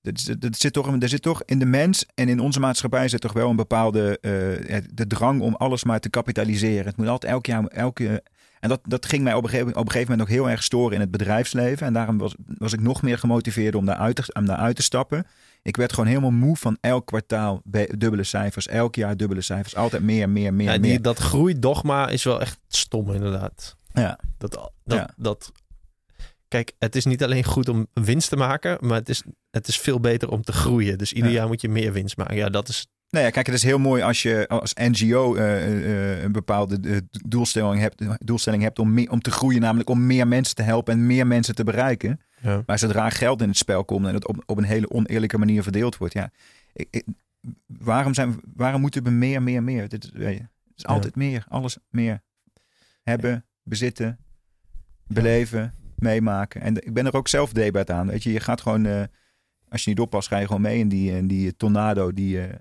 Dat, 0.00 0.34
dat 0.38 0.56
zit 0.56 0.72
toch, 0.72 1.00
er 1.00 1.08
zit 1.08 1.22
toch 1.22 1.42
in 1.44 1.58
de 1.58 1.64
mens 1.64 2.06
en 2.14 2.28
in 2.28 2.40
onze 2.40 2.60
maatschappij 2.60 3.08
zit 3.08 3.20
toch 3.20 3.32
wel 3.32 3.50
een 3.50 3.56
bepaalde 3.56 4.18
eh, 4.20 4.76
de 4.92 5.06
drang 5.06 5.40
om 5.40 5.54
alles 5.54 5.84
maar 5.84 6.00
te 6.00 6.10
kapitaliseren. 6.10 6.86
Het 6.86 6.96
moet 6.96 7.08
altijd 7.08 7.32
elk 7.32 7.46
jaar, 7.46 7.64
elke, 7.66 8.22
en 8.60 8.68
dat, 8.68 8.80
dat 8.82 9.06
ging 9.06 9.22
mij 9.22 9.34
op 9.34 9.42
een, 9.42 9.48
gegeven, 9.50 9.70
op 9.76 9.84
een 9.84 9.90
gegeven 9.90 10.10
moment 10.10 10.28
ook 10.28 10.34
heel 10.34 10.50
erg 10.50 10.62
storen 10.62 10.94
in 10.94 11.00
het 11.00 11.10
bedrijfsleven. 11.10 11.86
En 11.86 11.92
daarom 11.92 12.18
was, 12.18 12.34
was 12.58 12.72
ik 12.72 12.80
nog 12.80 13.02
meer 13.02 13.18
gemotiveerd 13.18 13.74
om 13.74 13.86
daaruit 13.86 14.16
te, 14.16 14.32
om 14.32 14.46
daaruit 14.46 14.76
te 14.76 14.82
stappen. 14.82 15.26
Ik 15.62 15.76
werd 15.76 15.92
gewoon 15.92 16.08
helemaal 16.08 16.30
moe 16.30 16.56
van 16.56 16.76
elk 16.80 17.06
kwartaal 17.06 17.60
be- 17.64 17.94
dubbele 17.98 18.24
cijfers, 18.24 18.66
elk 18.68 18.94
jaar 18.94 19.16
dubbele 19.16 19.40
cijfers. 19.40 19.76
Altijd 19.76 20.02
meer, 20.02 20.28
meer, 20.28 20.54
meer, 20.54 20.72
Ja, 20.72 20.78
meer. 20.78 20.90
die, 20.90 21.00
dat 21.00 21.18
groeidogma 21.18 22.08
is 22.08 22.24
wel 22.24 22.40
echt 22.40 22.58
stom, 22.68 23.12
inderdaad. 23.12 23.76
Ja. 23.92 24.18
Dat, 24.38 24.50
dat, 24.50 24.70
Ja. 24.84 25.10
dat, 25.16 25.52
kijk, 26.48 26.72
het 26.78 26.96
is 26.96 27.04
niet 27.04 27.22
alleen 27.24 27.44
goed 27.44 27.68
om 27.68 27.86
winst 27.92 28.28
te 28.28 28.36
maken, 28.36 28.76
maar 28.80 28.98
het 28.98 29.08
is, 29.08 29.22
het 29.50 29.68
is 29.68 29.78
veel 29.78 30.00
beter 30.00 30.28
om 30.30 30.42
te 30.42 30.52
groeien. 30.52 30.98
Dus 30.98 31.12
ieder 31.12 31.30
Ja. 31.30 31.36
jaar 31.36 31.46
moet 31.46 31.60
je 31.60 31.68
meer 31.68 31.92
winst 31.92 32.16
maken. 32.16 32.36
Ja, 32.36 32.48
dat 32.48 32.68
is. 32.68 32.86
Nou 33.10 33.24
ja, 33.24 33.30
kijk, 33.30 33.46
het 33.46 33.54
is 33.54 33.62
heel 33.62 33.78
mooi 33.78 34.02
als 34.02 34.22
je 34.22 34.48
als 34.48 34.74
NGO 34.74 35.34
eh, 35.34 36.14
eh, 36.16 36.22
een 36.22 36.32
bepaalde 36.32 36.78
eh, 36.90 36.96
doelstelling 37.10 37.80
hebt, 37.80 38.02
doelstelling 38.26 38.62
hebt 38.62 38.78
om, 38.78 38.94
meer, 38.94 39.10
om 39.10 39.20
te 39.20 39.30
groeien, 39.30 39.60
namelijk 39.60 39.90
om 39.90 40.06
meer 40.06 40.28
mensen 40.28 40.54
te 40.54 40.62
helpen 40.62 40.92
en 40.94 41.06
meer 41.06 41.26
mensen 41.26 41.54
te 41.54 41.64
bereiken. 41.64 42.20
Ja. 42.42 42.62
Maar 42.66 42.78
zodra 42.78 43.10
geld 43.10 43.42
in 43.42 43.48
het 43.48 43.56
spel 43.56 43.84
komt 43.84 44.06
en 44.06 44.14
het 44.14 44.26
op, 44.26 44.42
op 44.46 44.58
een 44.58 44.64
hele 44.64 44.90
oneerlijke 44.90 45.38
manier 45.38 45.62
verdeeld 45.62 45.96
wordt, 45.96 46.14
ja, 46.14 46.30
ik, 46.72 46.88
ik- 46.90 47.06
waarom, 47.66 48.14
zijn, 48.14 48.40
waarom 48.54 48.80
moeten 48.80 49.02
we 49.02 49.10
meer, 49.10 49.42
meer, 49.42 49.62
meer? 49.62 49.88
Dit 49.88 50.02
het 50.02 50.14
is 50.14 50.34
Ja. 50.74 50.88
altijd 50.88 51.16
meer, 51.16 51.44
alles 51.48 51.78
meer. 51.90 52.22
Hebben, 53.02 53.44
bezitten, 53.62 54.18
beleven, 55.06 55.74
meemaken. 55.96 56.60
En 56.60 56.76
ik 56.86 56.94
ben 56.94 57.06
er 57.06 57.14
ook 57.14 57.28
zelf 57.28 57.52
debat 57.52 57.90
aan. 57.90 58.06
Weet 58.06 58.22
je, 58.22 58.32
je 58.32 58.40
gaat 58.40 58.60
gewoon, 58.60 58.86
eh, 58.86 59.02
als 59.68 59.84
je 59.84 59.90
niet 59.90 60.00
oppast, 60.00 60.28
ga 60.28 60.38
je 60.38 60.46
gewoon 60.46 60.62
mee 60.62 60.78
in 60.78 60.88
die, 60.88 61.10
in 61.16 61.26
die 61.26 61.56
tornado, 61.56 62.12
die, 62.12 62.40
eh, 62.46 62.54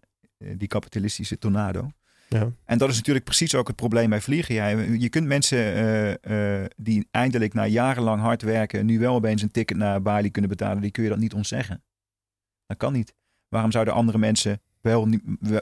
die 0.57 0.67
kapitalistische 0.67 1.37
tornado. 1.37 1.91
Ja. 2.39 2.51
En 2.65 2.77
dat 2.77 2.89
is 2.89 2.95
natuurlijk 2.95 3.25
precies 3.25 3.55
ook 3.55 3.67
het 3.67 3.75
probleem 3.75 4.09
bij 4.09 4.21
vliegen. 4.21 4.55
Ja, 4.55 4.67
je 4.97 5.09
kunt 5.09 5.27
mensen 5.27 5.57
eh, 5.57 6.61
eh, 6.61 6.69
die 6.77 7.07
eindelijk 7.11 7.53
na 7.53 7.65
jarenlang 7.65 8.21
hard 8.21 8.41
werken, 8.41 8.85
nu 8.85 8.99
wel 8.99 9.15
opeens 9.15 9.41
een 9.41 9.51
ticket 9.51 9.77
naar 9.77 10.01
Bali 10.01 10.31
kunnen 10.31 10.49
betalen, 10.49 10.81
die 10.81 10.91
kun 10.91 11.03
je 11.03 11.09
dat 11.09 11.17
niet 11.17 11.33
ontzeggen. 11.33 11.83
Dat 12.65 12.77
kan 12.77 12.93
niet. 12.93 13.13
Waarom 13.49 13.71
zouden 13.71 13.93
andere 13.93 14.17
mensen 14.17 14.61
wel, 14.81 15.07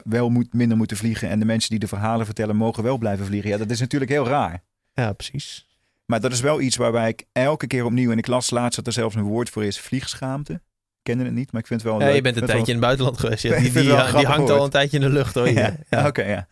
wel- 0.04 0.30
moet, 0.30 0.52
minder 0.54 0.76
moeten 0.76 0.96
vliegen 0.96 1.28
en 1.28 1.38
de 1.38 1.44
mensen 1.44 1.70
die 1.70 1.78
de 1.78 1.86
verhalen 1.88 2.26
vertellen 2.26 2.56
mogen 2.56 2.82
wel 2.82 2.98
blijven 2.98 3.26
vliegen? 3.26 3.50
Ja, 3.50 3.56
dat 3.56 3.70
is 3.70 3.80
natuurlijk 3.80 4.10
heel 4.10 4.26
raar. 4.26 4.62
ja, 4.92 5.12
precies. 5.12 5.68
Maar 6.04 6.20
dat 6.20 6.32
is 6.32 6.40
wel 6.40 6.60
iets 6.60 6.76
waarbij 6.76 7.08
ik 7.08 7.24
elke 7.32 7.66
keer 7.66 7.84
opnieuw, 7.84 8.10
en 8.10 8.18
ik 8.18 8.26
las 8.26 8.50
laatst 8.50 8.76
dat 8.76 8.86
er 8.86 8.92
zelfs 8.92 9.14
een 9.14 9.22
woord 9.22 9.50
voor 9.50 9.64
is, 9.64 9.80
vliegschaamte. 9.80 10.52
Ik 10.52 10.60
kende 11.02 11.24
het 11.24 11.32
niet, 11.34 11.52
maar 11.52 11.60
ik 11.60 11.66
vind 11.66 11.82
het 11.82 11.90
wel 11.90 12.00
Ja, 12.00 12.06
leuk. 12.06 12.14
je 12.14 12.20
bent 12.22 12.34
een 12.36 12.40
wel- 12.46 12.50
tijdje 12.50 12.72
in 12.72 12.78
het 12.78 12.86
buitenland 12.86 13.18
geweest. 13.18 13.42
Ja, 13.42 13.50
die, 13.60 13.72
die, 13.72 13.82
die 13.82 13.92
hangt 14.26 14.50
al 14.50 14.64
een 14.64 14.70
tijdje 14.70 14.96
in 14.96 15.02
de 15.02 15.10
lucht 15.10 15.34
hoor. 15.34 15.48
Ja, 15.48 15.60
Ja, 15.60 15.76
ja. 15.90 16.06
oké, 16.06 16.22
ja. 16.22 16.48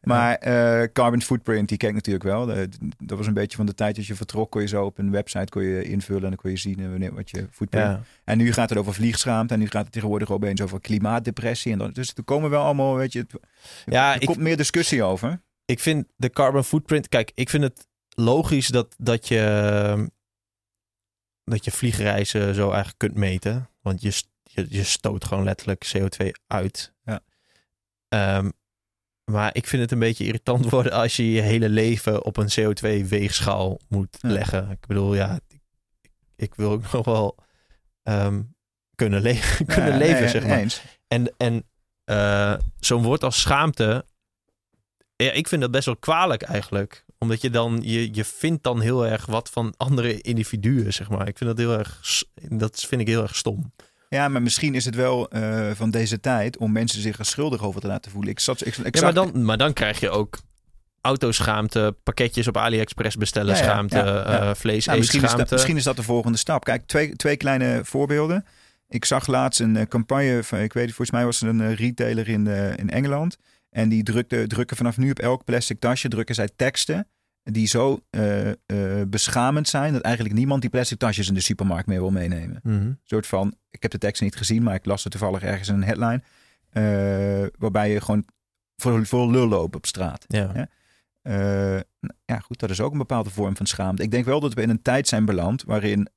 Maar 0.00 0.34
eh, 0.34 0.88
carbon 0.92 1.22
footprint, 1.22 1.68
die 1.68 1.78
ken 1.78 1.88
ik 1.88 1.94
natuurlijk 1.94 2.24
wel. 2.24 2.46
Dat 2.98 3.18
was 3.18 3.26
een 3.26 3.34
beetje 3.34 3.56
van 3.56 3.66
de 3.66 3.74
tijd 3.74 3.96
dat 3.96 4.06
je 4.06 4.14
vertrok, 4.14 4.50
kon 4.50 4.60
je 4.60 4.66
zo 4.68 4.84
op 4.84 4.98
een 4.98 5.10
website 5.10 5.48
kon 5.48 5.62
je 5.62 5.82
invullen 5.82 6.22
en 6.22 6.28
dan 6.28 6.38
kon 6.38 6.50
je 6.50 6.56
zien 6.56 6.78
eh, 6.80 6.88
wanneer 6.88 7.14
wat 7.14 7.30
je 7.30 7.46
footprint. 7.50 7.84
Ja. 7.84 8.00
En 8.24 8.38
nu 8.38 8.52
gaat 8.52 8.68
het 8.68 8.78
over 8.78 8.94
vliegschaamte 8.94 9.54
en 9.54 9.60
nu 9.60 9.68
gaat 9.68 9.82
het 9.82 9.92
tegenwoordig 9.92 10.30
opeens 10.30 10.60
over 10.60 10.80
klimaatdepressie. 10.80 11.72
En 11.72 11.78
dan, 11.78 11.90
dus 11.92 12.12
er 12.14 12.22
komen 12.22 12.50
wel 12.50 12.62
allemaal, 12.64 12.94
weet 12.94 13.12
je, 13.12 13.18
het, 13.18 13.32
Ja, 13.84 14.14
er 14.14 14.20
ik, 14.20 14.26
komt 14.26 14.38
meer 14.38 14.56
discussie 14.56 15.02
over. 15.02 15.40
ik 15.64 15.80
vind 15.80 16.06
de 16.16 16.30
carbon 16.30 16.64
footprint. 16.64 17.08
Kijk, 17.08 17.32
ik 17.34 17.50
vind 17.50 17.62
het 17.62 17.86
logisch 18.08 18.68
dat, 18.68 18.94
dat 18.98 19.28
je. 19.28 20.08
dat 21.44 21.64
je 21.64 21.70
vliegreizen 21.70 22.54
zo 22.54 22.66
eigenlijk 22.66 22.98
kunt 22.98 23.14
meten. 23.14 23.68
Want 23.82 24.02
je, 24.02 24.22
je, 24.42 24.66
je 24.68 24.84
stoot 24.84 25.24
gewoon 25.24 25.44
letterlijk 25.44 25.92
CO2 25.96 26.26
uit. 26.46 26.92
Ja. 27.04 27.20
Ehm, 28.08 28.50
maar 29.30 29.54
ik 29.54 29.66
vind 29.66 29.82
het 29.82 29.92
een 29.92 29.98
beetje 29.98 30.24
irritant 30.24 30.70
worden 30.70 30.92
als 30.92 31.16
je 31.16 31.30
je 31.32 31.40
hele 31.40 31.68
leven 31.68 32.24
op 32.24 32.36
een 32.36 32.48
CO2-weegschaal 32.60 33.78
moet 33.88 34.18
Ja. 34.20 34.28
leggen. 34.30 34.70
Ik 34.70 34.86
bedoel, 34.86 35.14
ja, 35.14 35.40
ik, 35.48 35.60
ik 36.36 36.54
wil 36.54 36.70
ook 36.70 36.92
nog 36.92 37.04
wel 37.04 37.36
ehm, 38.02 38.42
kunnen, 38.94 39.22
le 39.22 39.40
kunnen 39.66 39.90
Ja, 39.92 39.96
leven, 39.96 40.20
nee, 40.20 40.28
zeg 40.28 40.46
maar. 40.46 40.58
Eens. 40.58 40.82
En, 41.08 41.34
en 41.36 41.64
eh, 42.04 42.54
zo'n 42.80 43.02
woord 43.02 43.24
als 43.24 43.40
schaamte, 43.40 44.04
ja, 45.16 45.30
ik 45.32 45.48
vind 45.48 45.60
dat 45.60 45.70
best 45.70 45.86
wel 45.86 45.96
kwalijk 45.96 46.42
eigenlijk. 46.42 47.04
Omdat 47.18 47.40
je 47.40 47.50
dan, 47.50 47.80
je, 47.82 48.14
je 48.14 48.24
vindt 48.24 48.62
dan 48.62 48.80
heel 48.80 49.06
erg 49.06 49.26
wat 49.26 49.50
van 49.50 49.74
andere 49.76 50.20
individuen, 50.20 50.92
zeg 50.92 51.10
maar. 51.10 51.28
Ik 51.28 51.38
vind 51.38 51.50
dat 51.50 51.58
heel 51.58 51.78
erg, 51.78 52.00
dat 52.48 52.80
vind 52.80 53.00
ik 53.00 53.06
heel 53.06 53.22
erg 53.22 53.36
stom. 53.36 53.72
Ja, 54.14 54.28
maar 54.28 54.42
misschien 54.42 54.74
is 54.74 54.84
het 54.84 54.94
wel 54.94 55.28
eh, 55.28 55.70
van 55.74 55.90
deze 55.90 56.20
tijd 56.20 56.56
om 56.56 56.72
mensen 56.72 57.00
zich 57.00 57.18
er 57.18 57.24
schuldig 57.24 57.62
over 57.62 57.80
te 57.80 57.86
laten 57.86 58.10
voelen. 58.10 58.30
Ik 58.30 58.40
zat, 58.40 58.66
ik, 58.66 58.76
ik 58.76 58.94
Ja, 58.94 59.02
maar, 59.02 59.14
dan, 59.14 59.44
maar 59.44 59.58
dan 59.58 59.72
krijg 59.72 60.00
je 60.00 60.10
ook 60.10 60.38
autoschaamte, 61.00 61.96
pakketjes 62.02 62.48
op 62.48 62.56
AliExpress 62.56 63.16
bestellen, 63.16 63.54
Ja, 63.54 63.60
ja, 63.60 63.66
schaamte, 63.66 63.98
eh, 63.98 64.54
vlees 64.54 64.86
Nou, 64.86 64.98
eten, 64.98 64.98
misschien, 64.98 65.22
is 65.22 65.34
dat, 65.34 65.50
misschien 65.50 65.76
is 65.76 65.84
dat 65.84 65.96
de 65.96 66.02
volgende 66.02 66.38
stap. 66.38 66.64
Kijk, 66.64 66.86
twee, 66.86 67.16
twee 67.16 67.36
kleine 67.36 67.80
voorbeelden. 67.84 68.44
Ik 68.88 69.04
zag 69.04 69.26
laatst 69.26 69.60
een 69.60 69.76
eh, 69.76 69.86
campagne 69.86 70.44
van, 70.44 70.58
ik 70.58 70.72
weet 70.72 70.86
het, 70.86 70.94
volgens 70.94 71.16
mij 71.16 71.24
was 71.24 71.40
het 71.40 71.48
een 71.48 71.74
retailer 71.74 72.28
in, 72.28 72.46
in 72.76 72.90
Engeland. 72.90 73.36
En 73.70 73.88
die 73.88 74.02
drukte, 74.02 74.46
drukken 74.46 74.76
vanaf 74.76 74.96
nu 74.96 75.10
op 75.10 75.18
elk 75.18 75.44
plastic 75.44 75.80
tasje, 75.80 76.08
drukken 76.08 76.34
zij 76.34 76.48
teksten 76.56 77.06
die 77.42 77.66
zo 77.66 78.00
eh, 78.10 78.50
eh, 78.50 78.56
beschamend 79.08 79.68
zijn 79.68 79.92
dat 79.92 80.02
eigenlijk 80.02 80.34
niemand 80.34 80.60
die 80.60 80.70
plastic 80.70 80.98
tasjes 80.98 81.28
in 81.28 81.34
de 81.34 81.40
supermarkt 81.40 81.86
meer 81.86 82.00
wil 82.00 82.10
meenemen. 82.10 82.60
Mhm. 82.62 82.74
Een 82.74 83.00
soort 83.04 83.26
van, 83.26 83.54
ik 83.70 83.82
heb 83.82 83.90
de 83.90 83.98
tekst 83.98 84.22
niet 84.22 84.36
gezien, 84.36 84.62
maar 84.62 84.74
ik 84.74 84.84
las 84.84 85.02
het 85.02 85.12
toevallig 85.12 85.42
ergens 85.42 85.68
in 85.68 85.74
een 85.74 85.84
headline. 85.84 86.22
eh, 86.70 87.46
waarbij 87.58 87.90
je 87.92 88.00
gewoon 88.00 88.24
voor, 88.76 89.06
voor 89.06 89.30
lul 89.30 89.48
loopt 89.48 89.76
op 89.76 89.86
straat. 89.86 90.24
Ja. 90.28 90.50
Ja. 90.54 90.68
Eh, 91.22 91.80
ja, 92.24 92.38
goed, 92.38 92.58
dat 92.58 92.70
is 92.70 92.80
ook 92.80 92.92
een 92.92 92.98
bepaalde 92.98 93.30
vorm 93.30 93.56
van 93.56 93.66
schaamte. 93.66 94.02
Ik 94.02 94.10
denk 94.10 94.24
wel 94.24 94.40
dat 94.40 94.54
we 94.54 94.62
in 94.62 94.70
een 94.70 94.82
tijd 94.82 95.08
zijn 95.08 95.24
beland 95.24 95.62
waarin 95.62 96.08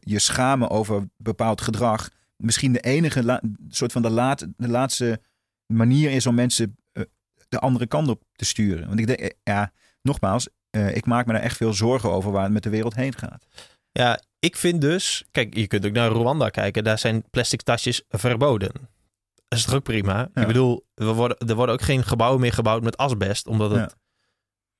je 0.00 0.18
schamen 0.18 0.70
over 0.70 1.08
bepaald 1.16 1.60
gedrag 1.60 2.10
misschien 2.36 2.72
de 2.72 2.80
enige 2.80 3.40
soort 3.68 3.92
van 3.92 4.02
de, 4.02 4.10
laat, 4.10 4.46
de 4.56 4.68
laatste 4.68 5.20
manier 5.66 6.10
is 6.10 6.26
om 6.26 6.34
mensen 6.34 6.76
de 7.48 7.58
andere 7.58 7.86
kant 7.86 8.08
op 8.08 8.22
te 8.32 8.44
sturen. 8.44 8.86
Want 8.86 9.00
ik 9.00 9.06
denk, 9.06 9.34
ja, 9.42 9.72
nogmaals, 10.02 10.48
eh, 10.76 10.96
ik 10.96 11.06
maak 11.06 11.26
me 11.26 11.32
daar 11.32 11.42
echt 11.42 11.56
veel 11.56 11.72
zorgen 11.72 12.10
over 12.10 12.30
waar 12.32 12.42
het 12.42 12.52
met 12.52 12.62
de 12.62 12.70
wereld 12.70 12.94
heen 12.94 13.14
gaat. 13.18 13.46
Ja, 13.92 14.20
ik 14.38 14.56
vind 14.56 14.80
dus... 14.80 15.24
Kijk, 15.30 15.54
je 15.56 15.66
kunt 15.66 15.86
ook 15.86 15.92
naar 15.92 16.10
Rwanda 16.10 16.48
kijken. 16.48 16.84
Daar 16.84 16.98
zijn 16.98 17.24
plastic 17.30 17.62
tasjes 17.62 18.02
verboden. 18.08 18.72
Dat 19.48 19.58
is 19.58 19.64
toch 19.64 19.74
ook 19.74 19.82
prima? 19.82 20.28
Ja. 20.34 20.40
Ik 20.40 20.46
bedoel, 20.46 20.86
we 20.94 21.04
worden, 21.04 21.36
er 21.48 21.54
worden 21.54 21.74
ook 21.74 21.82
geen 21.82 22.04
gebouwen 22.04 22.40
meer 22.40 22.52
gebouwd 22.52 22.82
met 22.82 22.96
asbest. 22.96 23.46
Omdat 23.46 23.70
het, 23.70 23.96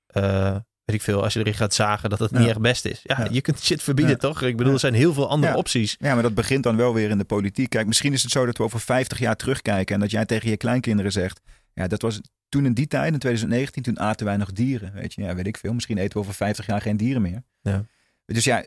eh, 0.07 0.51
weet 0.85 0.97
ik 0.97 1.03
veel, 1.03 1.23
als 1.23 1.33
je 1.33 1.39
erin 1.41 1.55
gaat 1.55 1.75
zagen, 1.75 2.11
dat 2.11 2.19
het 2.19 2.31
Ja. 2.31 2.39
niet 2.39 2.49
echt 2.49 2.61
best 2.61 2.85
is. 2.85 3.01
Ja, 3.03 3.21
Ja. 3.21 3.29
je 3.31 3.41
kunt 3.41 3.61
shit 3.63 3.83
verbieden, 3.83 4.15
Ja. 4.15 4.21
toch? 4.21 4.43
Ik 4.43 4.51
bedoel, 4.57 4.67
Ja. 4.67 4.73
er 4.73 4.81
zijn 4.81 4.95
heel 4.95 5.13
veel 5.13 5.29
andere 5.29 5.53
Ja. 5.53 5.59
opties. 5.59 5.97
Ja, 5.99 6.15
maar 6.15 6.23
dat 6.23 6.35
begint 6.35 6.63
dan 6.63 6.77
wel 6.77 6.95
weer 6.95 7.11
in 7.11 7.19
de 7.19 7.25
politiek. 7.25 7.71
Kijk, 7.71 7.87
misschien 7.87 8.13
is 8.13 8.23
het 8.23 8.33
zo 8.33 8.47
dat 8.47 8.57
we 8.59 8.65
over 8.65 8.81
50 8.81 9.19
jaar 9.19 9.37
terugkijken 9.37 9.95
en 9.95 10.01
dat 10.01 10.11
jij 10.11 10.25
tegen 10.25 10.51
je 10.51 10.57
kleinkinderen 10.57 11.13
zegt: 11.13 11.41
Ja, 11.77 11.87
dat 11.87 12.03
was 12.03 12.21
toen 12.49 12.65
in 12.67 12.75
die 12.75 12.87
tijd, 12.87 13.13
in 13.13 13.19
2019, 13.19 13.83
toen 13.83 14.01
aten 14.01 14.27
wij 14.27 14.37
nog 14.37 14.53
dieren. 14.53 14.93
Weet 14.93 15.15
je, 15.15 15.23
ja, 15.23 15.35
weet 15.35 15.47
ik 15.47 15.57
veel. 15.57 15.73
Misschien 15.75 15.99
eten 15.99 16.13
we 16.13 16.19
over 16.19 16.35
50 16.35 16.67
jaar 16.67 16.81
geen 16.81 16.97
dieren 16.97 17.23
meer. 17.23 17.43
Ja. 17.63 17.85
Dus 18.27 18.45
ja, 18.45 18.65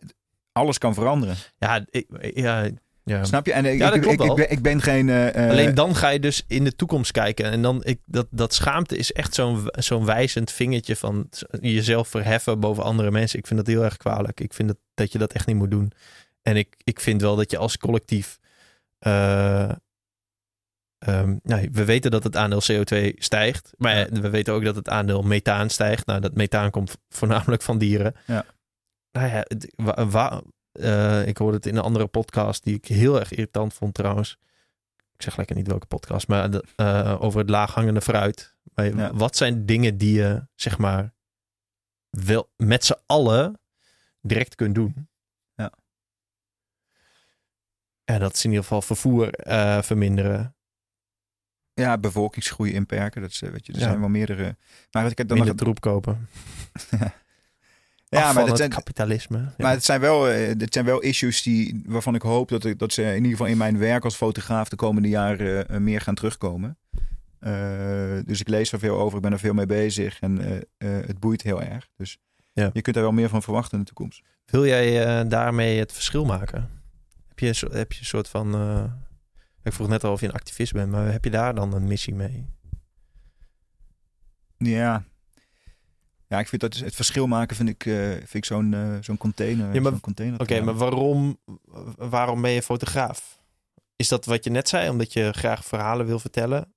alles 0.52 0.78
kan 0.78 0.94
veranderen. 0.94 1.36
Ja, 1.58 1.86
ik, 1.90 2.08
ja, 2.36 2.70
ja. 3.04 3.24
Snap 3.24 3.46
je? 3.46 3.54
En 3.54 3.66
eh, 3.66 3.78
Ja, 3.78 3.94
ik, 3.94 4.02
klopt 4.02 4.24
ik, 4.24 4.38
ik, 4.38 4.50
ik 4.50 4.62
ben 4.62 4.82
geen. 4.82 5.10
eh, 5.10 5.44
eh, 5.44 5.50
Alleen 5.52 5.74
dan 5.76 5.96
ga 5.96 6.10
je 6.10 6.20
dus 6.20 6.44
in 6.48 6.64
de 6.64 6.76
toekomst 6.76 7.12
kijken. 7.12 7.46
En 7.46 7.62
dan, 7.62 7.84
ik, 7.84 8.00
dat, 8.06 8.28
dat 8.32 8.54
schaamte 8.54 8.98
is 8.98 9.12
echt 9.12 9.34
zo'n 9.34 9.68
zo'n 9.72 10.06
wijzend 10.06 10.52
vingertje 10.52 10.96
van 10.96 11.30
jezelf 11.62 12.08
verheffen 12.08 12.60
boven 12.60 12.84
andere 12.84 13.12
mensen. 13.12 13.40
Ik 13.40 13.48
vind 13.48 13.60
dat 13.60 13.68
heel 13.76 13.84
erg 13.84 13.98
kwalijk. 13.98 14.40
Ik 14.40 14.54
vind 14.54 14.68
dat, 14.68 14.78
dat 14.94 15.12
je 15.12 15.18
dat 15.18 15.34
echt 15.34 15.48
niet 15.48 15.56
moet 15.56 15.72
doen. 15.72 15.92
En 16.42 16.56
ik, 16.58 16.76
ik 16.84 17.00
vind 17.00 17.22
wel 17.22 17.36
dat 17.36 17.52
je 17.52 17.58
als 17.58 17.78
collectief. 17.78 18.40
eh, 19.00 19.72
ehm, 21.00 21.38
nou, 21.44 21.70
we 21.72 21.86
weten 21.86 22.12
dat 22.12 22.24
het 22.24 22.36
aandeel 22.36 22.62
CO2 22.72 23.14
stijgt. 23.18 23.72
Maar 23.78 23.96
Ja. 23.96 24.22
we 24.22 24.30
weten 24.30 24.54
ook 24.54 24.64
dat 24.64 24.76
het 24.76 24.90
aandeel 24.90 25.22
methaan 25.22 25.70
stijgt. 25.70 26.06
Nou, 26.06 26.20
dat 26.20 26.34
methaan 26.36 26.72
komt 26.72 26.98
voornamelijk 27.10 27.62
van 27.62 27.78
dieren. 27.78 28.16
Ja. 28.26 28.46
Nou 29.12 29.28
ja, 29.28 29.44
het- 29.48 29.74
wa- 29.76 30.06
wa- 30.08 30.42
eh, 30.72 31.28
ik 31.28 31.38
hoorde 31.38 31.56
het 31.58 31.66
in 31.66 31.76
een 31.76 31.84
andere 31.84 32.08
podcast 32.08 32.64
die 32.64 32.76
ik 32.76 32.86
heel 32.86 33.20
erg 33.20 33.32
irritant 33.32 33.74
vond 33.74 33.94
trouwens. 33.94 34.38
Ik 35.16 35.22
zeg 35.22 35.38
lekker 35.38 35.56
niet 35.56 35.68
welke 35.68 35.86
podcast, 35.86 36.28
maar 36.28 36.52
de- 36.52 36.64
eh, 36.76 37.18
over 37.20 37.40
het 37.40 37.50
laaghangende 37.50 38.02
fruit. 38.02 38.56
Maar 38.74 38.86
Ja. 38.96 39.14
Wat 39.14 39.36
zijn 39.36 39.66
dingen 39.66 39.98
die 39.98 40.14
je, 40.14 40.48
zeg 40.56 40.78
maar, 40.78 41.14
wel 42.10 42.52
met 42.56 42.86
z'n 42.86 42.98
allen 43.06 43.60
direct 44.22 44.56
kunt 44.56 44.76
doen. 44.76 45.10
Ja. 45.56 45.74
En 48.04 48.20
dat 48.20 48.34
is 48.34 48.44
in 48.44 48.50
ieder 48.50 48.64
geval 48.66 48.82
vervoer 48.82 49.34
eh, 49.34 49.82
verminderen. 49.82 50.56
Ja, 51.80 51.98
bevolkingsgroei 51.98 52.72
inperken. 52.74 53.22
Dat 53.22 53.30
is, 53.32 53.42
eh, 53.42 53.50
weet 53.50 53.66
je, 53.66 53.74
er 53.74 53.80
Ja. 53.80 53.86
zijn 53.86 54.00
wel 54.00 54.10
meerdere. 54.10 54.56
Maar 54.92 55.06
ik 55.06 55.18
heb 55.18 55.28
dan 55.28 55.38
Minder 55.38 55.56
nog. 55.56 55.64
troep 55.64 55.80
kopen. 55.82 56.28
Ja, 58.12 58.26
maar 58.26 58.34
dat 58.34 58.48
het 58.48 58.58
zijn, 58.58 58.70
kapitalisme. 58.70 59.38
Ja. 59.38 59.54
maar 59.58 59.72
het 59.72 59.84
zijn 59.86 60.00
wel, 60.00 60.30
eh, 60.30 60.52
dit 60.58 60.74
zijn 60.74 60.86
wel 60.86 61.00
issues 61.00 61.42
die, 61.42 61.82
waarvan 61.86 62.16
ik 62.16 62.22
hoop 62.22 62.50
dat, 62.50 62.66
ik, 62.66 62.80
dat 62.80 62.94
ze 62.94 63.04
in 63.04 63.16
ieder 63.16 63.32
geval 63.32 63.46
in 63.48 63.58
mijn 63.58 63.78
werk 63.78 64.04
als 64.04 64.16
fotograaf 64.16 64.70
de 64.70 64.76
komende 64.76 65.10
jaren 65.10 65.68
eh, 65.70 65.78
meer 65.80 66.02
gaan 66.02 66.16
terugkomen. 66.16 66.78
Dus 68.26 68.40
ik 68.40 68.48
lees 68.48 68.72
er 68.72 68.80
veel 68.80 68.98
over, 69.00 69.16
ik 69.18 69.24
ben 69.24 69.32
er 69.32 69.40
veel 69.40 69.54
mee 69.54 69.66
bezig 69.66 70.20
en 70.20 70.64
het 70.78 71.20
boeit 71.20 71.42
heel 71.42 71.62
erg. 71.62 71.90
Dus 71.98 72.18
je 72.54 72.82
kunt 72.82 72.96
er 72.96 73.02
wel 73.02 73.12
meer 73.12 73.30
van 73.30 73.44
verwachten 73.44 73.74
in 73.74 73.80
de 73.80 73.86
toekomst. 73.86 74.22
Wil 74.46 74.66
jij 74.66 75.28
daarmee 75.28 75.80
het 75.80 75.92
verschil 75.94 76.26
maken? 76.26 76.70
Heb 77.28 77.40
je, 77.40 77.68
heb 77.72 77.92
je 77.92 78.00
een 78.00 78.06
soort 78.06 78.28
van... 78.30 78.52
ik 79.70 79.76
vroeg 79.76 79.88
net 79.88 80.04
al 80.04 80.12
of 80.12 80.20
je 80.20 80.28
een 80.28 80.34
activist 80.34 80.74
bent, 80.74 80.92
maar 80.92 81.12
heb 81.12 81.24
je 81.24 81.30
daar 81.30 81.56
dan 81.56 81.74
een 81.74 81.88
missie 81.88 82.16
mee? 82.16 82.46
Ja. 84.58 85.04
Ja, 86.28 86.40
ik 86.40 86.48
vind 86.48 86.62
dat 86.62 86.76
het 86.78 86.96
verschil 86.96 87.28
maken 87.28 87.56
vind 87.56 87.70
ik, 87.70 87.86
eh, 87.86 88.10
vind 88.10 88.34
ik 88.34 88.46
zo'n 88.46 88.74
eh, 88.74 88.98
zo'n 89.02 89.18
container. 89.18 89.74
Ja, 89.74 89.82
maar- 89.82 89.92
zo'n 89.92 90.00
container 90.02 90.40
Oké, 90.40 90.62
maar 90.62 90.74
waarom, 90.76 91.38
waarom 91.98 92.42
ben 92.42 92.52
je 92.52 92.62
fotograaf? 92.62 93.40
Is 93.96 94.08
dat 94.08 94.26
wat 94.26 94.44
je 94.44 94.50
net 94.50 94.70
zei, 94.70 94.90
omdat 94.90 95.14
je 95.14 95.32
graag 95.34 95.66
verhalen 95.66 96.06
wil 96.06 96.20
vertellen? 96.20 96.74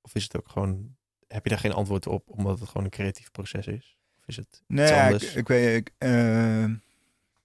Of 0.00 0.14
is 0.14 0.22
het 0.22 0.36
ook 0.36 0.48
gewoon, 0.48 0.96
heb 1.28 1.44
je 1.44 1.50
daar 1.50 1.58
geen 1.58 1.72
antwoord 1.72 2.06
op, 2.06 2.30
omdat 2.30 2.58
het 2.60 2.68
gewoon 2.68 2.84
een 2.84 2.90
creatief 2.90 3.30
proces 3.30 3.66
is? 3.66 3.96
Of 4.18 4.26
is 4.26 4.36
het 4.36 4.62
Nee, 4.66 4.86
ja, 4.86 5.08
ik, 5.08 5.22
ik 5.22 5.48
weet, 5.48 5.76
ik, 5.76 5.92
eh, 5.98 6.10
Vind 6.12 6.82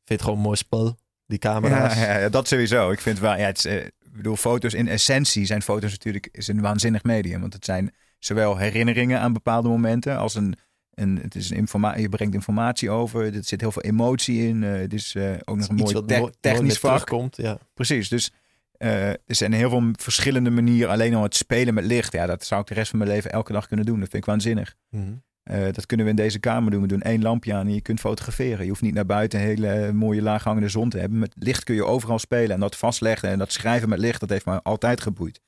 je 0.04 0.14
het 0.14 0.22
gewoon 0.22 0.40
mooi 0.40 0.58
spel, 0.58 0.98
die 1.26 1.38
camera's? 1.40 1.96
Ja, 1.96 2.18
ja, 2.18 2.30
dat 2.30 2.48
sowieso. 2.48 2.92
Ik 2.92 3.00
vind 3.00 3.20
wel, 3.20 3.38
ja, 3.38 3.46
het 3.46 3.66
is, 3.66 3.90
bedoel, 4.12 4.36
foto's 4.36 4.74
in 4.74 4.88
essentie 4.88 5.46
zijn 5.46 5.62
foto's 5.62 5.92
natuurlijk 5.92 6.30
is 6.32 6.48
een 6.48 6.62
waanzinnig 6.62 7.04
medium. 7.04 7.42
Want 7.42 7.54
het 7.54 7.66
zijn 7.66 7.92
zowel 8.20 8.58
herinneringen 8.58 9.20
aan 9.20 9.34
bepaalde 9.34 9.68
momenten 9.70 10.18
als 10.18 10.36
een, 10.36 10.56
een 10.94 11.20
het 11.22 11.36
is 11.36 11.50
een 11.50 11.58
informa 11.58 11.96
je 11.98 12.10
brengt 12.10 12.34
informatie 12.34 12.90
over. 12.90 13.36
Er 13.36 13.44
zit 13.44 13.62
heel 13.62 13.72
veel 13.72 13.82
emotie 13.82 14.48
in. 14.48 14.64
eh, 14.64 14.72
het 14.72 14.94
is 14.94 15.16
eh, 15.16 15.32
ook 15.46 15.58
nog 15.58 15.70
een 15.70 15.76
mooi 15.76 15.94
te- 16.06 16.38
technisch 16.40 16.78
vak. 16.80 16.92
terugkomt. 16.92 17.38
Ja. 17.38 17.58
Precies. 17.74 18.10
Dus 18.10 18.32
eh, 18.78 19.10
er 19.10 19.18
zijn 19.26 19.54
heel 19.54 19.70
veel 19.70 19.90
verschillende 19.92 20.50
manieren. 20.50 20.90
Alleen 20.90 21.14
al 21.16 21.24
het 21.24 21.36
spelen 21.36 21.74
met 21.74 21.86
licht. 21.86 22.14
Ja, 22.14 22.26
dat 22.26 22.46
zou 22.46 22.62
ik 22.62 22.68
de 22.68 22.74
rest 22.74 22.90
van 22.90 23.00
mijn 23.00 23.12
leven 23.12 23.32
elke 23.32 23.52
dag 23.54 23.68
kunnen 23.68 23.86
doen. 23.86 24.00
Dat 24.00 24.10
vind 24.10 24.24
ik 24.24 24.30
waanzinnig. 24.30 24.76
Mhm. 24.90 25.12
Eh, 25.50 25.64
dat 25.72 25.86
kunnen 25.86 26.06
we 26.06 26.12
in 26.12 26.18
deze 26.18 26.40
kamer 26.40 26.72
doen. 26.72 26.82
We 26.82 26.88
doen 26.88 27.02
één 27.02 27.22
lampje 27.22 27.54
aan 27.54 27.68
en 27.68 27.74
je 27.74 27.82
kunt 27.82 28.00
fotograferen. 28.00 28.64
Je 28.64 28.70
hoeft 28.70 28.82
niet 28.82 28.94
naar 28.94 29.06
buiten 29.06 29.40
een 29.40 29.46
hele 29.46 29.92
mooie 29.94 30.22
laaghangende 30.22 30.70
zon 30.70 30.90
te 30.90 30.98
hebben. 30.98 31.20
Met 31.20 31.34
licht 31.38 31.64
kun 31.64 31.76
je 31.76 31.86
overal 31.86 32.20
spelen 32.20 32.52
en 32.52 32.60
dat 32.60 32.76
vastleggen 32.76 33.30
en 33.30 33.38
dat 33.38 33.52
schrijven 33.52 33.90
met 33.90 34.00
licht, 34.00 34.20
dat 34.20 34.30
heeft 34.30 34.46
me 34.46 34.62
altijd 34.62 35.02
geboeid. 35.02 35.42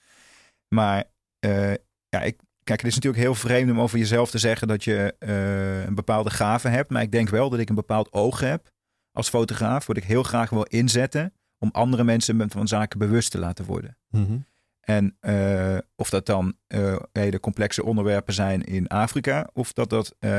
Maar 0.76 1.04
eh, 1.40 1.74
ja, 2.10 2.22
ik, 2.22 2.38
kijk, 2.64 2.80
het 2.80 2.86
is 2.90 2.96
natuurlijk 2.96 3.24
heel 3.24 3.36
vreemd 3.36 3.72
om 3.72 3.80
over 3.80 3.98
jezelf 3.98 4.30
te 4.30 4.38
zeggen 4.38 4.68
dat 4.68 4.84
je 4.84 5.16
eh, 5.20 5.84
een 5.84 5.96
bepaalde 5.96 6.30
gave 6.30 6.68
hebt. 6.68 6.90
Maar 6.90 7.02
ik 7.02 7.12
denk 7.12 7.30
wel 7.30 7.50
dat 7.50 7.60
ik 7.60 7.70
een 7.70 7.76
bepaald 7.76 8.14
oog 8.14 8.40
heb 8.40 8.70
als 9.12 9.30
fotograaf, 9.30 9.86
wat 9.86 9.98
ik 9.98 10.04
heel 10.04 10.24
graag 10.24 10.50
wil 10.50 10.64
inzetten 10.64 11.34
om 11.58 11.70
andere 11.72 12.04
mensen 12.04 12.50
van 12.50 12.68
zaken 12.68 13.00
bewust 13.00 13.32
te 13.32 13.40
laten 13.40 13.66
worden. 13.66 13.98
Mhm. 14.10 14.38
En 14.82 15.18
eh, 15.20 15.78
of 15.96 16.10
dat 16.10 16.26
dan 16.26 16.56
eh, 16.68 16.96
hele 17.12 17.40
complexe 17.40 17.84
onderwerpen 17.84 18.34
zijn 18.34 18.64
in 18.64 18.88
Afrika, 18.88 19.50
of 19.54 19.74
dat 19.74 19.90
dat 19.90 20.16
eh, 20.20 20.30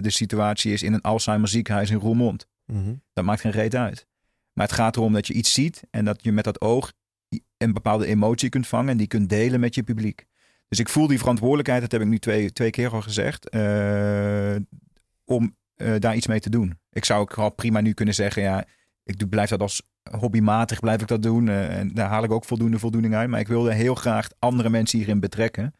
de 0.00 0.10
situatie 0.10 0.72
is 0.72 0.82
in 0.82 0.92
een 0.92 1.00
Alzheimer 1.00 1.48
ziekenhuis 1.48 1.90
in 1.90 1.98
Roermond. 1.98 2.46
Mhm. 2.66 2.94
Dat 3.12 3.24
maakt 3.24 3.40
geen 3.40 3.52
reet 3.52 3.74
uit. 3.74 4.06
Maar 4.52 4.66
het 4.66 4.74
gaat 4.74 4.96
erom 4.96 5.12
dat 5.12 5.26
je 5.26 5.32
iets 5.32 5.52
ziet 5.52 5.82
en 5.90 6.04
dat 6.04 6.22
je 6.22 6.32
met 6.32 6.44
dat 6.44 6.60
oog 6.60 6.92
een 7.56 7.72
bepaalde 7.72 8.06
emotie 8.06 8.48
kunt 8.48 8.66
vangen 8.66 8.88
en 8.88 8.96
die 8.96 9.06
kunt 9.06 9.28
delen 9.28 9.60
met 9.60 9.74
je 9.74 9.82
publiek. 9.82 10.26
Dus 10.68 10.78
ik 10.78 10.88
voel 10.88 11.06
die 11.06 11.18
verantwoordelijkheid, 11.18 11.80
dat 11.80 11.92
heb 11.92 12.00
ik 12.00 12.06
nu 12.06 12.18
twee, 12.18 12.52
twee 12.52 12.70
keer 12.70 12.92
al 12.92 13.02
gezegd, 13.02 13.50
om 15.24 15.56
daar 15.98 16.16
iets 16.16 16.26
mee 16.26 16.40
te 16.40 16.50
doen. 16.50 16.78
Ik 16.90 17.04
zou 17.04 17.20
ook 17.20 17.34
al 17.34 17.50
prima 17.50 17.80
nu 17.80 17.92
kunnen 17.92 18.14
zeggen, 18.14 18.42
ja, 18.42 18.64
ik 19.04 19.18
doe, 19.18 19.28
blijf 19.28 19.48
dat 19.48 19.60
als 19.60 19.82
hobbymatig 20.02 20.80
blijf 20.80 21.00
ik 21.00 21.08
dat 21.08 21.22
doen. 21.22 21.48
eh, 21.48 21.78
en 21.78 21.88
daar 21.94 22.08
haal 22.08 22.24
ik 22.24 22.30
ook 22.30 22.44
voldoende 22.44 22.78
voldoening 22.78 23.14
uit. 23.14 23.28
Maar 23.28 23.40
ik 23.40 23.48
wilde 23.48 23.74
heel 23.74 23.94
graag 23.94 24.28
andere 24.38 24.70
mensen 24.70 24.98
hierin 24.98 25.20
betrekken. 25.20 25.74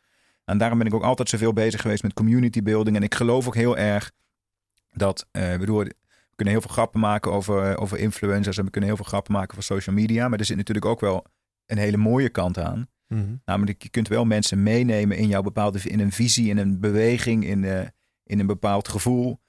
En 0.45 0.59
daarom 0.59 0.79
ben 0.79 0.87
ik 0.87 0.95
ook 0.95 1.03
altijd 1.03 1.29
zoveel 1.29 1.53
bezig 1.53 1.81
geweest 1.81 2.03
met 2.03 2.13
community 2.13 2.63
building. 2.63 2.97
En 2.97 3.03
ik 3.03 3.15
geloof 3.15 3.47
ook 3.47 3.55
heel 3.55 3.77
erg 3.77 4.13
dat, 4.93 5.27
eh 5.31 5.57
bedoel, 5.59 5.79
we 5.85 6.37
kunnen 6.37 6.55
heel 6.55 6.63
veel 6.63 6.73
grappen 6.75 7.01
maken 7.01 7.33
over, 7.33 7.79
over 7.79 7.99
influencers. 7.99 8.59
En 8.59 8.65
we 8.65 8.71
kunnen 8.71 8.89
heel 8.91 8.99
veel 8.99 9.09
grappen 9.09 9.33
maken 9.33 9.51
over 9.51 9.65
social 9.65 9.97
media. 9.97 10.29
Maar 10.29 10.39
er 10.39 10.45
zit 10.45 10.57
natuurlijk 10.57 10.87
ook 10.87 11.01
wel 11.01 11.27
een 11.67 11.79
hele 11.79 11.97
mooie 11.97 12.29
kant 12.29 12.59
aan. 12.59 12.89
Mhm. 13.07 13.35
Namelijk, 13.45 13.83
je 13.83 13.89
kunt 13.89 14.09
wel 14.09 14.25
mensen 14.25 14.63
meenemen 14.63 15.17
in 15.17 15.29
jouw 15.29 15.43
bepaalde, 15.43 15.81
in 15.83 16.01
een 16.01 16.13
visie, 16.13 16.49
in 16.49 16.59
een 16.59 16.81
beweging, 16.81 17.45
in, 17.45 17.65
eh, 17.65 17.81
in 18.25 18.41
een 18.41 18.47
bepaald 18.47 18.89
gevoel. 18.89 19.41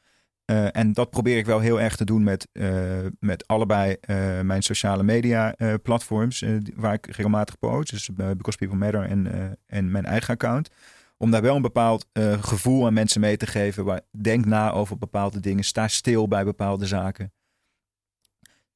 Eh, 0.51 0.67
en 0.71 0.93
dat 0.93 1.09
probeer 1.09 1.37
ik 1.37 1.45
wel 1.45 1.59
heel 1.59 1.81
erg 1.81 1.95
te 1.95 2.05
doen 2.05 2.23
met, 2.23 2.47
eh, 2.51 3.05
met 3.19 3.47
allebei 3.47 3.97
eh, 4.01 4.41
mijn 4.41 4.61
sociale 4.61 5.03
media 5.03 5.55
platforms, 5.83 6.43
waar 6.75 6.93
ik 6.93 7.05
regelmatig 7.05 7.59
post. 7.59 7.91
Dus 7.91 8.09
Because 8.15 8.57
People 8.57 8.77
Matter 8.77 9.03
en, 9.03 9.57
en 9.65 9.91
mijn 9.91 10.05
eigen 10.05 10.33
account. 10.33 10.69
Om 11.17 11.31
daar 11.31 11.41
wel 11.41 11.55
een 11.55 11.61
bepaald 11.61 12.05
gevoel 12.41 12.85
aan 12.85 12.93
mensen 12.93 13.21
mee 13.21 13.37
te 13.37 13.45
geven. 13.47 13.85
Waar, 13.85 14.01
denk 14.21 14.45
na 14.45 14.71
over 14.71 14.97
bepaalde 14.97 15.39
dingen. 15.39 15.63
Sta 15.63 15.87
stil 15.87 16.27
bij 16.27 16.43
bepaalde 16.43 16.85
zaken. 16.85 17.33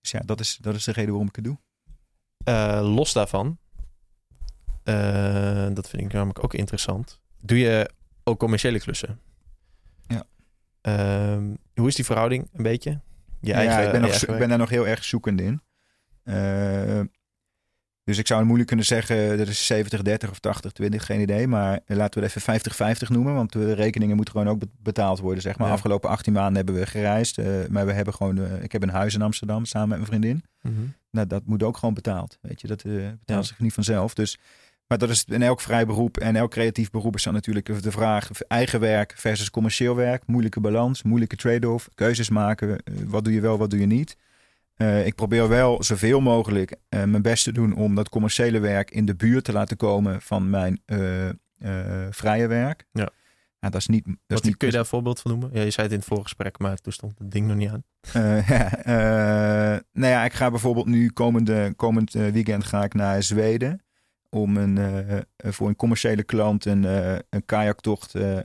Dus 0.02 0.12
ja, 0.12 0.20
dat 0.26 0.40
is, 0.40 0.58
dat 0.62 0.76
is 0.76 0.84
de 0.84 0.92
reden 0.92 1.10
waarom 1.10 1.30
ik 1.30 1.36
het 1.36 1.46
doe. 1.46 1.58
Los 2.82 3.14
daarvan, 3.14 3.58
dat 5.74 5.90
vind 5.90 6.02
ik 6.02 6.14
namelijk 6.14 6.44
ook 6.44 6.54
interessant. 6.54 7.20
Doe 7.42 7.60
je 7.60 7.90
ook 8.24 8.40
commerciële 8.40 8.80
klussen? 8.80 9.20
Ehm, 10.86 11.44
hoe 11.76 11.88
is 11.88 11.96
die 11.96 12.06
verhouding 12.06 12.48
een 12.54 12.64
beetje? 12.64 13.00
Je 13.42 13.54
eigen, 13.54 13.74
ja, 13.74 13.82
ik 13.82 13.86
ben, 13.92 13.94
je 13.94 14.00
nog, 14.00 14.10
eigen 14.10 14.34
ik 14.34 14.40
ben 14.40 14.50
daar 14.50 14.58
nog 14.58 14.70
heel 14.70 14.88
erg 14.88 15.04
zoekend 15.04 15.42
in. 15.42 15.62
Eh, 16.24 17.00
dus 18.04 18.18
ik 18.18 18.28
zou 18.28 18.44
moeilijk 18.44 18.68
kunnen 18.68 18.86
zeggen, 18.86 19.38
dat 19.38 19.48
is 19.48 19.72
70-30 19.74 20.30
of 20.30 20.40
80-20, 20.40 21.06
geen 21.06 21.20
idee. 21.22 21.48
Maar 21.48 21.80
laten 21.86 22.20
we 22.22 22.26
het 22.28 22.36
even 22.36 22.42
50-50 22.42 23.10
noemen, 23.10 23.34
want 23.34 23.52
de 23.52 23.74
rekeningen 23.74 24.16
moeten 24.16 24.34
gewoon 24.34 24.50
ook 24.50 24.60
be- 24.60 24.68
betaald 24.80 25.20
worden. 25.20 25.42
Zeg 25.42 25.58
maar. 25.58 25.68
Ja. 25.68 25.74
Afgelopen 25.74 26.10
18 26.10 26.34
maanden 26.34 26.56
hebben 26.56 26.76
we 26.76 26.86
gereisd, 26.86 27.38
eh, 27.38 27.46
maar 27.70 27.86
we 27.86 27.94
hebben 27.94 28.14
gewoon, 28.14 28.38
eh, 28.38 28.64
ik 28.64 28.72
heb 28.72 28.84
een 28.84 28.90
huis 28.90 29.14
in 29.14 29.22
Amsterdam 29.22 29.66
samen 29.66 29.90
met 29.90 29.98
mijn 29.98 30.10
vriendin. 30.10 30.44
Mhm. 30.62 30.86
Nou, 31.12 31.28
dat 31.28 31.46
moet 31.46 31.64
ook 31.64 31.78
gewoon 31.78 31.94
betaald. 31.94 32.38
Weet 32.42 32.62
je, 32.62 32.68
dat 32.68 32.82
eh, 32.84 32.92
betaalt 32.92 33.20
Ja. 33.26 33.42
zich 33.42 33.60
niet 33.60 33.74
vanzelf. 33.74 34.14
Dus, 34.14 34.38
maar 34.88 34.98
dat 34.98 35.10
is 35.10 35.26
in 35.28 35.42
elk 35.42 35.62
vrij 35.62 35.86
beroep 35.86 36.18
en 36.18 36.36
elk 36.36 36.52
creatief 36.52 36.90
beroep 36.90 37.16
is 37.16 37.24
dan 37.24 37.34
natuurlijk 37.34 37.84
de 37.84 37.92
vraag: 37.92 38.30
eigen 38.48 38.80
werk 38.80 39.14
versus 39.18 39.50
commercieel 39.50 39.96
werk. 39.96 40.28
Moeilijke 40.28 40.60
balans, 40.60 41.04
moeilijke 41.04 41.36
trade-off, 41.36 41.90
keuzes 41.96 42.30
maken. 42.30 42.78
eh, 42.78 42.94
wat 43.08 43.24
doe 43.24 43.34
je 43.34 43.42
wel, 43.42 43.58
wat 43.58 43.70
doe 43.70 43.80
je 43.80 43.86
niet? 43.86 44.18
Eh, 44.76 45.06
ik 45.06 45.16
probeer 45.16 45.48
wel 45.48 45.84
zoveel 45.84 46.22
mogelijk 46.22 46.76
eh, 46.90 47.04
mijn 47.04 47.22
best 47.22 47.44
te 47.44 47.52
doen 47.52 47.76
om 47.76 47.96
dat 47.96 48.10
commerciële 48.10 48.60
werk 48.60 48.92
in 48.92 49.06
de 49.06 49.16
buurt 49.16 49.44
te 49.44 49.52
laten 49.54 49.78
komen 49.78 50.22
van 50.22 50.50
mijn 50.50 50.82
vrije 52.10 52.48
werk. 52.48 52.86
Ja. 52.92 53.10
Ja, 53.60 53.72
dat 53.72 53.82
is 53.82 53.88
niet. 53.88 54.04
Dat 54.06 54.14
is 54.14 54.36
Wat, 54.36 54.44
niet 54.44 54.58
kun 54.58 54.68
je 54.68 54.74
daar 54.74 54.84
een 54.84 54.90
voorbeeld 54.90 55.20
van 55.20 55.32
noemen? 55.32 55.50
Ja, 55.54 55.62
je 55.62 55.70
zei 55.70 55.84
het 55.84 55.92
in 55.92 55.98
het 56.02 56.08
voorgesprek, 56.08 56.60
maar 56.60 56.78
toen 56.78 56.94
stond 56.94 57.20
het 57.20 57.32
ding 57.32 57.48
nog 57.48 57.56
niet 57.56 57.70
aan. 57.70 57.84
ja, 58.48 58.70
nou 60.02 60.12
ja, 60.14 60.26
ik 60.26 60.34
ga 60.34 60.50
bijvoorbeeld 60.50 60.86
nu 60.86 61.10
komende, 61.10 61.74
komend 61.76 62.14
weekend 62.14 62.64
ga 62.64 62.84
ik 62.84 62.94
naar 62.94 63.24
Zweden. 63.24 63.85
Om 64.36 64.58
een, 64.58 64.78
eh, 64.78 65.20
voor 65.52 65.68
een 65.68 65.76
commerciële 65.76 66.24
klant 66.24 66.66
een, 66.66 66.86
eh, 66.86 67.16
een 67.30 67.46
kajaktocht 67.46 68.16
eh, 68.16 68.38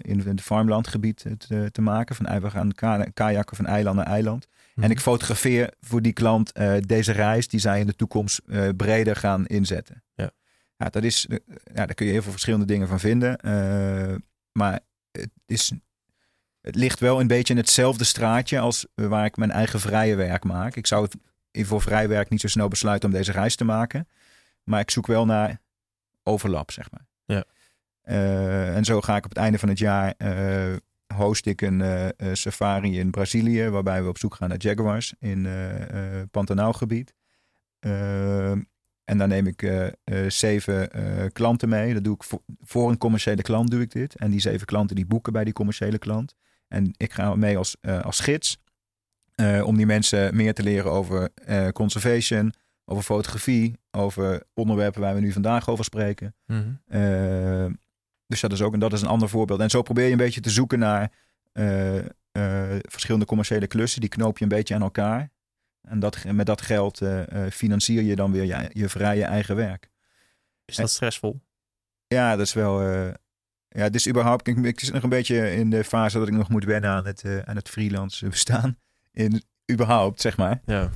in 0.00 0.20
het 0.24 0.40
farmlandgebied 0.40 1.24
te, 1.38 1.70
te 1.70 1.82
maken. 1.82 2.16
Van, 2.16 2.40
we 2.40 2.50
gaan 2.50 2.72
ka- 2.72 3.06
kajakken 3.14 3.56
van 3.56 3.66
eiland 3.66 3.96
naar 3.96 4.06
eiland. 4.06 4.48
Mhm. 4.74 4.84
En 4.84 4.90
ik 4.90 5.00
fotografeer 5.00 5.74
voor 5.80 6.02
die 6.02 6.12
klant 6.12 6.52
deze 6.80 7.12
reis 7.12 7.48
die 7.48 7.60
zij 7.60 7.80
in 7.80 7.86
de 7.86 7.96
toekomst 7.96 8.40
breder 8.76 9.16
gaan 9.16 9.46
inzetten. 9.46 10.02
Ja. 10.14 10.30
Ja, 10.76 10.88
dat 10.88 11.02
is, 11.02 11.26
ja, 11.74 11.86
daar 11.86 11.94
kun 11.94 12.06
je 12.06 12.12
heel 12.12 12.22
veel 12.22 12.30
verschillende 12.32 12.66
dingen 12.66 12.88
van 12.88 13.00
vinden. 13.00 13.38
Maar 14.52 14.80
het, 15.12 15.30
is, 15.46 15.72
het 16.60 16.74
ligt 16.74 17.00
wel 17.00 17.20
een 17.20 17.26
beetje 17.26 17.54
in 17.54 17.60
hetzelfde 17.60 18.04
straatje 18.04 18.58
als 18.58 18.86
waar 18.94 19.24
ik 19.24 19.36
mijn 19.36 19.50
eigen 19.50 19.80
vrije 19.80 20.14
werk 20.14 20.44
maak. 20.44 20.76
Ik 20.76 20.86
zou 20.86 21.02
het 21.02 21.16
voor 21.66 21.82
vrij 21.82 22.08
werk 22.08 22.28
niet 22.28 22.40
zo 22.40 22.48
snel 22.48 22.68
besluiten 22.68 23.08
om 23.08 23.14
deze 23.14 23.32
reis 23.32 23.56
te 23.56 23.64
maken. 23.64 24.08
Maar 24.64 24.80
ik 24.80 24.90
zoek 24.90 25.06
wel 25.06 25.26
naar 25.26 25.60
overlap, 26.22 26.70
zeg 26.70 26.90
maar. 26.90 27.06
Ja. 27.24 27.44
Eh, 28.04 28.76
en 28.76 28.84
zo 28.84 29.00
ga 29.00 29.16
ik 29.16 29.24
op 29.24 29.30
het 29.30 29.38
einde 29.38 29.58
van 29.58 29.68
het 29.68 29.78
jaar 29.78 30.14
eh, 30.16 30.76
host 31.14 31.46
ik 31.46 31.60
een 31.60 31.80
eh, 31.80 32.28
safari 32.32 32.98
in 32.98 33.10
Brazilië, 33.10 33.68
waarbij 33.68 34.02
we 34.02 34.08
op 34.08 34.18
zoek 34.18 34.34
gaan 34.34 34.48
naar 34.48 34.58
jaguars 34.58 35.14
in 35.18 35.48
Pantanalgebied. 36.30 37.14
Eh, 37.78 38.50
en 39.04 39.18
dan 39.18 39.28
neem 39.28 39.46
ik 39.46 39.92
zeven 40.28 40.90
klanten 41.32 41.68
mee. 41.68 41.94
Dat 41.94 42.04
doe 42.04 42.14
ik 42.14 42.22
voor, 42.22 42.42
voor 42.60 42.90
een 42.90 42.98
commerciële 42.98 43.42
klant 43.42 43.70
doe 43.70 43.80
ik 43.80 43.90
dit. 43.90 44.16
En 44.16 44.30
die 44.30 44.40
zeven 44.40 44.66
klanten 44.66 44.96
die 44.96 45.06
boeken 45.06 45.32
bij 45.32 45.44
die 45.44 45.52
commerciële 45.52 45.98
klant. 45.98 46.34
En 46.68 46.94
ik 46.96 47.12
ga 47.12 47.34
mee 47.34 47.58
als, 47.58 47.76
als 48.02 48.20
gids. 48.20 48.58
om 49.64 49.76
die 49.76 49.86
mensen 49.86 50.36
meer 50.36 50.54
te 50.54 50.62
leren 50.62 50.90
over 50.92 51.30
conservation, 51.72 52.54
over 52.84 53.02
fotografie, 53.02 53.78
over 53.90 54.42
onderwerpen 54.54 55.00
waar 55.00 55.14
we 55.14 55.20
nu 55.20 55.32
vandaag 55.32 55.68
over 55.68 55.84
spreken. 55.84 56.34
Mhm. 56.46 56.72
Eh, 56.86 57.66
dus 58.26 58.40
dat 58.40 58.52
is 58.52 58.62
ook 58.62 58.80
dat 58.80 58.92
is 58.92 59.02
een 59.02 59.08
ander 59.08 59.28
voorbeeld. 59.28 59.60
En 59.60 59.70
zo 59.70 59.82
probeer 59.82 60.04
je 60.04 60.10
een 60.10 60.16
beetje 60.16 60.40
te 60.40 60.50
zoeken 60.50 60.78
naar 60.78 61.12
eh, 61.52 61.98
eh, 61.98 62.78
verschillende 62.80 63.26
commerciële 63.26 63.66
klussen. 63.66 64.00
Die 64.00 64.10
knoop 64.10 64.38
je 64.38 64.42
een 64.42 64.50
beetje 64.50 64.74
aan 64.74 64.82
elkaar. 64.82 65.32
En 65.80 65.98
dat, 65.98 66.24
met 66.24 66.46
dat 66.46 66.62
geld 66.62 67.02
financier 67.50 68.02
je 68.02 68.16
dan 68.16 68.32
weer 68.32 68.44
je, 68.44 68.70
je 68.72 68.88
vrije 68.88 69.24
eigen 69.24 69.56
werk. 69.56 69.90
Is 70.64 70.76
dat 70.76 70.90
stressvol? 70.90 71.40
Ja, 72.06 72.36
dat 72.36 72.46
is 72.46 72.52
wel. 72.52 72.82
ja, 73.68 73.82
het 73.82 73.94
is 73.94 74.08
überhaupt. 74.08 74.48
Ik, 74.48 74.58
ik 74.58 74.80
zit 74.80 74.92
nog 74.92 75.02
een 75.02 75.08
beetje 75.08 75.54
in 75.54 75.70
de 75.70 75.84
fase 75.84 76.18
dat 76.18 76.28
ik 76.28 76.34
nog 76.34 76.48
moet 76.48 76.64
wennen 76.64 76.90
aan 76.90 77.06
het, 77.06 77.24
aan 77.44 77.56
het 77.56 77.68
freelance 77.68 78.28
bestaan. 78.28 78.76
In, 79.12 79.42
überhaupt, 79.72 80.20
zeg 80.20 80.36
maar. 80.36 80.60
Ja. 80.64 80.90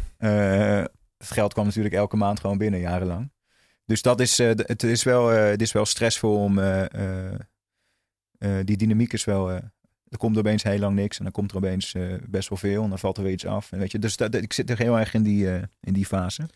Het 1.19 1.31
geld 1.31 1.53
kwam 1.53 1.65
natuurlijk 1.67 1.95
elke 1.95 2.17
maand 2.17 2.41
gewoon 2.41 2.59
binnen, 2.59 2.81
jarenlang. 2.81 3.33
Dus 3.85 4.03
dat 4.03 4.21
is, 4.21 4.39
eh, 4.39 4.49
het, 4.55 4.83
is 4.83 5.03
wel, 5.03 5.33
eh, 5.33 5.45
het 5.45 5.63
is 5.63 5.73
wel 5.73 5.85
stressvol 5.87 6.43
om. 6.43 6.59
eh, 6.59 7.35
die 8.65 8.77
dynamiek 8.77 9.13
is 9.13 9.25
wel. 9.25 9.51
er 9.51 10.17
komt 10.19 10.39
opeens 10.39 10.63
heel 10.63 10.79
lang 10.79 10.95
niks 10.95 11.17
en 11.19 11.23
dan 11.25 11.33
komt 11.33 11.51
er 11.51 11.57
opeens 11.57 11.95
best 12.29 12.49
wel 12.49 12.59
veel 12.59 12.83
en 12.83 12.89
dan 12.89 12.99
valt 12.99 13.17
er 13.17 13.23
weer 13.23 13.33
iets 13.33 13.47
af. 13.47 13.73
En 13.73 13.79
weet 13.79 13.93
je, 13.93 13.99
dus 13.99 14.17
dat, 14.17 14.35
ik 14.35 14.53
zit 14.53 14.71
er 14.71 14.79
heel 14.79 14.99
erg 14.99 15.15
in 15.15 15.23
die, 15.23 15.47
in 15.81 15.93
die 15.93 16.07
fase. 16.07 16.49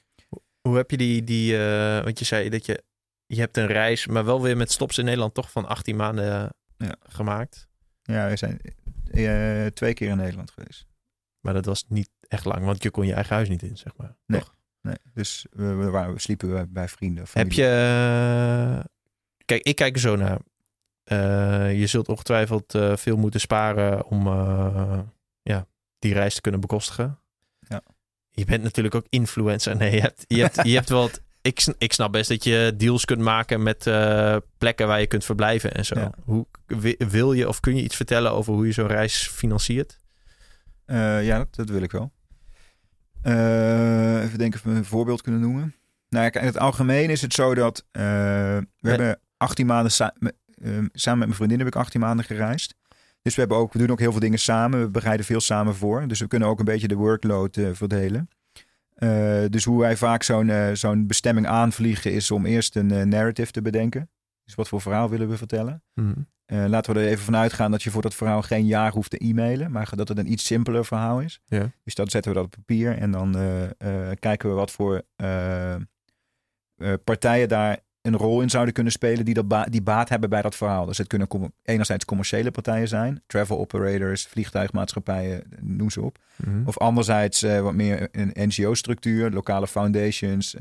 Hoe 0.61 0.77
heb 0.77 0.91
je 0.91 0.97
die, 0.97 1.25
die 1.25 1.57
want 2.03 2.19
je 2.19 2.25
zei 2.25 2.49
dat 2.49 2.67
je, 2.67 2.83
je 3.27 3.41
hebt 3.41 3.57
een 3.57 3.67
reis, 3.67 4.07
maar 4.07 4.25
wel 4.25 4.43
weer 4.43 4.57
met 4.57 4.73
stops 4.73 4.99
in 4.99 5.05
Nederland 5.05 5.35
toch 5.35 5.51
van 5.51 5.67
18 5.67 5.97
maanden 5.97 6.25
Ja. 6.77 6.95
gemaakt. 7.03 7.69
Ja, 8.03 8.29
we 8.29 8.37
zijn 8.37 8.61
twee 9.75 9.95
keer 9.95 10.09
in 10.09 10.17
Nederland 10.17 10.51
geweest. 10.51 10.87
Maar 11.41 11.55
dat 11.55 11.65
was 11.65 11.85
niet 11.89 12.11
echt 12.33 12.45
lang, 12.45 12.65
want 12.65 12.83
je 12.83 12.91
kon 12.91 13.07
je 13.07 13.15
eigen 13.15 13.35
huis 13.35 13.49
niet 13.49 13.63
in, 13.63 13.77
zeg 13.77 13.93
maar. 13.97 14.15
Nee. 14.27 14.41
Toch? 14.41 14.55
Nee, 14.83 14.97
dus 15.15 15.47
we, 15.51 15.65
we, 15.75 15.91
waren, 15.91 16.13
we 16.15 16.21
sliepen 16.21 16.55
we 16.55 16.67
bij 16.69 16.89
vrienden. 16.89 17.25
Heb 17.33 17.53
je, 17.53 17.67
eh, 17.67 18.85
kijk, 19.45 19.63
ik 19.63 19.77
kijk 19.77 19.95
er 19.95 20.01
zo 20.01 20.17
naar. 20.17 20.39
Eh, 21.05 21.79
je 21.79 21.87
zult 21.87 22.09
ongetwijfeld 22.09 22.75
eh, 22.75 22.97
veel 22.97 23.17
moeten 23.17 23.41
sparen 23.41 24.07
om 24.07 24.27
ja, 25.43 25.67
die 25.99 26.13
reis 26.13 26.35
te 26.35 26.41
kunnen 26.41 26.61
bekostigen. 26.61 27.19
Ja. 27.61 27.83
Je 28.31 28.45
bent 28.45 28.63
natuurlijk 28.63 28.95
ook 28.95 29.07
influencer. 29.09 29.77
Nee, 29.77 29.95
je 29.95 30.01
hebt, 30.01 30.25
je 30.29 30.41
hebt, 30.41 30.61
je 30.63 30.75
hebt 30.75 30.89
wel 30.89 31.01
wat, 31.01 31.21
ik, 31.43 31.67
ik 31.79 31.93
snap 31.93 32.13
best 32.13 32.29
dat 32.29 32.45
je 32.45 32.75
deals 32.77 33.05
kunt 33.05 33.21
maken 33.21 33.63
met 33.63 33.83
plekken 34.59 34.87
waar 34.87 35.01
je 35.01 35.07
kunt 35.07 35.25
verblijven 35.25 35.75
en 35.75 35.85
zo. 35.85 35.99
Ja. 35.99 36.13
Hoe 36.25 36.47
wi- 36.67 36.97
wil 36.99 37.33
je 37.33 37.49
of 37.49 37.61
kun 37.61 37.77
je 37.77 37.83
iets 37.83 37.97
vertellen 37.97 38.33
over 38.33 38.53
hoe 38.53 38.67
je 38.67 38.73
zo'n 38.73 38.87
reis 38.87 39.29
financiert? 39.29 39.99
Ja, 40.87 41.39
dat, 41.39 41.55
dat 41.55 41.69
wil 41.69 41.83
ik 41.83 41.93
wel. 41.93 42.13
Eh, 43.23 44.23
even 44.23 44.39
denken 44.39 44.59
of 44.59 44.65
we 44.73 44.79
een 44.79 44.85
voorbeeld 44.85 45.23
kunnen 45.23 45.41
noemen. 45.41 45.75
Nou, 46.09 46.31
in 46.31 46.45
het 46.45 46.59
algemeen 46.59 47.11
is 47.11 47.23
het 47.23 47.35
zo 47.35 47.55
dat 47.55 47.85
eh, 47.91 48.03
we 48.03 48.89
hebben 48.89 49.19
18 49.37 49.67
maanden 49.67 49.93
sa- 49.93 50.15
ehm, 50.63 50.87
samen 50.93 51.19
met 51.19 51.27
mijn 51.29 51.35
vriendin 51.35 51.59
heb 51.59 51.67
ik 51.67 51.77
18 51.77 52.01
maanden 52.01 52.25
gereisd. 52.25 52.75
Dus 53.23 53.35
we, 53.35 53.41
hebben 53.41 53.59
ook, 53.59 53.73
we 53.73 53.79
doen 53.79 53.91
ook 53.91 53.99
heel 53.99 54.11
veel 54.11 54.21
dingen 54.21 54.39
samen. 54.39 54.81
We 54.81 54.89
bereiden 54.89 55.27
veel 55.27 55.41
samen 55.41 55.75
voor. 55.75 56.09
Dus 56.09 56.21
we 56.21 56.27
kunnen 56.27 56.49
ook 56.49 56.59
een 56.59 56.65
beetje 56.65 56.89
de 56.89 56.95
workload 56.95 57.57
eh, 57.57 57.69
verdelen. 57.73 58.29
Dus 59.51 59.65
hoe 59.65 59.81
wij 59.81 59.97
vaak 59.97 60.23
zo'n 60.23 60.53
zo'n 60.73 61.07
bestemming 61.07 61.47
aanvliegen 61.47 62.13
is 62.13 62.31
om 62.31 62.47
eerst 62.47 62.77
een 62.77 63.09
narrative 63.09 63.53
te 63.53 63.63
bedenken. 63.63 64.09
Dus 64.53 64.61
wat 64.61 64.69
voor 64.71 64.81
verhaal 64.81 65.09
willen 65.11 65.29
we 65.29 65.37
vertellen? 65.37 65.83
Eh, 66.45 66.65
laten 66.69 66.95
we 66.95 67.01
er 67.01 67.07
even 67.07 67.25
van 67.25 67.37
uitgaan 67.37 67.71
dat 67.71 67.83
je 67.83 67.91
voor 67.91 68.03
dat 68.03 68.15
verhaal 68.15 68.43
geen 68.43 68.67
jaar 68.67 68.93
hoeft 68.93 69.11
te 69.11 69.19
e-mailen, 69.19 69.71
maar 69.71 69.91
dat 69.95 70.09
het 70.09 70.19
een 70.19 70.33
iets 70.33 70.45
simpeler 70.45 70.85
verhaal 70.85 71.21
is. 71.21 71.41
Dus 71.85 71.95
dat 71.95 72.11
zetten 72.11 72.31
we 72.33 72.37
dat 72.37 72.47
op 72.47 72.55
papier 72.55 72.99
en 72.99 73.11
dan 73.11 73.37
eh, 73.37 73.63
eh, 74.11 74.17
kijken 74.19 74.49
we 74.49 74.55
wat 74.55 74.71
voor 74.71 75.03
partijen 77.05 77.49
daar 77.49 77.79
een 78.03 78.17
rol 78.17 78.41
in 78.41 78.51
zouden 78.51 78.75
kunnen 78.75 78.93
spelen 78.93 79.25
die, 79.25 79.35
dat 79.35 79.49
ba- 79.49 79.65
die 79.65 79.83
baat 79.83 80.09
hebben 80.09 80.31
bij 80.31 80.43
dat 80.43 80.57
verhaal. 80.57 80.87
Dus 80.87 80.99
het 80.99 81.07
kunnen 81.07 81.29
com- 81.29 81.53
enerzijds 81.63 82.05
commerciële 82.05 82.51
partijen 82.51 82.89
zijn, 82.89 83.23
travel 83.27 83.59
operators, 83.59 84.27
vliegtuigmaatschappijen, 84.27 85.43
noem 85.61 85.91
ze 85.91 86.01
op. 86.01 86.19
Mhm. 86.37 86.67
Of 86.67 86.79
anderzijds 86.79 87.41
wat 87.41 87.75
meer 87.75 88.09
een 88.13 88.31
NGO-structuur, 88.35 89.31
lokale 89.31 89.67
foundations, 89.67 90.57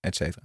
et 0.00 0.16
cetera. 0.16 0.42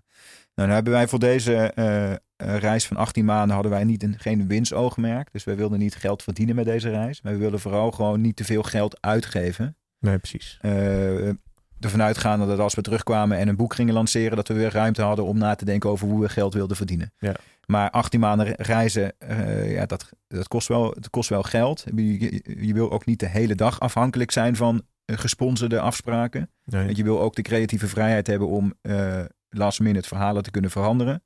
Nou, 0.55 0.67
dan 0.67 0.69
hebben 0.69 0.93
wij 0.93 1.07
voor 1.07 1.19
deze 1.19 1.53
eh, 1.55 2.11
eh, 2.11 2.17
reis 2.35 2.85
van 2.87 2.97
18 2.97 3.25
maanden 3.25 3.53
hadden 3.53 3.71
wij 3.71 3.83
niet 3.83 4.03
een, 4.03 4.15
geen 4.19 4.47
winstoogmerk. 4.47 5.31
Dus 5.31 5.43
wij 5.43 5.55
wilden 5.55 5.79
niet 5.79 5.95
geld 5.95 6.23
verdienen 6.23 6.55
met 6.55 6.65
deze 6.65 6.89
reis. 6.89 7.21
Maar 7.21 7.33
we 7.33 7.39
wilden 7.39 7.59
vooral 7.59 7.91
gewoon 7.91 8.21
niet 8.21 8.35
te 8.35 8.43
veel 8.43 8.63
geld 8.63 8.97
uitgeven. 9.01 9.75
Nee, 9.99 10.17
precies. 10.17 10.57
Eh 10.61 11.29
ervan 11.79 12.01
uitgaande 12.01 12.45
dat 12.47 12.59
als 12.59 12.75
we 12.75 12.81
terugkwamen 12.81 13.37
en 13.37 13.47
een 13.47 13.55
boek 13.55 13.73
gingen 13.73 13.93
lanceren, 13.93 14.35
dat 14.35 14.47
we 14.47 14.53
weer 14.53 14.71
ruimte 14.71 15.01
hadden 15.01 15.25
om 15.25 15.37
na 15.37 15.55
te 15.55 15.65
denken 15.65 15.89
over 15.89 16.07
hoe 16.07 16.21
we 16.21 16.29
geld 16.29 16.53
wilden 16.53 16.77
verdienen. 16.77 17.13
Ja. 17.17 17.35
Maar 17.65 17.89
18 17.89 18.19
maanden 18.19 18.45
re- 18.45 18.53
reizen, 18.57 19.13
ja, 19.67 19.85
dat, 19.85 20.09
dat 20.27 20.47
kost 20.47 20.67
wel, 20.67 20.89
het 20.91 21.09
kost 21.09 21.29
wel 21.29 21.43
geld. 21.43 21.83
Je, 21.95 22.19
je- 22.19 22.65
je 22.67 22.73
wil 22.73 22.91
ook 22.91 23.05
niet 23.05 23.19
de 23.19 23.27
hele 23.27 23.55
dag 23.55 23.79
afhankelijk 23.79 24.31
zijn 24.31 24.55
van 24.55 24.81
gesponsorde 25.05 25.79
afspraken. 25.79 26.49
Nee. 26.65 26.85
Want 26.85 26.97
je 26.97 27.03
wil 27.03 27.21
ook 27.21 27.35
de 27.35 27.41
creatieve 27.41 27.87
vrijheid 27.87 28.27
hebben 28.27 28.47
om 28.47 28.73
last 29.51 29.79
minute 29.79 30.07
verhalen 30.07 30.43
te 30.43 30.51
kunnen 30.51 30.71
veranderen. 30.71 31.23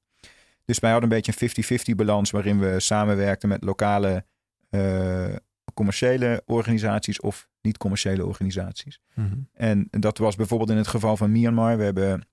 Dus 0.66 0.80
wij 0.80 0.92
hadden 0.92 1.12
een 1.12 1.22
beetje 1.22 1.66
een 1.66 1.80
50-50 1.94 1.96
balans 1.96 2.32
waarin 2.32 2.60
we 2.60 2.80
samenwerkten 2.80 3.50
met 3.50 3.64
lokale 3.64 4.26
eh, 4.70 5.36
commerciële 5.74 6.44
organisaties 6.46 7.20
of 7.20 7.48
niet-commerciële 7.62 8.26
organisaties. 8.26 9.00
Mhm. 9.14 9.36
En 9.54 9.88
dat 9.90 10.18
was 10.18 10.36
bijvoorbeeld 10.36 10.70
in 10.70 10.78
het 10.78 10.88
geval 10.88 11.18
van 11.18 11.32
Myanmar. 11.32 11.78
We 11.78 11.84
hebben 11.84 12.28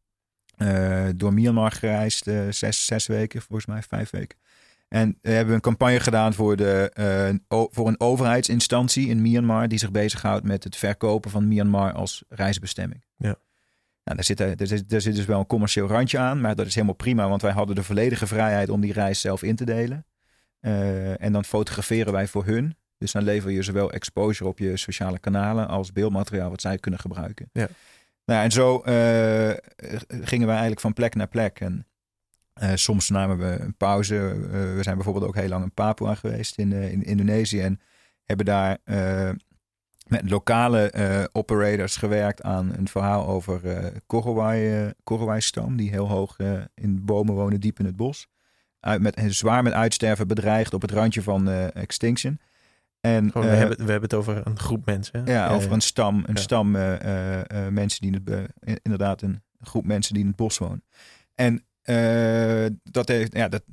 eh, 0.56 1.08
door 1.16 1.34
Myanmar 1.34 1.72
gereisd, 1.72 2.26
eh, 2.26 2.40
zes, 2.50 2.86
zes 2.86 3.06
weken, 3.06 3.42
volgens 3.42 3.66
mij 3.66 3.82
vijf 3.82 4.10
weken. 4.10 4.38
En 4.88 5.18
we 5.20 5.30
hebben 5.30 5.54
een 5.54 5.60
campagne 5.60 6.00
gedaan 6.00 6.34
voor, 6.34 6.56
de, 6.56 7.40
voor 7.48 7.88
een 7.88 8.00
overheidsinstantie 8.00 9.08
in 9.08 9.22
Myanmar 9.22 9.68
die 9.68 9.78
zich 9.78 9.90
bezighoudt 9.90 10.44
met 10.44 10.64
het 10.64 10.76
verkopen 10.76 11.30
van 11.30 11.48
Myanmar 11.48 11.92
als 11.92 12.24
reisbestemming. 12.28 13.04
Ja. 13.16 13.36
Nou, 14.04 14.16
daar, 14.16 14.24
zit, 14.24 14.40
er, 14.40 14.56
daar, 14.56 14.66
zit, 14.66 14.88
daar 14.88 15.00
zit 15.00 15.14
dus 15.14 15.24
wel 15.24 15.38
een 15.38 15.46
commercieel 15.46 15.86
randje 15.86 16.18
aan, 16.18 16.40
maar 16.40 16.54
dat 16.54 16.66
is 16.66 16.74
helemaal 16.74 16.94
prima, 16.94 17.28
want 17.28 17.42
wij 17.42 17.52
hadden 17.52 17.74
de 17.74 17.82
volledige 17.82 18.26
vrijheid 18.26 18.68
om 18.68 18.80
die 18.80 18.92
reis 18.92 19.20
zelf 19.20 19.42
in 19.42 19.56
te 19.56 19.64
delen. 19.64 20.06
Eh, 20.60 21.22
en 21.22 21.32
dan 21.32 21.44
fotograferen 21.44 22.12
wij 22.12 22.26
voor 22.26 22.44
hun. 22.44 22.76
Dus 22.98 23.12
dan 23.12 23.22
lever 23.22 23.50
je 23.50 23.62
zowel 23.62 23.92
exposure 23.92 24.48
op 24.48 24.58
je 24.58 24.76
sociale 24.76 25.18
kanalen 25.18 25.68
als 25.68 25.92
beeldmateriaal 25.92 26.50
wat 26.50 26.60
zij 26.60 26.78
kunnen 26.78 27.00
gebruiken. 27.00 27.48
Ja. 27.52 27.68
Nou, 28.24 28.38
ja, 28.38 28.44
en 28.44 28.50
zo 28.50 28.80
eh, 28.80 29.56
gingen 30.08 30.46
wij 30.46 30.56
eigenlijk 30.56 30.80
van 30.80 30.92
plek 30.92 31.14
naar 31.14 31.28
plek. 31.28 31.60
En 31.60 31.86
eh, 32.52 32.70
soms 32.74 33.08
namen 33.08 33.38
we 33.38 33.56
een 33.60 33.76
pauze. 33.76 34.16
Eh, 34.16 34.50
we 34.50 34.78
zijn 34.80 34.94
bijvoorbeeld 34.94 35.26
ook 35.26 35.34
heel 35.34 35.48
lang 35.48 35.64
in 35.64 35.72
Papua 35.72 36.14
geweest 36.14 36.58
in, 36.58 36.72
eh, 36.72 36.92
in 36.92 37.04
Indonesië. 37.04 37.60
En 37.60 37.80
hebben 38.24 38.46
daar 38.46 38.78
eh, 38.84 39.30
met 40.12 40.30
lokale 40.30 40.90
eh, 40.90 41.24
operators 41.32 41.96
gewerkt 41.96 42.42
aan 42.42 42.72
een 42.76 42.88
verhaal 42.88 43.26
over 43.26 43.66
eh 43.66 43.86
Korowai, 44.06 44.82
eh, 44.84 44.90
Korowai-stam. 45.04 45.76
Die 45.76 45.90
heel 45.90 46.08
hoog 46.08 46.36
in 46.74 47.04
bomen 47.04 47.34
wonen, 47.34 47.60
diep 47.60 47.78
in 47.78 47.84
het 47.84 47.96
bos. 47.96 48.28
Uit, 48.80 49.00
met, 49.02 49.22
zwaar 49.28 49.62
met 49.62 49.72
uitsterven 49.72 50.26
bedreigd 50.28 50.74
op 50.74 50.80
het 50.82 50.90
randje 50.90 51.22
van 51.22 51.48
extinction. 51.50 52.40
En, 53.00 53.30
Gewoon, 53.30 53.48
we, 53.48 53.54
hebben, 53.54 53.76
we 53.76 53.90
hebben 53.90 54.02
het 54.10 54.14
over 54.14 54.46
een 54.46 54.58
groep 54.58 54.86
mensen. 54.86 55.24
hè? 55.24 55.32
ja, 55.32 55.48
over 55.48 55.72
een 55.72 55.80
stam, 55.80 56.16
een 56.26 56.34
Ja. 56.34 56.40
stam 56.40 56.70
mensen 57.74 58.00
die 58.00 58.10
in 58.12 58.22
het, 58.24 58.80
inderdaad 58.82 59.22
een 59.22 59.42
groep 59.60 59.84
mensen 59.86 60.12
die 60.14 60.22
in 60.22 60.28
het 60.28 60.36
bos 60.36 60.58
wonen. 60.58 60.84
En 61.34 61.64
dat 62.82 63.08
heeft, 63.08 63.34
ja, 63.36 63.48
dat- 63.48 63.64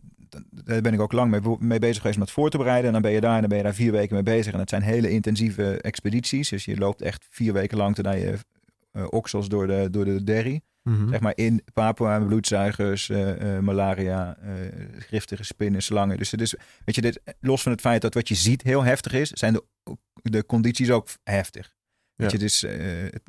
daar 0.51 0.81
ben 0.81 0.93
ik 0.93 0.99
ook 0.99 1.11
lang 1.11 1.31
mee, 1.31 1.57
mee 1.59 1.79
bezig 1.79 1.97
geweest 1.97 2.17
om 2.17 2.23
dat 2.23 2.31
voor 2.33 2.49
te 2.49 2.57
bereiden. 2.57 2.85
En 2.85 2.93
dan 2.93 3.01
ben 3.01 3.11
je 3.11 3.21
daar 3.21 3.33
en 3.35 3.39
dan 3.39 3.49
ben 3.49 3.57
je 3.57 3.63
daar 3.63 3.73
vier 3.73 3.91
weken 3.91 4.13
mee 4.13 4.23
bezig. 4.23 4.53
En 4.53 4.59
het 4.59 4.69
zijn 4.69 4.81
hele 4.81 5.09
intensieve 5.09 5.81
expedities. 5.81 6.49
Dus 6.49 6.65
je 6.65 6.77
loopt 6.77 7.01
echt 7.01 7.27
vier 7.29 7.53
weken 7.53 7.77
lang 7.77 7.95
terwijl 7.95 8.21
je 8.21 8.37
eh, 8.91 9.05
oksels 9.09 9.49
door 9.49 9.67
de, 9.67 9.87
door 9.91 10.05
de 10.05 10.23
derry. 10.23 10.61
Mhm. 10.83 11.09
Zeg 11.09 11.19
maar 11.19 11.33
in 11.35 11.63
Papua, 11.73 12.19
bloedzuigers, 12.19 13.09
eh, 13.09 13.55
eh, 13.57 13.63
malaria, 13.63 14.37
giftige 14.97 15.43
spinnen, 15.43 15.81
slangen. 15.81 16.17
Dus 16.17 16.31
het 16.31 16.41
is, 16.41 16.55
weet 16.85 16.95
je, 16.95 17.01
dit, 17.01 17.21
los 17.39 17.61
van 17.61 17.71
het 17.71 17.81
feit 17.81 18.01
dat 18.01 18.13
wat 18.13 18.27
je 18.27 18.35
ziet 18.35 18.61
heel 18.61 18.83
heftig 18.83 19.13
is, 19.13 19.29
zijn 19.29 19.53
de, 19.53 19.63
de 20.13 20.45
condities 20.45 20.91
ook 20.91 21.07
heftig. 21.23 21.73
Weet 22.15 22.31
Ja. 22.31 22.37
je, 22.37 22.43
dus 22.43 22.61
het, 22.61 23.21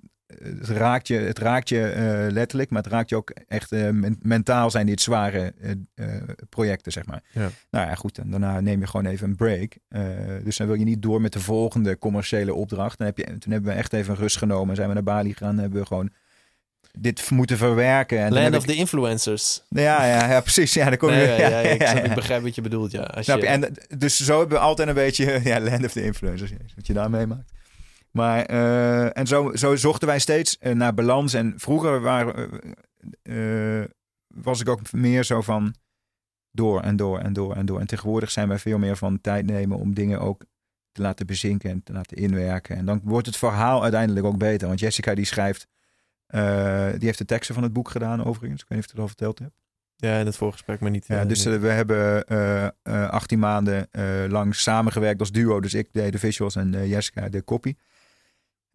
het 0.58 0.68
raakt 0.68 1.06
je, 1.08 1.14
het 1.18 1.38
raakt 1.38 1.68
je 1.68 1.82
eh, 1.86 2.32
letterlijk, 2.32 2.70
maar 2.70 2.82
het 2.82 2.92
raakt 2.92 3.08
je 3.10 3.16
ook 3.16 3.32
echt 3.48 3.72
eh, 3.72 3.88
men- 3.90 4.18
mentaal 4.22 4.70
zijn 4.70 4.86
dit 4.86 5.00
zware 5.00 5.52
eh, 5.94 6.06
projecten, 6.48 6.92
zeg 6.92 7.06
maar. 7.06 7.22
Ja. 7.32 7.48
Nou 7.70 7.86
ja, 7.88 7.94
goed, 7.94 8.18
en 8.18 8.30
daarna 8.30 8.60
neem 8.60 8.80
je 8.80 8.86
gewoon 8.86 9.06
even 9.06 9.28
een 9.28 9.36
break. 9.36 9.76
Dus 10.44 10.56
dan 10.56 10.66
wil 10.66 10.76
je 10.76 10.84
niet 10.84 11.02
door 11.02 11.20
met 11.20 11.32
de 11.32 11.40
volgende 11.40 11.98
commerciële 11.98 12.54
opdracht. 12.54 12.98
Dan 12.98 13.06
heb 13.06 13.18
je, 13.18 13.24
toen 13.38 13.52
hebben 13.52 13.72
we 13.72 13.78
echt 13.78 13.92
even 13.92 14.14
rust 14.14 14.36
genomen, 14.36 14.76
zijn 14.76 14.88
we 14.88 14.94
naar 14.94 15.02
Bali 15.02 15.32
gegaan, 15.32 15.58
hebben 15.58 15.80
we 15.80 15.86
gewoon 15.86 16.10
dit 16.98 17.30
moeten 17.30 17.56
verwerken. 17.56 18.18
En 18.18 18.32
Land 18.32 18.56
of 18.56 18.62
ik- 18.62 18.68
the 18.68 18.74
influencers. 18.76 19.62
ja, 19.68 20.04
ja, 20.06 20.28
ja, 20.30 20.40
precies. 20.40 20.74
Ja, 20.74 20.96
kom 20.96 21.10
je. 21.10 21.14
Nee, 21.16 21.26
ja, 21.26 21.48
ja, 21.48 21.60
ja, 21.60 21.68
ik, 21.68 21.86
snap- 21.86 22.04
ik 22.04 22.14
begrijp 22.14 22.42
wat 22.42 22.54
je 22.54 22.60
bedoelt, 22.60 22.90
ja. 22.90 23.02
Als 23.02 23.26
je? 23.26 23.46
En 23.46 23.72
dus 23.98 24.20
zo 24.24 24.38
hebben 24.38 24.58
we 24.58 24.64
altijd 24.64 24.88
een 24.88 24.94
beetje 24.94 25.40
ja, 25.44 25.60
land 25.60 25.84
of 25.84 25.92
the 25.92 26.02
influencers. 26.04 26.52
Wat 26.76 26.86
je 26.86 26.92
daar 26.92 27.10
meemaakt. 27.10 27.52
Maar 28.10 28.44
eh, 28.44 29.16
en 29.16 29.26
zo, 29.26 29.54
zo 29.54 29.76
zochten 29.76 30.08
wij 30.08 30.18
steeds 30.18 30.58
eh, 30.58 30.74
naar 30.74 30.94
balans. 30.94 31.34
En 31.34 31.54
vroeger 31.56 32.00
waren, 32.00 32.50
eh, 33.22 33.84
was 34.26 34.60
ik 34.60 34.68
ook 34.68 34.92
meer 34.92 35.24
zo 35.24 35.40
van 35.40 35.74
door 36.50 36.80
en 36.80 36.96
door 36.96 37.18
en 37.18 37.32
door 37.32 37.54
en 37.54 37.66
door. 37.66 37.80
En 37.80 37.86
tegenwoordig 37.86 38.30
zijn 38.30 38.48
wij 38.48 38.58
veel 38.58 38.78
meer 38.78 38.96
van 38.96 39.20
tijd 39.20 39.46
nemen 39.46 39.78
om 39.78 39.94
dingen 39.94 40.20
ook 40.20 40.44
te 40.92 41.02
laten 41.02 41.26
bezinken 41.26 41.70
en 41.70 41.82
te 41.82 41.92
laten 41.92 42.16
inwerken. 42.16 42.76
En 42.76 42.84
dan 42.84 43.00
wordt 43.04 43.26
het 43.26 43.36
verhaal 43.36 43.82
uiteindelijk 43.82 44.26
ook 44.26 44.38
beter. 44.38 44.68
Want 44.68 44.80
Jessica 44.80 45.14
die 45.14 45.24
schrijft, 45.24 45.66
die 46.96 47.06
heeft 47.06 47.18
de 47.18 47.24
teksten 47.24 47.54
van 47.54 47.64
het 47.64 47.72
boek 47.72 47.90
gedaan 47.90 48.24
overigens. 48.24 48.62
Ik 48.62 48.68
weet 48.68 48.78
niet 48.78 48.86
of 48.86 48.92
ik 48.92 48.96
het 48.96 49.00
al 49.00 49.08
verteld 49.08 49.38
heb. 49.38 49.52
ja, 49.96 50.18
in 50.18 50.26
het 50.26 50.36
voorgesprek, 50.36 50.80
maar 50.80 50.90
niet... 50.90 51.06
Ja, 51.06 51.24
dus 51.24 51.44
we 51.44 51.68
hebben 51.68 52.26
eh, 52.82 53.08
18 53.08 53.38
maanden 53.38 53.88
lang 54.30 54.54
samengewerkt 54.54 55.20
als 55.20 55.32
duo. 55.32 55.60
Dus 55.60 55.74
ik 55.74 55.88
deed 55.92 56.12
de 56.12 56.18
visuals 56.18 56.56
en 56.56 56.88
Jessica 56.88 57.28
de 57.28 57.44
copy. 57.44 57.74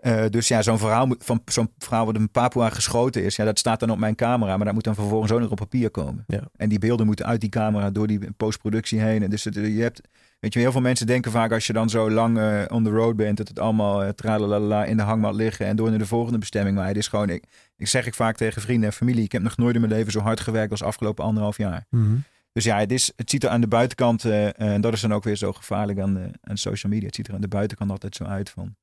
Eh, 0.06 0.26
dus 0.30 0.48
ja, 0.48 0.62
zo'n 0.62 0.78
verhaal, 0.78 1.16
van 1.18 1.42
zo'n 1.46 1.70
verhaal 1.78 2.06
wat 2.06 2.16
in 2.16 2.32
Papua 2.32 2.70
geschoten 2.70 3.24
is, 3.24 3.36
ja, 3.36 3.46
dat 3.46 3.60
staat 3.60 3.80
dan 3.80 3.90
op 3.90 3.98
mijn 3.98 4.16
camera, 4.16 4.56
maar 4.56 4.66
dat 4.66 4.74
moet 4.74 4.84
dan 4.84 4.96
vervolgens 4.96 5.32
ook 5.32 5.40
nog 5.40 5.52
op 5.52 5.58
papier 5.58 5.90
komen. 5.90 6.24
Ja. 6.28 6.42
En 6.56 6.70
die 6.70 6.80
beelden 6.80 7.06
moeten 7.06 7.26
uit 7.26 7.42
die 7.42 7.50
camera 7.50 7.90
door 7.92 8.08
die 8.08 8.32
postproductie 8.38 9.00
heen. 9.00 9.24
En 9.24 9.30
Dus 9.30 9.44
het, 9.44 9.56
je 9.56 9.82
hebt, 9.82 10.02
weet 10.40 10.54
je, 10.54 10.60
heel 10.60 10.72
veel 10.72 10.82
mensen 10.82 11.08
denken 11.08 11.32
vaak 11.32 11.52
als 11.52 11.68
je 11.68 11.74
dan 11.74 11.90
zo 11.90 12.12
lang 12.12 12.38
eh, 12.38 12.64
on 12.68 12.84
the 12.84 12.90
road 12.90 13.16
bent, 13.16 13.38
dat 13.38 13.48
het 13.48 13.60
allemaal 13.60 14.04
uh, 14.04 14.10
tralalala 14.10 14.86
in 14.86 14.98
de 14.98 15.04
hangmat 15.04 15.36
liggen 15.36 15.66
en 15.66 15.76
door 15.76 15.90
naar 15.90 16.00
de 16.00 16.06
volgende 16.06 16.38
bestemming. 16.38 16.76
Maar 16.76 16.88
het 16.88 16.98
is 16.98 17.08
gewoon, 17.08 17.30
ik, 17.30 17.44
ik 17.78 17.88
zeg 17.88 18.06
ik 18.06 18.14
vaak 18.14 18.36
tegen 18.36 18.62
vrienden 18.62 18.90
en 18.90 18.96
familie, 18.96 19.24
ik 19.24 19.32
heb 19.32 19.42
nog 19.42 19.58
nooit 19.58 19.76
in 19.76 19.82
mijn 19.82 19.94
leven 19.94 20.12
zo 20.12 20.20
hard 20.20 20.40
gewerkt 20.40 20.72
als 20.72 20.84
afgelopen 20.84 21.24
anderhalf 21.24 21.58
jaar. 21.58 21.86
Mhm. 21.90 22.16
Dus 22.52 22.64
ja, 22.64 22.80
het, 22.80 22.92
is, 22.92 23.12
het 23.16 23.30
ziet 23.30 23.44
er 23.44 23.50
aan 23.50 23.62
de 23.62 23.68
buitenkant, 23.68 24.26
en 24.26 24.82
dat 24.82 24.94
is 24.94 25.02
dan 25.02 25.14
ook 25.14 25.24
weer 25.24 25.36
zo 25.36 25.54
gevaarlijk 25.54 26.00
aan, 26.00 26.14
de, 26.14 26.30
aan 26.42 26.58
social 26.58 26.92
media. 26.92 27.08
Het 27.08 27.16
ziet 27.16 27.28
er 27.28 27.34
aan 27.34 27.42
de 27.42 27.48
buitenkant 27.48 27.92
altijd 27.92 28.16
zo 28.16 28.24
uit 28.24 28.50
van, 28.50 28.76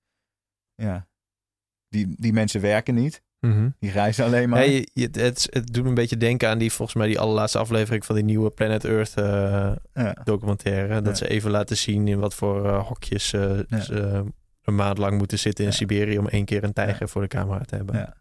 ja, 0.74 1.06
die, 1.92 2.14
die 2.18 2.32
mensen 2.32 2.60
werken 2.60 2.94
niet. 2.94 3.22
Mhm. 3.40 3.68
Die 3.78 3.90
reizen 3.90 4.24
alleen 4.24 4.48
maar. 4.48 4.68
Ja, 4.68 4.82
het, 5.12 5.46
het 5.50 5.72
doet 5.72 5.82
me 5.82 5.88
een 5.88 5.94
beetje 5.94 6.16
denken 6.16 6.48
aan 6.48 6.58
die, 6.58 6.72
volgens 6.72 6.96
mij, 6.98 7.06
die 7.06 7.18
allerlaatste 7.18 7.58
aflevering 7.58 8.04
van 8.04 8.14
die 8.14 8.24
nieuwe 8.24 8.50
Planet 8.50 8.84
Earth 8.84 9.14
eh, 9.14 9.72
ja. 9.94 10.16
documentaire. 10.24 11.02
Dat 11.02 11.18
Ja. 11.18 11.24
ze 11.24 11.28
even 11.32 11.50
laten 11.50 11.76
zien 11.76 12.08
in 12.08 12.18
wat 12.18 12.34
voor 12.34 12.66
eh, 12.68 12.86
hokjes 12.86 13.32
eh, 13.32 13.58
ze 13.80 14.24
een 14.62 14.74
maand 14.74 14.98
lang 14.98 15.18
moeten 15.18 15.38
zitten 15.38 15.64
in. 15.64 15.72
Siberië 15.72 16.18
om 16.18 16.28
één 16.28 16.44
keer 16.44 16.64
een 16.64 16.72
tijger 16.72 17.08
voor 17.08 17.22
de 17.22 17.28
camera 17.28 17.64
te 17.64 17.74
hebben. 17.76 17.96
Ja. 17.96 18.14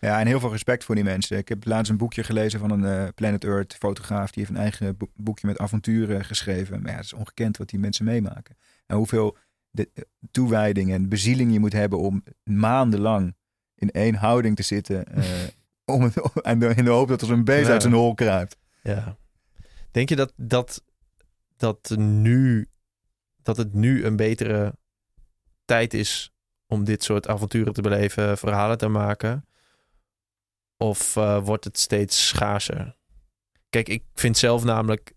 ja, 0.00 0.20
en 0.20 0.26
heel 0.26 0.40
veel 0.40 0.50
respect 0.50 0.84
voor 0.84 0.94
die 0.94 1.04
mensen. 1.04 1.38
Ik 1.38 1.48
heb 1.48 1.64
laatst 1.66 1.90
een 1.90 1.96
boekje 1.96 2.22
gelezen 2.24 2.60
van 2.60 2.70
een 2.82 3.14
Planet 3.14 3.44
Earth 3.44 3.74
fotograaf. 3.78 4.30
Die 4.30 4.44
heeft 4.44 4.56
een 4.56 4.62
eigen 4.62 4.96
boek- 4.96 5.12
boekje 5.16 5.46
met 5.46 5.58
avonturen 5.58 6.24
geschreven. 6.24 6.82
Maar 6.82 6.90
ja, 6.90 6.96
het 6.96 7.04
is 7.06 7.12
ongekend 7.12 7.56
wat 7.56 7.68
die 7.68 7.78
mensen 7.78 8.04
meemaken. 8.04 8.56
En 8.86 8.96
hoeveel 8.96 9.36
de, 9.72 9.90
eh, 9.94 10.02
toewijding 10.30 10.92
en 10.92 11.08
bezieling 11.08 11.52
je 11.52 11.60
moet 11.60 11.72
hebben 11.72 11.98
om 11.98 12.22
maandenlang 12.44 13.34
in 13.74 13.90
één 13.90 14.14
houding 14.14 14.56
te 14.56 14.62
zitten. 14.62 15.04
eh, 15.14 15.24
om 15.84 16.02
het, 16.02 16.16
en 16.42 16.58
de- 16.58 16.74
in 16.76 16.84
de 16.84 16.90
hoop 16.90 17.08
dat 17.08 17.20
er 17.20 17.26
zo'n 17.26 17.44
beest 17.44 17.66
Ja. 17.66 17.72
uit 17.72 17.82
zijn 17.82 17.94
hol 17.94 18.14
kruipt. 18.14 18.56
Ja. 18.82 19.16
Denk 19.90 20.08
je 20.08 20.16
dat, 20.16 20.32
dat, 20.36 20.84
dat, 21.56 21.94
nu, 21.98 22.68
dat 23.42 23.56
het 23.56 23.72
nu 23.74 24.04
een 24.04 24.16
betere 24.16 24.74
tijd 25.64 25.94
is 25.94 26.32
om 26.66 26.84
dit 26.84 27.02
soort 27.04 27.28
avonturen 27.28 27.72
te 27.72 27.82
beleven, 27.82 28.38
verhalen 28.38 28.78
te 28.78 28.88
maken? 28.88 29.46
Of 30.76 31.16
eh, 31.16 31.44
wordt 31.44 31.64
het 31.64 31.78
steeds 31.78 32.26
schaarser? 32.28 32.96
Kijk, 33.70 33.88
ik 33.88 34.04
vind 34.14 34.38
zelf 34.38 34.64
namelijk 34.64 35.12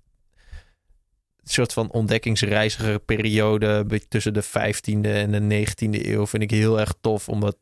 soort 1.53 1.73
van 1.73 1.91
ontdekkingsreiziger 1.91 2.99
periode 2.99 3.85
tussen 4.07 4.33
de 4.33 4.43
15e 4.43 5.01
en 5.01 5.49
de 5.49 5.65
19e 5.67 6.05
eeuw 6.05 6.27
vind 6.27 6.43
ik 6.43 6.51
heel 6.51 6.79
erg 6.79 6.93
tof. 7.01 7.29
Omdat, 7.29 7.57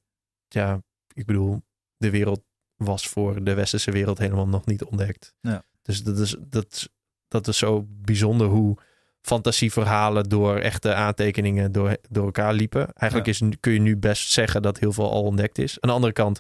ja, 0.48 0.84
ik 1.14 1.26
bedoel, 1.26 1.62
de 1.98 2.10
wereld 2.10 2.44
was 2.76 3.08
voor 3.08 3.44
de 3.44 3.54
westerse 3.54 3.92
wereld 3.92 4.18
helemaal 4.18 4.48
nog 4.48 4.66
niet 4.66 4.84
ontdekt. 4.84 5.34
Ja. 5.42 5.66
Dus 5.82 6.04
dat 6.04 6.18
is, 6.18 6.36
dat, 6.40 6.90
dat 7.28 7.48
is 7.48 7.58
zo 7.58 7.86
bijzonder 7.90 8.48
hoe 8.48 8.78
fantasieverhalen 9.22 10.30
door 10.30 10.58
echte 10.58 10.94
aantekeningen 10.94 11.72
door, 11.72 11.98
door 12.10 12.26
elkaar 12.26 12.54
liepen. 12.54 12.94
Eigenlijk 12.94 13.40
Ja. 13.40 13.48
is, 13.48 13.58
kun 13.60 13.74
je 13.74 13.80
nu 13.80 13.98
best 13.98 14.32
zeggen 14.32 14.62
dat 14.62 14.80
heel 14.80 14.94
veel 14.94 15.12
al 15.12 15.24
ontdekt 15.24 15.58
is. 15.58 15.80
Aan 15.80 15.90
de 15.90 15.96
andere 15.96 16.14
kant, 16.14 16.40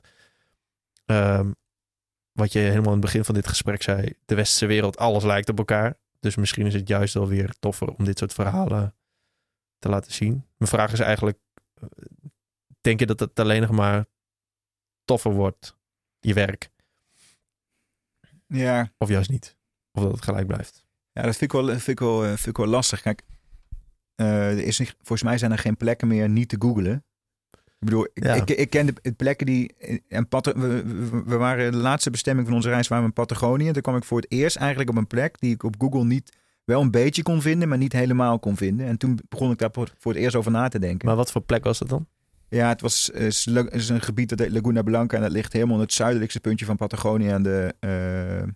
ehm, 1.06 1.52
wat 2.32 2.52
je 2.52 2.60
helemaal 2.60 2.84
in 2.84 2.91
het 2.91 3.00
begin 3.00 3.24
van 3.24 3.36
dit 3.36 3.48
gesprek 3.48 3.82
zei, 3.82 4.14
de 4.26 4.36
westerse 4.36 4.66
wereld, 4.66 4.98
alles 4.98 5.24
lijkt 5.24 5.50
op 5.50 5.58
elkaar. 5.58 5.98
Dus 6.24 6.36
misschien 6.36 6.65
is 6.65 6.74
het 6.74 6.88
juist 6.88 7.13
wel 7.13 7.28
weer 7.28 7.53
toffer 7.59 7.88
om 7.88 8.05
dit 8.05 8.17
soort 8.17 8.34
verhalen 8.34 8.95
te 9.80 9.89
laten 9.89 10.11
zien. 10.11 10.45
Mijn 10.57 10.71
vraag 10.71 10.91
is 10.91 10.99
eigenlijk, 10.99 11.39
eh, 11.74 11.88
denk 12.82 12.99
je 12.99 13.05
dat 13.05 13.19
het 13.19 13.39
alleen 13.39 13.61
nog 13.61 13.71
maar 13.71 14.05
toffer 15.05 15.32
wordt, 15.32 15.78
je 16.19 16.34
werk? 16.34 16.69
Ja, 18.47 18.91
Of 18.97 19.09
juist 19.09 19.30
niet? 19.30 19.57
Of 19.91 20.03
dat 20.03 20.11
het 20.11 20.24
gelijk 20.24 20.47
blijft? 20.47 20.86
Ja, 21.11 21.21
dat 21.21 21.36
vind 21.36 21.53
ik 21.53 21.61
wel, 21.61 21.67
vind 21.67 21.88
ik 21.88 21.99
wel, 21.99 22.24
eh, 22.24 22.28
vind 22.28 22.47
ik 22.47 22.57
wel 22.57 22.67
lastig. 22.67 23.01
Kijk, 23.01 23.24
eh, 24.15 24.51
er 24.51 24.63
is 24.63 24.78
volgens 24.78 25.24
mij 25.24 25.38
zijn 25.38 25.51
er 25.51 25.57
geen 25.57 25.78
plekken 25.78 26.07
meer 26.07 26.30
niet 26.30 26.49
te 26.49 26.55
googlen. 26.59 27.05
Ik 27.84 27.90
bedoel, 27.90 28.08
ik, 28.14 28.24
Ja. 28.24 28.34
ik, 28.34 28.50
ik 28.50 28.70
ken 28.70 28.86
de, 28.86 29.12
plekken 29.12 29.46
die... 29.46 29.74
En 30.08 30.28
Pat- 30.28 30.54
we, 30.56 30.84
we- 31.26 31.38
waren 31.38 31.72
de 31.72 31.78
laatste 31.78 32.10
bestemming 32.10 32.48
van 32.48 32.56
onze 32.56 32.70
reis 32.70 32.88
waren 32.88 33.04
we 33.04 33.10
in 33.10 33.16
Patagonië. 33.26 33.72
Toen 33.72 33.82
kwam 33.82 33.96
ik 33.96 34.04
voor 34.04 34.18
het 34.22 34.32
eerst 34.32 34.56
eigenlijk 34.56 34.90
op 34.90 34.96
een 34.96 35.08
plek 35.08 35.36
die 35.40 35.54
ik 35.54 35.64
op 35.64 35.76
Google 35.78 36.04
niet 36.06 36.32
wel 36.64 36.82
een 36.82 36.92
beetje 36.92 37.24
kon 37.24 37.42
vinden, 37.42 37.68
maar 37.70 37.78
niet 37.78 37.94
helemaal 37.94 38.40
kon 38.40 38.58
vinden. 38.58 38.86
En 38.88 38.98
toen 38.98 39.20
begon 39.30 39.52
ik 39.52 39.58
daar 39.58 39.70
voor, 39.72 39.90
het 40.04 40.16
eerst 40.16 40.36
over 40.36 40.52
na 40.52 40.68
te 40.68 40.80
denken. 40.80 41.08
Maar 41.08 41.16
wat 41.16 41.32
voor 41.32 41.42
plek 41.42 41.64
was 41.64 41.80
het 41.80 41.90
dan? 41.90 42.08
Ja, 42.50 42.68
het 42.70 42.82
was 42.82 43.10
is 43.10 43.90
een 43.90 44.02
gebied 44.02 44.30
dat 44.30 44.40
heet 44.40 44.52
Laguna 44.52 44.82
Blanca 44.82 45.16
en 45.16 45.22
dat 45.24 45.32
ligt 45.32 45.54
helemaal 45.54 45.76
in 45.76 45.82
het 45.82 45.94
zuidelijkste 45.94 46.40
puntje 46.40 46.66
van 46.66 46.76
Patagonië 46.76 47.28
aan 47.28 47.44
de 47.44 47.74
eh, 47.80 48.42
eh, 48.42 48.48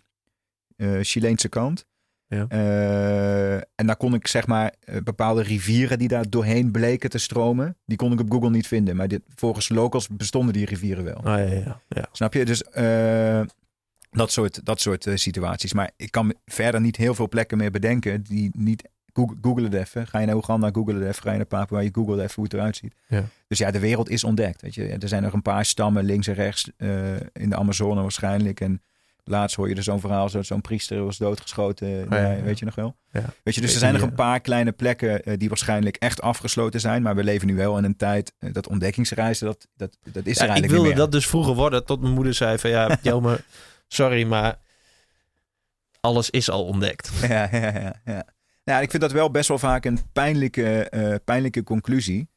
Chileense 1.02 1.50
kant. 1.50 1.86
Ja. 2.30 2.46
Eh, 2.48 3.54
en 3.56 3.86
daar 3.86 3.96
kon 3.96 4.14
ik 4.14 4.28
zeg 4.28 4.48
maar 4.48 4.74
eh, 4.80 5.02
bepaalde 5.04 5.42
rivieren 5.42 6.00
die 6.00 6.08
daar 6.08 6.30
doorheen 6.30 6.72
bleken 6.72 7.10
te 7.10 7.18
stromen, 7.18 7.78
die 7.86 7.98
kon 7.98 8.12
ik 8.12 8.20
op 8.20 8.32
Google 8.32 8.50
niet 8.50 8.68
vinden. 8.68 8.96
Maar 8.96 9.08
dit, 9.08 9.22
volgens 9.36 9.70
locals 9.70 10.08
bestonden 10.08 10.54
die 10.54 10.66
rivieren 10.66 11.04
wel. 11.04 11.16
Ah, 11.16 11.24
ja, 11.24 11.54
ja, 11.54 11.82
ja. 11.88 12.08
Snap 12.12 12.34
je? 12.34 12.46
Dus 12.46 12.64
eh, 12.64 13.42
dat 14.12 14.32
soort, 14.32 14.66
dat 14.66 14.82
soort 14.82 15.08
situaties. 15.14 15.74
Maar 15.74 15.92
ik 15.96 16.12
kan 16.12 16.34
verder 16.46 16.82
niet 16.82 16.96
heel 16.96 17.16
veel 17.16 17.30
plekken 17.30 17.58
meer 17.58 17.72
bedenken 17.72 18.24
die 18.24 18.50
niet... 18.54 18.90
Google, 19.14 19.38
Google 19.42 19.64
het 19.64 19.74
even. 19.74 20.08
Ga 20.08 20.20
je 20.20 20.26
naar 20.26 20.36
Oeganda, 20.36 20.70
Google 20.72 20.94
het 20.94 21.04
even. 21.08 21.22
Ga 21.22 21.32
je 21.32 21.38
naar 21.38 21.46
Papua, 21.46 21.80
je 21.80 21.90
Google 21.92 22.22
even 22.22 22.36
hoe 22.36 22.44
het 22.44 22.54
eruit 22.54 22.76
ziet. 22.76 22.94
Ja. 23.08 23.24
Dus 23.48 23.58
ja, 23.58 23.72
de 23.72 23.80
wereld 23.80 24.10
is 24.10 24.24
ontdekt. 24.24 24.62
Weet 24.62 24.76
je. 24.76 24.88
Er 24.88 25.08
zijn 25.08 25.24
nog 25.24 25.34
een 25.34 25.42
paar 25.42 25.66
stammen 25.66 26.04
links 26.04 26.28
en 26.28 26.34
rechts 26.34 26.72
in 27.34 27.50
de 27.50 27.56
Amazone 27.56 28.02
waarschijnlijk. 28.02 28.60
En 28.60 28.82
laatst 29.28 29.56
hoor 29.56 29.70
je 29.70 29.76
er 29.76 29.84
zo'n 29.84 30.00
verhaal, 30.00 30.30
zo- 30.30 30.42
zo'n 30.42 30.62
priester 30.62 31.04
was 31.04 31.18
doodgeschoten. 31.18 31.88
Oh 32.04 32.10
ja. 32.18 32.42
Weet 32.42 32.60
je 32.60 32.66
nog 32.66 32.76
wel? 32.76 32.98
Ja. 33.12 33.24
Weet 33.44 33.56
je, 33.56 33.62
dus 33.62 33.74
er 33.74 33.80
zijn 33.80 33.94
nog 33.94 34.02
een 34.02 34.14
paar 34.14 34.40
kleine 34.40 34.72
plekken 34.72 35.24
eh, 35.24 35.38
die 35.38 35.48
waarschijnlijk 35.50 35.96
echt 35.96 36.22
afgesloten 36.22 36.80
zijn. 36.80 37.02
Maar 37.02 37.16
we 37.16 37.24
leven 37.24 37.48
nu 37.48 37.56
wel 37.56 37.78
in 37.78 37.84
een 37.84 37.96
tijd, 37.96 38.34
eh, 38.40 38.54
dat 38.54 38.68
ontdekkingsreizen, 38.68 39.46
dat, 39.46 39.68
dat, 39.76 39.98
dat 40.04 40.06
is 40.06 40.14
er 40.16 40.24
Ja, 40.26 40.32
ik 40.32 40.38
eigenlijk 40.50 40.72
wilde 40.72 40.94
dat 40.94 41.12
dus 41.12 41.28
vroeger 41.28 41.54
worden, 41.54 41.86
tot 41.86 42.02
mijn 42.02 42.14
moeder 42.14 42.34
zei 42.34 42.58
van 42.58 42.70
ja, 42.70 42.98
Jelmer, 43.02 43.44
sorry, 43.88 44.24
maar 44.24 44.60
alles 46.00 46.30
is 46.30 46.50
al 46.50 46.66
ontdekt. 46.66 47.12
Ja, 47.22 47.48
ja, 47.52 47.72
ja, 47.80 48.02
ja. 48.06 48.26
Nou, 48.64 48.82
ik 48.82 48.90
vind 48.90 49.02
dat 49.02 49.12
wel 49.12 49.32
best 49.32 49.48
wel 49.48 49.58
vaak 49.60 49.86
een 49.86 50.00
pijnlijke, 50.14 50.90
eh, 50.90 51.16
pijnlijke 51.26 51.64
conclusie. 51.64 52.30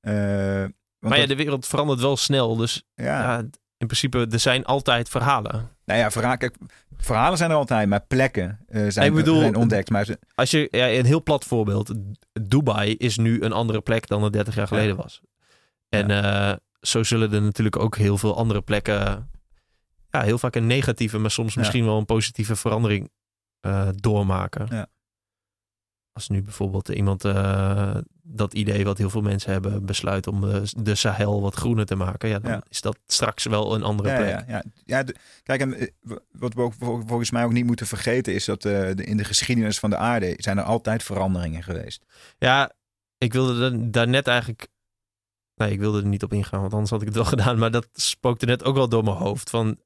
Maar 0.00 1.12
ja, 1.14 1.16
dat- 1.16 1.28
de 1.28 1.36
wereld 1.36 1.66
verandert 1.66 2.00
wel 2.00 2.16
snel, 2.16 2.56
dus 2.56 2.82
ja, 2.94 3.44
in 3.78 3.86
principe, 3.86 4.26
er 4.30 4.40
zijn 4.40 4.64
altijd 4.64 5.08
verhalen. 5.08 5.68
nou 5.84 6.00
ja, 6.00 6.36
kijk, 6.36 6.56
verhalen 6.98 7.38
zijn 7.38 7.50
er 7.50 7.56
altijd, 7.56 7.88
maar 7.88 8.04
plekken 8.08 8.58
eh, 8.68 8.86
zijn, 8.88 9.06
Ik 9.06 9.14
bedoel- 9.14 9.38
zijn 9.40 9.56
ontdekt. 9.56 9.90
Maar 9.90 10.04
ze- 10.04 10.18
Als 10.34 10.50
je, 10.50 10.68
ja, 10.70 10.90
een 10.90 11.04
heel 11.04 11.22
plat 11.22 11.44
voorbeeld, 11.44 11.92
Dubai 12.42 12.94
is 12.96 13.16
nu 13.16 13.42
een 13.42 13.52
andere 13.52 13.80
plek 13.80 14.06
dan 14.06 14.22
het 14.22 14.32
30 14.32 14.54
jaar 14.54 14.66
geleden 14.66 14.96
was. 14.96 15.20
En 15.88 16.10
eh, 16.10 16.52
zo 16.80 17.02
zullen 17.02 17.32
er 17.32 17.42
natuurlijk 17.42 17.76
ook 17.78 17.96
heel 17.96 18.18
veel 18.18 18.36
andere 18.36 18.60
plekken, 18.62 19.30
ja, 20.10 20.22
heel 20.22 20.38
vaak 20.38 20.54
een 20.54 20.66
negatieve, 20.66 21.18
maar 21.18 21.30
soms 21.30 21.54
misschien 21.54 21.84
wel 21.84 21.98
een 21.98 22.04
positieve 22.04 22.56
verandering 22.56 23.10
eh, 23.60 23.88
doormaken. 23.94 24.66
Ja. 24.70 24.86
Als 26.16 26.28
nu 26.28 26.42
bijvoorbeeld 26.42 26.88
iemand 26.88 27.24
eh, 27.24 27.96
dat 28.22 28.54
idee 28.54 28.84
wat 28.84 28.98
heel 28.98 29.10
veel 29.10 29.20
mensen 29.22 29.52
hebben 29.52 29.84
besluit 29.86 30.26
om 30.26 30.40
de, 30.40 30.62
de 30.76 30.94
Sahel 30.94 31.40
wat 31.40 31.54
groener 31.54 31.86
te 31.86 31.94
maken, 31.94 32.28
ja, 32.28 32.38
dan 32.38 32.50
Ja. 32.50 32.62
is 32.68 32.80
dat 32.80 32.98
straks 33.06 33.44
wel 33.44 33.74
een 33.74 33.82
andere 33.82 34.08
ja, 34.08 34.16
plek. 34.16 34.44
ja, 34.48 34.62
ja, 34.84 35.02
de- 35.02 35.14
kijk, 35.42 35.60
en, 35.60 35.74
eh, 35.78 35.86
wat 36.32 36.54
we 36.54 36.60
ook 36.60 36.74
vol- 36.78 37.02
volgens 37.06 37.30
mij 37.30 37.44
ook 37.44 37.52
niet 37.52 37.66
moeten 37.66 37.86
vergeten 37.86 38.34
is 38.34 38.44
dat 38.44 38.64
eh, 38.64 38.72
de- 38.94 39.04
in 39.04 39.16
de 39.16 39.24
geschiedenis 39.24 39.78
van 39.78 39.90
de 39.90 39.96
aarde 39.96 40.34
zijn 40.36 40.58
er 40.58 40.64
altijd 40.64 41.02
veranderingen 41.02 41.62
geweest. 41.62 42.04
Ja, 42.38 42.72
ik 43.18 43.32
wilde 43.32 43.70
da- 43.70 43.86
daar 43.90 44.08
net 44.08 44.26
eigenlijk 44.26 44.68
Nee, 45.54 45.70
ik 45.72 45.78
wilde 45.78 45.98
er 46.00 46.06
niet 46.06 46.22
op 46.22 46.32
ingaan, 46.32 46.60
want 46.60 46.72
anders 46.72 46.90
had 46.90 47.00
ik 47.00 47.06
het 47.06 47.16
wel 47.16 47.24
gedaan. 47.34 47.58
Maar 47.58 47.70
dat 47.70 47.88
spookte 47.92 48.46
net 48.46 48.64
ook 48.64 48.74
wel 48.74 48.88
door 48.88 49.04
mijn 49.04 49.16
hoofd. 49.16 49.50
Van, 49.50 49.78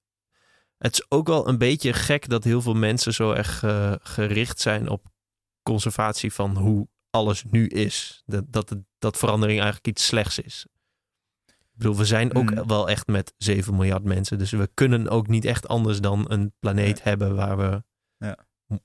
het 0.78 0.93
is 0.93 1.05
ook 1.09 1.27
wel 1.27 1.48
een 1.48 1.59
beetje 1.59 1.93
gek 1.93 2.28
dat 2.28 2.44
heel 2.44 2.62
veel 2.62 2.74
mensen 2.74 3.12
zo 3.15 3.32
erg 3.32 3.59
gericht 4.02 4.61
zijn 4.61 4.89
op 4.89 5.07
conservatie 5.70 6.32
van 6.32 6.56
hoe 6.56 6.88
alles 7.10 7.44
nu 7.51 7.66
is. 7.66 8.22
Dat, 8.26 8.44
dat, 8.48 8.76
dat 8.98 9.16
verandering 9.16 9.59
eigenlijk 9.59 9.88
iets 9.88 10.06
slechts 10.06 10.38
is. 10.38 10.66
Ik 11.47 11.86
bedoel, 11.86 11.97
we 11.97 12.05
zijn 12.05 12.34
ook 12.34 12.51
Mm. 12.51 12.66
wel 12.66 12.88
echt 12.88 13.06
met 13.06 13.34
7 13.36 13.74
miljard 13.74 14.05
mensen. 14.05 14.38
Dus 14.38 14.51
we 14.51 14.70
kunnen 14.74 15.09
ook 15.09 15.28
niet 15.28 15.44
echt 15.44 15.68
anders 15.68 16.01
dan 16.01 16.24
een 16.28 16.52
planeet 16.59 16.97
Ja. 16.98 17.05
hebben 17.05 17.34
waar 17.34 17.56
we 17.56 17.82
Ja. 18.16 18.36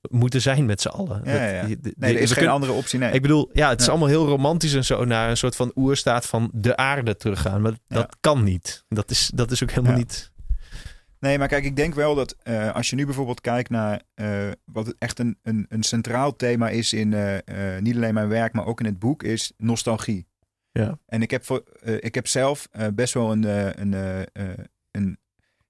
moeten 0.10 0.42
zijn 0.42 0.66
met 0.66 0.82
z'n 0.82 0.88
allen. 0.88 1.18
Ja, 1.24 1.32
Dat- 1.32 1.42
ja, 1.42 1.48
ja. 1.50 1.66
die- 1.66 1.80
die- 1.80 1.94
Nee, 1.98 2.14
er 2.16 2.20
is 2.22 2.26
geen 2.28 2.36
kunnen- 2.36 2.54
andere 2.54 2.72
optie. 2.72 3.00
Nee. 3.00 3.12
ik 3.14 3.22
bedoel, 3.22 3.50
ja, 3.54 3.70
het 3.70 3.82
is 3.82 3.90
allemaal 3.90 4.08
heel 4.08 4.28
romantisch 4.28 4.74
en 4.74 4.86
zo 4.86 5.06
naar 5.06 5.30
een 5.30 5.38
soort 5.38 5.56
van 5.56 5.72
oerstaat 5.76 6.26
van 6.26 6.50
de 6.54 6.76
aarde 6.78 7.16
teruggaan. 7.16 7.62
Maar 7.62 7.74
dat 7.88 8.18
kan 8.20 8.44
niet. 8.44 8.84
Dat 8.88 9.10
is, 9.12 9.32
dat 9.34 9.52
is 9.52 9.64
ook 9.64 9.72
helemaal 9.72 9.98
niet. 9.98 10.32
Nee, 11.26 11.38
maar 11.38 11.48
kijk, 11.48 11.64
ik 11.64 11.76
denk 11.76 11.94
wel 11.94 12.16
dat 12.16 12.36
eh, 12.44 12.76
als 12.76 12.90
je 12.90 12.96
nu 12.96 13.06
bijvoorbeeld 13.06 13.42
kijkt 13.42 13.70
naar 13.70 14.02
eh, 14.14 14.50
wat 14.66 14.96
echt 14.98 15.20
een, 15.20 15.38
een, 15.44 15.66
een 15.70 15.84
centraal 15.84 16.36
thema 16.36 16.70
is 16.70 16.94
in 16.94 17.14
eh, 17.14 17.80
niet 17.80 17.96
alleen 17.96 18.14
mijn 18.14 18.28
werk, 18.28 18.54
maar 18.54 18.66
ook 18.66 18.80
in 18.80 18.86
het 18.86 19.00
boek, 19.00 19.24
is 19.24 19.52
nostalgie. 19.58 20.26
Ja. 20.72 21.00
En 21.06 21.22
ik 21.22 21.32
heb, 21.32 21.46
voor, 21.46 21.64
ik 22.00 22.16
heb 22.16 22.28
zelf 22.28 22.70
best 22.94 23.14
wel 23.14 23.32
een, 23.32 23.44
een, 23.82 23.94
een 24.92 25.18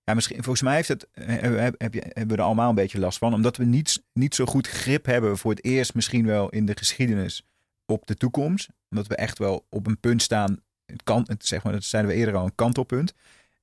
ja, 0.03 0.13
misschien, 0.13 0.35
volgens 0.35 0.61
mij 0.61 0.75
heeft 0.75 0.87
het, 0.87 1.07
heb, 1.13 1.75
heb 1.77 1.93
je, 1.93 2.01
hebben 2.05 2.35
we 2.35 2.41
er 2.41 2.47
allemaal 2.47 2.69
een 2.69 2.75
beetje 2.75 2.99
last 2.99 3.17
van, 3.17 3.33
omdat 3.33 3.57
we 3.57 3.65
niet, 3.65 4.03
niet 4.13 4.35
zo 4.35 4.45
goed 4.45 4.67
grip 4.67 5.05
hebben 5.05 5.37
voor 5.37 5.51
het 5.51 5.63
eerst 5.63 5.93
misschien 5.93 6.25
wel 6.25 6.49
in 6.49 6.65
de 6.65 6.77
geschiedenis 6.77 7.47
op 7.85 8.07
de 8.07 8.15
toekomst. 8.15 8.69
Omdat 8.89 9.07
we 9.07 9.15
echt 9.15 9.37
wel 9.37 9.65
op 9.69 9.87
een 9.87 9.99
punt 9.99 10.21
staan, 10.21 10.59
het 10.85 11.03
kan, 11.03 11.23
het, 11.27 11.45
zeg 11.45 11.63
maar, 11.63 11.73
dat 11.73 11.83
zeiden 11.83 12.11
we 12.11 12.17
eerder 12.17 12.35
al, 12.35 12.45
een 12.45 12.55
kantelpunt 12.55 13.13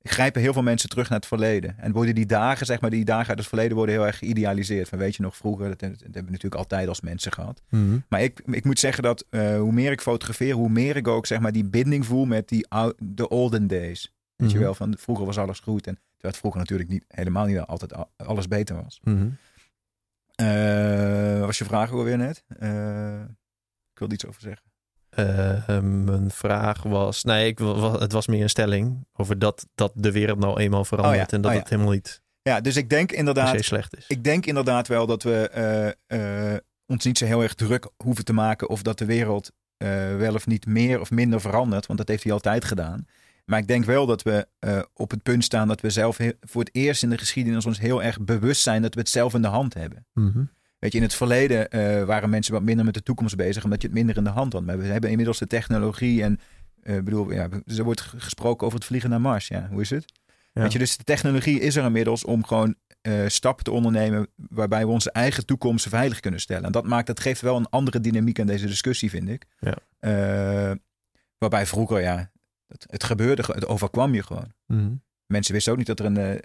grijpen 0.03 0.41
heel 0.43 0.53
veel 0.53 0.63
mensen 0.63 0.89
terug 0.89 1.09
naar 1.09 1.19
het 1.19 1.29
verleden. 1.29 1.79
En 1.79 1.93
worden 1.93 2.15
die 2.15 2.27
dagen, 2.27 2.67
zeg 2.67 2.81
maar, 2.81 2.91
die 2.91 3.05
dagen 3.05 3.29
uit 3.29 3.39
het 3.39 3.49
verleden 3.49 3.77
worden 3.77 3.95
heel 3.95 4.07
erg 4.07 4.19
geïdealiseerd. 4.19 4.89
Van 4.89 4.99
weet 4.99 5.17
je 5.17 5.23
nog 5.23 5.37
vroeger, 5.37 5.69
dat, 5.69 5.79
dat 5.79 5.91
hebben 6.01 6.25
we 6.25 6.31
natuurlijk 6.31 6.55
altijd 6.55 6.89
als 6.89 7.01
mensen 7.01 7.33
gehad. 7.33 7.63
Maar 8.09 8.23
ik, 8.23 8.43
ik 8.47 8.65
moet 8.65 8.79
zeggen 8.79 9.03
dat 9.03 9.25
eh, 9.31 9.57
hoe 9.59 9.73
meer 9.73 9.93
ik 9.93 10.01
fotografeer, 10.01 10.55
hoe 10.55 10.69
meer 10.69 10.97
ik 10.97 11.09
ook 11.09 11.27
zeg 11.27 11.41
maar 11.41 11.53
die 11.53 11.65
binding 11.65 12.07
voel 12.07 12.25
met 12.25 12.49
die 12.49 12.67
ou- 12.69 12.93
de 12.99 13.29
olden 13.29 13.67
days. 13.67 14.13
Weet 14.37 14.51
je 14.51 14.57
Mhm. 14.57 14.65
wel, 14.65 14.75
van 14.75 14.97
vroeger 14.99 15.27
was 15.27 15.39
alles 15.39 15.61
goed. 15.61 15.87
En 15.87 15.95
terwijl 15.95 16.33
het 16.33 16.37
vroeger 16.37 16.61
natuurlijk 16.61 16.89
niet, 16.91 17.05
helemaal 17.09 17.47
niet 17.47 17.59
altijd 17.59 17.95
al- 17.95 18.11
alles 18.17 18.49
beter 18.49 18.83
was. 18.83 19.01
Mhm. 19.03 19.29
Eh, 20.35 21.41
was 21.41 21.59
je 21.59 21.65
vraag 21.65 21.91
alweer 21.93 22.17
net? 22.19 22.45
Eh, 22.59 23.21
ik 23.93 23.99
wilde 23.99 24.15
iets 24.15 24.27
over 24.27 24.41
zeggen. 24.41 24.71
Eh, 25.13 25.79
mijn 25.81 26.31
vraag 26.31 26.83
was, 26.83 27.25
nee, 27.25 27.47
ik, 27.47 27.59
het 27.99 28.13
was 28.13 28.27
meer 28.27 28.43
een 28.43 28.49
stelling 28.49 29.07
over 29.13 29.39
dat, 29.39 29.67
dat 29.75 29.93
de 29.95 30.13
wereld 30.13 30.39
nou 30.39 30.61
eenmaal 30.61 30.85
verandert 30.85 31.15
Oh 31.15 31.29
ja, 31.31 31.37
en 31.37 31.41
dat 31.41 31.51
oh 31.51 31.57
ja. 31.57 31.63
het 31.63 31.71
helemaal 31.71 31.93
niet 31.93 32.23
Ja, 32.43 32.61
dus 32.61 32.77
ik 32.77 32.91
denk 32.91 33.13
inderdaad 33.13 33.65
slecht 33.65 33.97
is. 33.97 34.05
Ik 34.09 34.25
denk 34.25 34.47
inderdaad 34.47 34.89
wel 34.89 35.07
dat 35.07 35.23
we 35.23 35.49
eh, 35.49 36.53
eh, 36.55 36.59
ons 36.87 37.05
niet 37.05 37.19
zo 37.19 37.25
heel 37.25 37.43
erg 37.43 37.55
druk 37.55 37.91
hoeven 37.97 38.25
te 38.25 38.33
maken 38.33 38.69
of 38.69 38.83
dat 38.83 38.99
de 38.99 39.05
wereld 39.05 39.53
wel 40.17 40.35
of 40.35 40.47
niet 40.47 40.67
meer 40.67 41.01
of 41.01 41.11
minder 41.11 41.41
verandert, 41.41 41.87
want 41.87 41.99
dat 41.99 42.09
heeft 42.09 42.23
hij 42.23 42.33
altijd 42.33 42.65
gedaan. 42.65 43.07
Maar 43.45 43.59
ik 43.59 43.67
denk 43.67 43.85
wel 43.85 44.07
dat 44.07 44.23
we 44.23 44.47
op 44.95 45.11
het 45.11 45.23
punt 45.23 45.45
staan 45.45 45.69
dat 45.69 45.81
we 45.81 45.91
zelf 45.91 46.19
voor 46.41 46.63
het 46.63 46.75
eerst 46.75 47.03
in 47.03 47.11
de 47.11 47.19
geschiedenis 47.19 47.67
ons 47.67 47.79
heel 47.79 48.03
erg 48.03 48.21
bewust 48.21 48.63
zijn 48.63 48.83
dat 48.83 48.95
we 48.95 49.01
het 49.01 49.09
zelf 49.09 49.35
in 49.35 49.43
de 49.43 49.49
hand 49.49 49.75
hebben. 49.75 50.07
Mhm. 50.13 50.45
Weet 50.83 50.93
je, 50.93 50.99
in 50.99 51.05
het 51.05 51.15
verleden 51.15 51.71
eh, 51.71 52.05
waren 52.05 52.31
mensen 52.31 52.53
wat 52.53 52.63
minder 52.63 52.85
met 52.85 52.95
de 52.95 53.03
toekomst 53.03 53.37
bezig, 53.37 53.65
omdat 53.65 53.81
je 53.83 53.87
het 53.89 53.97
minder 53.97 54.17
in 54.17 54.25
de 54.25 54.31
hand 54.31 54.53
had. 54.53 54.65
Maar 54.65 54.79
we 54.79 54.85
hebben 54.87 55.11
inmiddels 55.11 55.39
de 55.39 55.47
technologie 55.47 56.23
en 56.23 56.41
eh, 56.83 56.95
bedoel, 56.95 57.33
ja, 57.33 57.49
er 57.67 57.85
wordt 57.85 58.01
gesproken 58.01 58.67
over 58.67 58.79
het 58.79 58.87
vliegen 58.89 59.11
naar 59.11 59.21
Mars. 59.21 59.49
Ja, 59.49 59.69
hoe 59.71 59.81
is 59.81 59.91
het? 59.91 60.13
Ja. 60.53 60.63
Weet 60.63 60.73
je, 60.73 60.79
dus 60.79 60.97
de 60.97 61.05
technologie 61.05 61.61
is 61.61 61.77
er 61.77 61.85
inmiddels 61.85 62.25
om 62.25 62.45
gewoon 62.45 62.75
eh, 63.01 63.13
stappen 63.27 63.65
te 63.65 63.71
ondernemen 63.71 64.27
waarbij 64.37 64.85
we 64.87 64.93
onze 64.93 65.11
eigen 65.11 65.47
toekomst 65.47 65.89
veilig 65.89 66.21
kunnen 66.21 66.41
stellen. 66.41 66.65
En 66.65 66.73
dat 66.73 66.87
maakt, 66.87 67.07
dat 67.07 67.21
geeft 67.21 67.41
wel 67.41 67.57
een 67.57 67.69
andere 67.71 68.01
dynamiek 68.01 68.41
aan 68.41 68.47
deze 68.47 68.67
discussie, 68.67 69.11
vind 69.11 69.29
ik. 69.29 69.45
Ja. 69.59 70.77
Waarbij 71.39 71.67
vroeger, 71.67 72.01
ja, 72.01 72.31
het, 72.67 72.85
het 72.91 73.05
gebeurde, 73.05 73.43
ge- 73.43 73.53
het 73.53 73.67
overkwam 73.67 74.15
je 74.15 74.23
gewoon. 74.23 74.53
Mhm. 74.67 74.93
Mensen 75.27 75.55
wisten 75.55 75.73
ook 75.73 75.79
niet 75.79 75.87
dat 75.87 76.01
er 76.01 76.05
een, 76.07 76.41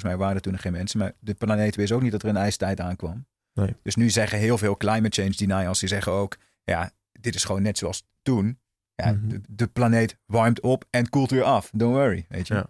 volgens 0.00 0.04
mij 0.04 0.16
waren 0.16 0.34
er 0.36 0.40
toen 0.42 0.52
nog 0.52 0.60
geen 0.60 0.72
mensen, 0.72 0.98
maar 0.98 1.12
de 1.18 1.34
planeet 1.34 1.76
wist 1.76 1.92
ook 1.92 2.02
niet 2.02 2.12
dat 2.12 2.22
er 2.22 2.28
een 2.28 2.36
ijstijd 2.36 2.80
aankwam. 2.80 3.26
Nee. 3.54 3.74
Dus 3.82 3.94
nu 3.94 4.10
zeggen 4.10 4.38
heel 4.38 4.58
veel 4.58 4.76
climate 4.76 5.22
change 5.22 5.36
denials, 5.36 5.78
die 5.80 5.88
zeggen 5.88 6.12
ook, 6.12 6.36
ja, 6.64 6.90
dit 7.20 7.34
is 7.34 7.44
gewoon 7.44 7.62
net 7.62 7.78
zoals 7.78 8.06
toen. 8.22 8.58
Ja, 8.94 9.12
Mhm. 9.12 9.28
de, 9.28 9.40
de 9.48 9.66
planeet 9.66 10.16
warmt 10.26 10.60
op 10.60 10.84
en 10.90 11.08
koelt 11.08 11.30
weer 11.30 11.42
af. 11.42 11.70
Don't 11.74 11.94
worry, 11.94 12.26
weet 12.28 12.46
je. 12.48 12.54
Ja. 12.54 12.66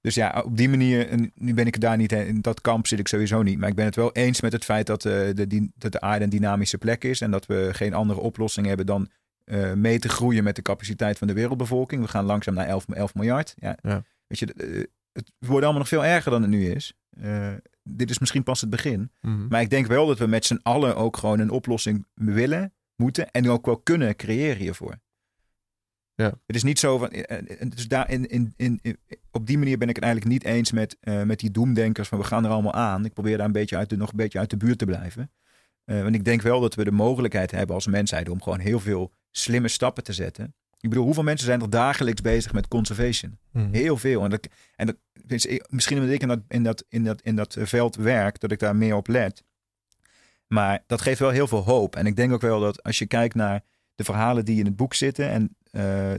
Dus 0.00 0.14
ja, 0.14 0.42
op 0.44 0.56
die 0.56 0.68
manier, 0.68 1.08
en 1.08 1.32
nu 1.34 1.54
ben 1.54 1.66
ik 1.66 1.80
daar 1.80 1.96
niet, 1.96 2.12
in 2.12 2.40
dat 2.40 2.60
kamp 2.60 2.86
zit 2.86 2.98
ik 2.98 3.08
sowieso 3.08 3.42
niet. 3.42 3.58
Maar 3.58 3.68
ik 3.68 3.74
ben 3.74 3.84
het 3.84 3.96
wel 3.96 4.12
eens 4.12 4.40
met 4.40 4.52
het 4.52 4.64
feit 4.64 4.86
dat, 4.86 5.04
eh, 5.04 5.12
de, 5.34 5.46
die- 5.46 5.72
dat 5.74 5.92
de 5.92 6.00
aarde 6.00 6.24
een 6.24 6.30
dynamische 6.30 6.78
plek 6.78 7.04
is. 7.04 7.20
En 7.20 7.30
dat 7.30 7.46
we 7.46 7.68
geen 7.72 7.94
andere 7.94 8.20
oplossing 8.20 8.66
hebben 8.66 8.86
dan 8.86 9.10
eh, 9.44 9.72
mee 9.72 9.98
te 9.98 10.08
groeien 10.08 10.44
met 10.44 10.56
de 10.56 10.62
capaciteit 10.62 11.18
van 11.18 11.26
de 11.26 11.32
wereldbevolking. 11.32 12.02
We 12.02 12.08
gaan 12.08 12.24
langzaam 12.24 12.54
naar 12.54 12.66
11, 12.66 12.88
11 12.88 13.14
miljard. 13.14 13.54
Ja, 13.58 13.76
Ja. 13.82 14.02
Weet 14.26 14.38
je, 14.38 14.52
eh, 14.54 14.84
het 15.18 15.32
wordt 15.38 15.62
allemaal 15.64 15.78
nog 15.80 15.88
veel 15.88 16.04
erger 16.04 16.30
dan 16.30 16.42
het 16.42 16.50
nu 16.50 16.70
is. 16.70 16.94
Eh, 17.10 17.52
dit 17.82 18.10
is 18.10 18.18
misschien 18.18 18.42
pas 18.42 18.60
het 18.60 18.70
begin. 18.70 19.12
Mhm. 19.20 19.46
Maar 19.48 19.60
ik 19.60 19.70
denk 19.70 19.86
wel 19.86 20.06
dat 20.06 20.18
we 20.18 20.26
met 20.26 20.44
z'n 20.44 20.60
allen 20.62 20.96
ook 20.96 21.16
gewoon 21.16 21.38
een 21.38 21.50
oplossing 21.50 22.06
willen, 22.14 22.74
moeten 22.96 23.30
en 23.30 23.48
ook 23.48 23.66
wel 23.66 23.78
kunnen 23.78 24.16
creëren 24.16 24.56
hiervoor. 24.56 25.00
Ja. 26.14 26.32
Het 26.46 26.56
is 26.56 26.62
niet 26.62 26.78
zo 26.78 26.98
van. 26.98 27.08
Dus 27.68 27.88
daar 27.88 28.10
in, 28.10 28.26
in, 28.26 28.52
in, 28.56 28.78
in- 28.82 28.98
op 29.30 29.46
die 29.46 29.58
manier 29.58 29.78
ben 29.78 29.88
ik 29.88 29.94
het 29.94 30.04
eigenlijk 30.04 30.32
niet 30.32 30.44
eens 30.52 30.72
met, 30.72 30.96
met 31.24 31.38
die 31.40 31.50
doemdenkers 31.50 32.08
van 32.08 32.18
we 32.18 32.24
gaan 32.24 32.44
er 32.44 32.50
allemaal 32.50 32.72
aan. 32.72 33.04
Ik 33.04 33.12
probeer 33.12 33.36
daar 33.36 33.46
een 33.46 33.52
beetje 33.52 33.76
uit 33.76 33.90
de, 33.90 33.96
nog 33.96 34.10
een 34.10 34.16
beetje 34.16 34.38
uit 34.38 34.50
de 34.50 34.56
buurt 34.56 34.78
te 34.78 34.84
blijven. 34.84 35.32
Want 35.84 36.14
ik 36.14 36.24
denk 36.24 36.42
wel 36.42 36.60
dat 36.60 36.74
we 36.74 36.84
de 36.84 36.90
mogelijkheid 36.90 37.50
hebben 37.50 37.74
als 37.74 37.86
mensheid 37.86 38.28
om 38.28 38.42
gewoon 38.42 38.58
heel 38.58 38.80
veel 38.80 39.12
slimme 39.30 39.68
stappen 39.68 40.04
te 40.04 40.12
zetten. 40.12 40.54
Ik 40.80 40.88
bedoel, 40.88 41.04
hoeveel 41.04 41.22
mensen 41.22 41.46
zijn 41.46 41.60
er 41.60 41.70
dagelijks 41.70 42.20
bezig 42.20 42.52
met 42.52 42.68
conservation? 42.68 43.38
Mhm. 43.52 43.72
Heel 43.72 43.96
veel. 43.96 44.24
En, 44.24 44.30
dat, 44.30 44.48
en 44.76 44.86
dat, 44.86 44.96
dus 45.24 45.60
misschien 45.68 45.98
omdat 45.98 46.14
ik 46.14 46.22
in 46.22 46.28
dat, 46.28 46.40
in, 46.48 46.62
dat, 46.62 46.84
in, 46.88 47.04
dat, 47.04 47.22
in 47.22 47.36
dat 47.36 47.56
veld 47.60 47.96
werk, 47.96 48.40
dat 48.40 48.52
ik 48.52 48.58
daar 48.58 48.76
meer 48.76 48.94
op 48.94 49.08
let. 49.08 49.44
Maar 50.46 50.84
dat 50.86 51.00
geeft 51.00 51.18
wel 51.18 51.30
heel 51.30 51.46
veel 51.46 51.64
hoop. 51.64 51.96
En 51.96 52.06
ik 52.06 52.16
denk 52.16 52.32
ook 52.32 52.40
wel 52.40 52.60
dat 52.60 52.82
als 52.82 52.98
je 52.98 53.06
kijkt 53.06 53.34
naar 53.34 53.64
de 53.94 54.04
verhalen 54.04 54.44
die 54.44 54.58
in 54.58 54.64
het 54.64 54.76
boek 54.76 54.94
zitten 54.94 55.30
en 55.30 55.56
eh, 55.70 56.14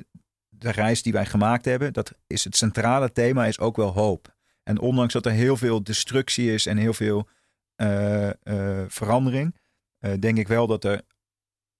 de 0.50 0.72
reis 0.72 1.02
die 1.02 1.14
wij 1.14 1.26
gemaakt 1.26 1.66
hebben, 1.66 1.94
dat 1.94 2.14
is 2.28 2.44
het 2.44 2.56
centrale 2.56 3.12
thema 3.12 3.46
is 3.46 3.60
ook 3.60 3.76
wel 3.76 3.94
hoop. 3.94 4.36
En 4.64 4.80
ondanks 4.80 5.14
dat 5.14 5.26
er 5.26 5.32
heel 5.32 5.58
veel 5.58 5.84
destructie 5.84 6.54
is 6.54 6.66
en 6.66 6.78
heel 6.78 6.94
veel 6.94 7.28
eh, 7.76 8.30
eh, 8.30 8.86
verandering, 8.88 9.56
eh, 10.00 10.14
denk 10.20 10.38
ik 10.38 10.48
wel 10.48 10.68
dat 10.68 10.84
er 10.84 11.02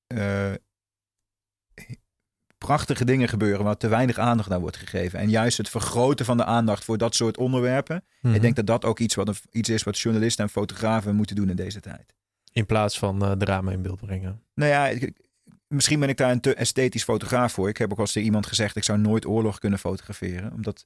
eh, 0.08 0.54
prachtige 2.70 3.06
dingen 3.06 3.28
gebeuren 3.28 3.64
waar 3.66 3.78
te 3.78 3.88
weinig 3.88 4.18
aandacht 4.18 4.52
aan 4.52 4.62
wordt 4.62 4.78
gegeven. 4.78 5.20
En 5.20 5.30
juist 5.30 5.58
het 5.58 5.70
vergroten 5.70 6.26
van 6.26 6.38
de 6.38 6.46
aandacht 6.46 6.84
voor 6.84 6.98
dat 6.98 7.16
soort 7.16 7.38
onderwerpen. 7.38 8.04
Mhm. 8.22 8.34
Ik 8.34 8.42
denk 8.42 8.56
dat 8.56 8.66
dat 8.68 8.86
ook 8.86 9.00
iets, 9.00 9.16
wat 9.16 9.28
een, 9.28 9.36
iets 9.52 9.70
is 9.70 9.84
wat 9.84 10.00
journalisten 10.00 10.44
en 10.44 10.50
fotografen 10.50 11.16
moeten 11.16 11.36
doen 11.36 11.50
in 11.50 11.56
deze 11.56 11.80
tijd. 11.80 12.14
In 12.52 12.66
plaats 12.66 13.00
van 13.00 13.24
eh, 13.24 13.32
drama 13.32 13.72
in 13.72 13.82
beeld 13.82 14.00
brengen. 14.00 14.42
Nou 14.54 14.72
ja, 14.72 14.88
ik- 14.88 15.14
misschien 15.68 16.00
ben 16.00 16.10
ik 16.10 16.18
daar 16.18 16.32
een 16.32 16.40
te 16.40 16.54
esthetisch 16.54 17.04
fotograaf 17.04 17.54
voor. 17.54 17.70
Ik 17.70 17.78
heb 17.78 17.92
ook 17.92 17.98
al 17.98 18.04
eens 18.04 18.12
tegen 18.12 18.28
iemand 18.28 18.46
gezegd, 18.48 18.76
ik 18.76 18.84
zou 18.84 19.00
nooit 19.00 19.26
oorlog 19.26 19.60
kunnen 19.60 19.80
fotograferen. 19.80 20.54
Omdat 20.54 20.86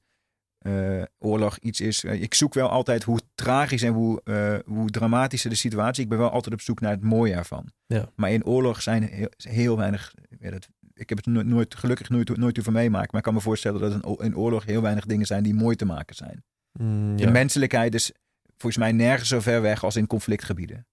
eh, 0.58 1.02
oorlog 1.18 1.58
iets 1.58 1.80
is... 1.80 2.04
eh, 2.04 2.22
ik 2.22 2.34
zoek 2.34 2.54
wel 2.54 2.68
altijd 2.68 3.02
hoe 3.02 3.20
tragisch 3.34 3.82
en 3.82 3.92
hoe, 3.92 4.20
eh, 4.24 4.54
hoe 4.64 4.90
dramatischer 4.90 5.50
de 5.50 5.56
situatie. 5.56 6.02
Ik 6.02 6.08
ben 6.08 6.18
wel 6.18 6.30
altijd 6.30 6.54
op 6.54 6.60
zoek 6.60 6.80
naar 6.80 6.90
het 6.90 7.02
mooie 7.02 7.34
ervan. 7.34 7.70
Ja. 7.86 8.08
Maar 8.16 8.30
in 8.30 8.44
oorlog 8.44 8.82
zijn 8.82 9.02
heel, 9.02 9.28
heel 9.36 9.76
weinig... 9.76 10.14
ja, 10.38 10.50
dat, 10.50 10.68
ik 10.94 11.08
heb 11.08 11.18
het 11.18 11.26
no- 11.26 11.42
nooit, 11.42 11.74
gelukkig 11.74 12.08
nooit, 12.08 12.36
nooit 12.36 12.54
hoeven 12.56 12.72
meemaken. 12.72 13.08
Maar 13.10 13.16
ik 13.20 13.22
kan 13.26 13.34
me 13.34 13.40
voorstellen 13.40 13.80
dat 13.80 14.04
o- 14.04 14.22
in 14.22 14.36
oorlog 14.36 14.64
heel 14.64 14.82
weinig 14.82 15.06
dingen 15.06 15.26
zijn 15.26 15.42
die 15.42 15.54
mooi 15.54 15.76
te 15.76 15.84
maken 15.84 16.14
zijn. 16.16 16.44
Mm, 16.72 17.16
De 17.16 17.30
menselijkheid 17.30 17.94
is 17.94 18.12
volgens 18.56 18.76
mij 18.76 18.92
nergens 18.92 19.28
zo 19.28 19.40
ver 19.40 19.62
weg 19.62 19.84
als 19.84 19.96
in 19.96 20.06
conflictgebieden. 20.06 20.86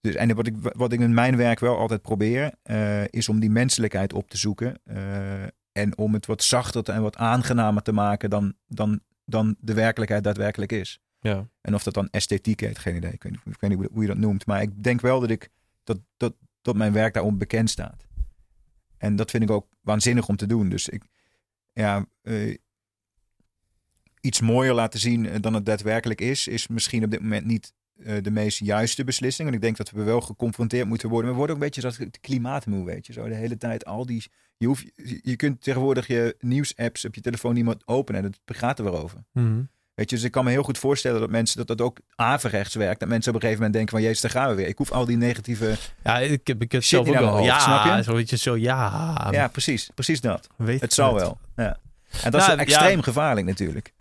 Dus, 0.00 0.14
en 0.14 0.34
wat 0.34 0.46
ik, 0.46 0.54
wat 0.60 0.92
ik 0.92 1.00
in 1.00 1.14
mijn 1.14 1.36
werk 1.36 1.58
wel 1.60 1.76
altijd 1.78 2.02
probeer, 2.02 2.52
eh, 2.62 3.04
is 3.08 3.28
om 3.28 3.40
die 3.40 3.50
menselijkheid 3.50 4.12
op 4.12 4.30
te 4.30 4.36
zoeken. 4.36 4.80
eh, 4.84 5.42
en 5.72 5.98
om 5.98 6.12
het 6.12 6.26
wat 6.26 6.42
zachter 6.42 6.82
te- 6.82 6.92
en 6.92 7.02
wat 7.02 7.16
aangenamer 7.16 7.82
te 7.82 7.92
maken 7.92 8.30
dan, 8.30 8.54
dan, 8.66 9.00
dan 9.24 9.56
de 9.60 9.74
werkelijkheid 9.74 10.24
daadwerkelijk 10.24 10.72
is. 10.72 11.00
ja. 11.20 11.48
En 11.60 11.74
of 11.74 11.82
dat 11.82 11.94
dan 11.94 12.08
esthetiek 12.10 12.60
heet, 12.60 12.78
geen 12.78 12.96
idee. 12.96 13.12
Ik 13.12 13.22
weet, 13.22 13.32
niet- 13.32 13.54
ik 13.54 13.60
weet 13.60 13.70
niet 13.70 13.78
hoe- 13.78 13.88
hoe 13.92 14.02
je 14.02 14.08
dat 14.08 14.18
noemt. 14.18 14.46
Maar 14.46 14.62
ik 14.62 14.82
denk 14.82 15.00
wel 15.00 15.20
dat, 15.20 15.30
ik, 15.30 15.48
dat, 15.84 15.98
dat, 16.16 16.34
dat 16.62 16.76
mijn 16.76 16.92
werk 16.92 17.14
daarom 17.14 17.38
bekend 17.38 17.70
staat. 17.70 18.06
En 18.98 19.16
dat 19.16 19.30
vind 19.30 19.42
ik 19.42 19.50
ook 19.50 19.66
waanzinnig 19.80 20.28
om 20.28 20.36
te 20.36 20.46
doen. 20.46 20.68
Dus 20.68 20.88
ik, 20.88 21.02
ja, 21.72 22.06
eh, 22.22 22.56
iets 24.20 24.40
mooier 24.40 24.74
laten 24.74 25.00
zien 25.00 25.26
eh, 25.26 25.40
dan 25.40 25.54
het 25.54 25.66
daadwerkelijk 25.66 26.20
is, 26.20 26.48
is 26.48 26.66
misschien 26.66 27.04
op 27.04 27.10
dit 27.10 27.20
moment 27.20 27.46
niet 27.46 27.72
eh, 27.98 28.22
de 28.22 28.30
meest 28.30 28.58
juiste 28.58 29.04
beslissing. 29.04 29.48
En 29.48 29.54
ik 29.54 29.60
denk 29.60 29.76
dat 29.76 29.90
we 29.90 30.02
wel 30.02 30.20
geconfronteerd 30.20 30.88
moeten 30.88 31.08
worden. 31.08 31.30
We 31.30 31.36
worden 31.36 31.56
ook 31.56 31.62
een 31.62 31.70
beetje 31.70 32.04
het 32.04 32.20
klimaatmoe, 32.20 32.84
weet 32.84 33.06
je. 33.06 33.12
Zo 33.12 33.28
de 33.28 33.34
hele 33.34 33.56
tijd 33.56 33.84
al 33.84 34.06
die... 34.06 34.24
Je, 34.56 34.66
hoeft, 34.66 34.84
je 35.22 35.36
kunt 35.36 35.62
tegenwoordig 35.62 36.06
je 36.06 36.36
nieuwsapps 36.40 37.04
op 37.04 37.14
je 37.14 37.20
telefoon 37.20 37.54
niet 37.54 37.82
openen. 37.84 38.24
En 38.24 38.34
het 38.44 38.56
gaat 38.56 38.78
er 38.78 38.84
weer 38.84 39.02
over. 39.02 39.24
Mhm. 39.32 39.62
Weet 39.98 40.10
je, 40.10 40.16
dus 40.16 40.24
ik 40.24 40.30
kan 40.30 40.44
me 40.44 40.50
heel 40.50 40.62
goed 40.62 40.78
voorstellen 40.78 41.20
dat 41.20 41.30
mensen 41.30 41.56
dat 41.56 41.66
dat 41.66 41.80
ook 41.80 41.98
averechts 42.14 42.74
werkt. 42.74 43.00
Dat 43.00 43.08
mensen 43.08 43.28
op 43.28 43.34
een 43.34 43.40
gegeven 43.40 43.64
moment 43.64 43.78
denken 43.78 43.96
van, 43.96 44.06
jezus, 44.06 44.20
daar 44.20 44.30
gaan 44.30 44.48
we 44.48 44.54
weer. 44.54 44.66
Ik 44.66 44.78
hoef 44.78 44.92
al 44.92 45.04
die 45.04 45.16
negatieve... 45.16 45.76
Ja, 46.04 46.18
ik 46.18 46.46
heb, 46.46 46.62
ik 46.62 46.72
Shit 46.72 46.84
zelf 46.84 47.08
ook 47.08 47.14
wel. 47.14 47.42
ja, 47.42 47.58
snap 47.58 47.96
je? 47.96 48.02
zo 48.02 48.14
weet 48.14 48.30
je 48.30 48.36
zo, 48.36 48.56
ja. 48.56 49.28
ja, 49.30 49.48
precies. 49.48 49.90
Precies 49.94 50.20
dat. 50.20 50.48
weet 50.56 50.80
Het 50.80 50.92
zal 50.92 51.12
net. 51.12 51.22
wel. 51.22 51.38
Ja. 51.56 51.78
En 52.22 52.30
dat 52.30 52.40
is 52.40 52.46
Nou, 52.46 52.58
extreem 52.58 52.96
ja. 52.96 53.02
gevaarlijk 53.02 53.46
natuurlijk. 53.46 53.92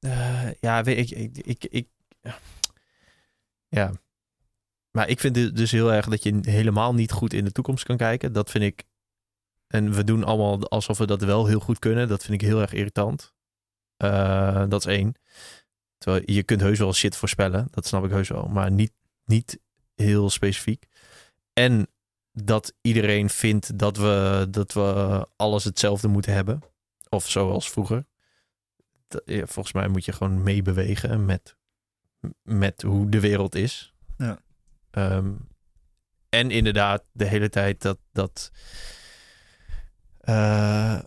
Eh, 0.00 0.52
ja, 0.60 0.82
weet 0.82 1.10
ik, 1.10 1.18
ik, 1.18 1.38
ik, 1.46 1.64
ik, 1.70 1.86
ja. 3.68 3.92
Maar 4.90 5.08
ik 5.08 5.20
vind 5.20 5.36
het 5.36 5.56
dus 5.56 5.70
heel 5.70 5.92
erg 5.92 6.06
dat 6.08 6.22
je 6.22 6.38
helemaal 6.42 6.94
niet 6.94 7.12
goed 7.12 7.32
in 7.32 7.44
de 7.44 7.52
toekomst 7.52 7.84
kan 7.84 7.96
kijken. 7.96 8.32
Dat 8.32 8.50
vind 8.50 8.64
ik. 8.64 8.84
En 9.66 9.92
we 9.92 10.04
doen 10.04 10.24
allemaal 10.24 10.68
alsof 10.68 10.98
we 10.98 11.06
dat 11.06 11.22
wel 11.22 11.46
heel 11.46 11.60
goed 11.60 11.78
kunnen. 11.78 12.08
Dat 12.08 12.24
vind 12.24 12.42
ik 12.42 12.48
heel 12.48 12.60
erg 12.60 12.72
irritant. 12.72 13.32
Eh, 14.02 14.64
dat 14.68 14.86
is 14.86 14.92
één. 14.96 15.14
Terwijl 15.98 16.22
je 16.26 16.42
kunt 16.42 16.60
heus 16.60 16.78
wel 16.78 16.92
shit 16.94 17.16
voorspellen. 17.16 17.68
Dat 17.70 17.86
snap 17.86 18.04
ik 18.04 18.10
heus 18.10 18.28
wel. 18.28 18.48
Maar 18.48 18.70
niet, 18.70 18.92
niet 19.24 19.58
heel 19.94 20.30
specifiek. 20.30 20.86
En 21.52 21.86
dat 22.32 22.72
iedereen 22.80 23.30
vindt 23.30 23.78
dat 23.78 23.96
we, 23.96 24.46
dat 24.50 24.72
we 24.72 25.26
alles 25.36 25.64
hetzelfde 25.64 26.08
moeten 26.08 26.32
hebben. 26.34 26.62
Of 27.08 27.28
zoals 27.30 27.70
vroeger. 27.70 28.04
Dat- 29.08 29.22
ja, 29.24 29.46
volgens 29.46 29.74
mij 29.74 29.88
moet 29.88 30.04
je 30.04 30.12
gewoon 30.12 30.42
meebewegen 30.42 31.24
met, 31.24 31.56
met 32.42 32.82
hoe 32.82 33.08
de 33.08 33.20
wereld 33.20 33.54
is. 33.54 33.94
Ja. 34.18 34.38
Ehm, 34.90 35.32
en 36.28 36.50
inderdaad, 36.50 37.02
de 37.12 37.24
hele 37.26 37.48
tijd 37.48 37.82
dat, 37.82 37.98
dat, 38.12 38.50
eh, 40.20 40.98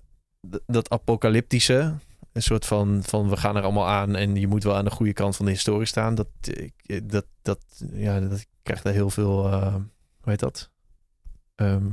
dat 0.65 0.89
apocalyptische, 0.89 1.95
een 2.36 2.41
soort 2.41 2.66
van, 2.66 3.03
van 3.03 3.30
we 3.30 3.38
gaan 3.38 3.56
er 3.56 3.64
allemaal 3.64 3.88
aan 3.88 4.16
en 4.16 4.36
je 4.36 4.48
moet 4.48 4.64
wel 4.64 4.76
aan 4.76 4.86
de 4.86 4.91
goede 4.91 5.14
kant 5.14 5.36
van 5.36 5.45
de 5.45 5.52
historie 5.52 5.86
staan. 5.88 6.16
Dat, 6.16 6.28
ik- 6.41 7.10
dat, 7.12 7.26
dat, 7.41 7.60
ja, 7.94 8.20
dat 8.20 8.40
ik 8.40 8.48
krijg 8.64 8.82
daar 8.82 8.94
heel 8.94 9.10
veel, 9.10 9.45
eh, 9.52 9.74
hoe 9.76 9.84
heet 10.32 10.40
dat? 10.40 10.70
Ehm, 11.56 11.88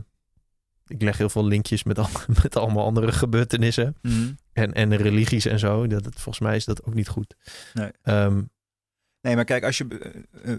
ik 0.87 1.03
leg 1.03 1.19
heel 1.19 1.29
veel 1.29 1.45
linkjes 1.45 1.83
met, 1.83 1.99
al, 1.99 2.09
met 2.43 2.57
allemaal 2.57 2.85
andere 2.85 3.13
gebeurtenissen 3.13 3.97
en, 4.53 4.73
en 4.73 4.97
religies 4.97 5.45
en 5.47 5.59
zo. 5.59 5.87
Dat, 5.87 6.05
het- 6.05 6.15
volgens 6.15 6.39
mij 6.45 6.57
is 6.57 6.65
dat 6.65 6.85
ook 6.85 6.95
niet 6.95 7.09
goed. 7.09 7.37
Nee. 7.75 7.91
Ehm, 8.03 8.43
Nee, 9.21 9.35
maar 9.35 9.45
kijk, 9.45 9.65
als 9.65 9.79
je, 9.79 9.87
eh, 10.43 10.53
eh, 10.53 10.59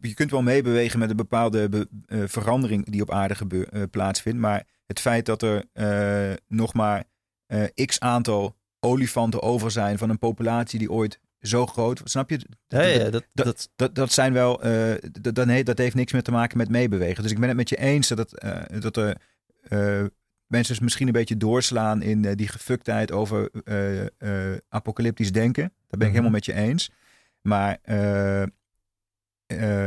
je 0.00 0.14
kunt 0.14 0.30
wel 0.30 0.42
meebewegen 0.42 0.98
met 0.98 1.10
een 1.10 1.16
bepaalde 1.16 1.68
be- 1.68 1.88
eh, 2.06 2.22
verandering 2.26 2.90
die 2.90 3.02
op 3.02 3.10
aarde 3.10 3.34
gebeur, 3.34 3.68
eh, 3.68 3.82
plaatsvindt. 3.90 4.38
Maar 4.38 4.66
het 4.86 5.00
feit 5.00 5.26
dat 5.26 5.42
er 5.42 5.64
eh, 5.72 6.36
nog 6.48 6.74
maar 6.74 7.04
eh, 7.46 7.64
x 7.86 8.00
aantal 8.00 8.56
olifanten 8.80 9.42
over 9.42 9.70
zijn 9.70 9.98
van 9.98 10.10
een 10.10 10.18
populatie 10.18 10.78
die 10.78 10.90
ooit 10.90 11.20
zo 11.40 11.66
groot 11.66 12.00
snap 12.04 12.30
je? 12.30 12.40
ja, 12.68 12.80
ja, 12.82 13.10
dat, 13.10 13.24
dat- 13.32 13.46
dat, 13.46 13.68
Dat, 13.76 13.94
dat 13.94 14.12
zijn 14.12 14.32
wel, 14.32 14.62
eh, 14.62 14.94
dat, 15.20 15.34
dat, 15.34 15.46
nee, 15.46 15.64
dat 15.64 15.78
heeft 15.78 15.94
niks 15.94 16.12
meer 16.12 16.22
te 16.22 16.30
maken 16.30 16.58
met 16.58 16.68
meebewegen. 16.68 17.22
Dus 17.22 17.32
ik 17.32 17.38
ben 17.38 17.48
het 17.48 17.56
met 17.56 17.68
je 17.68 17.76
eens 17.78 18.08
dat, 18.08 18.18
het, 18.18 18.38
eh, 18.38 18.80
dat 18.80 18.96
er 18.96 19.16
eh, 19.62 20.04
mensen 20.46 20.74
dus 20.74 20.82
misschien 20.82 21.06
een 21.06 21.12
beetje 21.12 21.36
doorslaan 21.36 22.02
in 22.02 22.22
die 22.34 22.48
gefuktheid 22.48 23.12
over 23.12 23.50
apocalyptisch 24.68 25.32
denken. 25.32 25.62
Daar 25.62 25.98
ben 25.98 26.00
ik 26.00 26.04
Mhm. 26.06 26.10
helemaal 26.12 26.30
met 26.30 26.44
je 26.44 26.52
eens. 26.54 26.90
Maar 27.40 27.78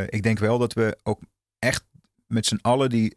ik 0.09 0.23
denk 0.23 0.39
wel 0.39 0.57
dat 0.57 0.73
we 0.73 0.97
ook 1.03 1.19
echt 1.59 1.83
met 2.27 2.45
z'n 2.45 2.59
allen 2.61 2.89
die 2.89 3.15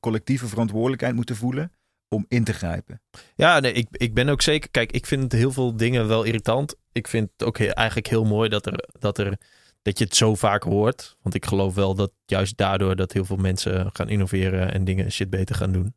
collectieve 0.00 0.46
verantwoordelijkheid 0.46 1.14
moeten 1.14 1.36
voelen 1.36 1.72
om 2.14 2.24
in 2.28 2.44
te 2.44 2.52
grijpen. 2.52 3.00
Ja, 3.34 3.60
nee, 3.60 3.72
ik, 3.72 3.86
ik 3.90 4.14
ben 4.14 4.28
ook 4.28 4.42
zeker. 4.42 4.70
Kijk, 4.70 4.92
ik 4.92 5.06
vind 5.06 5.32
heel 5.32 5.52
veel 5.52 5.76
dingen 5.76 6.08
wel 6.08 6.22
irritant. 6.22 6.74
Ik 6.92 7.08
vind 7.08 7.30
het 7.36 7.46
ook 7.46 7.58
he- 7.58 7.66
eigenlijk 7.66 8.06
heel 8.06 8.24
mooi 8.24 8.48
dat, 8.48 8.66
er, 8.66 8.84
dat, 8.98 9.18
er, 9.18 9.38
dat 9.82 9.98
je 9.98 10.04
het 10.04 10.16
zo 10.16 10.34
vaak 10.34 10.62
hoort. 10.62 11.16
Want 11.22 11.34
ik 11.34 11.46
geloof 11.46 11.74
wel 11.74 11.94
dat 11.94 12.12
juist 12.26 12.56
daardoor 12.56 12.96
dat 12.96 13.12
heel 13.12 13.24
veel 13.24 13.36
mensen 13.36 13.90
gaan 13.92 14.08
innoveren 14.08 14.72
en 14.72 14.84
dingen 14.84 15.12
shit 15.12 15.30
beter 15.30 15.54
gaan 15.54 15.72
doen. 15.72 15.94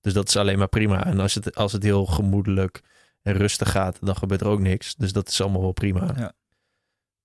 Dus 0.00 0.12
dat 0.12 0.28
is 0.28 0.36
alleen 0.36 0.58
maar 0.58 0.68
prima. 0.68 1.06
En 1.06 1.20
als 1.20 1.34
het, 1.34 1.54
als 1.54 1.72
het 1.72 1.82
heel 1.82 2.06
gemoedelijk 2.06 2.80
en 3.22 3.32
rustig 3.32 3.70
gaat, 3.70 3.98
dan 4.00 4.16
gebeurt 4.16 4.40
er 4.40 4.46
ook 4.46 4.60
niks. 4.60 4.94
Dus 4.94 5.12
dat 5.12 5.28
is 5.28 5.40
allemaal 5.40 5.60
wel 5.60 5.72
prima. 5.72 6.12
Ja. 6.16 6.32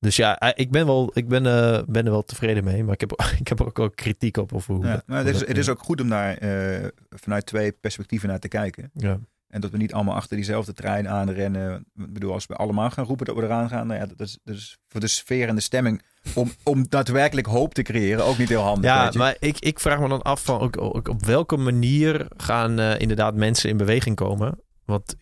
Dus 0.02 0.16
ja, 0.16 0.40
eh, 0.40 0.50
ik 0.56 0.72
ben, 0.72 0.86
wel, 0.86 1.12
ik 1.14 1.28
ben, 1.28 1.46
eh, 1.46 1.84
ben 1.88 2.06
er 2.06 2.12
wel 2.12 2.24
tevreden 2.24 2.64
mee. 2.64 2.84
Maar 2.84 2.94
ik 2.94 3.00
heb, 3.00 3.12
ik 3.40 3.48
heb 3.48 3.60
er 3.60 3.66
ook 3.66 3.78
wel 3.78 3.90
kritiek 3.90 4.38
op. 4.38 4.54
Of 4.54 4.68
hoe, 4.68 4.86
Ja, 4.86 5.04
maar 5.06 5.26
het, 5.26 5.36
is, 5.36 5.48
het 5.48 5.58
is 5.58 5.70
ook 5.70 5.80
goed 5.80 6.02
om 6.02 6.10
daar 6.10 6.38
eh, 6.38 6.88
vanuit 7.10 7.46
twee 7.46 7.72
perspectieven 7.72 8.30
naar 8.30 8.40
te 8.40 8.48
kijken. 8.48 8.92
Ja. 8.94 9.20
En 9.48 9.62
dat 9.62 9.72
we 9.72 9.78
niet 9.78 9.94
allemaal 9.94 10.16
achter 10.16 10.36
diezelfde 10.36 10.74
trein 10.74 11.10
aanrennen. 11.10 11.86
Ik 11.96 12.14
bedoel, 12.14 12.34
als 12.34 12.46
we 12.46 12.56
allemaal 12.56 12.90
gaan 12.90 13.06
roepen 13.06 13.26
dat 13.26 13.36
we 13.36 13.44
eraan 13.44 13.70
gaan. 13.70 13.88
Nou 13.88 14.00
ja, 14.00 14.06
dat 14.06 14.20
is, 14.20 14.40
dat 14.44 14.56
is 14.56 14.78
voor 14.88 15.00
de 15.00 15.08
sfeer 15.08 15.48
en 15.48 15.56
de 15.56 15.62
stemming. 15.62 16.02
Om, 16.34 16.52
om 16.64 16.88
daadwerkelijk 16.90 17.48
hoop 17.48 17.74
te 17.74 17.82
creëren 17.82 18.26
ook 18.26 18.38
niet 18.38 18.50
heel 18.50 18.62
handig. 18.62 18.92
Ja, 18.92 19.04
weet 19.04 19.14
je. 19.14 19.20
maar 19.20 19.36
ik, 19.40 19.60
ik 19.60 19.80
vraag 19.80 20.00
me 20.00 20.08
dan 20.08 20.22
af 20.22 20.44
van 20.44 20.60
ook, 20.60 20.82
ook 20.82 21.08
op 21.08 21.26
welke 21.26 21.58
manier 21.58 22.28
gaan 22.38 22.80
inderdaad 22.80 23.36
mensen 23.36 23.70
in 23.70 23.78
beweging 23.78 24.16
komen. 24.16 24.60
Want 24.86 25.16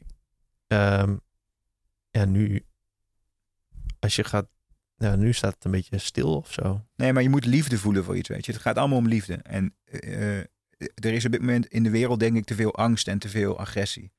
ehm, 0.68 1.16
ja, 2.12 2.26
nu, 2.26 2.66
als 4.00 4.16
je 4.16 4.24
gaat, 4.24 4.48
ja, 5.00 5.16
nu 5.16 5.34
staat 5.34 5.54
het 5.54 5.66
een 5.66 5.72
beetje 5.72 5.98
stil 5.98 6.36
of 6.36 6.54
zo. 6.54 6.86
Nee, 6.96 7.14
maar 7.14 7.24
je 7.24 7.30
moet 7.30 7.46
liefde 7.46 7.78
voelen 7.78 8.04
voor 8.04 8.18
iets, 8.18 8.30
weet 8.30 8.46
je. 8.46 8.52
Het 8.52 8.62
gaat 8.62 8.78
allemaal 8.78 8.98
om 8.98 9.08
liefde. 9.08 9.34
En 9.34 9.76
eh, 9.86 10.40
eh, 10.40 10.46
er 10.96 11.14
is 11.14 11.26
op 11.26 11.32
dit 11.32 11.42
moment 11.42 11.66
in 11.66 11.84
de 11.84 11.90
wereld, 11.90 12.20
denk 12.20 12.38
ik, 12.38 12.46
te 12.46 12.56
veel 12.56 12.76
angst 12.76 13.08
en 13.08 13.20
te 13.20 13.30
veel 13.30 13.60
agressie. 13.60 14.12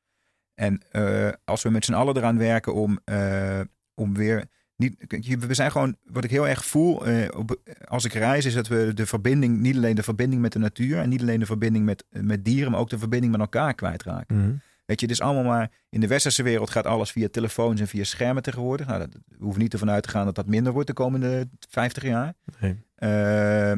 En 0.54 0.82
eh, 0.90 1.28
als 1.44 1.62
we 1.62 1.70
met 1.70 1.84
z'n 1.84 1.92
allen 1.92 2.16
eraan 2.16 2.38
werken 2.38 2.74
om, 2.74 2.98
om 3.94 4.14
weer... 4.14 4.44
Niet, 4.76 4.96
we 5.38 5.54
zijn 5.54 5.70
gewoon, 5.70 5.96
wat 6.04 6.24
ik 6.24 6.30
heel 6.30 6.48
erg 6.48 6.64
voel 6.64 7.02
op, 7.36 7.60
als 7.84 8.04
ik 8.04 8.12
reis, 8.12 8.44
is 8.44 8.54
dat 8.54 8.68
we 8.68 8.90
de 8.94 9.06
verbinding, 9.06 9.58
niet 9.58 9.76
alleen 9.76 9.94
de 9.94 10.02
verbinding 10.02 10.42
met 10.42 10.52
de 10.52 10.58
natuur 10.58 10.98
en 10.98 11.08
niet 11.08 11.20
alleen 11.20 11.40
de 11.40 11.46
verbinding 11.46 11.84
met, 11.84 12.04
met 12.10 12.44
dieren, 12.44 12.70
maar 12.70 12.80
ook 12.80 12.90
de 12.90 12.98
verbinding 12.98 13.32
met 13.32 13.40
elkaar 13.40 13.74
kwijtraken. 13.74 14.62
Weet 14.90 15.00
je, 15.00 15.06
het 15.06 15.14
is 15.14 15.20
allemaal 15.20 15.44
maar. 15.44 15.70
In 15.88 16.00
de 16.00 16.06
westerse 16.06 16.42
wereld 16.42 16.70
gaat 16.70 16.86
alles 16.86 17.10
via 17.10 17.28
telefoons 17.30 17.80
en 17.80 17.88
via 17.88 18.04
schermen 18.04 18.42
tegenwoordig. 18.42 18.86
Nou, 18.86 18.98
dat, 18.98 19.08
we 19.26 19.36
hoeven 19.38 19.62
niet 19.62 19.72
ervan 19.72 19.90
uit 19.90 20.02
te 20.02 20.08
gaan 20.08 20.24
dat 20.24 20.34
dat 20.34 20.46
minder 20.46 20.72
wordt 20.72 20.88
de 20.88 20.94
komende 20.94 21.48
50 21.68 22.02
jaar. 22.02 22.34
Nee. 22.60 22.82
Eh, 22.94 23.72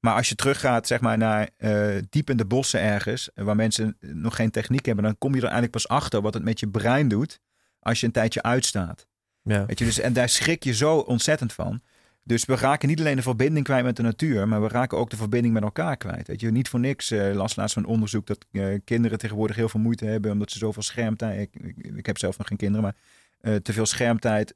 maar 0.00 0.14
als 0.14 0.28
je 0.28 0.34
teruggaat, 0.34 0.86
zeg 0.86 1.00
maar, 1.00 1.18
naar 1.18 1.50
eh, 1.56 2.02
diep 2.10 2.30
in 2.30 2.36
de 2.36 2.44
bossen 2.44 2.80
ergens, 2.80 3.32
eh, 3.32 3.44
waar 3.44 3.56
mensen 3.56 3.96
nog 4.00 4.36
geen 4.36 4.50
techniek 4.50 4.86
hebben, 4.86 5.04
dan 5.04 5.18
kom 5.18 5.30
je 5.30 5.36
er 5.36 5.42
eigenlijk 5.42 5.72
pas 5.72 5.88
achter 5.88 6.20
wat 6.20 6.34
het 6.34 6.44
met 6.44 6.60
je 6.60 6.68
brein 6.68 7.08
doet 7.08 7.40
als 7.80 8.00
je 8.00 8.06
een 8.06 8.12
tijdje 8.12 8.42
uitstaat. 8.42 9.06
Ja. 9.42 9.66
Weet 9.66 9.78
je, 9.78 9.84
dus, 9.84 9.98
en 9.98 10.12
daar 10.12 10.28
schrik 10.28 10.64
je 10.64 10.74
zo 10.74 10.98
ontzettend 10.98 11.52
van. 11.52 11.82
Dus 12.26 12.44
we 12.44 12.56
raken 12.56 12.88
niet 12.88 13.00
alleen 13.00 13.16
de 13.16 13.22
verbinding 13.22 13.64
kwijt 13.64 13.84
met 13.84 13.96
de 13.96 14.02
natuur, 14.02 14.48
maar 14.48 14.62
we 14.62 14.68
raken 14.68 14.98
ook 14.98 15.10
de 15.10 15.16
verbinding 15.16 15.54
met 15.54 15.62
elkaar 15.62 15.96
kwijt. 15.96 16.26
Weet 16.26 16.40
je, 16.40 16.50
niet 16.50 16.68
voor 16.68 16.80
niks 16.80 17.10
eh 17.10 17.34
las 17.34 17.56
laatst 17.56 17.74
van 17.74 17.82
een 17.82 17.88
onderzoek 17.88 18.26
dat 18.26 18.46
eh, 18.52 18.66
kinderen 18.84 19.18
tegenwoordig 19.18 19.56
heel 19.56 19.68
veel 19.68 19.80
moeite 19.80 20.04
hebben 20.04 20.30
omdat 20.32 20.50
ze 20.50 20.58
zoveel 20.58 20.82
schermtijd. 20.82 21.40
Ik, 21.40 21.62
ik, 21.62 21.96
ik 21.96 22.06
heb 22.06 22.18
zelf 22.18 22.38
nog 22.38 22.46
geen 22.46 22.56
kinderen, 22.56 22.82
maar 22.82 22.94
eh, 23.40 23.60
te 23.60 23.72
veel 23.72 23.86
schermtijd 23.86 24.54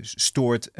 stoort 0.00 0.70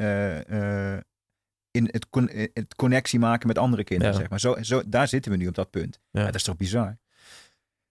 in 1.71 1.89
het, 1.91 2.09
con- 2.11 2.31
het 2.33 2.75
connectie 2.77 3.19
maken 3.19 3.47
met 3.47 3.59
andere 3.59 3.85
kinderen. 3.85 4.13
Ja. 4.13 4.19
Zeg 4.19 4.31
maar. 4.31 4.41
zo, 4.41 4.57
zo, 4.61 4.83
daar 4.87 5.09
zitten 5.09 5.31
we 5.33 5.37
nu 5.37 5.47
op 5.47 5.55
dat 5.55 5.71
punt. 5.71 6.01
Ja. 6.11 6.21
Ja, 6.21 6.27
dat 6.27 6.35
is 6.35 6.43
toch 6.43 6.57
bizar? 6.57 6.99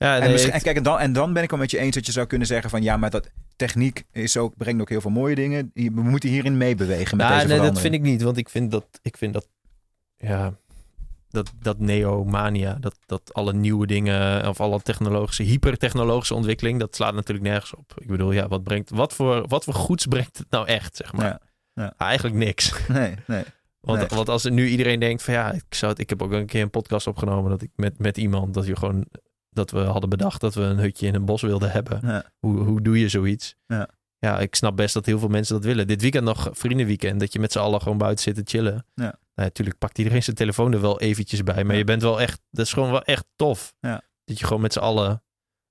Ja, 0.01 0.19
En, 0.19 0.31
misschien, 0.31 0.53
en 0.53 0.61
kijk, 0.61 0.77
en 0.77 0.83
dan, 0.83 0.99
en 0.99 1.13
dan 1.13 1.33
ben 1.33 1.43
ik 1.43 1.49
wel 1.49 1.59
met 1.59 1.71
je 1.71 1.77
eens 1.77 1.95
dat 1.95 2.05
je 2.05 2.11
zou 2.11 2.27
kunnen 2.27 2.47
zeggen 2.47 2.69
van 2.69 2.83
ja, 2.83 2.97
maar 2.97 3.09
dat 3.09 3.29
techniek 3.55 4.03
is 4.11 4.37
ook, 4.37 4.57
brengt 4.57 4.81
ook 4.81 4.89
heel 4.89 5.01
veel 5.01 5.11
mooie 5.11 5.35
dingen. 5.35 5.71
We 5.73 5.89
moeten 6.01 6.29
hierin 6.29 6.57
meebewegen 6.57 7.17
met 7.17 7.25
Nou, 7.25 7.41
deze 7.41 7.53
nee, 7.53 7.69
dat 7.69 7.79
vind 7.79 7.93
ik 7.93 8.01
niet, 8.01 8.21
want 8.21 8.37
ik 8.37 8.49
vind 8.49 8.71
dat, 8.71 8.85
ik 9.01 9.17
vind 9.17 9.33
dat, 9.33 9.47
ja, 10.17 10.53
dat, 11.29 11.51
dat 11.59 11.79
neomania, 11.79 12.77
dat, 12.79 12.95
dat 13.05 13.33
alle 13.33 13.53
nieuwe 13.53 13.87
dingen 13.87 14.47
of 14.47 14.59
alle 14.59 14.81
technologische, 14.81 15.43
hypertechnologische 15.43 16.35
ontwikkeling, 16.35 16.79
dat 16.79 16.95
slaat 16.95 17.13
natuurlijk 17.13 17.47
nergens 17.47 17.75
op. 17.75 17.93
Ik 17.97 18.07
bedoel, 18.07 18.31
ja, 18.31 18.47
wat 18.47 18.63
brengt, 18.63 18.89
wat 18.89 19.13
voor, 19.13 19.47
wat 19.47 19.63
voor 19.63 19.73
goeds 19.73 20.05
brengt 20.05 20.37
het 20.37 20.49
nou 20.49 20.67
echt, 20.67 20.95
zeg 20.95 21.13
maar? 21.13 21.39
Ja. 21.73 21.93
Eigenlijk 21.97 22.35
niks. 22.35 22.73
Nee, 22.87 23.15
nee. 23.27 23.43
Want, 23.79 23.99
Nee. 23.99 24.07
want 24.09 24.29
als 24.29 24.43
er 24.43 24.51
nu 24.51 24.67
iedereen 24.67 24.99
denkt 24.99 25.23
van 25.23 25.33
ja, 25.33 25.51
ik, 25.51 25.63
zou 25.69 25.91
het, 25.91 26.01
ik 26.01 26.09
heb 26.09 26.21
ook 26.21 26.31
een 26.31 26.45
keer 26.45 26.61
een 26.61 26.69
podcast 26.69 27.07
opgenomen 27.07 27.49
dat 27.49 27.61
ik 27.61 27.69
met, 27.75 27.99
met 27.99 28.17
iemand, 28.17 28.53
dat 28.53 28.65
je 28.65 28.75
gewoon, 28.75 29.05
dat 29.53 29.71
we 29.71 29.79
hadden 29.79 30.09
bedacht 30.09 30.41
dat 30.41 30.53
we 30.53 30.61
een 30.61 30.77
hutje 30.77 31.07
in 31.07 31.15
een 31.15 31.25
bos 31.25 31.41
wilden 31.41 31.71
hebben. 31.71 31.99
Ja. 32.03 32.23
Hoe, 32.39 32.57
hoe 32.57 32.81
doe 32.81 32.99
je 32.99 33.09
zoiets? 33.09 33.55
Ja. 33.67 33.89
ja, 34.19 34.39
ik 34.39 34.55
snap 34.55 34.75
best 34.75 34.93
dat 34.93 35.05
heel 35.05 35.19
veel 35.19 35.27
mensen 35.27 35.55
dat 35.55 35.63
willen. 35.63 35.87
Dit 35.87 36.01
weekend 36.01 36.23
nog 36.23 36.49
vriendenweekend, 36.51 37.19
dat 37.19 37.33
je 37.33 37.39
met 37.39 37.51
z'n 37.51 37.59
allen 37.59 37.81
gewoon 37.81 37.97
buiten 37.97 38.23
zit 38.23 38.35
te 38.35 38.41
chillen. 38.45 38.73
Ja. 38.73 39.03
Nou, 39.35 39.47
natuurlijk 39.47 39.77
pakt 39.77 39.97
iedereen 39.97 40.23
zijn 40.23 40.35
telefoon 40.35 40.73
er 40.73 40.81
wel 40.81 40.99
eventjes 40.99 41.43
bij, 41.43 41.63
maar 41.63 41.75
je 41.75 41.83
bent 41.83 42.01
wel 42.01 42.21
echt, 42.21 42.41
dat 42.49 42.65
is 42.65 42.73
gewoon 42.73 42.91
wel 42.91 43.03
echt 43.03 43.25
tof. 43.35 43.73
Ja. 43.79 44.01
Dat 44.23 44.39
je 44.39 44.45
gewoon 44.45 44.61
met 44.61 44.73
z'n 44.73 44.79
allen 44.79 45.23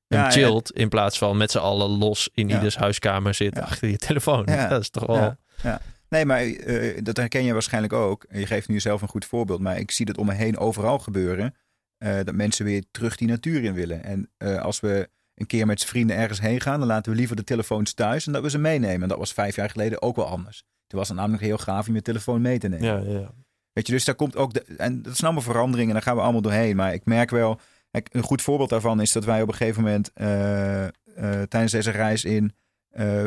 chillt, 0.09 0.73
in 0.73 0.89
plaats 0.89 1.19
van 1.19 1.37
met 1.37 1.51
z'n 1.51 1.59
allen 1.59 1.89
los 1.89 2.31
in 2.35 2.51
ieders 2.51 2.77
huiskamer 2.77 3.35
zit 3.35 3.61
achter 3.61 3.89
je 3.89 3.97
telefoon. 3.97 4.43
Ja. 4.47 4.69
Dat 4.75 4.81
is 4.81 4.91
toch 4.91 5.07
wel... 5.07 5.37
Ja. 5.63 5.81
Nee, 6.09 6.25
maar 6.25 6.41
eh, 6.43 6.99
dat 7.03 7.17
herken 7.17 7.45
je 7.45 7.53
waarschijnlijk 7.53 7.93
ook. 7.93 8.27
Je 8.31 8.47
geeft 8.47 8.69
nu 8.69 8.81
zelf 8.81 9.03
een 9.03 9.09
goed 9.09 9.25
voorbeeld, 9.25 9.61
maar 9.61 9.79
ik 9.79 9.91
zie 9.91 10.07
dat 10.07 10.19
om 10.19 10.27
me 10.27 10.33
heen 10.33 10.59
overal 10.59 10.99
gebeuren. 10.99 11.55
Eh, 12.01 12.15
dat 12.25 12.35
mensen 12.35 12.65
weer 12.65 12.85
terug 12.91 13.17
die 13.17 13.29
natuur 13.29 13.65
in 13.65 13.75
willen. 13.75 14.05
En 14.05 14.31
eh, 14.37 14.63
als 14.63 14.81
we 14.81 15.09
een 15.35 15.47
keer 15.47 15.67
met 15.67 15.81
z'n 15.81 15.87
vrienden 15.87 16.17
ergens 16.17 16.41
heen 16.41 16.61
gaan, 16.61 16.79
dan 16.79 16.89
laten 16.89 17.13
we 17.13 17.19
liever 17.19 17.37
de 17.37 17.45
telefoons 17.45 17.93
thuis 17.93 18.27
en 18.27 18.33
dat 18.33 18.43
we 18.43 18.51
ze 18.51 18.59
meenemen. 18.59 19.03
En 19.03 19.09
dat 19.09 19.19
was 19.19 19.33
vijf 19.33 19.57
jaar 19.57 19.71
geleden 19.71 20.03
ook 20.03 20.17
wel 20.17 20.27
anders. 20.27 20.65
Toen 20.87 20.99
was 20.99 21.09
het 21.09 21.17
namelijk 21.17 21.43
heel 21.43 21.59
gaaf 21.59 21.89
om 21.89 21.95
je 21.95 22.03
telefoon 22.03 22.41
mee 22.41 22.59
te 22.59 22.69
nemen. 22.69 23.05
Ja, 23.05 23.19
ja. 23.19 23.31
Weet 23.73 23.87
je, 23.87 23.93
dus 23.93 24.05
daar 24.05 24.15
komt 24.15 24.37
ook. 24.37 24.53
De, 24.53 24.65
en 24.77 25.03
dat 25.03 25.13
is 25.13 25.25
allemaal 25.25 25.43
verandering 25.43 25.89
en 25.89 25.95
daar 25.95 26.03
gaan 26.03 26.17
we 26.17 26.23
allemaal 26.23 26.43
doorheen. 26.43 26.77
Maar 26.77 26.93
ik 26.93 27.05
merk 27.05 27.31
wel. 27.31 27.61
Een 27.91 28.23
goed 28.23 28.43
voorbeeld 28.43 28.71
daarvan 28.71 29.01
is 29.01 29.13
dat 29.13 29.25
wij 29.25 29.43
op 29.43 29.49
een 29.49 29.55
gegeven 29.55 29.83
moment 29.83 30.13
eh, 30.13 30.87
tijdens 31.49 31.73
deze 31.73 31.91
reis 31.91 32.25
in. 32.25 32.55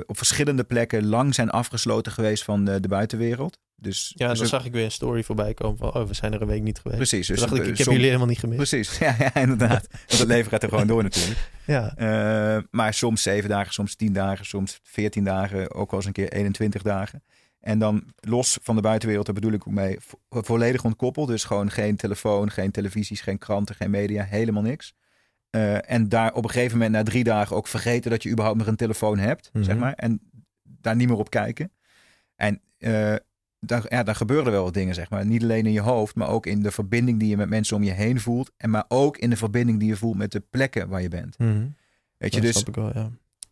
op 0.06 0.18
verschillende 0.18 0.64
plekken 0.64 1.06
lang 1.06 1.36
zijn 1.36 1.50
afgesloten 1.50 2.12
geweest 2.12 2.44
van 2.44 2.66
de, 2.66 2.80
de 2.80 2.88
buitenwereld. 2.88 3.60
Dus, 3.84 4.14
Ja, 4.16 4.28
dus 4.30 4.38
dan 4.38 4.48
zag 4.48 4.66
ik 4.66 4.72
weer 4.72 4.84
een 4.84 4.92
story 4.92 5.24
voorbij 5.24 5.54
komen 5.54 5.78
van, 5.78 5.94
oh, 5.94 6.08
we 6.08 6.14
zijn 6.14 6.34
er 6.34 6.42
een 6.42 6.48
week 6.48 6.62
niet 6.62 6.80
geweest. 6.80 6.98
precies. 6.98 7.28
Dus 7.28 7.40
dacht 7.40 7.54
ik, 7.54 7.62
ik 7.62 7.68
heb 7.68 7.76
som- 7.78 7.92
jullie 7.92 8.08
helemaal 8.08 8.28
niet 8.28 8.40
gemist. 8.40 8.58
Precies, 8.70 8.98
ja, 9.06 9.16
ja 9.20 9.36
inderdaad. 9.36 9.88
Want 9.92 10.20
het 10.20 10.28
leven 10.28 10.52
gaat 10.52 10.64
er 10.64 10.70
gewoon 10.70 10.88
door 10.88 11.04
natuurlijk. 11.04 11.40
Ja, 11.66 11.96
Eh, 11.96 12.64
maar 12.72 12.94
soms 12.94 13.22
zeven 13.22 13.50
dagen, 13.50 13.74
soms 13.74 13.96
tien 13.96 14.14
dagen, 14.14 14.46
soms 14.46 14.80
veertien 14.84 15.24
dagen, 15.24 15.74
ook 15.74 15.90
wel 15.92 16.00
eens 16.00 16.08
een 16.08 16.14
keer 16.14 16.32
21 16.32 16.82
dagen. 16.82 17.24
En 17.60 17.80
dan 17.80 18.04
los 18.20 18.58
van 18.62 18.76
de 18.76 18.82
buitenwereld, 18.82 19.26
daar 19.26 19.36
bedoel 19.36 19.52
ik 19.52 19.68
ook 19.68 19.74
mee, 19.74 19.98
vo- 20.00 20.20
volledig 20.42 20.84
ontkoppeld. 20.84 21.28
Dus 21.28 21.44
gewoon 21.44 21.72
geen 21.72 21.96
telefoon, 21.96 22.52
geen 22.52 22.72
televisies, 22.72 23.22
geen 23.22 23.38
kranten, 23.38 23.76
geen 23.76 23.90
media, 23.90 24.24
helemaal 24.24 24.62
niks. 24.62 24.94
Eh, 25.50 25.92
en 25.92 26.10
daar 26.10 26.34
op 26.34 26.44
een 26.44 26.50
gegeven 26.50 26.78
moment 26.78 26.92
na 26.96 27.04
drie 27.04 27.24
dagen 27.24 27.56
ook 27.56 27.68
vergeten 27.68 28.12
dat 28.12 28.24
je 28.24 28.30
überhaupt 28.30 28.58
nog 28.58 28.68
een 28.68 28.76
telefoon 28.76 29.18
hebt, 29.18 29.50
Mhm. 29.54 29.64
zeg 29.64 29.78
maar. 29.78 29.94
En 29.94 30.22
daar 30.64 30.96
niet 30.96 31.08
meer 31.08 31.18
op 31.18 31.30
kijken. 31.30 31.72
En 32.36 32.62
eh 32.78 33.16
daar, 33.66 33.86
ja, 33.90 34.04
daar 34.04 34.16
gebeuren 34.16 34.52
wel 34.52 34.64
wat 34.64 34.74
dingen, 34.74 34.96
zeg 34.96 35.10
maar. 35.10 35.26
Niet 35.26 35.44
alleen 35.44 35.66
in 35.66 35.72
je 35.72 35.82
hoofd, 35.82 36.16
maar 36.16 36.30
ook 36.30 36.46
in 36.46 36.62
de 36.62 36.72
verbinding 36.72 37.20
die 37.20 37.30
je 37.30 37.38
met 37.38 37.50
mensen 37.50 37.76
om 37.76 37.84
je 37.84 37.92
heen 37.92 38.20
voelt. 38.20 38.52
En 38.58 38.70
maar 38.70 38.86
ook 38.88 39.18
in 39.18 39.30
de 39.30 39.38
verbinding 39.38 39.80
die 39.80 39.88
je 39.88 39.96
voelt 39.96 40.18
met 40.18 40.32
de 40.32 40.44
plekken 40.50 40.88
waar 40.88 41.02
je 41.02 41.08
bent. 41.08 41.38
Mhm. 41.38 41.66
Weet 42.18 42.34
je, 42.36 42.42
dat 42.42 42.54
dus 42.54 42.64
wel, 42.72 42.92
ja. 42.94 43.10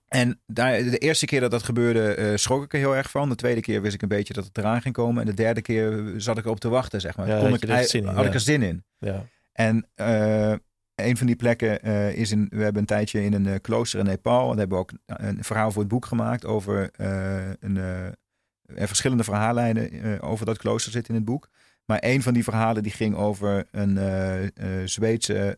en 0.08 0.40
daar, 0.46 0.84
de 0.84 0.98
eerste 0.98 1.26
keer 1.26 1.40
dat 1.40 1.52
dat 1.52 1.64
gebeurde, 1.64 2.14
eh, 2.14 2.36
schrok 2.36 2.64
ik 2.64 2.74
er 2.74 2.80
heel 2.80 2.96
erg 2.96 3.10
van. 3.10 3.30
De 3.30 3.36
tweede 3.36 3.62
keer 3.62 3.82
wist 3.82 3.94
ik 3.94 4.02
een 4.02 4.08
beetje 4.08 4.34
dat 4.34 4.46
het 4.46 4.58
eraan 4.58 4.82
ging 4.82 4.94
komen. 4.94 5.22
En 5.22 5.28
de 5.28 5.34
derde 5.34 5.62
keer 5.62 6.14
zat 6.18 6.38
ik 6.38 6.46
erop 6.46 6.60
te 6.60 6.70
wachten, 6.70 7.02
zeg 7.02 7.18
maar. 7.18 7.28
Ja, 7.28 7.40
Kon 7.40 7.50
had 7.50 7.64
ik, 7.64 7.70
er 7.70 7.84
zin 7.84 8.02
in, 8.02 8.08
had 8.08 8.20
ik 8.20 8.28
ja. 8.28 8.34
er 8.34 8.40
zin 8.40 8.62
in. 8.62 8.84
ja. 8.98 9.26
En 9.52 9.88
eh, 9.96 10.54
een 10.96 11.18
van 11.18 11.28
die 11.28 11.36
plekken 11.36 11.82
eh, 11.82 12.14
is 12.14 12.32
in... 12.32 12.48
We 12.50 12.64
hebben 12.64 12.82
een 12.82 12.88
tijdje 12.88 13.24
in 13.24 13.34
een 13.34 13.62
klooster 13.62 14.00
in 14.00 14.06
Nepal. 14.06 14.48
Daar 14.48 14.58
hebben 14.58 14.78
we 14.78 14.84
ook 14.84 14.92
een 15.06 15.44
verhaal 15.44 15.72
voor 15.72 15.82
het 15.82 15.92
boek 15.92 16.06
gemaakt 16.06 16.46
over 16.46 16.90
een... 17.60 17.78
er 18.76 18.88
verschillende 18.88 19.24
verhaallijnen 19.24 19.92
eh, 19.92 20.30
over 20.30 20.46
dat 20.46 20.58
klooster 20.58 20.92
zitten 20.92 21.14
in 21.14 21.20
het 21.20 21.30
boek. 21.30 21.50
Maar 21.86 21.98
een 22.02 22.22
van 22.22 22.34
die 22.34 22.44
verhalen 22.44 22.84
die 22.84 22.92
ging 22.92 23.16
over 23.16 23.66
een 23.72 23.98
eh, 23.98 24.44
eh, 24.44 24.50
Zweedse 24.86 25.54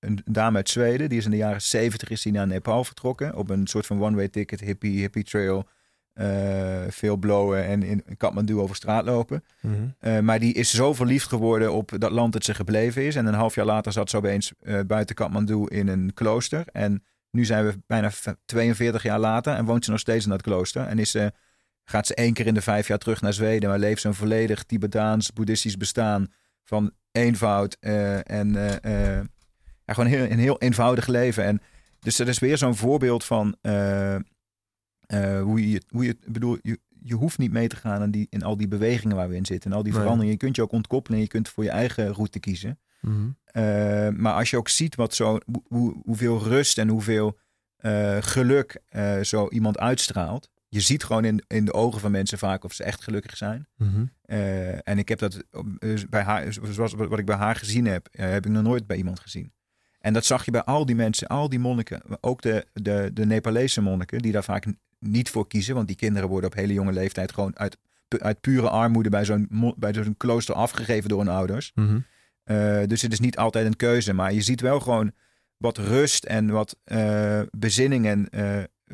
een 0.00 0.22
dame 0.24 0.56
uit 0.56 0.68
Zweden. 0.68 1.08
Die 1.08 1.18
is 1.18 1.24
in 1.24 1.30
de 1.30 1.36
jaren 1.36 1.62
70 1.62 2.08
is 2.08 2.22
die 2.22 2.32
naar 2.32 2.46
Nepal 2.46 2.84
vertrokken. 2.84 3.34
Op 3.34 3.50
een 3.50 3.66
soort 3.66 3.86
van 3.86 4.02
one-way 4.02 4.28
ticket, 4.28 4.60
hippie, 4.60 4.98
hippie 4.98 5.24
trail. 5.24 5.68
veel 6.88 7.16
blowen 7.16 7.64
en 7.64 7.82
in 7.82 8.04
Kathmandu 8.16 8.58
over 8.58 8.76
straat 8.76 9.04
lopen. 9.04 9.44
Mhm. 9.60 10.24
Maar 10.24 10.38
die 10.38 10.54
is 10.54 10.70
zo 10.74 10.94
verliefd 10.94 11.28
geworden 11.28 11.72
op 11.72 11.92
dat 11.98 12.10
land 12.10 12.32
dat 12.32 12.44
ze 12.44 12.54
gebleven 12.54 13.02
is. 13.02 13.16
En 13.16 13.26
een 13.26 13.34
half 13.34 13.54
jaar 13.54 13.66
later 13.66 13.92
zat 13.92 14.10
ze 14.10 14.16
opeens 14.16 14.52
buiten 14.86 15.14
Kathmandu 15.14 15.66
in 15.66 15.88
een 15.88 16.14
klooster. 16.14 16.64
En 16.72 17.02
nu 17.30 17.44
zijn 17.44 17.66
we 17.66 17.78
bijna 17.86 18.10
v- 18.10 18.32
42 18.44 19.02
jaar 19.02 19.18
later 19.18 19.54
en 19.54 19.64
woont 19.64 19.84
ze 19.84 19.90
nog 19.90 20.00
steeds 20.00 20.24
in 20.24 20.30
dat 20.30 20.42
klooster. 20.42 20.86
En 20.86 20.98
is 20.98 21.10
ze, 21.10 21.32
gaat 21.88 22.06
ze 22.06 22.14
één 22.14 22.32
keer 22.32 22.46
in 22.46 22.54
de 22.54 22.60
vijf 22.62 22.88
jaar 22.88 22.98
terug 22.98 23.20
naar 23.20 23.32
Zweden. 23.32 23.68
Maar 23.68 23.78
leeft 23.78 24.00
ze 24.00 24.08
een 24.08 24.14
volledig 24.14 24.62
Tibetaans, 24.64 25.32
boeddhistisch 25.32 25.76
bestaan 25.76 26.32
van 26.64 26.90
eenvoud. 27.12 27.76
eh, 27.80 28.30
en 28.30 28.56
eh, 28.56 29.16
eh, 29.18 29.24
ja, 29.84 29.92
gewoon 29.94 30.08
heel, 30.10 30.24
een 30.30 30.38
heel 30.38 30.58
eenvoudig 30.60 31.06
leven. 31.06 31.44
En 31.44 31.60
dus 32.00 32.16
dat 32.16 32.28
is 32.28 32.38
weer 32.38 32.58
zo'n 32.58 32.76
voorbeeld 32.76 33.24
van 33.24 33.56
hoe 35.42 35.70
je, 35.70 35.82
hoe 35.88 36.04
je, 36.04 36.16
bedoel, 36.26 36.58
je, 36.62 36.78
je 37.02 37.14
hoeft 37.14 37.38
niet 37.38 37.52
mee 37.52 37.68
te 37.68 37.76
gaan 37.76 38.02
in, 38.02 38.10
die, 38.10 38.26
in 38.30 38.42
al 38.42 38.56
die 38.56 38.68
bewegingen 38.68 39.16
waar 39.16 39.28
we 39.28 39.36
in 39.36 39.46
zitten. 39.46 39.70
En 39.70 39.76
al 39.76 39.82
die 39.82 39.92
veranderingen. 40.02 40.32
Je 40.32 40.38
kunt 40.44 40.56
je 40.56 40.62
ook 40.62 40.72
ontkoppelen 40.72 41.18
en 41.18 41.24
je 41.24 41.30
kunt 41.30 41.48
voor 41.48 41.64
je 41.64 41.70
eigen 41.70 42.12
route 42.12 42.38
kiezen. 42.40 42.78
Mhm. 43.00 43.30
Maar 44.22 44.34
als 44.34 44.50
je 44.50 44.56
ook 44.56 44.68
ziet 44.68 44.94
wat 44.94 45.14
zo, 45.14 45.38
hoe- 45.52 45.62
hoe, 45.68 46.00
hoeveel 46.04 46.42
rust 46.42 46.78
en 46.78 46.88
hoeveel 46.88 47.38
geluk 48.20 48.80
zo 49.22 49.48
iemand 49.48 49.78
uitstraalt. 49.78 50.50
Je 50.76 50.82
ziet 50.82 51.04
gewoon 51.04 51.24
in, 51.24 51.42
in 51.46 51.64
de 51.64 51.72
ogen 51.72 52.00
van 52.00 52.10
mensen 52.10 52.38
vaak 52.38 52.64
of 52.64 52.72
ze 52.72 52.84
echt 52.84 53.02
gelukkig 53.02 53.36
zijn. 53.36 53.66
Mhm. 53.76 54.04
Eh, 54.22 54.88
en 54.88 54.98
ik 54.98 55.08
heb 55.08 55.18
dat 55.18 55.44
eh, 55.78 55.94
bij 56.10 56.22
haar, 56.22 56.52
zoals 56.70 56.92
wat 56.92 57.18
ik 57.18 57.26
bij 57.26 57.36
haar 57.36 57.56
gezien 57.56 57.86
heb, 57.86 58.08
eh, 58.10 58.30
heb 58.30 58.46
ik 58.46 58.52
nog 58.52 58.62
nooit 58.62 58.86
bij 58.86 58.96
iemand 58.96 59.20
gezien. 59.20 59.52
En 59.98 60.12
dat 60.12 60.24
zag 60.24 60.44
je 60.44 60.50
bij 60.50 60.62
al 60.62 60.86
die 60.86 60.96
mensen, 60.96 61.28
al 61.28 61.48
die 61.48 61.58
monniken, 61.58 62.02
ook 62.20 62.42
de, 62.42 62.66
de, 62.72 63.10
de 63.12 63.26
Nepalese 63.26 63.80
monniken, 63.80 64.22
die 64.22 64.32
daar 64.32 64.44
vaak 64.44 64.66
niet 64.98 65.30
voor 65.30 65.48
kiezen. 65.48 65.74
Want 65.74 65.86
die 65.86 65.96
kinderen 65.96 66.28
worden 66.28 66.50
op 66.50 66.56
hele 66.56 66.72
jonge 66.72 66.92
leeftijd 66.92 67.32
gewoon 67.32 67.58
uit, 67.58 67.76
uit 68.08 68.40
pure 68.40 68.68
armoede 68.68 69.08
bij 69.08 69.24
zo'n 69.24 69.74
bij 69.76 69.94
zo'n 69.94 70.16
klooster 70.16 70.54
afgegeven 70.54 71.08
door 71.08 71.18
hun 71.18 71.28
ouders. 71.28 71.72
Mhm. 71.74 71.98
Eh, 72.44 72.82
dus 72.86 73.02
het 73.02 73.12
is 73.12 73.20
niet 73.20 73.36
altijd 73.36 73.66
een 73.66 73.76
keuze. 73.76 74.12
Maar 74.12 74.32
je 74.32 74.42
ziet 74.42 74.60
wel 74.60 74.80
gewoon 74.80 75.12
wat 75.56 75.78
rust 75.78 76.24
en 76.24 76.50
wat 76.50 76.76
bezinning 77.50 78.06
en 78.06 78.28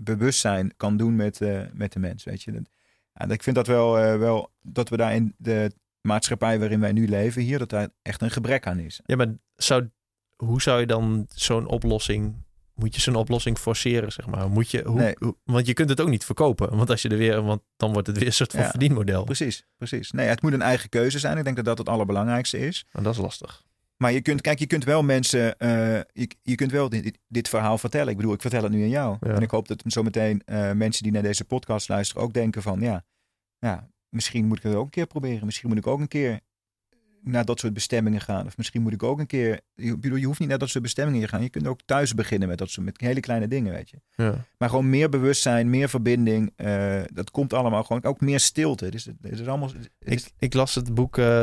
bewustzijn 0.01 0.73
kan 0.77 0.97
doen 0.97 1.17
met, 1.17 1.41
eh, 1.41 1.61
met 1.73 1.93
de 1.93 1.99
mens. 1.99 2.25
Weet 2.25 2.43
je. 2.43 2.53
Dat- 2.53 2.71
Ja, 3.15 3.29
ik 3.29 3.43
vind 3.43 3.57
dat 3.57 3.67
wel, 3.67 3.99
eh, 3.99 4.19
wel 4.19 4.51
dat 4.63 4.89
we 4.89 4.97
daar 4.97 5.15
in 5.15 5.35
de 5.39 5.71
maatschappij 6.01 6.59
waarin 6.59 6.81
wij 6.81 6.93
nu 6.93 7.09
leven 7.09 7.43
hier, 7.43 7.59
dat 7.59 7.69
daar 7.69 7.89
echt 8.03 8.23
een 8.23 8.31
gebrek 8.31 8.67
aan 8.67 8.79
is. 8.79 9.01
Ja, 9.05 9.17
maar 9.17 9.29
zou, 9.57 9.89
hoe 10.37 10.63
zou 10.63 10.81
je 10.81 10.87
dan 10.87 11.27
zo'n 11.35 11.67
oplossing... 11.67 12.35
Moet 12.75 12.95
je 12.95 13.01
zo'n 13.01 13.15
oplossing 13.15 13.59
forceren, 13.59 14.13
zeg 14.13 14.27
maar? 14.27 14.49
Moet 14.51 14.71
je, 14.71 14.83
hoe, 14.87 14.99
Nee. 15.01 15.15
hoe- 15.19 15.37
want 15.45 15.67
je 15.67 15.73
kunt 15.73 15.89
het 15.89 16.01
ook 16.01 16.09
niet 16.09 16.25
verkopen. 16.25 16.77
Want 16.77 16.91
als 16.91 17.03
je 17.03 17.09
er 17.09 17.17
weer... 17.17 17.43
Want 17.43 17.63
dan 17.77 17.93
wordt 17.93 18.07
het 18.07 18.19
weer 18.19 18.27
een 18.27 18.33
soort 18.33 18.51
van 18.53 18.61
Ja. 18.61 18.71
verdienmodel. 18.71 19.25
Precies, 19.25 19.67
precies. 19.77 20.11
Nee, 20.11 20.27
het 20.29 20.43
moet 20.43 20.53
een 20.53 20.63
eigen 20.63 20.89
keuze 20.89 21.19
zijn. 21.19 21.39
Ik 21.39 21.45
denk 21.45 21.57
dat 21.57 21.65
dat 21.65 21.79
het 21.79 21.89
allerbelangrijkste 21.89 22.59
is. 22.59 22.87
Maar 22.93 23.03
dat 23.03 23.13
is 23.15 23.21
lastig. 23.21 23.63
Maar 24.03 24.13
je 24.13 24.21
kunt, 24.23 24.41
kijk, 24.41 24.59
je 24.59 24.67
kunt 24.67 24.85
wel 24.85 25.03
mensen, 25.03 25.59
eh, 25.59 25.95
je, 26.13 26.29
je 26.43 26.55
kunt 26.55 26.71
wel 26.71 26.89
dit, 26.89 27.19
dit, 27.29 27.49
verhaal 27.49 27.79
vertellen. 27.79 28.09
Ik 28.09 28.17
bedoel, 28.17 28.33
ik 28.33 28.41
vertel 28.41 28.63
het 28.63 28.73
nu 28.73 28.83
aan 28.83 28.89
jou. 28.89 29.17
Ja. 29.21 29.35
En 29.35 29.43
ik 29.43 29.51
hoop 29.51 29.69
dat 29.69 29.83
zometeen 29.87 30.43
eh 30.45 30.73
mensen 30.73 31.03
die 31.03 31.13
naar 31.13 31.23
deze 31.23 31.45
podcast 31.45 31.89
luisteren 31.89 32.23
ook 32.23 32.33
denken 32.33 32.63
van, 32.63 32.81
ja, 32.81 33.05
ja, 33.59 33.89
misschien 34.09 34.47
moet 34.47 34.57
ik 34.57 34.63
het 34.63 34.75
ook 34.75 34.85
een 34.85 34.91
keer 34.91 35.07
proberen. 35.07 35.45
Misschien 35.45 35.69
moet 35.69 35.79
ik 35.79 35.87
ook 35.87 36.01
een 36.01 36.09
keer 36.09 36.41
naar 37.23 37.45
dat 37.45 37.59
soort 37.61 37.73
bestemmingen 37.73 38.21
gaan. 38.21 38.47
Of 38.47 38.57
misschien 38.57 38.83
moet 38.83 38.93
ik 38.93 39.03
ook 39.03 39.19
een 39.19 39.27
keer, 39.27 39.61
je, 39.75 39.99
bedoel, 39.99 40.19
je 40.19 40.27
hoeft 40.27 40.39
niet 40.41 40.49
naar 40.49 40.59
dat 40.59 40.69
soort 40.69 40.83
bestemmingen 40.85 41.21
te 41.21 41.29
gaan. 41.29 41.43
Je 41.43 41.49
kunt 41.49 41.67
ook 41.67 41.81
thuis 41.85 42.15
beginnen 42.15 42.49
met 42.49 42.59
dat 42.59 42.71
soort, 42.71 42.87
met 42.87 43.01
hele 43.01 43.21
kleine 43.21 43.49
dingen, 43.49 43.73
weet 43.73 43.91
je. 43.91 44.01
Ja. 44.11 44.47
Maar 44.59 44.69
gewoon 44.69 44.91
meer 44.91 45.09
bewustzijn, 45.09 45.71
meer 45.71 45.89
verbinding, 45.89 46.53
eh, 46.57 47.01
dat 47.13 47.31
komt 47.31 47.53
allemaal 47.53 47.85
gewoon, 47.85 48.05
ook 48.05 48.21
meer 48.21 48.41
stilte. 48.41 48.91
Dus 48.91 49.05
het, 49.05 49.17
het 49.21 49.41
is 49.41 49.47
allemaal, 49.47 49.69
het 49.69 49.89
is- 49.99 50.25
Ik, 50.25 50.33
ik 50.39 50.55
las 50.55 50.75
het 50.75 50.95
boek 50.95 51.19
eh, 51.19 51.43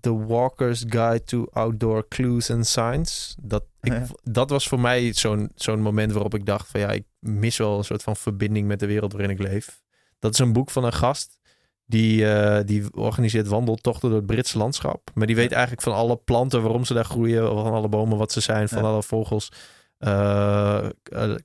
The, 0.00 0.12
Walker's 0.26 0.84
Guide 0.88 1.24
to 1.24 1.46
Outdoor 1.52 2.08
Clues 2.08 2.50
and 2.50 2.66
Signs. 2.66 3.34
Dat, 3.42 3.64
ik, 3.80 3.92
Ja. 3.92 4.06
dat 4.22 4.50
was 4.50 4.68
voor 4.68 4.80
mij 4.80 5.12
zo'n 5.12 5.50
zo'n 5.54 5.82
moment 5.82 6.12
waarop 6.12 6.34
ik 6.34 6.46
dacht 6.46 6.68
van 6.68 6.80
ja, 6.80 6.90
ik 6.90 7.04
mis 7.18 7.56
wel 7.56 7.78
een 7.78 7.84
soort 7.84 8.02
van 8.02 8.16
verbinding 8.16 8.66
met 8.66 8.80
de 8.80 8.86
wereld 8.86 9.12
waarin 9.12 9.30
ik 9.30 9.38
leef. 9.38 9.82
Dat 10.18 10.32
is 10.32 10.38
een 10.38 10.52
boek 10.52 10.70
van 10.70 10.84
een 10.84 10.92
gast 10.92 11.38
die, 11.86 12.32
eh, 12.32 12.64
die 12.66 12.92
organiseert 12.94 13.46
wandeltochten 13.48 14.08
door 14.08 14.18
het 14.18 14.26
Britse 14.26 14.58
landschap. 14.58 15.10
Maar 15.14 15.26
die 15.26 15.36
weet 15.36 15.52
eigenlijk 15.52 15.82
van 15.82 15.92
alle 15.94 16.16
planten 16.16 16.62
waarom 16.62 16.84
ze 16.84 16.94
daar 16.94 17.04
groeien, 17.04 17.46
van 17.46 17.72
alle 17.72 17.88
bomen 17.88 18.18
wat 18.18 18.32
ze 18.32 18.40
zijn, 18.40 18.68
van 18.68 18.82
Ja. 18.82 18.88
alle 18.88 19.02
vogels, 19.02 19.52
eh, 19.98 20.88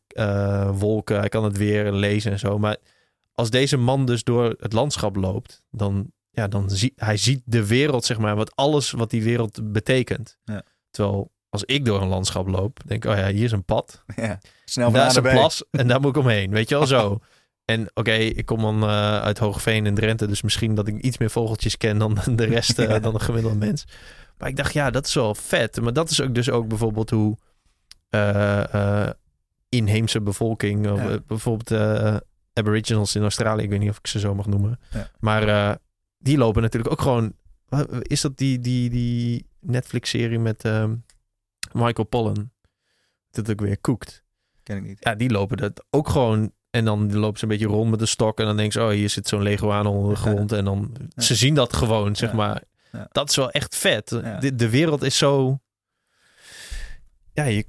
eh, 0.08 0.70
wolken. 0.80 1.20
Hij 1.20 1.30
kan 1.30 1.44
het 1.44 1.58
weer 1.58 1.92
lezen 1.92 2.32
en 2.32 2.40
zo. 2.40 2.60
Maar 2.60 2.78
als 3.34 3.50
deze 3.50 3.78
man 3.78 4.06
dus 4.06 4.24
door 4.24 4.56
het 4.60 4.74
landschap 4.74 5.16
loopt, 5.16 5.66
dan, 5.72 6.12
ja, 6.36 6.48
dan 6.48 6.70
zie 6.70 6.94
hij 6.96 7.18
ziet 7.18 7.42
de 7.46 7.66
wereld, 7.68 8.06
zeg 8.06 8.18
maar, 8.18 8.36
wat 8.36 8.56
alles 8.56 8.92
wat 8.92 9.10
die 9.10 9.24
wereld 9.24 9.72
betekent. 9.72 10.38
Ja. 10.44 10.64
Terwijl 10.92 11.32
als 11.50 11.64
ik 11.64 11.86
door 11.86 12.02
een 12.02 12.08
landschap 12.08 12.48
loop, 12.48 12.80
denk 12.86 13.06
ik, 13.06 13.12
oh 13.12 13.18
ja, 13.18 13.28
hier 13.28 13.44
is 13.44 13.52
een 13.52 13.64
pad. 13.66 14.04
ja, 14.16 14.40
snel 14.66 14.92
daar 14.92 15.08
is 15.08 15.14
naar 15.16 15.26
een 15.26 15.32
plas 15.40 15.64
en 15.72 15.88
daar 15.88 16.00
moet 16.02 16.16
ik 16.16 16.22
omheen. 16.22 16.52
Weet 16.52 16.70
je 16.70 16.76
wel 16.76 16.88
zo. 16.88 17.18
En 17.66 17.88
oké, 17.94 18.12
ik 18.14 18.46
kom 18.46 18.62
dan 18.62 18.84
eh, 18.84 19.20
uit 19.22 19.38
Hoogveen 19.38 19.86
in 19.86 19.96
Drenthe, 19.96 20.28
dus 20.28 20.42
misschien 20.42 20.76
dat 20.76 20.88
ik 20.88 21.02
iets 21.02 21.18
meer 21.18 21.30
vogeltjes 21.30 21.78
ken 21.78 21.98
dan 21.98 22.18
de 22.36 22.44
rest, 22.46 22.80
eh, 22.80 22.90
Ja. 22.90 23.00
dan 23.00 23.14
een 23.14 23.22
gemiddelde 23.22 23.58
mens. 23.58 23.86
Maar 24.38 24.50
ik 24.50 24.56
dacht, 24.56 24.74
ja, 24.74 24.90
dat 24.90 25.06
is 25.06 25.14
wel 25.14 25.36
vet. 25.36 25.82
Maar 25.82 25.94
dat 25.94 26.10
is 26.10 26.22
ook 26.22 26.36
dus 26.36 26.50
ook 26.50 26.68
bijvoorbeeld 26.68 27.10
hoe 27.10 27.38
eh, 28.10 29.10
inheemse 29.70 30.22
bevolking, 30.22 30.86
Ja. 30.86 31.20
bijvoorbeeld 31.28 31.82
Aboriginals 32.54 33.16
in 33.16 33.22
Australië, 33.22 33.64
ik 33.64 33.70
weet 33.70 33.80
niet 33.80 33.90
of 33.90 33.98
ik 33.98 34.08
ze 34.08 34.20
zo 34.20 34.36
mag 34.36 34.46
noemen, 34.48 34.80
Ja. 34.92 35.10
maar 35.20 35.78
die 36.26 36.38
lopen 36.38 36.62
natuurlijk 36.62 36.92
ook 36.92 37.02
gewoon. 37.02 37.34
wat- 37.68 37.88
Is 38.08 38.22
dat 38.22 38.38
die, 38.38 38.60
die, 38.60 38.90
die 38.90 39.46
Netflix-serie 39.60 40.40
met 40.40 40.64
ehm, 40.64 40.96
Michael 41.74 42.08
Pollan? 42.08 42.52
Dat 43.32 43.50
ook 43.52 43.62
weer 43.62 43.80
koekt 43.80 44.24
Ken 44.64 44.78
ik 44.78 44.84
niet. 44.84 44.98
ja, 45.00 45.16
die 45.16 45.30
lopen 45.30 45.58
dat 45.58 45.86
ook 45.90 46.10
gewoon 46.10 46.52
En 46.70 46.86
dan 46.86 47.14
lopen 47.18 47.38
ze 47.38 47.44
een 47.44 47.50
beetje 47.50 47.66
rond 47.68 47.90
met 47.90 48.00
de 48.00 48.06
stok. 48.06 48.40
En 48.40 48.46
dan 48.46 48.56
denken 48.58 48.82
ze, 48.82 48.88
oh, 48.88 48.94
hier 48.94 49.10
zit 49.10 49.28
zo'n 49.28 49.42
leguaan 49.42 49.86
onder 49.86 50.10
de 50.10 50.20
grond. 50.20 50.52
En 50.52 50.66
dan, 50.66 50.96
Ja. 51.16 51.22
ze 51.22 51.36
zien 51.36 51.54
dat 51.56 51.74
gewoon, 51.74 52.16
zeg 52.16 52.34
maar. 52.34 52.64
Ja. 52.92 53.08
Dat 53.12 53.30
is 53.30 53.36
wel 53.36 53.52
echt 53.52 53.76
vet. 53.76 54.08
De, 54.40 54.56
de 54.56 54.70
wereld 54.70 55.04
is 55.04 55.18
zo... 55.18 55.60
Ja, 57.34 57.44
je, 57.44 57.66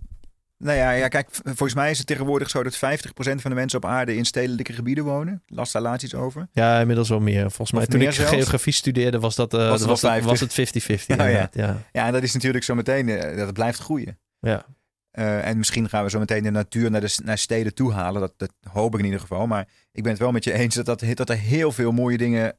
Nou 0.58 0.76
ja, 0.76 0.90
ja, 0.90 1.08
kijk, 1.08 1.28
volgens 1.32 1.74
mij 1.74 1.90
is 1.90 1.98
het 1.98 2.06
tegenwoordig 2.06 2.50
zo 2.50 2.62
dat 2.62 2.76
50% 2.76 2.78
van 3.18 3.50
de 3.50 3.54
mensen 3.54 3.78
op 3.78 3.84
aarde 3.84 4.16
in 4.16 4.24
stedelijke 4.24 4.72
gebieden 4.72 5.04
wonen. 5.04 5.42
Las 5.46 5.72
daar 5.72 5.82
laatst 5.82 6.04
iets 6.04 6.14
over. 6.14 6.48
ja, 6.52 6.80
inmiddels 6.80 7.08
wel 7.08 7.20
meer. 7.20 7.40
Volgens 7.50 7.72
mij, 7.72 7.80
Of 7.82 7.88
toen 7.88 8.00
ik 8.00 8.12
zelfs? 8.12 8.30
geografie 8.32 8.72
studeerde, 8.72 9.18
was 9.20 9.34
dat, 9.34 9.54
eh, 9.54 9.68
Was 9.68 9.80
het 9.80 9.88
was, 9.88 10.00
wel 10.00 10.10
het, 10.12 10.22
50? 10.24 10.30
was 10.30 10.40
het 10.40 10.52
50-50. 10.52 11.16
Oh, 11.26 11.30
ja. 11.30 11.48
ja. 11.52 11.82
Ja, 11.92 12.06
en 12.06 12.12
dat 12.12 12.22
is 12.22 12.32
natuurlijk 12.34 12.64
zo 12.64 12.74
meteen, 12.74 13.08
eh, 13.08 13.36
dat 13.36 13.52
blijft 13.52 13.78
groeien. 13.78 14.18
Ja. 14.40 14.66
Eh, 15.10 15.46
en 15.46 15.58
misschien 15.58 15.88
gaan 15.88 16.04
we 16.04 16.10
zo 16.10 16.18
meteen 16.18 16.42
de 16.42 16.50
natuur 16.50 16.90
naar, 16.90 17.00
de, 17.00 17.18
naar 17.24 17.38
steden 17.38 17.74
toe 17.74 17.92
halen. 17.92 18.20
Dat, 18.20 18.32
dat 18.36 18.52
hoop 18.70 18.92
ik 18.92 18.98
in 18.98 19.04
ieder 19.04 19.20
geval. 19.20 19.46
Maar 19.46 19.68
ik 19.92 20.02
ben 20.02 20.12
het 20.12 20.20
wel 20.20 20.32
met 20.32 20.44
je 20.44 20.52
eens 20.52 20.74
dat, 20.74 20.86
dat, 20.86 21.02
dat 21.14 21.28
er 21.30 21.36
heel 21.38 21.72
veel 21.72 21.92
mooie 21.92 22.18
dingen 22.18 22.56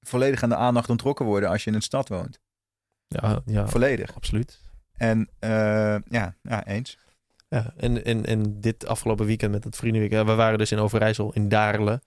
volledig 0.00 0.42
aan 0.42 0.48
de 0.48 0.56
aandacht 0.56 0.88
ontrokken 0.90 1.24
worden 1.24 1.48
als 1.48 1.64
je 1.64 1.70
in 1.70 1.76
een 1.76 1.82
stad 1.82 2.08
woont. 2.08 2.40
Ja, 3.06 3.42
ja, 3.46 3.68
Volledig. 3.68 4.14
absoluut. 4.14 4.60
En 4.96 5.28
ja, 6.08 6.34
ja, 6.42 6.66
eens. 6.66 6.98
Ja, 7.54 7.72
en, 7.76 8.04
en, 8.04 8.24
en 8.26 8.60
dit 8.60 8.86
afgelopen 8.86 9.26
weekend 9.26 9.52
met 9.52 9.64
het 9.64 9.76
vriendenweekend. 9.76 10.26
We 10.28 10.34
waren 10.34 10.58
dus 10.58 10.72
in 10.72 10.78
Overijssel, 10.78 11.32
in 11.32 11.48
Daarle. 11.48 12.02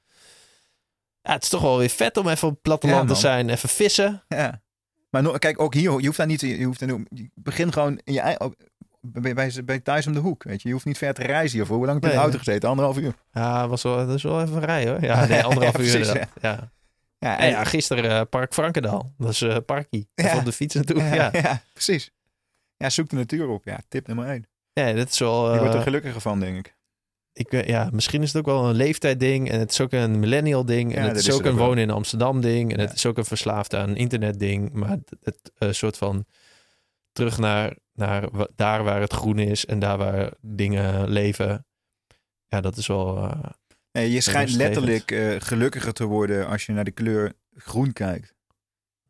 Ja, 1.22 1.34
het 1.34 1.44
is 1.44 1.50
toch 1.50 1.62
wel 1.62 1.78
weer 1.78 1.90
vet 1.90 2.18
om 2.18 2.28
even 2.28 2.48
op 2.48 2.54
het 2.54 2.62
platteland 2.62 3.08
Ja, 3.10 3.14
te 3.16 3.20
zijn. 3.20 3.50
Even 3.50 3.70
vissen. 3.70 4.24
Ja. 4.28 4.62
Maar 5.10 5.22
no- 5.22 5.32
kijk, 5.32 5.60
ook 5.62 5.74
hier, 5.74 6.00
je 6.00 6.06
hoeft 6.06 6.18
daar 6.18 6.28
niet, 6.28 6.42
je 6.42 6.64
hoeft 6.64 6.80
je 6.80 7.06
begin 7.34 7.74
gewoon 7.74 8.00
in 8.04 8.14
je 8.14 8.20
ei- 8.20 8.36
op- 8.38 8.56
bij, 9.02 9.34
bij, 9.34 9.52
bij 9.66 9.80
thuis 9.80 10.08
om 10.08 10.14
de 10.14 10.20
hoek. 10.20 10.44
Weet 10.44 10.62
je. 10.62 10.68
je 10.68 10.74
hoeft 10.74 10.86
niet 10.86 10.98
ver 10.98 11.14
te 11.14 11.22
reizen 11.24 11.58
hiervoor. 11.58 11.78
Hoe 11.78 11.86
lang 11.86 11.96
heb 12.02 12.04
je 12.06 12.16
in 12.16 12.22
de 12.22 12.24
auto 12.30 12.38
gezeten? 12.44 12.70
Anderhalf 12.70 12.98
uur. 12.98 13.14
Ja, 13.32 13.68
was 13.68 13.84
wel, 13.84 13.96
dat 14.08 14.16
is 14.16 14.24
wel 14.24 14.42
even 14.42 14.56
een 14.56 14.66
rij 14.66 14.88
hoor. 14.90 15.02
Ja, 15.02 15.26
nee, 15.26 15.44
anderhalf 15.44 15.78
Ja, 15.78 15.84
uur 15.84 15.92
precies. 16.00 16.24
Ja. 16.42 16.72
Ja, 17.20 17.38
En 17.40 17.50
ja, 17.50 17.64
gisteren 17.64 18.12
eh, 18.12 18.22
Park 18.30 18.54
Frankendaal. 18.54 19.14
Dat 19.18 19.30
is 19.30 19.42
eh 19.42 19.58
Parkie. 19.66 20.10
Even 20.16 20.38
op 20.38 20.46
de 20.46 20.52
fiets 20.52 20.76
naartoe. 20.76 20.98
ja, 21.04 21.14
Ja, 21.16 21.30
ja, 21.34 21.62
precies. 21.74 22.12
Ja, 22.78 22.90
zoek 22.90 23.10
de 23.10 23.16
natuur 23.16 23.48
op. 23.48 23.66
Ja, 23.66 23.80
tip 23.88 24.08
nummer 24.08 24.26
één. 24.28 24.46
Ja 24.86 24.94
dat 24.94 25.10
is 25.10 25.20
wel... 25.20 25.54
Je 25.54 25.58
wordt 25.60 25.74
er 25.74 25.80
eh, 25.80 25.86
gelukkiger 25.86 26.22
van, 26.22 26.40
denk 26.40 26.58
ik. 26.58 26.76
ik, 27.34 27.68
ja, 27.68 27.90
misschien 27.92 28.22
is 28.22 28.28
het 28.34 28.38
ook 28.42 28.46
wel 28.56 28.70
een 28.70 28.76
leeftijdding. 28.76 29.50
En 29.52 29.60
het 29.60 29.72
is 29.72 29.82
ook 29.82 29.92
een 29.92 30.20
millennial 30.20 30.66
ding. 30.66 30.96
En 30.96 31.02
Ja, 31.02 31.08
het 31.08 31.18
is 31.18 31.28
is 31.28 31.34
ook 31.34 31.46
een 31.46 31.56
wonen 31.58 31.84
in 31.84 31.90
Amsterdam 31.90 32.42
ding. 32.42 32.72
En 32.74 32.80
Ja. 32.80 32.86
het 32.86 32.96
is 32.96 33.06
ook 33.06 33.18
een 33.18 33.26
verslaafd 33.26 33.76
aan 33.76 33.96
internet 33.96 34.40
ding. 34.40 34.72
Maar 34.74 34.90
het, 34.90 35.12
het 35.22 35.52
eh, 35.58 35.72
soort 35.72 35.98
van 35.98 36.26
terug 37.12 37.38
naar, 37.38 37.76
naar 37.94 38.30
daar 38.56 38.84
waar 38.84 39.02
het 39.02 39.14
groen 39.14 39.40
is. 39.40 39.66
En 39.66 39.80
daar 39.80 39.98
waar 39.98 40.34
dingen 40.42 41.10
leven. 41.10 41.66
Ja, 42.48 42.62
dat 42.62 42.78
is 42.78 42.88
wel... 42.88 43.18
eh, 43.18 43.40
Nee, 43.92 44.12
je 44.12 44.22
schijnt 44.22 44.52
letterlijk 44.52 45.38
gelukkiger 45.40 45.94
te 45.94 46.06
worden 46.06 46.48
als 46.48 46.66
je 46.66 46.72
naar 46.74 46.84
de 46.84 46.92
kleur 46.92 47.34
groen 47.56 47.94
kijkt. 47.94 48.34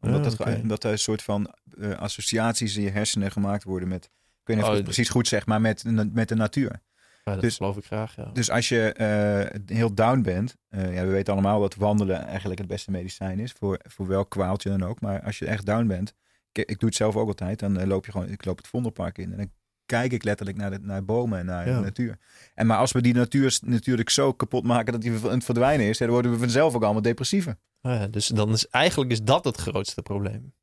Omdat, 0.02 0.26
ah, 0.26 0.48
dat, 0.48 0.61
omdat 0.61 0.84
er 0.84 0.91
een 0.91 0.99
soort 0.99 1.22
van 1.22 1.53
associaties 1.98 2.76
in 2.76 2.84
je 2.84 2.89
hersenen 2.89 3.31
gemaakt 3.31 3.64
worden 3.64 3.88
met... 3.89 4.10
Ik 4.48 4.53
weet 4.56 4.64
niet 4.65 4.65
of 4.65 4.72
ik 4.72 4.80
Oh, 4.82 4.86
het 4.88 4.95
precies 4.95 5.10
goed 5.14 5.28
zeg, 5.28 5.45
maar 5.45 5.61
met, 5.61 5.84
met 6.14 6.30
de 6.30 6.36
natuur. 6.36 6.82
Ja, 7.24 7.34
dat 7.34 7.41
Dus- 7.41 7.56
geloof 7.57 7.78
ik 7.78 7.86
graag, 7.86 8.15
ja. 8.15 8.26
Dus 8.34 8.49
als 8.49 8.69
je 8.69 8.94
eh, 8.94 9.60
heel 9.78 9.94
down 9.94 10.22
bent, 10.22 10.56
eh, 10.69 10.94
ja, 10.94 11.06
we 11.06 11.11
weten 11.11 11.34
allemaal 11.34 11.60
dat 11.60 11.76
wandelen 11.76 12.26
eigenlijk 12.26 12.60
het 12.60 12.68
beste 12.68 12.91
medicijn 12.91 13.40
is 13.40 13.52
voor, 13.52 13.80
voor 13.84 14.07
welk 14.07 14.30
kwaaltje 14.30 14.69
dan 14.69 14.84
ook. 14.84 15.02
Maar 15.02 15.22
als 15.24 15.40
je 15.40 15.45
echt 15.45 15.65
down 15.65 15.88
bent, 15.88 16.14
ik, 16.52 16.69
ik 16.69 16.80
doe 16.80 16.90
het 16.90 16.98
zelf 16.98 17.15
ook 17.15 17.28
altijd, 17.28 17.60
dan 17.60 17.78
eh, 17.80 17.88
loop 17.88 18.06
je 18.06 18.11
gewoon, 18.11 18.30
ik 18.30 18.45
loop 18.45 18.57
het 18.57 18.68
Vondelpark 18.68 19.18
in 19.18 19.32
en 19.32 19.38
dan 19.38 19.52
kijk 19.86 20.11
ik 20.11 20.24
letterlijk 20.24 20.57
naar, 20.57 20.72
de, 20.72 20.80
naar 20.80 21.06
bomen 21.06 21.40
en 21.40 21.45
naar 21.45 21.68
Ja. 21.68 21.76
de 21.76 21.82
natuur. 21.84 22.18
En 22.53 22.68
maar 22.68 22.78
als 22.78 22.91
we 22.91 23.02
die 23.02 23.14
natuur 23.14 23.57
natuurlijk 23.65 24.10
zo 24.10 24.34
kapot 24.34 24.64
maken 24.64 24.91
dat 24.91 25.02
die 25.02 25.11
aan 25.11 25.30
het 25.30 25.44
verdwijnen 25.44 25.86
is, 25.88 25.98
dan 25.98 26.10
worden 26.10 26.32
we 26.32 26.38
vanzelf 26.38 26.76
ook 26.76 26.84
allemaal 26.84 27.02
depressiever. 27.02 27.57
Ah 27.82 27.94
ja, 27.94 28.07
dus 28.07 28.28
dan 28.28 28.49
is 28.52 28.68
eigenlijk 28.68 29.11
is 29.11 29.24
dat 29.24 29.44
het 29.45 29.57
grootste 29.57 30.02
probleem. 30.02 30.53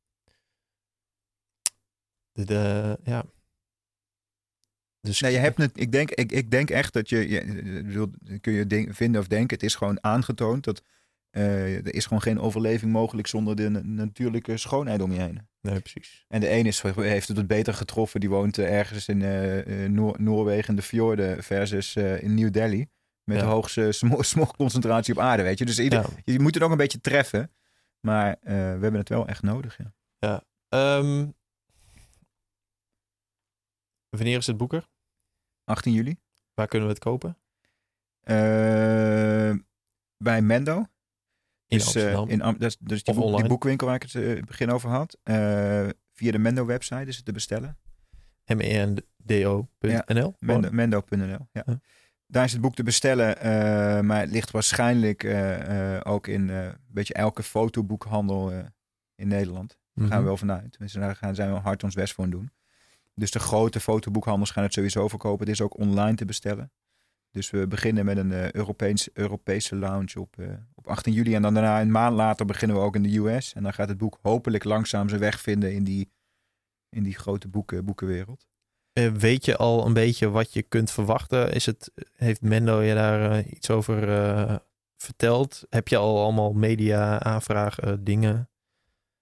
De, 2.31 2.45
de- 2.45 2.99
ja. 3.03 3.23
Dus 5.05 5.21
Nee, 5.21 5.31
je 5.31 5.37
hebt 5.37 5.57
het, 5.57 5.71
ik, 5.79 5.91
denk, 5.91 6.11
ik, 6.11 6.31
ik 6.31 6.51
denk 6.51 6.69
echt 6.69 6.93
dat 6.93 7.09
je, 7.09 7.17
kun 8.41 8.53
je 8.53 8.87
vinden 8.93 9.21
of 9.21 9.27
denken, 9.27 9.55
het 9.55 9.65
is 9.65 9.75
gewoon 9.75 10.03
aangetoond 10.03 10.63
dat 10.63 10.81
eh, 11.29 11.75
er 11.75 11.93
is 11.93 12.05
gewoon 12.05 12.21
geen 12.21 12.39
overleving 12.39 12.91
mogelijk 12.91 13.27
zonder 13.27 13.55
de 13.55 13.69
na- 13.69 13.81
natuurlijke 13.83 14.57
schoonheid 14.57 15.01
om 15.01 15.11
je 15.11 15.21
heen. 15.21 15.47
Nee, 15.61 15.79
precies. 15.79 16.25
En 16.27 16.39
de 16.39 16.51
een 16.51 16.65
is, 16.65 16.81
heeft 16.81 17.27
het 17.27 17.37
wat 17.37 17.47
beter 17.47 17.73
getroffen. 17.73 18.19
Die 18.19 18.29
woont 18.29 18.57
eh, 18.57 18.77
ergens 18.77 19.07
in 19.07 19.21
eh, 19.21 19.89
Noor- 19.89 20.21
Noorwegen, 20.21 20.69
in 20.69 20.75
de 20.75 20.81
fjorden, 20.81 21.43
versus 21.43 21.95
in 21.95 22.33
New 22.33 22.51
Delhi. 22.53 22.85
Met 23.23 23.37
Ja. 23.37 23.43
de 23.43 23.49
hoogste 23.49 23.91
smo- 24.01 24.21
smogconcentratie 24.21 25.13
op 25.13 25.19
aarde, 25.19 25.43
weet 25.43 25.57
je. 25.59 25.65
Dus 25.65 25.79
ieder, 25.79 25.99
Ja. 25.99 26.33
je 26.33 26.39
moet 26.39 26.53
het 26.53 26.63
ook 26.63 26.71
een 26.71 26.77
beetje 26.77 27.01
treffen. 27.01 27.51
Maar 27.99 28.35
we 28.41 28.51
hebben 28.53 28.93
het 28.95 29.09
wel 29.09 29.27
echt 29.27 29.41
nodig, 29.43 29.77
ja. 30.19 30.43
Ehm, 30.69 31.27
wanneer 34.09 34.37
is 34.37 34.47
het 34.47 34.57
boeker? 34.57 34.87
18 35.65 35.93
juli. 35.93 36.15
Waar 36.53 36.67
kunnen 36.67 36.87
we 36.87 36.93
het 36.93 37.03
kopen? 37.03 37.37
Eh, 38.21 39.53
bij 40.17 40.41
Mendo. 40.41 40.77
In 41.67 41.77
Dus, 41.77 41.81
eh, 41.81 41.85
Amsterdam. 41.85 42.27
in, 42.29 42.41
Am- 42.41 42.55
is, 42.59 42.77
dus 42.79 43.03
die, 43.03 43.13
boek- 43.15 43.47
boekwinkel 43.47 43.87
waar 43.87 43.95
ik 43.95 44.01
het 44.01 44.15
eh, 44.15 44.43
begin 44.43 44.69
over 44.71 44.89
had. 44.89 45.17
Via 46.13 46.31
de 46.31 46.39
Mendo-website 46.39 47.05
is 47.05 47.15
het 47.15 47.25
te 47.25 47.31
bestellen. 47.31 47.77
mendo.nl. 48.45 50.35
Mendo- 50.39 50.71
Mendo.nl. 50.71 51.47
Ja. 51.51 51.65
Daar 52.27 52.43
is 52.43 52.51
het 52.51 52.61
boek 52.61 52.75
te 52.75 52.83
bestellen, 52.83 53.35
maar 54.05 54.19
het 54.19 54.31
ligt 54.31 54.51
waarschijnlijk 54.51 55.23
ook 56.03 56.27
in 56.27 56.49
een 56.49 56.75
beetje 56.87 57.13
elke 57.13 57.43
fotoboekhandel 57.43 58.51
in 59.15 59.27
Nederland. 59.27 59.69
Daar 59.69 60.03
Mhm. 60.03 60.07
gaan 60.13 60.21
we 60.21 60.27
wel 60.27 60.37
vanuit. 60.37 60.71
Tenminste, 60.71 60.99
daar 60.99 61.15
gaan, 61.15 61.35
zijn 61.35 61.53
we 61.53 61.59
hard 61.59 61.83
ons 61.83 61.95
best 61.95 62.13
voor 62.13 62.29
doen. 62.29 62.51
Dus 63.15 63.31
de 63.31 63.39
grote 63.39 63.79
fotoboekhandels 63.79 64.51
gaan 64.51 64.63
het 64.63 64.73
sowieso 64.73 65.07
verkopen. 65.07 65.45
Het 65.45 65.55
is 65.55 65.61
ook 65.61 65.77
online 65.77 66.15
te 66.15 66.25
bestellen. 66.25 66.71
Dus 67.31 67.49
we 67.49 67.67
beginnen 67.67 68.05
met 68.05 68.17
een 68.17 68.31
eh, 68.31 68.51
Europees, 68.51 69.09
Europese 69.13 69.75
launch 69.75 70.15
op, 70.15 70.39
eh, 70.39 70.47
op 70.75 70.87
18 70.87 71.13
juli. 71.13 71.35
En 71.35 71.41
dan 71.41 71.53
daarna 71.53 71.81
een 71.81 71.91
maand 71.91 72.15
later 72.15 72.45
beginnen 72.45 72.77
we 72.77 72.83
ook 72.83 72.95
in 72.95 73.03
de 73.03 73.17
US. 73.17 73.53
En 73.53 73.63
dan 73.63 73.73
gaat 73.73 73.87
het 73.87 73.97
boek 73.97 74.19
hopelijk 74.21 74.63
langzaam 74.63 75.09
zijn 75.09 75.21
weg 75.21 75.39
vinden 75.39 75.73
in 75.73 75.83
die, 75.83 76.11
in 76.89 77.03
die 77.03 77.15
grote 77.15 77.47
boeken, 77.47 77.85
boekenwereld. 77.85 78.47
Eh, 78.91 79.11
weet 79.11 79.45
je 79.45 79.57
al 79.57 79.85
een 79.85 79.93
beetje 79.93 80.29
wat 80.29 80.53
je 80.53 80.61
kunt 80.61 80.91
verwachten? 80.91 81.53
Is 81.53 81.65
het, 81.65 81.91
heeft 82.15 82.41
Mendo 82.41 82.81
je 82.81 82.93
daar 82.93 83.43
iets 83.43 83.69
over 83.69 84.61
verteld? 84.97 85.65
Heb 85.69 85.87
je 85.87 85.97
al 85.97 86.23
allemaal 86.23 86.53
media 86.53 87.19
aanvragen, 87.19 88.03
dingen? 88.03 88.49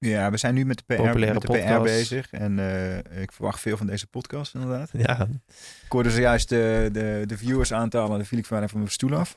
Ja, 0.05 0.31
we 0.31 0.37
zijn 0.37 0.53
nu 0.53 0.65
met 0.65 0.77
de 0.77 0.83
PR, 0.95 1.01
Populaire 1.01 1.33
met 1.33 1.41
de 1.41 1.75
PR 1.75 1.81
bezig. 1.81 2.31
En 2.31 2.59
eh, 2.59 3.21
ik 3.21 3.31
verwacht 3.31 3.59
veel 3.59 3.77
van 3.77 3.87
deze 3.87 4.07
podcast, 4.07 4.53
inderdaad. 4.53 4.89
Ja, 4.93 5.27
Ik 5.85 5.91
hoorde 5.91 6.11
zojuist 6.11 6.49
de, 6.49 6.89
de, 6.91 7.23
de 7.25 7.37
viewers 7.37 7.73
aantallen. 7.73 8.11
En 8.11 8.17
dan 8.17 8.25
viel 8.25 8.37
ik 8.37 8.45
van 8.45 8.69
van 8.69 8.79
mijn 8.79 8.91
stoel 8.91 9.13
af. 9.15 9.35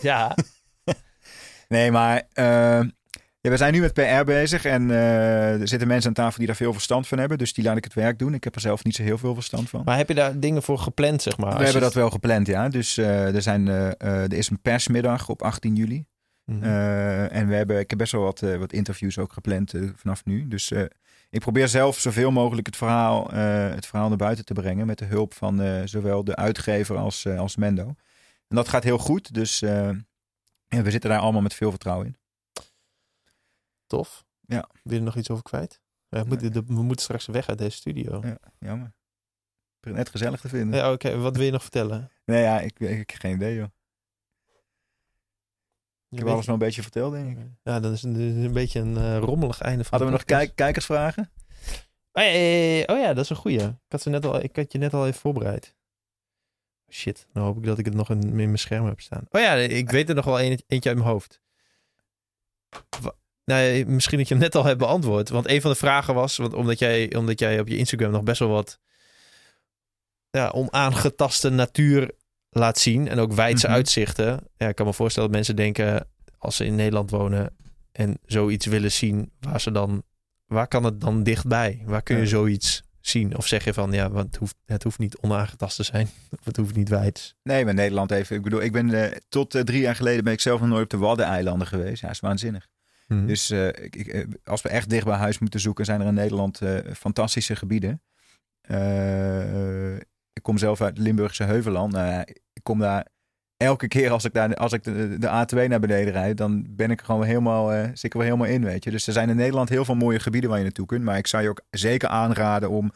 ja. 0.00 0.36
Nee, 1.68 1.90
maar 1.90 2.22
eh, 2.32 2.44
ja, 3.40 3.50
we 3.50 3.56
zijn 3.56 3.72
nu 3.72 3.80
met 3.80 3.92
PR 3.92 4.24
bezig. 4.24 4.64
En 4.64 4.90
eh, 4.90 5.60
er 5.60 5.68
zitten 5.68 5.88
mensen 5.88 6.08
aan 6.08 6.14
tafel 6.14 6.38
die 6.38 6.46
daar 6.46 6.56
veel 6.56 6.72
verstand 6.72 7.08
van 7.08 7.18
hebben. 7.18 7.38
Dus 7.38 7.52
die 7.52 7.64
laat 7.64 7.76
ik 7.76 7.84
het 7.84 7.94
werk 7.94 8.18
doen. 8.18 8.34
Ik 8.34 8.44
heb 8.44 8.54
er 8.54 8.60
zelf 8.60 8.84
niet 8.84 8.94
zo 8.94 9.02
heel 9.02 9.18
veel 9.18 9.34
verstand 9.34 9.70
van. 9.70 9.82
Maar 9.84 9.96
heb 9.96 10.08
je 10.08 10.14
daar 10.14 10.40
dingen 10.40 10.62
voor 10.62 10.78
gepland, 10.78 11.22
zeg 11.22 11.36
maar? 11.36 11.56
we 11.56 11.64
hebben 11.64 11.82
dat 11.82 11.94
wel 11.94 12.10
gepland, 12.10 12.46
ja. 12.46 12.68
Dus 12.68 12.96
er, 12.96 13.42
zijn, 13.42 13.68
er 13.98 14.32
is 14.32 14.50
een 14.50 14.60
persmiddag 14.60 15.28
op 15.28 15.42
18 15.42 15.74
juli. 15.74 16.04
Mhm. 16.44 16.62
Eh, 16.62 17.32
en 17.36 17.48
we 17.48 17.54
hebben, 17.54 17.78
ik 17.78 17.90
heb 17.90 17.98
best 17.98 18.12
wel 18.12 18.22
wat, 18.22 18.42
eh, 18.42 18.56
wat 18.56 18.72
interviews 18.72 19.18
ook 19.18 19.32
gepland 19.32 19.74
eh, 19.74 19.88
vanaf 19.94 20.24
nu. 20.24 20.48
Dus 20.48 20.72
ik 21.30 21.40
probeer 21.40 21.68
zelf 21.68 21.98
zoveel 21.98 22.30
mogelijk 22.30 22.66
het 22.66 22.76
verhaal, 22.76 23.30
het 23.30 23.86
verhaal 23.86 24.08
naar 24.08 24.16
buiten 24.16 24.44
te 24.44 24.52
brengen. 24.52 24.86
Met 24.86 24.98
de 24.98 25.04
hulp 25.04 25.34
van 25.34 25.88
zowel 25.88 26.24
de 26.24 26.36
uitgever 26.36 26.96
als, 26.96 27.26
als 27.26 27.56
Mendo. 27.56 27.86
En 28.48 28.56
dat 28.56 28.68
gaat 28.68 28.84
heel 28.84 28.98
goed. 28.98 29.34
Dus 29.34 29.60
we 29.60 30.90
zitten 30.90 31.10
daar 31.10 31.18
allemaal 31.18 31.42
met 31.42 31.54
veel 31.54 31.70
vertrouwen 31.70 32.06
in. 32.06 32.16
Tof. 33.86 34.24
Ja. 34.40 34.68
Wil 34.82 34.92
je 34.92 34.98
er 34.98 35.04
nog 35.04 35.16
iets 35.16 35.30
over 35.30 35.42
kwijt? 35.42 35.80
We, 36.08 36.24
moeten, 36.26 36.52
de- 36.52 36.64
we 36.66 36.82
moeten 36.82 37.02
straks 37.02 37.26
weg 37.26 37.48
uit 37.48 37.58
deze 37.58 37.76
studio. 37.76 38.20
Ja. 38.22 38.38
Jammer. 38.58 38.86
Ik 38.86 39.80
ben 39.80 39.92
het 39.94 39.96
net 39.96 40.08
gezellig 40.08 40.40
te 40.40 40.48
vinden. 40.48 40.78
Ja, 40.78 40.92
oké. 40.92 41.16
Wat 41.16 41.36
wil 41.36 41.44
je 41.44 41.50
nog 41.50 41.62
vertellen? 41.62 42.10
Nee, 42.24 42.42
ja, 42.42 42.60
ik, 42.60 42.78
ik, 42.80 43.10
heb 43.10 43.20
geen 43.20 43.34
idee, 43.34 43.54
joh. 43.54 43.66
Ik 46.14 46.20
heb 46.20 46.28
alles 46.28 46.46
wel 46.46 46.54
een 46.54 46.60
beetje 46.60 46.82
verteld, 46.82 47.12
denk 47.12 47.38
ik. 47.38 47.44
Ja, 47.62 47.80
dat 47.80 47.92
is 47.92 48.02
een, 48.02 48.16
is 48.16 48.44
een 48.44 48.52
beetje 48.52 48.80
een 48.80 48.96
eh, 48.96 49.18
rommelig 49.18 49.60
einde 49.60 49.84
van 49.84 49.90
Hadden 49.98 50.08
we 50.08 50.14
nog 50.14 50.24
kijk, 50.24 50.54
kijkersvragen? 50.56 51.30
Oh 52.12 52.22
ja, 52.22 52.28
ja, 52.30 52.74
ja, 52.76 52.82
oh 52.86 52.98
ja, 52.98 53.14
dat 53.14 53.24
is 53.24 53.30
een 53.30 53.36
goeie. 53.36 53.58
Ik 53.62 53.72
had, 53.88 54.02
ze 54.02 54.10
net 54.10 54.24
al, 54.24 54.42
ik 54.42 54.56
had 54.56 54.72
je 54.72 54.78
net 54.78 54.94
al 54.94 55.06
even 55.06 55.20
voorbereid. 55.20 55.74
Shit, 56.90 57.26
nou 57.32 57.46
hoop 57.46 57.56
ik 57.56 57.64
dat 57.64 57.78
ik 57.78 57.84
het 57.84 57.94
nog 57.94 58.10
in, 58.10 58.22
in 58.22 58.34
mijn 58.34 58.58
scherm 58.58 58.86
heb 58.86 59.00
staan. 59.00 59.24
Oh 59.30 59.40
ja, 59.40 59.54
ik 59.54 59.90
weet 59.90 60.08
er 60.08 60.14
nog 60.14 60.24
wel 60.24 60.40
een, 60.40 60.60
eentje 60.66 60.88
uit 60.88 60.98
mijn 60.98 61.10
hoofd. 61.10 61.40
Wa- 63.00 63.14
Nou, 63.44 63.84
misschien 63.86 64.18
dat 64.18 64.28
je 64.28 64.34
hem 64.34 64.42
net 64.42 64.54
al 64.54 64.64
hebt 64.64 64.78
beantwoord. 64.78 65.28
Want 65.28 65.48
een 65.48 65.60
van 65.60 65.70
de 65.70 65.76
vragen 65.76 66.14
was, 66.14 66.36
want 66.36 66.54
omdat, 66.54 66.78
jij, 66.78 67.14
omdat 67.14 67.38
jij 67.38 67.60
op 67.60 67.68
je 67.68 67.76
Instagram 67.76 68.10
nog 68.10 68.22
best 68.22 68.38
wel 68.38 68.48
wat 68.48 68.78
ja, 70.30 70.48
onaangetaste 70.48 71.50
natuur 71.50 72.10
laat 72.54 72.78
zien. 72.78 73.08
En 73.08 73.18
ook 73.18 73.32
wijdse 73.32 73.66
Mhm. 73.66 73.74
uitzichten. 73.76 74.40
Ja, 74.56 74.68
ik 74.68 74.74
kan 74.74 74.86
me 74.86 74.92
voorstellen 74.92 75.28
dat 75.28 75.36
mensen 75.38 75.56
denken... 75.56 76.06
als 76.38 76.56
ze 76.56 76.64
in 76.64 76.74
Nederland 76.74 77.10
wonen 77.10 77.56
en 77.92 78.18
zoiets 78.26 78.66
willen 78.66 78.92
zien... 78.92 79.30
waar 79.40 79.60
ze 79.60 79.70
dan... 79.70 80.02
waar 80.46 80.68
kan 80.68 80.84
het 80.84 81.00
dan 81.00 81.22
dichtbij? 81.22 81.82
Waar 81.84 82.02
kun 82.02 82.16
je 82.16 82.22
Ja. 82.22 82.28
zoiets 82.28 82.82
zien? 83.00 83.36
Of 83.36 83.46
zeg 83.46 83.64
je 83.64 83.74
van, 83.74 83.92
ja, 83.92 84.10
want 84.10 84.26
het 84.26 84.36
hoeft, 84.36 84.54
het 84.66 84.82
hoeft 84.82 84.98
niet 84.98 85.16
onaangetast 85.18 85.76
te 85.76 85.82
zijn. 85.82 86.08
Of 86.38 86.44
het 86.44 86.56
hoeft 86.56 86.74
niet 86.76 86.88
wijds. 86.88 87.34
Nee, 87.42 87.64
maar 87.64 87.74
Nederland 87.74 88.10
even. 88.10 88.36
Ik 88.36 88.42
bedoel, 88.42 88.62
ik 88.62 88.72
ben 88.72 89.10
eh, 89.10 89.16
tot 89.28 89.54
eh, 89.54 89.62
drie 89.62 89.80
jaar 89.80 89.94
geleden 89.96 90.24
ben 90.24 90.32
ik 90.32 90.40
zelf 90.40 90.60
nog 90.60 90.68
nooit 90.68 90.82
op 90.84 90.90
de 90.90 90.96
Waddeneilanden 91.06 91.66
geweest. 91.66 92.02
Ja, 92.02 92.10
is 92.10 92.20
waanzinnig. 92.20 92.66
Mhm. 93.08 93.26
Dus 93.26 93.50
eh, 93.50 93.66
ik, 93.66 93.96
ik, 93.96 94.26
als 94.44 94.62
we 94.62 94.68
echt 94.68 94.90
dicht 94.90 95.04
bij 95.04 95.16
huis 95.16 95.38
moeten 95.38 95.60
zoeken, 95.60 95.84
zijn 95.84 96.00
er 96.00 96.06
in 96.06 96.14
Nederland 96.14 96.60
fantastische 96.96 97.56
gebieden. 97.56 98.02
Ik 100.32 100.42
kom 100.42 100.58
zelf 100.58 100.80
uit 100.80 100.96
het 100.96 101.06
Limburgse 101.06 101.44
Heuvelland. 101.44 101.92
Kom 102.64 102.78
daar 102.78 103.06
elke 103.56 103.88
keer 103.88 104.10
als 104.10 104.24
ik, 104.24 104.34
daar, 104.34 104.54
als 104.54 104.72
ik 104.72 104.82
de, 104.84 105.16
de 105.18 105.26
A2 105.26 105.68
naar 105.68 105.80
beneden 105.80 106.12
rijd, 106.12 106.36
dan 106.36 106.66
ben 106.70 106.90
ik 106.90 107.00
er 107.00 107.06
gewoon 107.06 107.24
helemaal, 107.24 107.72
eh, 107.72 107.82
zit 107.84 108.04
ik 108.04 108.12
er 108.12 108.18
wel 108.18 108.26
helemaal 108.26 108.48
in, 108.54 108.64
weet 108.64 108.84
je. 108.84 108.90
Dus 108.90 109.06
er 109.06 109.12
zijn 109.12 109.28
in 109.28 109.36
Nederland 109.36 109.68
heel 109.68 109.84
veel 109.84 109.94
mooie 109.94 110.18
gebieden 110.20 110.48
waar 110.50 110.58
je 110.58 110.64
naartoe 110.64 110.86
kunt. 110.86 111.04
Maar 111.04 111.16
ik 111.18 111.26
zou 111.26 111.42
je 111.42 111.48
ook 111.48 111.60
zeker 111.70 112.08
aanraden 112.08 112.70
om 112.70 112.92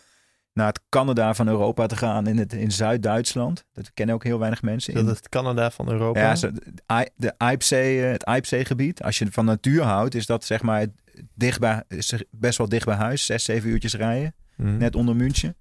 naar 0.53 0.67
het 0.67 0.81
Canada 0.89 1.35
van 1.35 1.49
Europa 1.49 1.87
te 1.87 1.97
gaan 1.97 2.27
in, 2.27 2.39
het, 2.39 2.53
in 2.53 2.73
Zuid-Duitsland. 2.73 3.65
Dat 3.73 3.91
kennen 3.95 4.15
ook 4.15 4.25
heel 4.25 4.39
weinig 4.39 4.63
mensen. 4.63 4.95
Is 4.95 5.05
dat 5.05 5.17
het 5.17 5.29
Canada 5.29 5.71
van 5.71 5.91
Europa? 5.91 6.21
ja, 6.21 6.35
zo- 6.37 6.53
de, 6.53 7.11
de 7.17 7.35
eh, 7.39 8.11
het 8.13 8.23
Eibzeegebied. 8.23 9.03
Als 9.03 9.19
je 9.19 9.27
van 9.33 9.45
natuur 9.45 9.83
houdt, 9.83 10.15
is 10.15 10.27
dat 10.27 10.45
zeg 10.45 10.63
maar 10.63 10.87
dicht 11.35 11.61
bij, 11.61 11.83
is 11.89 12.23
best 12.31 12.59
wel 12.59 12.69
dicht 12.69 12.85
bij 12.87 12.95
huis. 12.97 13.27
Zes, 13.27 13.45
zeven 13.45 13.71
uurtjes 13.71 13.95
rijden, 13.95 14.35
Mhm. 14.57 14.77
net 14.77 14.97
onder 14.97 15.17
München. 15.17 15.57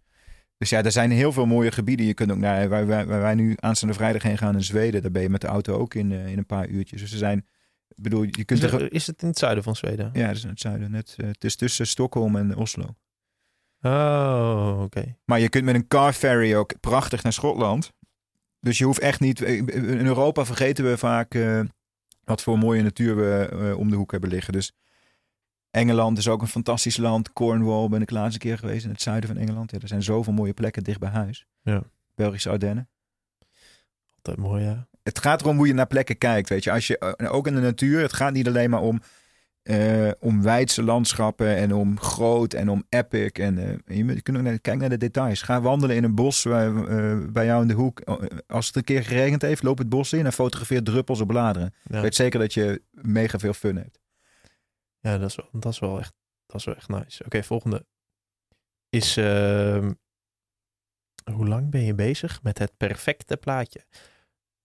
Dus 0.57 0.69
ja, 0.69 0.83
er 0.83 0.91
zijn 0.91 1.11
heel 1.11 1.31
veel 1.31 1.45
mooie 1.45 1.71
gebieden. 1.71 2.05
Je 2.05 2.13
kunt 2.13 2.31
ook 2.31 2.37
naar, 2.37 2.69
waar, 2.69 2.87
waar, 2.87 3.07
waar 3.07 3.21
wij 3.21 3.35
nu 3.35 3.53
aanstaande 3.59 3.95
vrijdag 3.95 4.23
heen 4.23 4.37
gaan 4.37 4.55
in 4.55 4.63
Zweden. 4.63 5.01
Daar 5.01 5.11
ben 5.11 5.21
je 5.21 5.29
met 5.29 5.41
de 5.41 5.47
auto 5.47 5.77
ook 5.77 5.93
in, 5.93 6.11
eh, 6.11 6.27
in 6.27 6.37
een 6.37 6.45
paar 6.45 6.67
uurtjes. 6.67 7.01
Dus 7.01 7.11
er 7.11 7.17
zijn, 7.17 7.45
ik 7.87 8.03
bedoel, 8.03 8.23
je 8.23 8.45
kunt 8.45 8.63
Is, 8.63 8.71
er... 8.71 8.81
het, 8.81 8.91
is 8.91 9.07
het 9.07 9.21
in 9.21 9.27
het 9.27 9.37
zuiden 9.37 9.63
van 9.63 9.75
Zweden? 9.75 10.09
Ja, 10.13 10.27
dat 10.27 10.35
is 10.35 10.43
in 10.43 10.49
het 10.49 10.59
zuiden. 10.59 10.91
Net, 10.91 11.15
eh, 11.17 11.27
het 11.27 11.43
is 11.43 11.55
tussen 11.55 11.87
Stockholm 11.87 12.35
en 12.35 12.55
Oslo. 12.55 12.95
Oh, 13.81 14.79
oké. 14.83 15.15
Maar 15.25 15.39
je 15.39 15.49
kunt 15.49 15.65
met 15.65 15.75
een 15.75 15.87
car 15.87 16.13
ferry 16.13 16.55
ook 16.55 16.79
prachtig 16.79 17.23
naar 17.23 17.33
Schotland. 17.33 17.91
Dus 18.59 18.77
je 18.77 18.85
hoeft 18.85 18.99
echt 18.99 19.19
niet. 19.19 19.41
In 19.41 20.05
Europa 20.05 20.45
vergeten 20.45 20.89
we 20.89 20.97
vaak 20.97 21.33
eh, 21.33 21.61
wat 22.23 22.41
voor 22.41 22.57
mooie 22.57 22.81
natuur 22.81 23.15
we 23.15 23.49
eh, 23.51 23.77
om 23.77 23.89
de 23.89 23.95
hoek 23.95 24.11
hebben 24.11 24.29
liggen. 24.29 24.53
Dus 24.53 24.71
Engeland 25.77 26.17
is 26.17 26.27
ook 26.27 26.41
een 26.41 26.47
fantastisch 26.47 26.97
land. 26.97 27.33
Cornwall 27.33 27.87
ben 27.89 28.01
ik 28.01 28.07
de 28.07 28.13
laatste 28.13 28.39
keer 28.39 28.57
geweest 28.57 28.83
in 28.85 28.91
het 28.91 29.01
zuiden 29.01 29.29
van 29.29 29.37
Engeland. 29.37 29.71
Ja, 29.71 29.77
er 29.79 29.87
zijn 29.87 30.03
zoveel 30.03 30.33
mooie 30.33 30.53
plekken 30.53 30.83
dicht 30.83 30.99
bij 30.99 31.09
huis. 31.09 31.45
Ja. 31.61 31.83
Belgische 32.15 32.49
Ardennen. 32.49 32.89
Altijd 34.15 34.37
mooi, 34.37 34.63
ja. 34.63 34.87
Het 35.03 35.19
gaat 35.19 35.41
erom 35.41 35.57
hoe 35.57 35.67
je 35.67 35.73
naar 35.73 35.87
plekken 35.87 36.17
kijkt. 36.17 36.49
Weet 36.49 36.63
je, 36.63 36.71
als 36.71 36.87
je 36.87 36.97
eh, 36.97 37.33
ook 37.33 37.47
in 37.47 37.55
de 37.55 37.61
natuur. 37.61 38.01
Het 38.01 38.13
gaat 38.13 38.33
niet 38.33 38.47
alleen 38.47 38.69
maar 38.69 38.81
om. 38.81 39.01
eh, 39.63 40.09
om 40.19 40.41
wijdse 40.41 40.83
landschappen 40.83 41.55
en 41.55 41.73
om 41.73 41.99
groot 41.99 42.53
en 42.53 42.69
om 42.69 42.83
epic. 42.89 43.29
En 43.31 43.57
eh, 43.85 43.97
je, 43.97 44.21
kunt 44.21 44.37
ook 44.37 44.43
naar, 44.43 44.59
kijk 44.59 44.79
naar 44.79 44.89
de 44.89 44.97
details. 44.97 45.41
Ga 45.41 45.61
wandelen 45.61 45.95
in 45.95 46.03
een 46.03 46.15
bos 46.15 46.43
bij 46.43 47.45
jou 47.45 47.61
in 47.61 47.67
de 47.67 47.73
hoek. 47.73 48.01
Oh, 48.05 48.21
Als 48.47 48.67
het 48.67 48.75
een 48.75 48.83
keer 48.83 49.03
geregend 49.03 49.41
heeft, 49.41 49.63
loop 49.63 49.77
het 49.77 49.89
bos 49.89 50.13
in 50.13 50.25
en 50.25 50.33
fotografeer 50.33 50.83
druppels 50.83 51.21
op 51.21 51.27
bladeren. 51.27 51.73
Ja, 51.83 51.95
Ik 51.95 52.01
weet 52.01 52.15
zeker 52.15 52.39
dat 52.39 52.53
je 52.53 52.81
mega 52.91 53.39
veel 53.39 53.53
fun 53.53 53.75
hebt. 53.75 53.99
Ja 54.99 55.17
dat, 55.17 55.29
is 55.29 55.35
wel, 55.35 55.49
dat, 55.51 55.73
is 55.73 55.79
wel 55.79 55.99
echt, 55.99 56.13
dat 56.45 56.55
is 56.55 56.65
wel 56.65 56.75
echt 56.75 56.87
nice. 56.87 57.25
Oké, 57.25 57.43
volgende. 57.43 57.85
Is, 58.89 59.17
ehm, 59.17 59.93
hoe 61.31 61.47
lang 61.47 61.69
ben 61.69 61.81
je 61.81 61.93
bezig 61.93 62.43
met 62.43 62.57
het 62.57 62.77
perfecte 62.77 63.37
plaatje? 63.37 63.85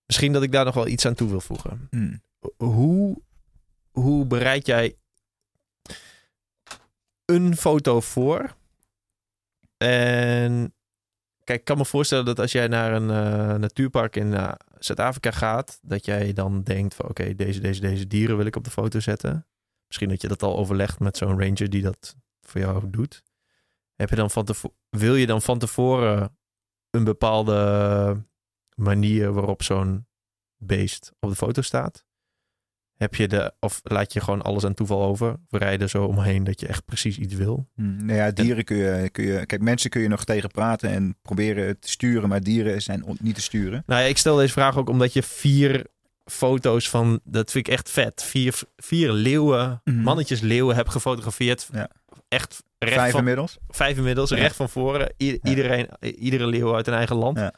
Misschien 0.07 0.33
dat 0.33 0.43
ik 0.43 0.53
daar 0.53 0.65
nog 0.65 0.75
wel 0.75 0.87
iets 0.87 1.07
aan 1.07 1.15
toe 1.15 1.29
wil 1.29 1.41
voegen. 1.41 1.89
Hmm. 1.91 2.23
Hoe, 2.57 3.23
hoe 3.91 4.27
bereid 4.27 4.67
jij 4.67 4.97
een 7.25 7.57
foto 7.57 8.01
voor? 8.01 8.57
En 9.77 10.75
kijk, 11.45 11.59
ik 11.59 11.65
kan 11.65 11.77
me 11.77 11.85
voorstellen 11.85 12.25
dat 12.25 12.39
als 12.39 12.53
jij 12.53 12.69
naar 12.69 12.93
een 12.93 13.11
eh, 13.11 13.59
natuurpark 13.59 14.17
in 14.17 14.35
eh, 14.35 14.53
Zuid-Afrika 14.79 15.31
gaat, 15.31 15.79
dat 15.83 16.05
jij 16.05 16.33
dan 16.33 16.63
denkt 16.63 16.95
van 16.95 17.09
oké, 17.09 17.35
deze, 17.35 17.61
deze, 17.61 17.81
deze 17.81 18.07
dieren 18.07 18.37
wil 18.37 18.47
ik 18.47 18.57
op 18.57 18.65
de 18.65 18.71
foto 18.71 19.01
zetten. 19.01 19.47
Misschien 19.93 20.13
dat 20.13 20.23
je 20.23 20.29
dat 20.29 20.43
al 20.43 20.57
overlegt 20.57 21.01
met 21.01 21.17
zo'n 21.17 21.41
ranger 21.41 21.71
die 21.71 21.83
dat 21.83 22.17
voor 22.41 22.61
jou 22.61 22.91
doet. 22.91 23.23
Heb 23.95 24.09
je 24.09 24.17
dan 24.17 24.31
van 24.31 24.47
wil 24.89 25.15
je 25.15 25.27
dan 25.27 25.43
van 25.43 25.59
tevoren 25.59 26.37
een 26.91 27.05
bepaalde 27.05 28.25
manier 28.75 29.33
waarop 29.33 29.63
zo'n 29.63 30.07
beest 30.57 31.13
op 31.21 31.29
de 31.31 31.37
foto 31.37 31.63
staat? 31.63 32.05
Heb 32.97 33.15
je 33.15 33.29
de, 33.29 33.53
of 33.61 33.81
laat 33.83 34.13
je 34.13 34.21
gewoon 34.21 34.43
alles 34.43 34.65
aan 34.65 34.75
toeval 34.75 35.03
over? 35.03 35.37
Of 35.51 35.59
rij 35.59 35.73
je 35.73 35.79
er 35.79 35.89
zo 35.89 36.05
omheen 36.05 36.45
dat 36.45 36.61
je 36.61 36.67
echt 36.67 36.85
precies 36.85 37.19
iets 37.19 37.35
wil? 37.35 37.69
Hmm. 37.75 38.05
Nou 38.05 38.19
ja, 38.19 38.31
dieren 38.31 38.65
kun 38.65 38.77
je, 38.77 39.11
kun 39.11 39.25
je. 39.25 39.47
Kijk, 39.47 39.63
mensen 39.63 39.91
kun 39.91 40.01
je 40.01 40.09
nog 40.09 40.25
tegen 40.25 40.51
praten 40.51 40.91
en 40.91 41.17
proberen 41.23 41.79
te 41.79 41.89
sturen. 41.89 42.29
Maar 42.29 42.43
dieren 42.43 42.83
zijn 42.83 43.05
niet 43.21 43.35
te 43.35 43.41
sturen. 43.41 43.83
Nou 43.87 44.03
ja, 44.03 44.07
ik 44.07 44.19
stel 44.19 44.37
deze 44.37 44.53
vraag 44.53 44.77
ook 44.77 44.89
omdat 44.89 45.13
je 45.13 45.23
vier 45.23 45.87
foto's 46.25 46.89
van, 46.89 47.21
dat 47.25 47.51
vind 47.51 47.67
ik 47.67 47.73
echt 47.73 47.91
vet, 47.91 48.23
vier, 48.23 48.59
vier 48.77 49.13
leeuwen, 49.13 49.81
Mhm. 49.85 49.97
mannetjes 50.03 50.41
leeuwen 50.41 50.77
hebt 50.77 50.91
gefotografeerd. 50.91 51.69
Ja. 51.73 51.91
Echt 52.29 52.63
recht 52.79 52.95
Vijf 52.97 53.11
van, 53.11 53.19
inmiddels. 53.21 53.59
vijf 53.69 53.97
inmiddels, 53.97 54.31
Ja. 54.31 54.37
recht 54.37 54.57
van 54.57 54.69
voren. 54.69 55.13
I- 55.19 55.27
Ja. 55.43 55.51
iedereen, 55.51 55.89
iedere 56.01 56.47
leeuw 56.47 56.75
uit 56.75 56.87
een 56.87 56.95
eigen 56.95 57.17
land. 57.17 57.51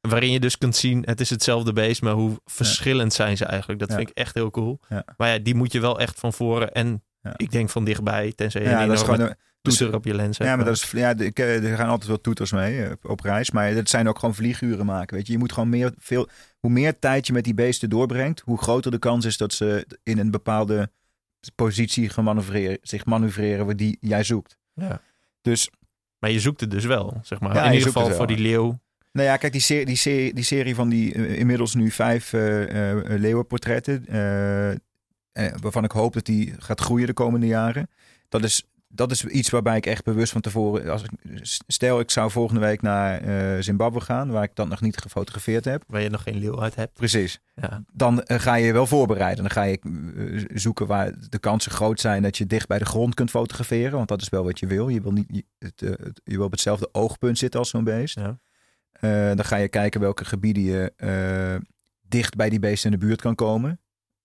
Waarin 0.00 0.30
je 0.32 0.40
dus 0.40 0.58
kunt 0.58 0.76
zien, 0.76 1.02
het 1.04 1.20
is 1.20 1.30
hetzelfde 1.30 1.72
beest, 1.72 2.02
maar 2.02 2.12
hoe 2.12 2.40
verschillend 2.44 3.12
zijn 3.12 3.36
ze 3.36 3.44
eigenlijk. 3.44 3.80
Dat 3.80 3.94
vind 3.94 4.08
ik 4.08 4.16
echt 4.16 4.34
heel 4.34 4.50
cool. 4.50 4.80
Maar 5.16 5.28
ja, 5.32 5.38
die 5.38 5.54
moet 5.54 5.72
je 5.72 5.80
wel 5.80 6.00
echt 6.00 6.18
van 6.20 6.32
voren 6.32 6.72
en 6.72 7.02
Ja. 7.24 7.32
ik 7.36 7.50
denk 7.50 7.70
van 7.70 7.84
dichtbij, 7.84 8.32
tenzij 8.36 8.62
je 8.62 8.68
Ja, 8.68 8.86
dat 8.86 8.96
is 8.96 9.02
gewoon. 9.02 9.20
een- 9.20 9.34
toeter 9.62 9.94
op 9.94 10.04
je 10.04 10.14
lens 10.14 10.38
hebt. 10.38 10.50
Ja, 10.50 10.56
maar 10.56 10.64
dat 10.64 10.74
is, 10.74 10.90
ja, 10.90 11.14
ik, 11.18 11.38
eh, 11.38 11.70
er 11.70 11.76
gaan 11.76 11.88
altijd 11.88 12.08
wel 12.08 12.20
toeters 12.20 12.52
mee 12.52 12.84
eh, 12.84 12.90
op, 13.02 13.20
reis. 13.20 13.50
Maar 13.50 13.74
dat 13.74 13.88
zijn 13.88 14.08
ook 14.08 14.18
gewoon 14.18 14.34
vlieguren 14.34 14.86
maken. 14.86 15.16
Weet 15.16 15.26
je, 15.26 15.32
je 15.32 15.38
moet 15.38 15.52
gewoon 15.52 15.68
meer, 15.68 15.92
veel, 15.98 16.28
hoe 16.58 16.70
meer 16.70 16.98
tijd 16.98 17.26
je 17.26 17.32
met 17.32 17.44
die 17.44 17.54
beesten 17.54 17.90
doorbrengt, 17.90 18.40
hoe 18.44 18.58
groter 18.58 18.90
de 18.90 18.98
kans 18.98 19.24
is 19.24 19.36
dat 19.36 19.52
ze 19.52 19.86
in 20.02 20.18
een 20.18 20.30
bepaalde 20.30 20.90
positie 21.54 22.08
gemanoeuvreren, 22.08 22.78
zich 22.82 23.04
manoeuvreren 23.04 23.66
waar 23.66 23.76
die 23.76 23.96
jij 24.00 24.24
zoekt. 24.24 24.56
Ja. 24.74 25.00
Dus, 25.40 25.70
Maar 26.18 26.30
je 26.30 26.40
zoekt 26.40 26.60
het 26.60 26.70
dus 26.70 26.84
wel, 26.84 27.18
zeg 27.22 27.40
maar. 27.40 27.54
Ja, 27.54 27.64
in 27.64 27.72
ieder 27.72 27.86
geval 27.86 28.10
voor 28.10 28.26
die 28.26 28.38
leeuw. 28.38 28.78
nou 29.12 29.26
ja, 29.28 29.36
kijk, 29.36 29.52
die, 29.52 29.60
serie, 29.60 29.86
die, 29.86 29.96
serie, 29.96 30.34
die 30.34 30.44
serie 30.44 30.74
van 30.74 30.88
die 30.88 31.14
eh, 31.14 31.38
inmiddels 31.38 31.74
nu 31.74 31.90
vijf 31.90 32.32
eh, 32.32 32.40
leeuwenportretten, 33.18 34.06
eh, 35.34 35.52
waarvan 35.60 35.84
ik 35.84 35.90
hoop 35.90 36.12
dat 36.12 36.24
die 36.24 36.54
gaat 36.58 36.80
groeien 36.80 37.06
de 37.06 37.12
komende 37.12 37.46
jaren. 37.46 37.90
Dat 38.28 38.44
is, 38.44 38.64
dat 38.88 39.10
is 39.10 39.24
iets 39.24 39.50
waarbij 39.50 39.76
ik 39.76 39.86
echt 39.86 40.04
bewust 40.04 40.32
van 40.32 40.40
tevoren, 40.40 40.90
als 40.90 41.02
ik, 41.02 41.10
stel 41.66 42.00
ik 42.00 42.10
zou 42.10 42.30
volgende 42.30 42.60
week 42.60 42.82
naar 42.82 43.20
eh, 43.20 43.62
Zimbabwe 43.62 44.00
gaan, 44.00 44.30
waar 44.30 44.42
ik 44.42 44.54
dat 44.54 44.68
nog 44.68 44.80
niet 44.80 44.96
gefotografeerd 44.96 45.64
heb. 45.64 45.84
Waar 45.86 46.00
je 46.00 46.08
nog 46.10 46.22
geen 46.22 46.36
leeuw 46.38 46.62
uit 46.62 46.74
hebt. 46.74 46.92
Precies. 46.94 47.40
Ja. 47.54 47.84
Dan 47.92 48.22
eh, 48.22 48.38
ga 48.38 48.54
je 48.54 48.72
wel 48.72 48.86
voorbereiden. 48.86 49.42
Dan 49.44 49.52
ga 49.52 49.62
je 49.62 49.78
eh, 49.78 50.56
zoeken 50.58 50.86
waar 50.86 51.12
de 51.28 51.38
kansen 51.38 51.72
groot 51.72 52.00
zijn 52.00 52.22
dat 52.22 52.36
je 52.38 52.46
dicht 52.46 52.68
bij 52.68 52.78
de 52.78 52.84
grond 52.84 53.14
kunt 53.14 53.30
fotograferen. 53.30 53.92
Want 53.96 54.08
dat 54.08 54.20
is 54.22 54.28
wel 54.28 54.44
wat 54.44 54.58
je 54.58 54.66
wil. 54.66 54.88
Je 54.88 55.00
wil, 55.00 55.12
niet, 55.12 55.26
je, 55.28 55.44
het, 55.58 55.80
het- 55.80 56.20
je 56.24 56.36
wil 56.36 56.44
op 56.44 56.50
hetzelfde 56.50 56.88
oogpunt 56.92 57.38
zitten 57.38 57.60
als 57.60 57.70
zo'n 57.70 57.84
beest. 57.84 58.18
Ja. 58.20 58.38
Dan 59.34 59.44
ga 59.44 59.56
je 59.56 59.68
kijken 59.68 60.00
welke 60.00 60.24
gebieden 60.24 60.62
je 60.62 60.92
dicht 62.08 62.36
bij 62.36 62.48
die 62.50 62.58
beesten 62.58 62.92
in 62.92 62.98
de 62.98 63.06
buurt 63.06 63.20
kan 63.20 63.34
komen. 63.34 63.78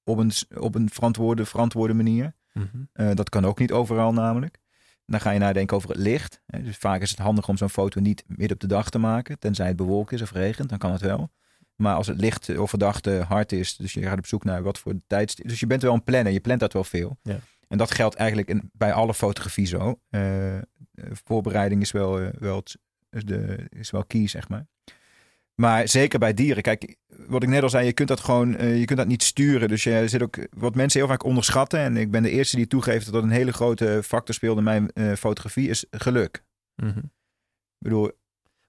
Op 0.10 0.18
een, 0.18 0.32
op 0.58 0.76
een 0.76 0.90
verantwoorde, 0.90 1.46
verantwoorde 1.46 1.94
manier. 1.94 2.34
Mhm. 2.54 2.68
Eh, 2.94 3.10
dat 3.14 3.30
kan 3.30 3.46
ook 3.46 3.60
niet 3.60 3.72
overal 3.72 4.14
namelijk. 4.14 4.60
Dan 5.06 5.22
ga 5.22 5.32
je 5.32 5.40
nadenken 5.40 5.76
over 5.76 5.90
het 5.90 5.98
licht. 5.98 6.42
Hè. 6.46 6.64
Dus 6.64 6.78
vaak 6.78 7.02
is 7.02 7.10
het 7.10 7.20
handig 7.20 7.48
om 7.48 7.58
zo'n 7.58 7.70
foto 7.70 8.00
niet 8.00 8.24
midden 8.28 8.52
op 8.52 8.60
de 8.60 8.68
dag 8.68 8.90
te 8.90 8.98
maken. 8.98 9.40
Tenzij 9.40 9.68
het 9.68 9.76
bewolkt 9.76 10.12
is 10.12 10.22
of 10.22 10.32
regent, 10.32 10.70
dan 10.70 10.78
kan 10.78 10.92
het 10.92 11.02
wel. 11.02 11.30
Maar 11.76 11.96
als 11.96 12.08
het 12.08 12.20
licht 12.20 12.56
overdag 12.56 13.02
te 13.02 13.24
hard 13.28 13.52
is, 13.52 13.76
dus 13.76 13.94
je 13.94 14.02
gaat 14.02 14.18
op 14.18 14.26
zoek 14.26 14.44
naar 14.44 14.64
wat 14.64 14.80
voor 14.80 14.94
tijd. 15.08 15.48
Dus 15.48 15.60
je 15.60 15.68
bent 15.68 15.82
wel 15.82 15.94
een 15.94 16.04
planner, 16.04 16.34
je 16.34 16.40
plant 16.40 16.60
dat 16.60 16.74
wel 16.74 16.84
veel. 16.84 17.18
Ja. 17.22 17.40
En 17.68 17.78
dat 17.78 17.92
geldt 17.92 18.16
eigenlijk 18.16 18.50
in, 18.50 18.70
bij 18.74 18.94
alle 18.94 19.14
fotografie 19.14 19.66
zo. 19.66 20.00
Eh, 20.10 20.58
eh, 20.58 20.64
voorbereiding 21.24 21.82
is 21.82 21.92
wel, 21.92 22.32
wel, 22.40 22.64
de, 23.10 23.68
is 23.70 23.92
wel 23.92 24.06
key, 24.06 24.28
zeg 24.28 24.50
maar. 24.50 24.66
Maar 25.60 25.88
zeker 25.88 26.20
bij 26.20 26.34
dieren. 26.34 26.64
Kijk, 26.64 26.96
wat 27.28 27.44
ik 27.44 27.50
net 27.50 27.64
al 27.64 27.70
zei, 27.70 27.86
je 27.86 27.94
kunt 27.94 28.08
dat 28.08 28.20
gewoon 28.20 28.56
eh, 28.56 28.80
je 28.80 28.86
kunt 28.86 29.00
dat 29.00 29.08
niet 29.08 29.24
sturen. 29.24 29.68
Dus 29.68 29.84
je 29.84 30.08
zit 30.08 30.22
ook 30.24 30.38
wat 30.58 30.76
mensen 30.76 31.00
heel 31.00 31.10
vaak 31.10 31.24
onderschatten. 31.24 31.80
En 31.80 31.98
ik 31.98 32.12
ben 32.12 32.24
de 32.24 32.30
eerste 32.30 32.56
die 32.56 32.68
toegeeft 32.68 33.06
dat 33.06 33.14
dat 33.14 33.24
een 33.24 33.30
hele 33.30 33.54
grote 33.54 34.02
factor 34.04 34.36
speelde 34.36 34.58
in 34.58 34.64
mijn 34.64 34.92
eh, 34.92 35.14
fotografie, 35.14 35.70
is 35.70 35.86
geluk. 35.92 36.44
Mhm. 36.76 36.98
Ik 36.98 37.04
bedoel, 37.80 38.12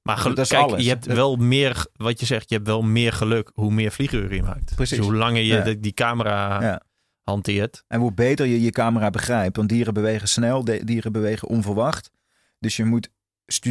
Maar 0.02 0.16
gel- 0.16 0.34
Dat 0.34 0.44
is 0.44 0.50
kijk, 0.50 0.62
alles. 0.62 0.82
je 0.82 0.88
hebt 0.88 1.04
Dat- 1.06 1.16
wel 1.16 1.36
meer, 1.36 1.86
wat 1.92 2.20
je 2.20 2.26
zegt, 2.26 2.48
je 2.48 2.54
hebt 2.54 2.66
wel 2.66 2.82
meer 2.82 3.12
geluk 3.12 3.50
hoe 3.54 3.72
meer 3.72 3.90
vlieguren 3.90 4.36
je 4.36 4.42
maakt. 4.42 4.74
Precies. 4.74 4.96
Dus 4.96 5.06
hoe 5.06 5.14
langer 5.16 5.40
je 5.42 5.46
Ja. 5.54 5.62
de- 5.62 5.80
die 5.80 5.92
camera 5.92 6.62
Ja. 6.62 6.82
hanteert. 7.22 7.84
En 7.88 8.00
hoe 8.00 8.12
beter 8.12 8.46
je 8.46 8.60
je 8.62 8.70
camera 8.70 9.10
begrijpt. 9.10 9.56
Want 9.56 9.68
dieren 9.68 9.94
bewegen 9.94 10.28
snel, 10.28 10.64
dieren 10.64 11.12
bewegen 11.12 11.48
onverwacht. 11.48 12.10
Dus 12.58 12.76
je 12.76 12.84
moet 12.84 13.10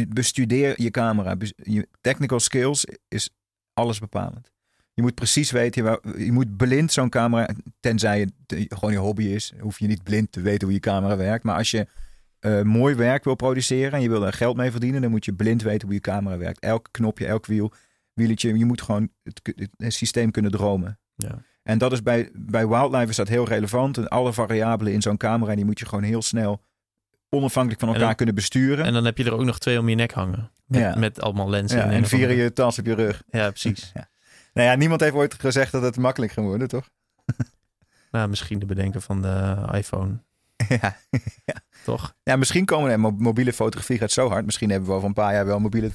bestudeer 0.08 0.82
je 0.82 0.90
camera. 0.90 1.36
Je 1.56 1.88
technical 2.00 2.40
skills 2.40 2.86
is 3.08 3.30
alles 3.74 3.98
bepalend. 3.98 4.52
Je 4.94 5.02
moet 5.02 5.14
precies 5.14 5.50
weten, 5.50 5.84
waar- 5.84 6.18
je 6.18 6.32
moet 6.32 6.56
blind 6.56 6.92
zo'n 6.92 7.08
camera, 7.08 7.48
tenzij 7.80 8.20
het 8.20 8.66
gewoon 8.68 8.92
je 8.92 8.98
hobby 8.98 9.24
is, 9.24 9.52
hoef 9.60 9.78
je 9.78 9.86
niet 9.86 10.02
blind 10.02 10.32
te 10.32 10.40
weten 10.40 10.64
hoe 10.64 10.74
je 10.74 10.80
camera 10.80 11.16
werkt. 11.16 11.44
Maar 11.44 11.56
als 11.56 11.70
je 11.70 11.86
eh, 12.40 12.62
mooi 12.62 12.94
werk 12.94 13.24
wil 13.24 13.34
produceren 13.34 13.92
en 13.92 14.02
je 14.02 14.08
wil 14.08 14.26
er 14.26 14.32
geld 14.32 14.56
mee 14.56 14.70
verdienen, 14.70 15.00
dan 15.00 15.10
moet 15.10 15.24
je 15.24 15.32
blind 15.32 15.62
weten 15.62 15.86
hoe 15.86 15.94
je 15.94 16.00
camera 16.00 16.36
werkt. 16.38 16.58
Elk 16.60 16.88
knopje, 16.90 17.26
elk 17.26 17.46
wiel, 17.46 17.72
wieletje, 18.12 18.58
je 18.58 18.64
moet 18.64 18.82
gewoon 18.82 19.08
het, 19.22 19.40
het, 19.42 19.70
het 19.76 19.94
systeem 19.94 20.30
kunnen 20.30 20.50
dromen. 20.50 20.98
Ja. 21.14 21.42
En 21.62 21.78
dat 21.78 21.92
is 21.92 22.02
bij, 22.02 22.30
bij 22.34 22.68
Wildlife 22.68 23.08
is 23.08 23.16
dat 23.16 23.28
heel 23.28 23.46
relevant. 23.48 23.98
En 23.98 24.08
alle 24.08 24.32
variabelen 24.32 24.92
in 24.92 25.02
zo'n 25.02 25.16
camera, 25.16 25.54
die 25.54 25.64
moet 25.64 25.78
je 25.78 25.86
gewoon 25.86 26.04
heel 26.04 26.22
snel 26.22 26.62
onafhankelijk 27.30 27.80
van 27.80 27.88
En 27.88 27.94
elkaar 27.94 28.08
dan- 28.08 28.16
kunnen 28.16 28.34
besturen. 28.34 28.84
En 28.84 28.92
dan 28.92 29.04
heb 29.04 29.18
je 29.18 29.24
er 29.24 29.32
ook 29.34 29.44
nog 29.44 29.58
twee 29.58 29.78
om 29.78 29.88
je 29.88 29.94
nek 29.94 30.12
hangen. 30.12 30.50
Met, 30.66 30.80
Ja. 30.80 30.94
met 30.96 31.20
allemaal 31.20 31.50
lenzen. 31.50 31.78
ja, 31.78 31.90
en 31.90 32.02
of 32.02 32.08
vier 32.08 32.30
je 32.32 32.52
tas 32.52 32.78
op 32.78 32.86
je 32.86 32.94
rug. 32.94 33.22
Ja, 33.30 33.48
precies. 33.50 33.92
Nou 34.52 34.68
ja, 34.68 34.74
niemand 34.74 35.00
heeft 35.00 35.14
ooit 35.14 35.34
gezegd 35.34 35.72
dat 35.72 35.82
het 35.82 35.96
makkelijk 35.96 36.32
gaat 36.32 36.44
worden, 36.44 36.68
toch? 36.68 36.88
nou, 38.10 38.28
misschien 38.28 38.58
de 38.58 38.66
bedenker 38.66 39.00
van 39.00 39.22
de 39.22 39.56
iPhone, 39.72 40.22
ja. 40.80 40.96
toch? 41.84 42.14
ja, 42.22 42.36
misschien 42.36 42.64
komen 42.64 42.90
er 42.90 43.00
mo- 43.00 43.10
mobiele 43.18 43.52
fotografie 43.52 43.98
gaat 43.98 44.10
zo 44.10 44.28
hard. 44.28 44.44
Misschien 44.44 44.70
hebben 44.70 44.88
we 44.88 44.94
over 44.94 45.08
een 45.08 45.14
paar 45.14 45.32
jaar 45.34 45.46
wel 45.46 45.58
mobiele 45.60 45.90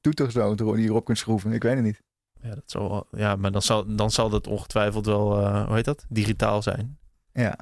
toeters 0.00 0.34
zo 0.34 0.54
die 0.54 0.66
je 0.76 0.88
erop 0.88 1.04
kunt 1.04 1.18
schroeven. 1.18 1.52
Ik 1.52 1.62
weet 1.62 1.74
het 1.74 1.84
niet. 1.84 2.02
Ja, 2.42 2.54
dat 2.54 2.62
zal, 2.66 3.06
ja 3.10 3.36
maar 3.36 3.52
dan 3.52 3.62
zal, 3.62 3.96
dan 3.96 4.10
zal 4.10 4.28
dat 4.30 4.46
ongetwijfeld 4.46 5.06
wel, 5.06 5.40
eh, 5.40 5.66
hoe 5.66 5.74
heet 5.74 5.84
dat? 5.84 6.04
Digitaal 6.08 6.62
zijn. 6.62 6.98
Ja, 7.32 7.56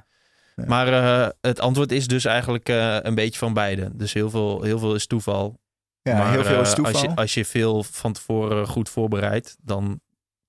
Maar 0.54 0.88
eh, 0.92 1.28
het 1.40 1.60
antwoord 1.60 1.92
is 1.92 2.06
dus 2.06 2.24
eigenlijk 2.24 2.68
eh, 2.68 2.96
een 3.02 3.14
beetje 3.14 3.38
van 3.38 3.52
beide. 3.52 3.90
Dus 3.92 4.12
heel 4.12 4.30
veel, 4.30 4.62
heel 4.62 4.78
veel 4.78 4.94
is 4.94 5.06
toeval. 5.06 5.60
ja 6.02 6.18
maar, 6.18 6.32
heel 6.32 6.44
veel 6.44 6.60
is 6.60 6.68
eh, 6.68 6.74
toeval. 6.74 6.92
Als 6.92 7.02
je, 7.02 7.16
als 7.16 7.34
je 7.34 7.44
veel 7.44 7.82
van 7.82 8.12
tevoren 8.12 8.66
goed 8.66 8.88
voorbereidt, 8.88 9.56
dan 9.62 10.00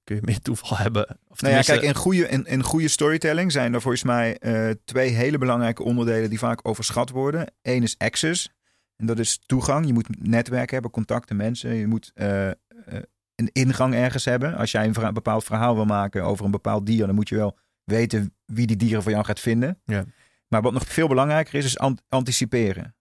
kun 0.03 0.15
je 0.15 0.21
meer 0.25 0.39
toeval 0.39 0.77
hebben. 0.85 1.19
Of 1.27 1.41
Nou 1.41 1.53
ja, 1.53 1.61
kijk, 1.61 1.81
in 1.81 1.95
goede, 1.95 2.27
in, 2.27 2.45
in 2.45 2.63
goede 2.63 2.87
storytelling 2.87 3.51
zijn 3.51 3.73
er 3.73 3.81
volgens 3.81 4.03
mij 4.03 4.37
eh, 4.37 4.69
twee 4.85 5.09
hele 5.09 5.37
belangrijke 5.37 5.83
onderdelen 5.83 6.29
die 6.29 6.39
vaak 6.39 6.59
overschat 6.67 7.09
worden. 7.09 7.51
Eén 7.61 7.83
is 7.83 7.95
access. 7.97 8.49
En 8.95 9.05
dat 9.05 9.19
is 9.19 9.39
toegang. 9.45 9.85
Je 9.85 9.93
moet 9.93 10.27
netwerk 10.27 10.71
hebben, 10.71 10.91
contacten, 10.91 11.35
mensen. 11.35 11.73
Je 11.73 11.87
moet 11.87 12.11
eh, 12.13 12.47
eh, 12.47 12.53
een 13.35 13.49
ingang 13.51 13.93
ergens 13.93 14.25
hebben. 14.25 14.55
Als 14.55 14.71
jij 14.71 14.85
een 14.85 14.93
verha- 14.93 15.11
bepaald 15.11 15.43
verhaal 15.43 15.75
wil 15.75 15.85
maken 15.85 16.23
over 16.23 16.45
een 16.45 16.51
bepaald 16.51 16.85
dier, 16.85 17.05
dan 17.05 17.15
moet 17.15 17.29
je 17.29 17.35
wel 17.35 17.57
weten 17.85 18.33
wie 18.45 18.67
die 18.67 18.75
dieren 18.75 19.03
voor 19.03 19.11
jou 19.11 19.25
gaat 19.25 19.39
vinden. 19.39 19.79
Ja. 19.85 20.05
Maar 20.47 20.61
wat 20.61 20.73
nog 20.73 20.87
veel 20.87 21.07
belangrijker 21.07 21.53
is, 21.55 21.65
is 21.65 21.77
an- 21.77 21.99
anticiperen. 22.09 22.95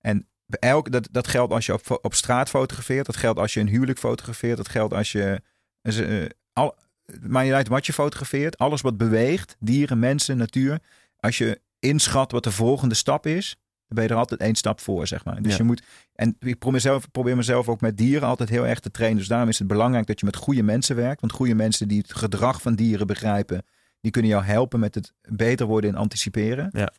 En 0.00 0.28
elk, 0.58 0.90
dat, 0.92 1.08
dat 1.10 1.28
geldt 1.28 1.52
als 1.52 1.66
je 1.66 1.72
op, 1.72 1.98
op 2.02 2.14
straat 2.14 2.48
fotografeert. 2.48 3.06
Dat 3.06 3.16
geldt 3.16 3.38
als 3.38 3.54
je 3.54 3.60
een 3.60 3.68
huwelijk 3.68 3.98
fotografeert. 3.98 4.56
Dat 4.56 4.68
geldt 4.68 4.94
als 4.94 5.12
je... 5.12 5.42
eh, 5.82 6.24
al, 6.52 6.76
maakt 7.20 7.44
niet 7.46 7.54
uit 7.54 7.68
wat 7.68 7.86
je 7.86 7.92
fotografeert. 7.92 8.58
Alles 8.58 8.80
wat 8.80 8.96
beweegt, 8.96 9.56
dieren, 9.58 9.98
mensen, 9.98 10.36
natuur. 10.36 10.78
Als 11.16 11.38
je 11.38 11.60
inschat 11.78 12.32
wat 12.32 12.44
de 12.44 12.52
volgende 12.52 12.94
stap 12.94 13.26
is, 13.26 13.56
dan 13.86 13.96
ben 13.96 14.04
je 14.04 14.10
er 14.10 14.16
altijd 14.16 14.40
één 14.40 14.54
stap 14.54 14.80
voor, 14.80 15.06
zeg 15.06 15.24
maar. 15.24 15.42
Dus 15.42 15.52
Ja. 15.52 15.58
je 15.58 15.64
moet... 15.64 15.82
En 16.14 16.36
ik 16.38 16.58
probeer 16.58 16.72
mezelf, 16.72 17.10
probeer 17.10 17.36
mezelf 17.36 17.68
ook 17.68 17.80
met 17.80 17.96
dieren 17.96 18.28
altijd 18.28 18.48
heel 18.48 18.66
erg 18.66 18.80
te 18.80 18.90
trainen. 18.90 19.18
Dus 19.18 19.28
daarom 19.28 19.48
is 19.48 19.58
het 19.58 19.68
belangrijk 19.68 20.06
dat 20.06 20.20
je 20.20 20.26
met 20.26 20.36
goede 20.36 20.62
mensen 20.62 20.96
werkt. 20.96 21.20
Want 21.20 21.32
goede 21.32 21.54
mensen 21.54 21.88
die 21.88 21.98
het 21.98 22.14
gedrag 22.14 22.62
van 22.62 22.74
dieren 22.74 23.06
begrijpen... 23.06 23.64
die 24.02 24.10
kunnen 24.10 24.30
jou 24.30 24.44
helpen 24.44 24.80
met 24.80 24.94
het 24.94 25.12
beter 25.22 25.66
worden 25.66 25.90
in 25.90 25.96
anticiperen. 25.96 26.68
Ja. 26.72 26.92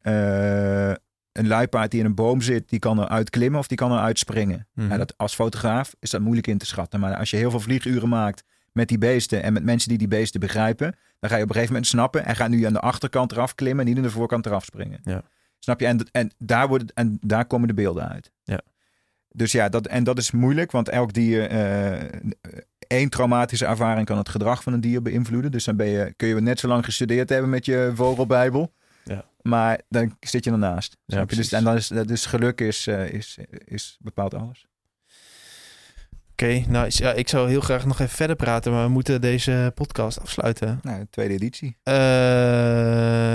Eh, 0.00 0.96
een 1.32 1.46
luipaard 1.46 1.90
die 1.90 2.00
in 2.00 2.06
een 2.06 2.14
boom 2.14 2.40
zit, 2.40 2.68
die 2.68 2.78
kan 2.78 3.00
eruit 3.00 3.30
klimmen 3.30 3.60
of 3.60 3.66
die 3.66 3.76
kan 3.76 3.92
eruit 3.92 4.18
springen. 4.18 4.66
Mhm. 4.74 4.90
Ja, 4.90 4.96
dat, 4.96 5.18
als 5.18 5.34
fotograaf 5.34 5.94
is 5.98 6.10
dat 6.10 6.20
moeilijk 6.20 6.46
in 6.46 6.58
te 6.58 6.66
schatten. 6.66 7.00
Maar 7.00 7.16
als 7.16 7.30
je 7.30 7.36
heel 7.36 7.50
veel 7.50 7.60
vlieguren 7.60 8.08
maakt 8.08 8.44
met 8.72 8.88
die 8.88 8.98
beesten 8.98 9.42
en 9.42 9.52
met 9.52 9.64
mensen 9.64 9.88
die 9.88 9.98
die 9.98 10.08
beesten 10.08 10.40
begrijpen, 10.40 10.96
dan 11.20 11.30
ga 11.30 11.36
je 11.36 11.42
op 11.42 11.48
een 11.48 11.54
gegeven 11.54 11.74
moment 11.74 11.90
snappen 11.90 12.24
en 12.24 12.36
ga 12.36 12.48
nu 12.48 12.64
aan 12.64 12.72
de 12.72 12.80
achterkant 12.80 13.32
eraf 13.32 13.54
klimmen 13.54 13.84
en 13.84 13.90
niet 13.90 13.96
aan 13.96 14.06
de 14.06 14.10
voorkant 14.10 14.46
eraf 14.46 14.64
springen. 14.64 15.00
Ja. 15.04 15.22
Snap 15.58 15.80
je? 15.80 15.86
En, 15.86 16.08
en, 16.12 16.32
daar 16.38 16.68
wordt, 16.68 16.92
en 16.92 17.18
daar 17.20 17.46
komen 17.46 17.68
de 17.68 17.74
beelden 17.74 18.08
uit. 18.08 18.32
Ja. 18.42 18.60
Dus 19.28 19.52
ja, 19.52 19.68
dat, 19.68 19.86
en 19.86 20.04
dat 20.04 20.18
is 20.18 20.30
moeilijk, 20.30 20.70
want 20.70 20.88
elk 20.88 21.12
dier, 21.12 21.48
eh, 21.48 22.20
één 22.94 23.08
traumatische 23.08 23.66
ervaring 23.66 24.06
kan 24.06 24.18
het 24.18 24.28
gedrag 24.28 24.62
van 24.62 24.72
een 24.72 24.80
dier 24.80 25.02
beïnvloeden. 25.02 25.50
Dus 25.50 25.64
dan 25.64 25.76
ben 25.76 25.86
je, 25.86 26.12
kun 26.16 26.28
je 26.28 26.40
net 26.40 26.60
zo 26.60 26.68
lang 26.68 26.84
gestudeerd 26.84 27.28
hebben 27.28 27.50
met 27.50 27.64
je 27.66 27.92
vogelbijbel. 27.94 28.72
Ja. 29.04 29.24
Maar 29.42 29.80
dan 29.88 30.16
zit 30.20 30.44
je 30.44 30.50
ernaast. 30.50 30.96
Ja? 31.06 31.16
Dus, 31.16 31.26
precies. 31.26 31.52
en 31.52 31.64
dan 31.64 31.76
is, 31.76 31.88
dus 31.88 32.26
geluk 32.26 32.60
is, 32.60 32.86
eh, 32.86 33.12
is, 33.12 33.38
is 33.64 33.96
bepaalt 34.00 34.34
alles. 34.34 34.66
Oké, 36.32 36.64
nou 36.68 36.86
ja, 36.88 37.12
ik 37.12 37.28
zou 37.28 37.48
heel 37.48 37.60
graag 37.60 37.86
nog 37.86 38.00
even 38.00 38.16
verder 38.16 38.36
praten, 38.36 38.72
maar 38.72 38.84
we 38.84 38.90
moeten 38.90 39.20
deze 39.20 39.72
podcast 39.74 40.20
afsluiten. 40.20 40.78
Nou, 40.82 41.06
tweede 41.10 41.34
editie. 41.34 41.76
Eh, 41.82 41.94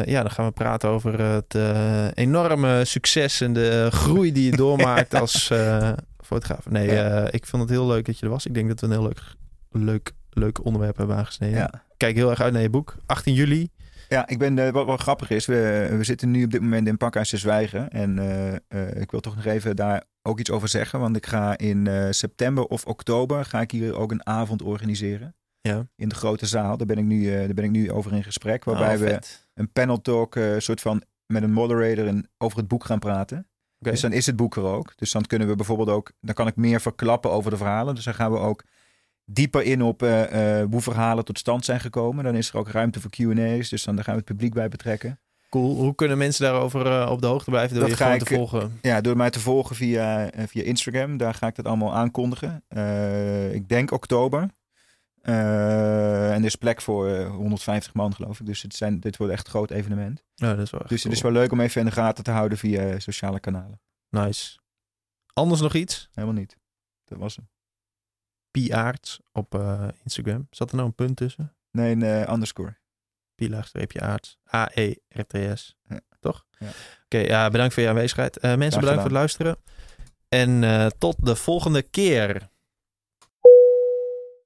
ja, 0.06 0.22
dan 0.22 0.32
gaan 0.32 0.46
we 0.46 0.52
praten 0.52 0.90
over 0.90 1.20
het 1.22 1.56
eh, 1.56 2.08
enorme 2.14 2.86
succes 2.86 3.42
en 3.42 3.54
de 3.54 3.88
groei 3.92 4.32
die 4.32 4.52
je 4.52 4.58
doormaakt 4.66 5.14
als 5.14 5.50
eh, 5.50 5.92
fotograaf. 6.24 6.70
Nee, 6.70 6.92
Ja. 6.92 7.32
ik 7.32 7.46
vond 7.46 7.62
het 7.62 7.72
heel 7.72 7.88
leuk 7.88 8.06
dat 8.06 8.20
je 8.20 8.26
er 8.26 8.32
was. 8.32 8.46
Ik 8.46 8.54
denk 8.54 8.68
dat 8.68 8.80
we 8.80 8.86
een 8.86 8.92
heel 8.92 9.04
leuk, 9.04 9.22
leuk, 9.70 10.12
leuk 10.30 10.66
onderwerp 10.66 10.98
hebben 10.98 11.16
aangesneden. 11.16 11.58
Ja. 11.58 11.86
Kijk 11.98 12.16
heel 12.16 12.30
erg 12.30 12.42
uit 12.42 12.54
naar 12.54 12.62
je 12.62 12.70
boek. 12.70 12.96
18 13.06 13.34
juli. 13.34 13.70
Ja, 14.10 14.28
ik 14.28 14.38
ben, 14.38 14.60
eh, 14.60 14.72
wat, 14.72 14.86
wat 14.86 15.02
grappig 15.02 15.30
is, 15.30 15.46
we, 15.46 15.88
we 15.98 16.04
zitten 16.04 16.32
nu 16.32 16.44
op 16.44 16.52
dit 16.52 16.62
moment 16.62 16.88
in 16.88 16.98
Pakhuis 16.98 17.30
te 17.30 17.38
Zwijgen. 17.38 17.90
En 17.90 18.20
eh, 18.20 18.56
eh, 18.68 19.02
ik 19.02 19.12
wil 19.12 19.20
toch 19.20 19.36
nog 19.36 19.46
even 19.46 19.76
daar 19.76 20.04
ook 20.22 20.40
iets 20.40 20.52
over 20.52 20.68
zeggen. 20.68 21.00
Want 21.00 21.16
ik 21.16 21.26
ga 21.26 21.58
in 21.58 21.88
september 22.14 22.64
of 22.66 22.86
oktober 22.86 23.46
ga 23.46 23.62
ik 23.62 23.72
hier 23.72 23.96
ook 23.96 24.12
een 24.12 24.26
avond 24.26 24.62
organiseren. 24.62 25.36
Ja. 25.62 25.88
In 25.96 26.10
de 26.10 26.16
grote 26.16 26.46
zaal. 26.46 26.78
Daar 26.78 26.88
ben 26.88 26.98
ik 26.98 27.04
nu, 27.04 27.32
daar 27.32 27.54
ben 27.54 27.64
ik 27.64 27.72
nu 27.72 27.92
over 27.92 28.14
in 28.14 28.24
gesprek. 28.24 28.64
Waarbij 28.64 28.94
Oh, 28.94 29.02
we 29.02 29.20
een 29.60 29.72
panel 29.72 30.02
talk 30.02 30.36
eh, 30.36 30.56
soort 30.58 30.82
van 30.82 31.04
met 31.26 31.44
een 31.44 31.52
moderator 31.52 32.08
en 32.08 32.30
over 32.38 32.58
het 32.58 32.68
boek 32.68 32.84
gaan 32.86 33.00
praten. 33.00 33.48
Oké. 33.80 33.92
Dus 33.92 34.02
dan 34.02 34.12
is 34.12 34.26
het 34.26 34.36
boek 34.36 34.56
er 34.56 34.64
ook. 34.64 34.94
Dus 34.96 35.12
dan 35.12 35.26
kunnen 35.26 35.48
we 35.48 35.56
bijvoorbeeld 35.56 35.90
ook, 35.90 36.12
dan 36.22 36.36
kan 36.36 36.48
ik 36.48 36.56
meer 36.56 36.82
verklappen 36.82 37.32
over 37.32 37.52
de 37.52 37.58
verhalen. 37.58 37.96
Dus 37.96 38.04
dan 38.04 38.14
gaan 38.14 38.32
we 38.32 38.38
ook 38.38 38.64
dieper 39.30 39.64
in 39.64 39.82
op 39.82 40.04
eh, 40.04 40.60
eh, 40.60 40.70
hoe 40.70 40.82
verhalen 40.82 41.26
tot 41.26 41.40
stand 41.40 41.66
zijn 41.66 41.80
gekomen. 41.80 42.24
Dan 42.24 42.36
is 42.36 42.50
er 42.50 42.58
ook 42.58 42.70
ruimte 42.70 43.02
voor 43.02 43.10
Q&A's. 43.10 43.70
Dus 43.70 43.84
dan 43.84 43.96
daar 43.96 44.04
gaan 44.04 44.14
we 44.14 44.20
het 44.20 44.30
publiek 44.30 44.54
bij 44.54 44.70
betrekken. 44.70 45.20
Cool. 45.50 45.76
Hoe 45.76 45.96
kunnen 45.96 46.18
mensen 46.18 46.44
daarover 46.44 46.86
eh, 46.86 47.12
op 47.12 47.22
de 47.22 47.28
hoogte 47.28 47.50
blijven 47.50 47.76
door 47.76 47.88
Dat 47.88 47.98
je 47.98 47.98
ga 47.98 48.04
gewoon 48.04 48.20
ik, 48.20 48.28
te 48.28 48.34
volgen? 48.34 48.80
Ja, 48.82 49.02
door 49.02 49.18
mij 49.18 49.30
te 49.30 49.40
volgen 49.40 49.76
via, 49.76 50.30
via 50.48 50.64
Instagram. 50.64 51.18
Daar 51.18 51.34
ga 51.34 51.48
ik 51.48 51.56
dat 51.56 51.66
allemaal 51.66 51.96
aankondigen. 51.96 52.64
Ik 53.54 53.70
denk 53.70 53.92
oktober. 53.92 54.50
En 55.22 56.36
er 56.36 56.46
is 56.46 56.56
plek 56.56 56.82
voor 56.82 57.10
eh, 57.10 57.30
150 57.30 57.94
man, 57.94 58.16
geloof 58.16 58.40
ik. 58.40 58.46
Dus 58.46 58.62
het 58.62 58.76
zijn, 58.76 59.00
dit 59.00 59.18
wordt 59.18 59.34
echt 59.34 59.46
een 59.46 59.52
groot 59.52 59.72
evenement. 59.72 60.24
Ja, 60.36 60.54
dat 60.54 60.66
is 60.66 60.72
wel 60.72 60.82
Dus 60.88 61.04
het 61.04 61.12
is 61.12 61.22
wel 61.22 61.32
leuk 61.32 61.52
om 61.52 61.60
even 61.60 61.82
in 61.82 61.88
de 61.88 61.94
gaten 61.94 62.24
te 62.24 62.32
houden 62.32 62.58
via 62.58 63.00
sociale 63.00 63.40
kanalen. 63.40 63.82
Nice. 64.10 64.60
Anders 65.34 65.62
nog 65.62 65.74
iets? 65.74 66.10
Helemaal 66.12 66.40
niet. 66.40 66.58
Dat 67.06 67.18
was 67.18 67.36
hem. 67.36 67.50
Piaarts 68.52 69.20
op 69.32 69.56
eh, 69.56 69.88
Instagram. 70.04 70.48
Zat 70.50 70.70
er 70.70 70.76
nou 70.76 70.88
een 70.88 70.96
punt 70.96 71.18
tussen? 71.18 71.56
Nee, 71.72 71.92
een 71.92 72.04
eh, 72.04 72.34
underscore. 72.34 72.78
Pilaagstreepje 73.36 74.02
aarts. 74.02 74.38
A-E-R-T-S. 74.54 75.78
Ja. 75.90 76.00
Toch? 76.20 76.46
Ja. 76.58 76.68
Oké, 77.06 77.18
ja, 77.18 77.50
bedankt 77.50 77.74
voor 77.74 77.84
je 77.84 77.90
aanwezigheid. 77.90 78.38
Eh, 78.38 78.50
mensen, 78.50 78.68
Graag 78.68 78.80
bedankt 78.80 79.02
voor 79.02 79.10
het 79.10 79.20
luisteren. 79.20 79.58
En 80.30 80.92
tot 80.98 81.26
de 81.26 81.36
volgende 81.36 81.82
keer. 81.82 82.50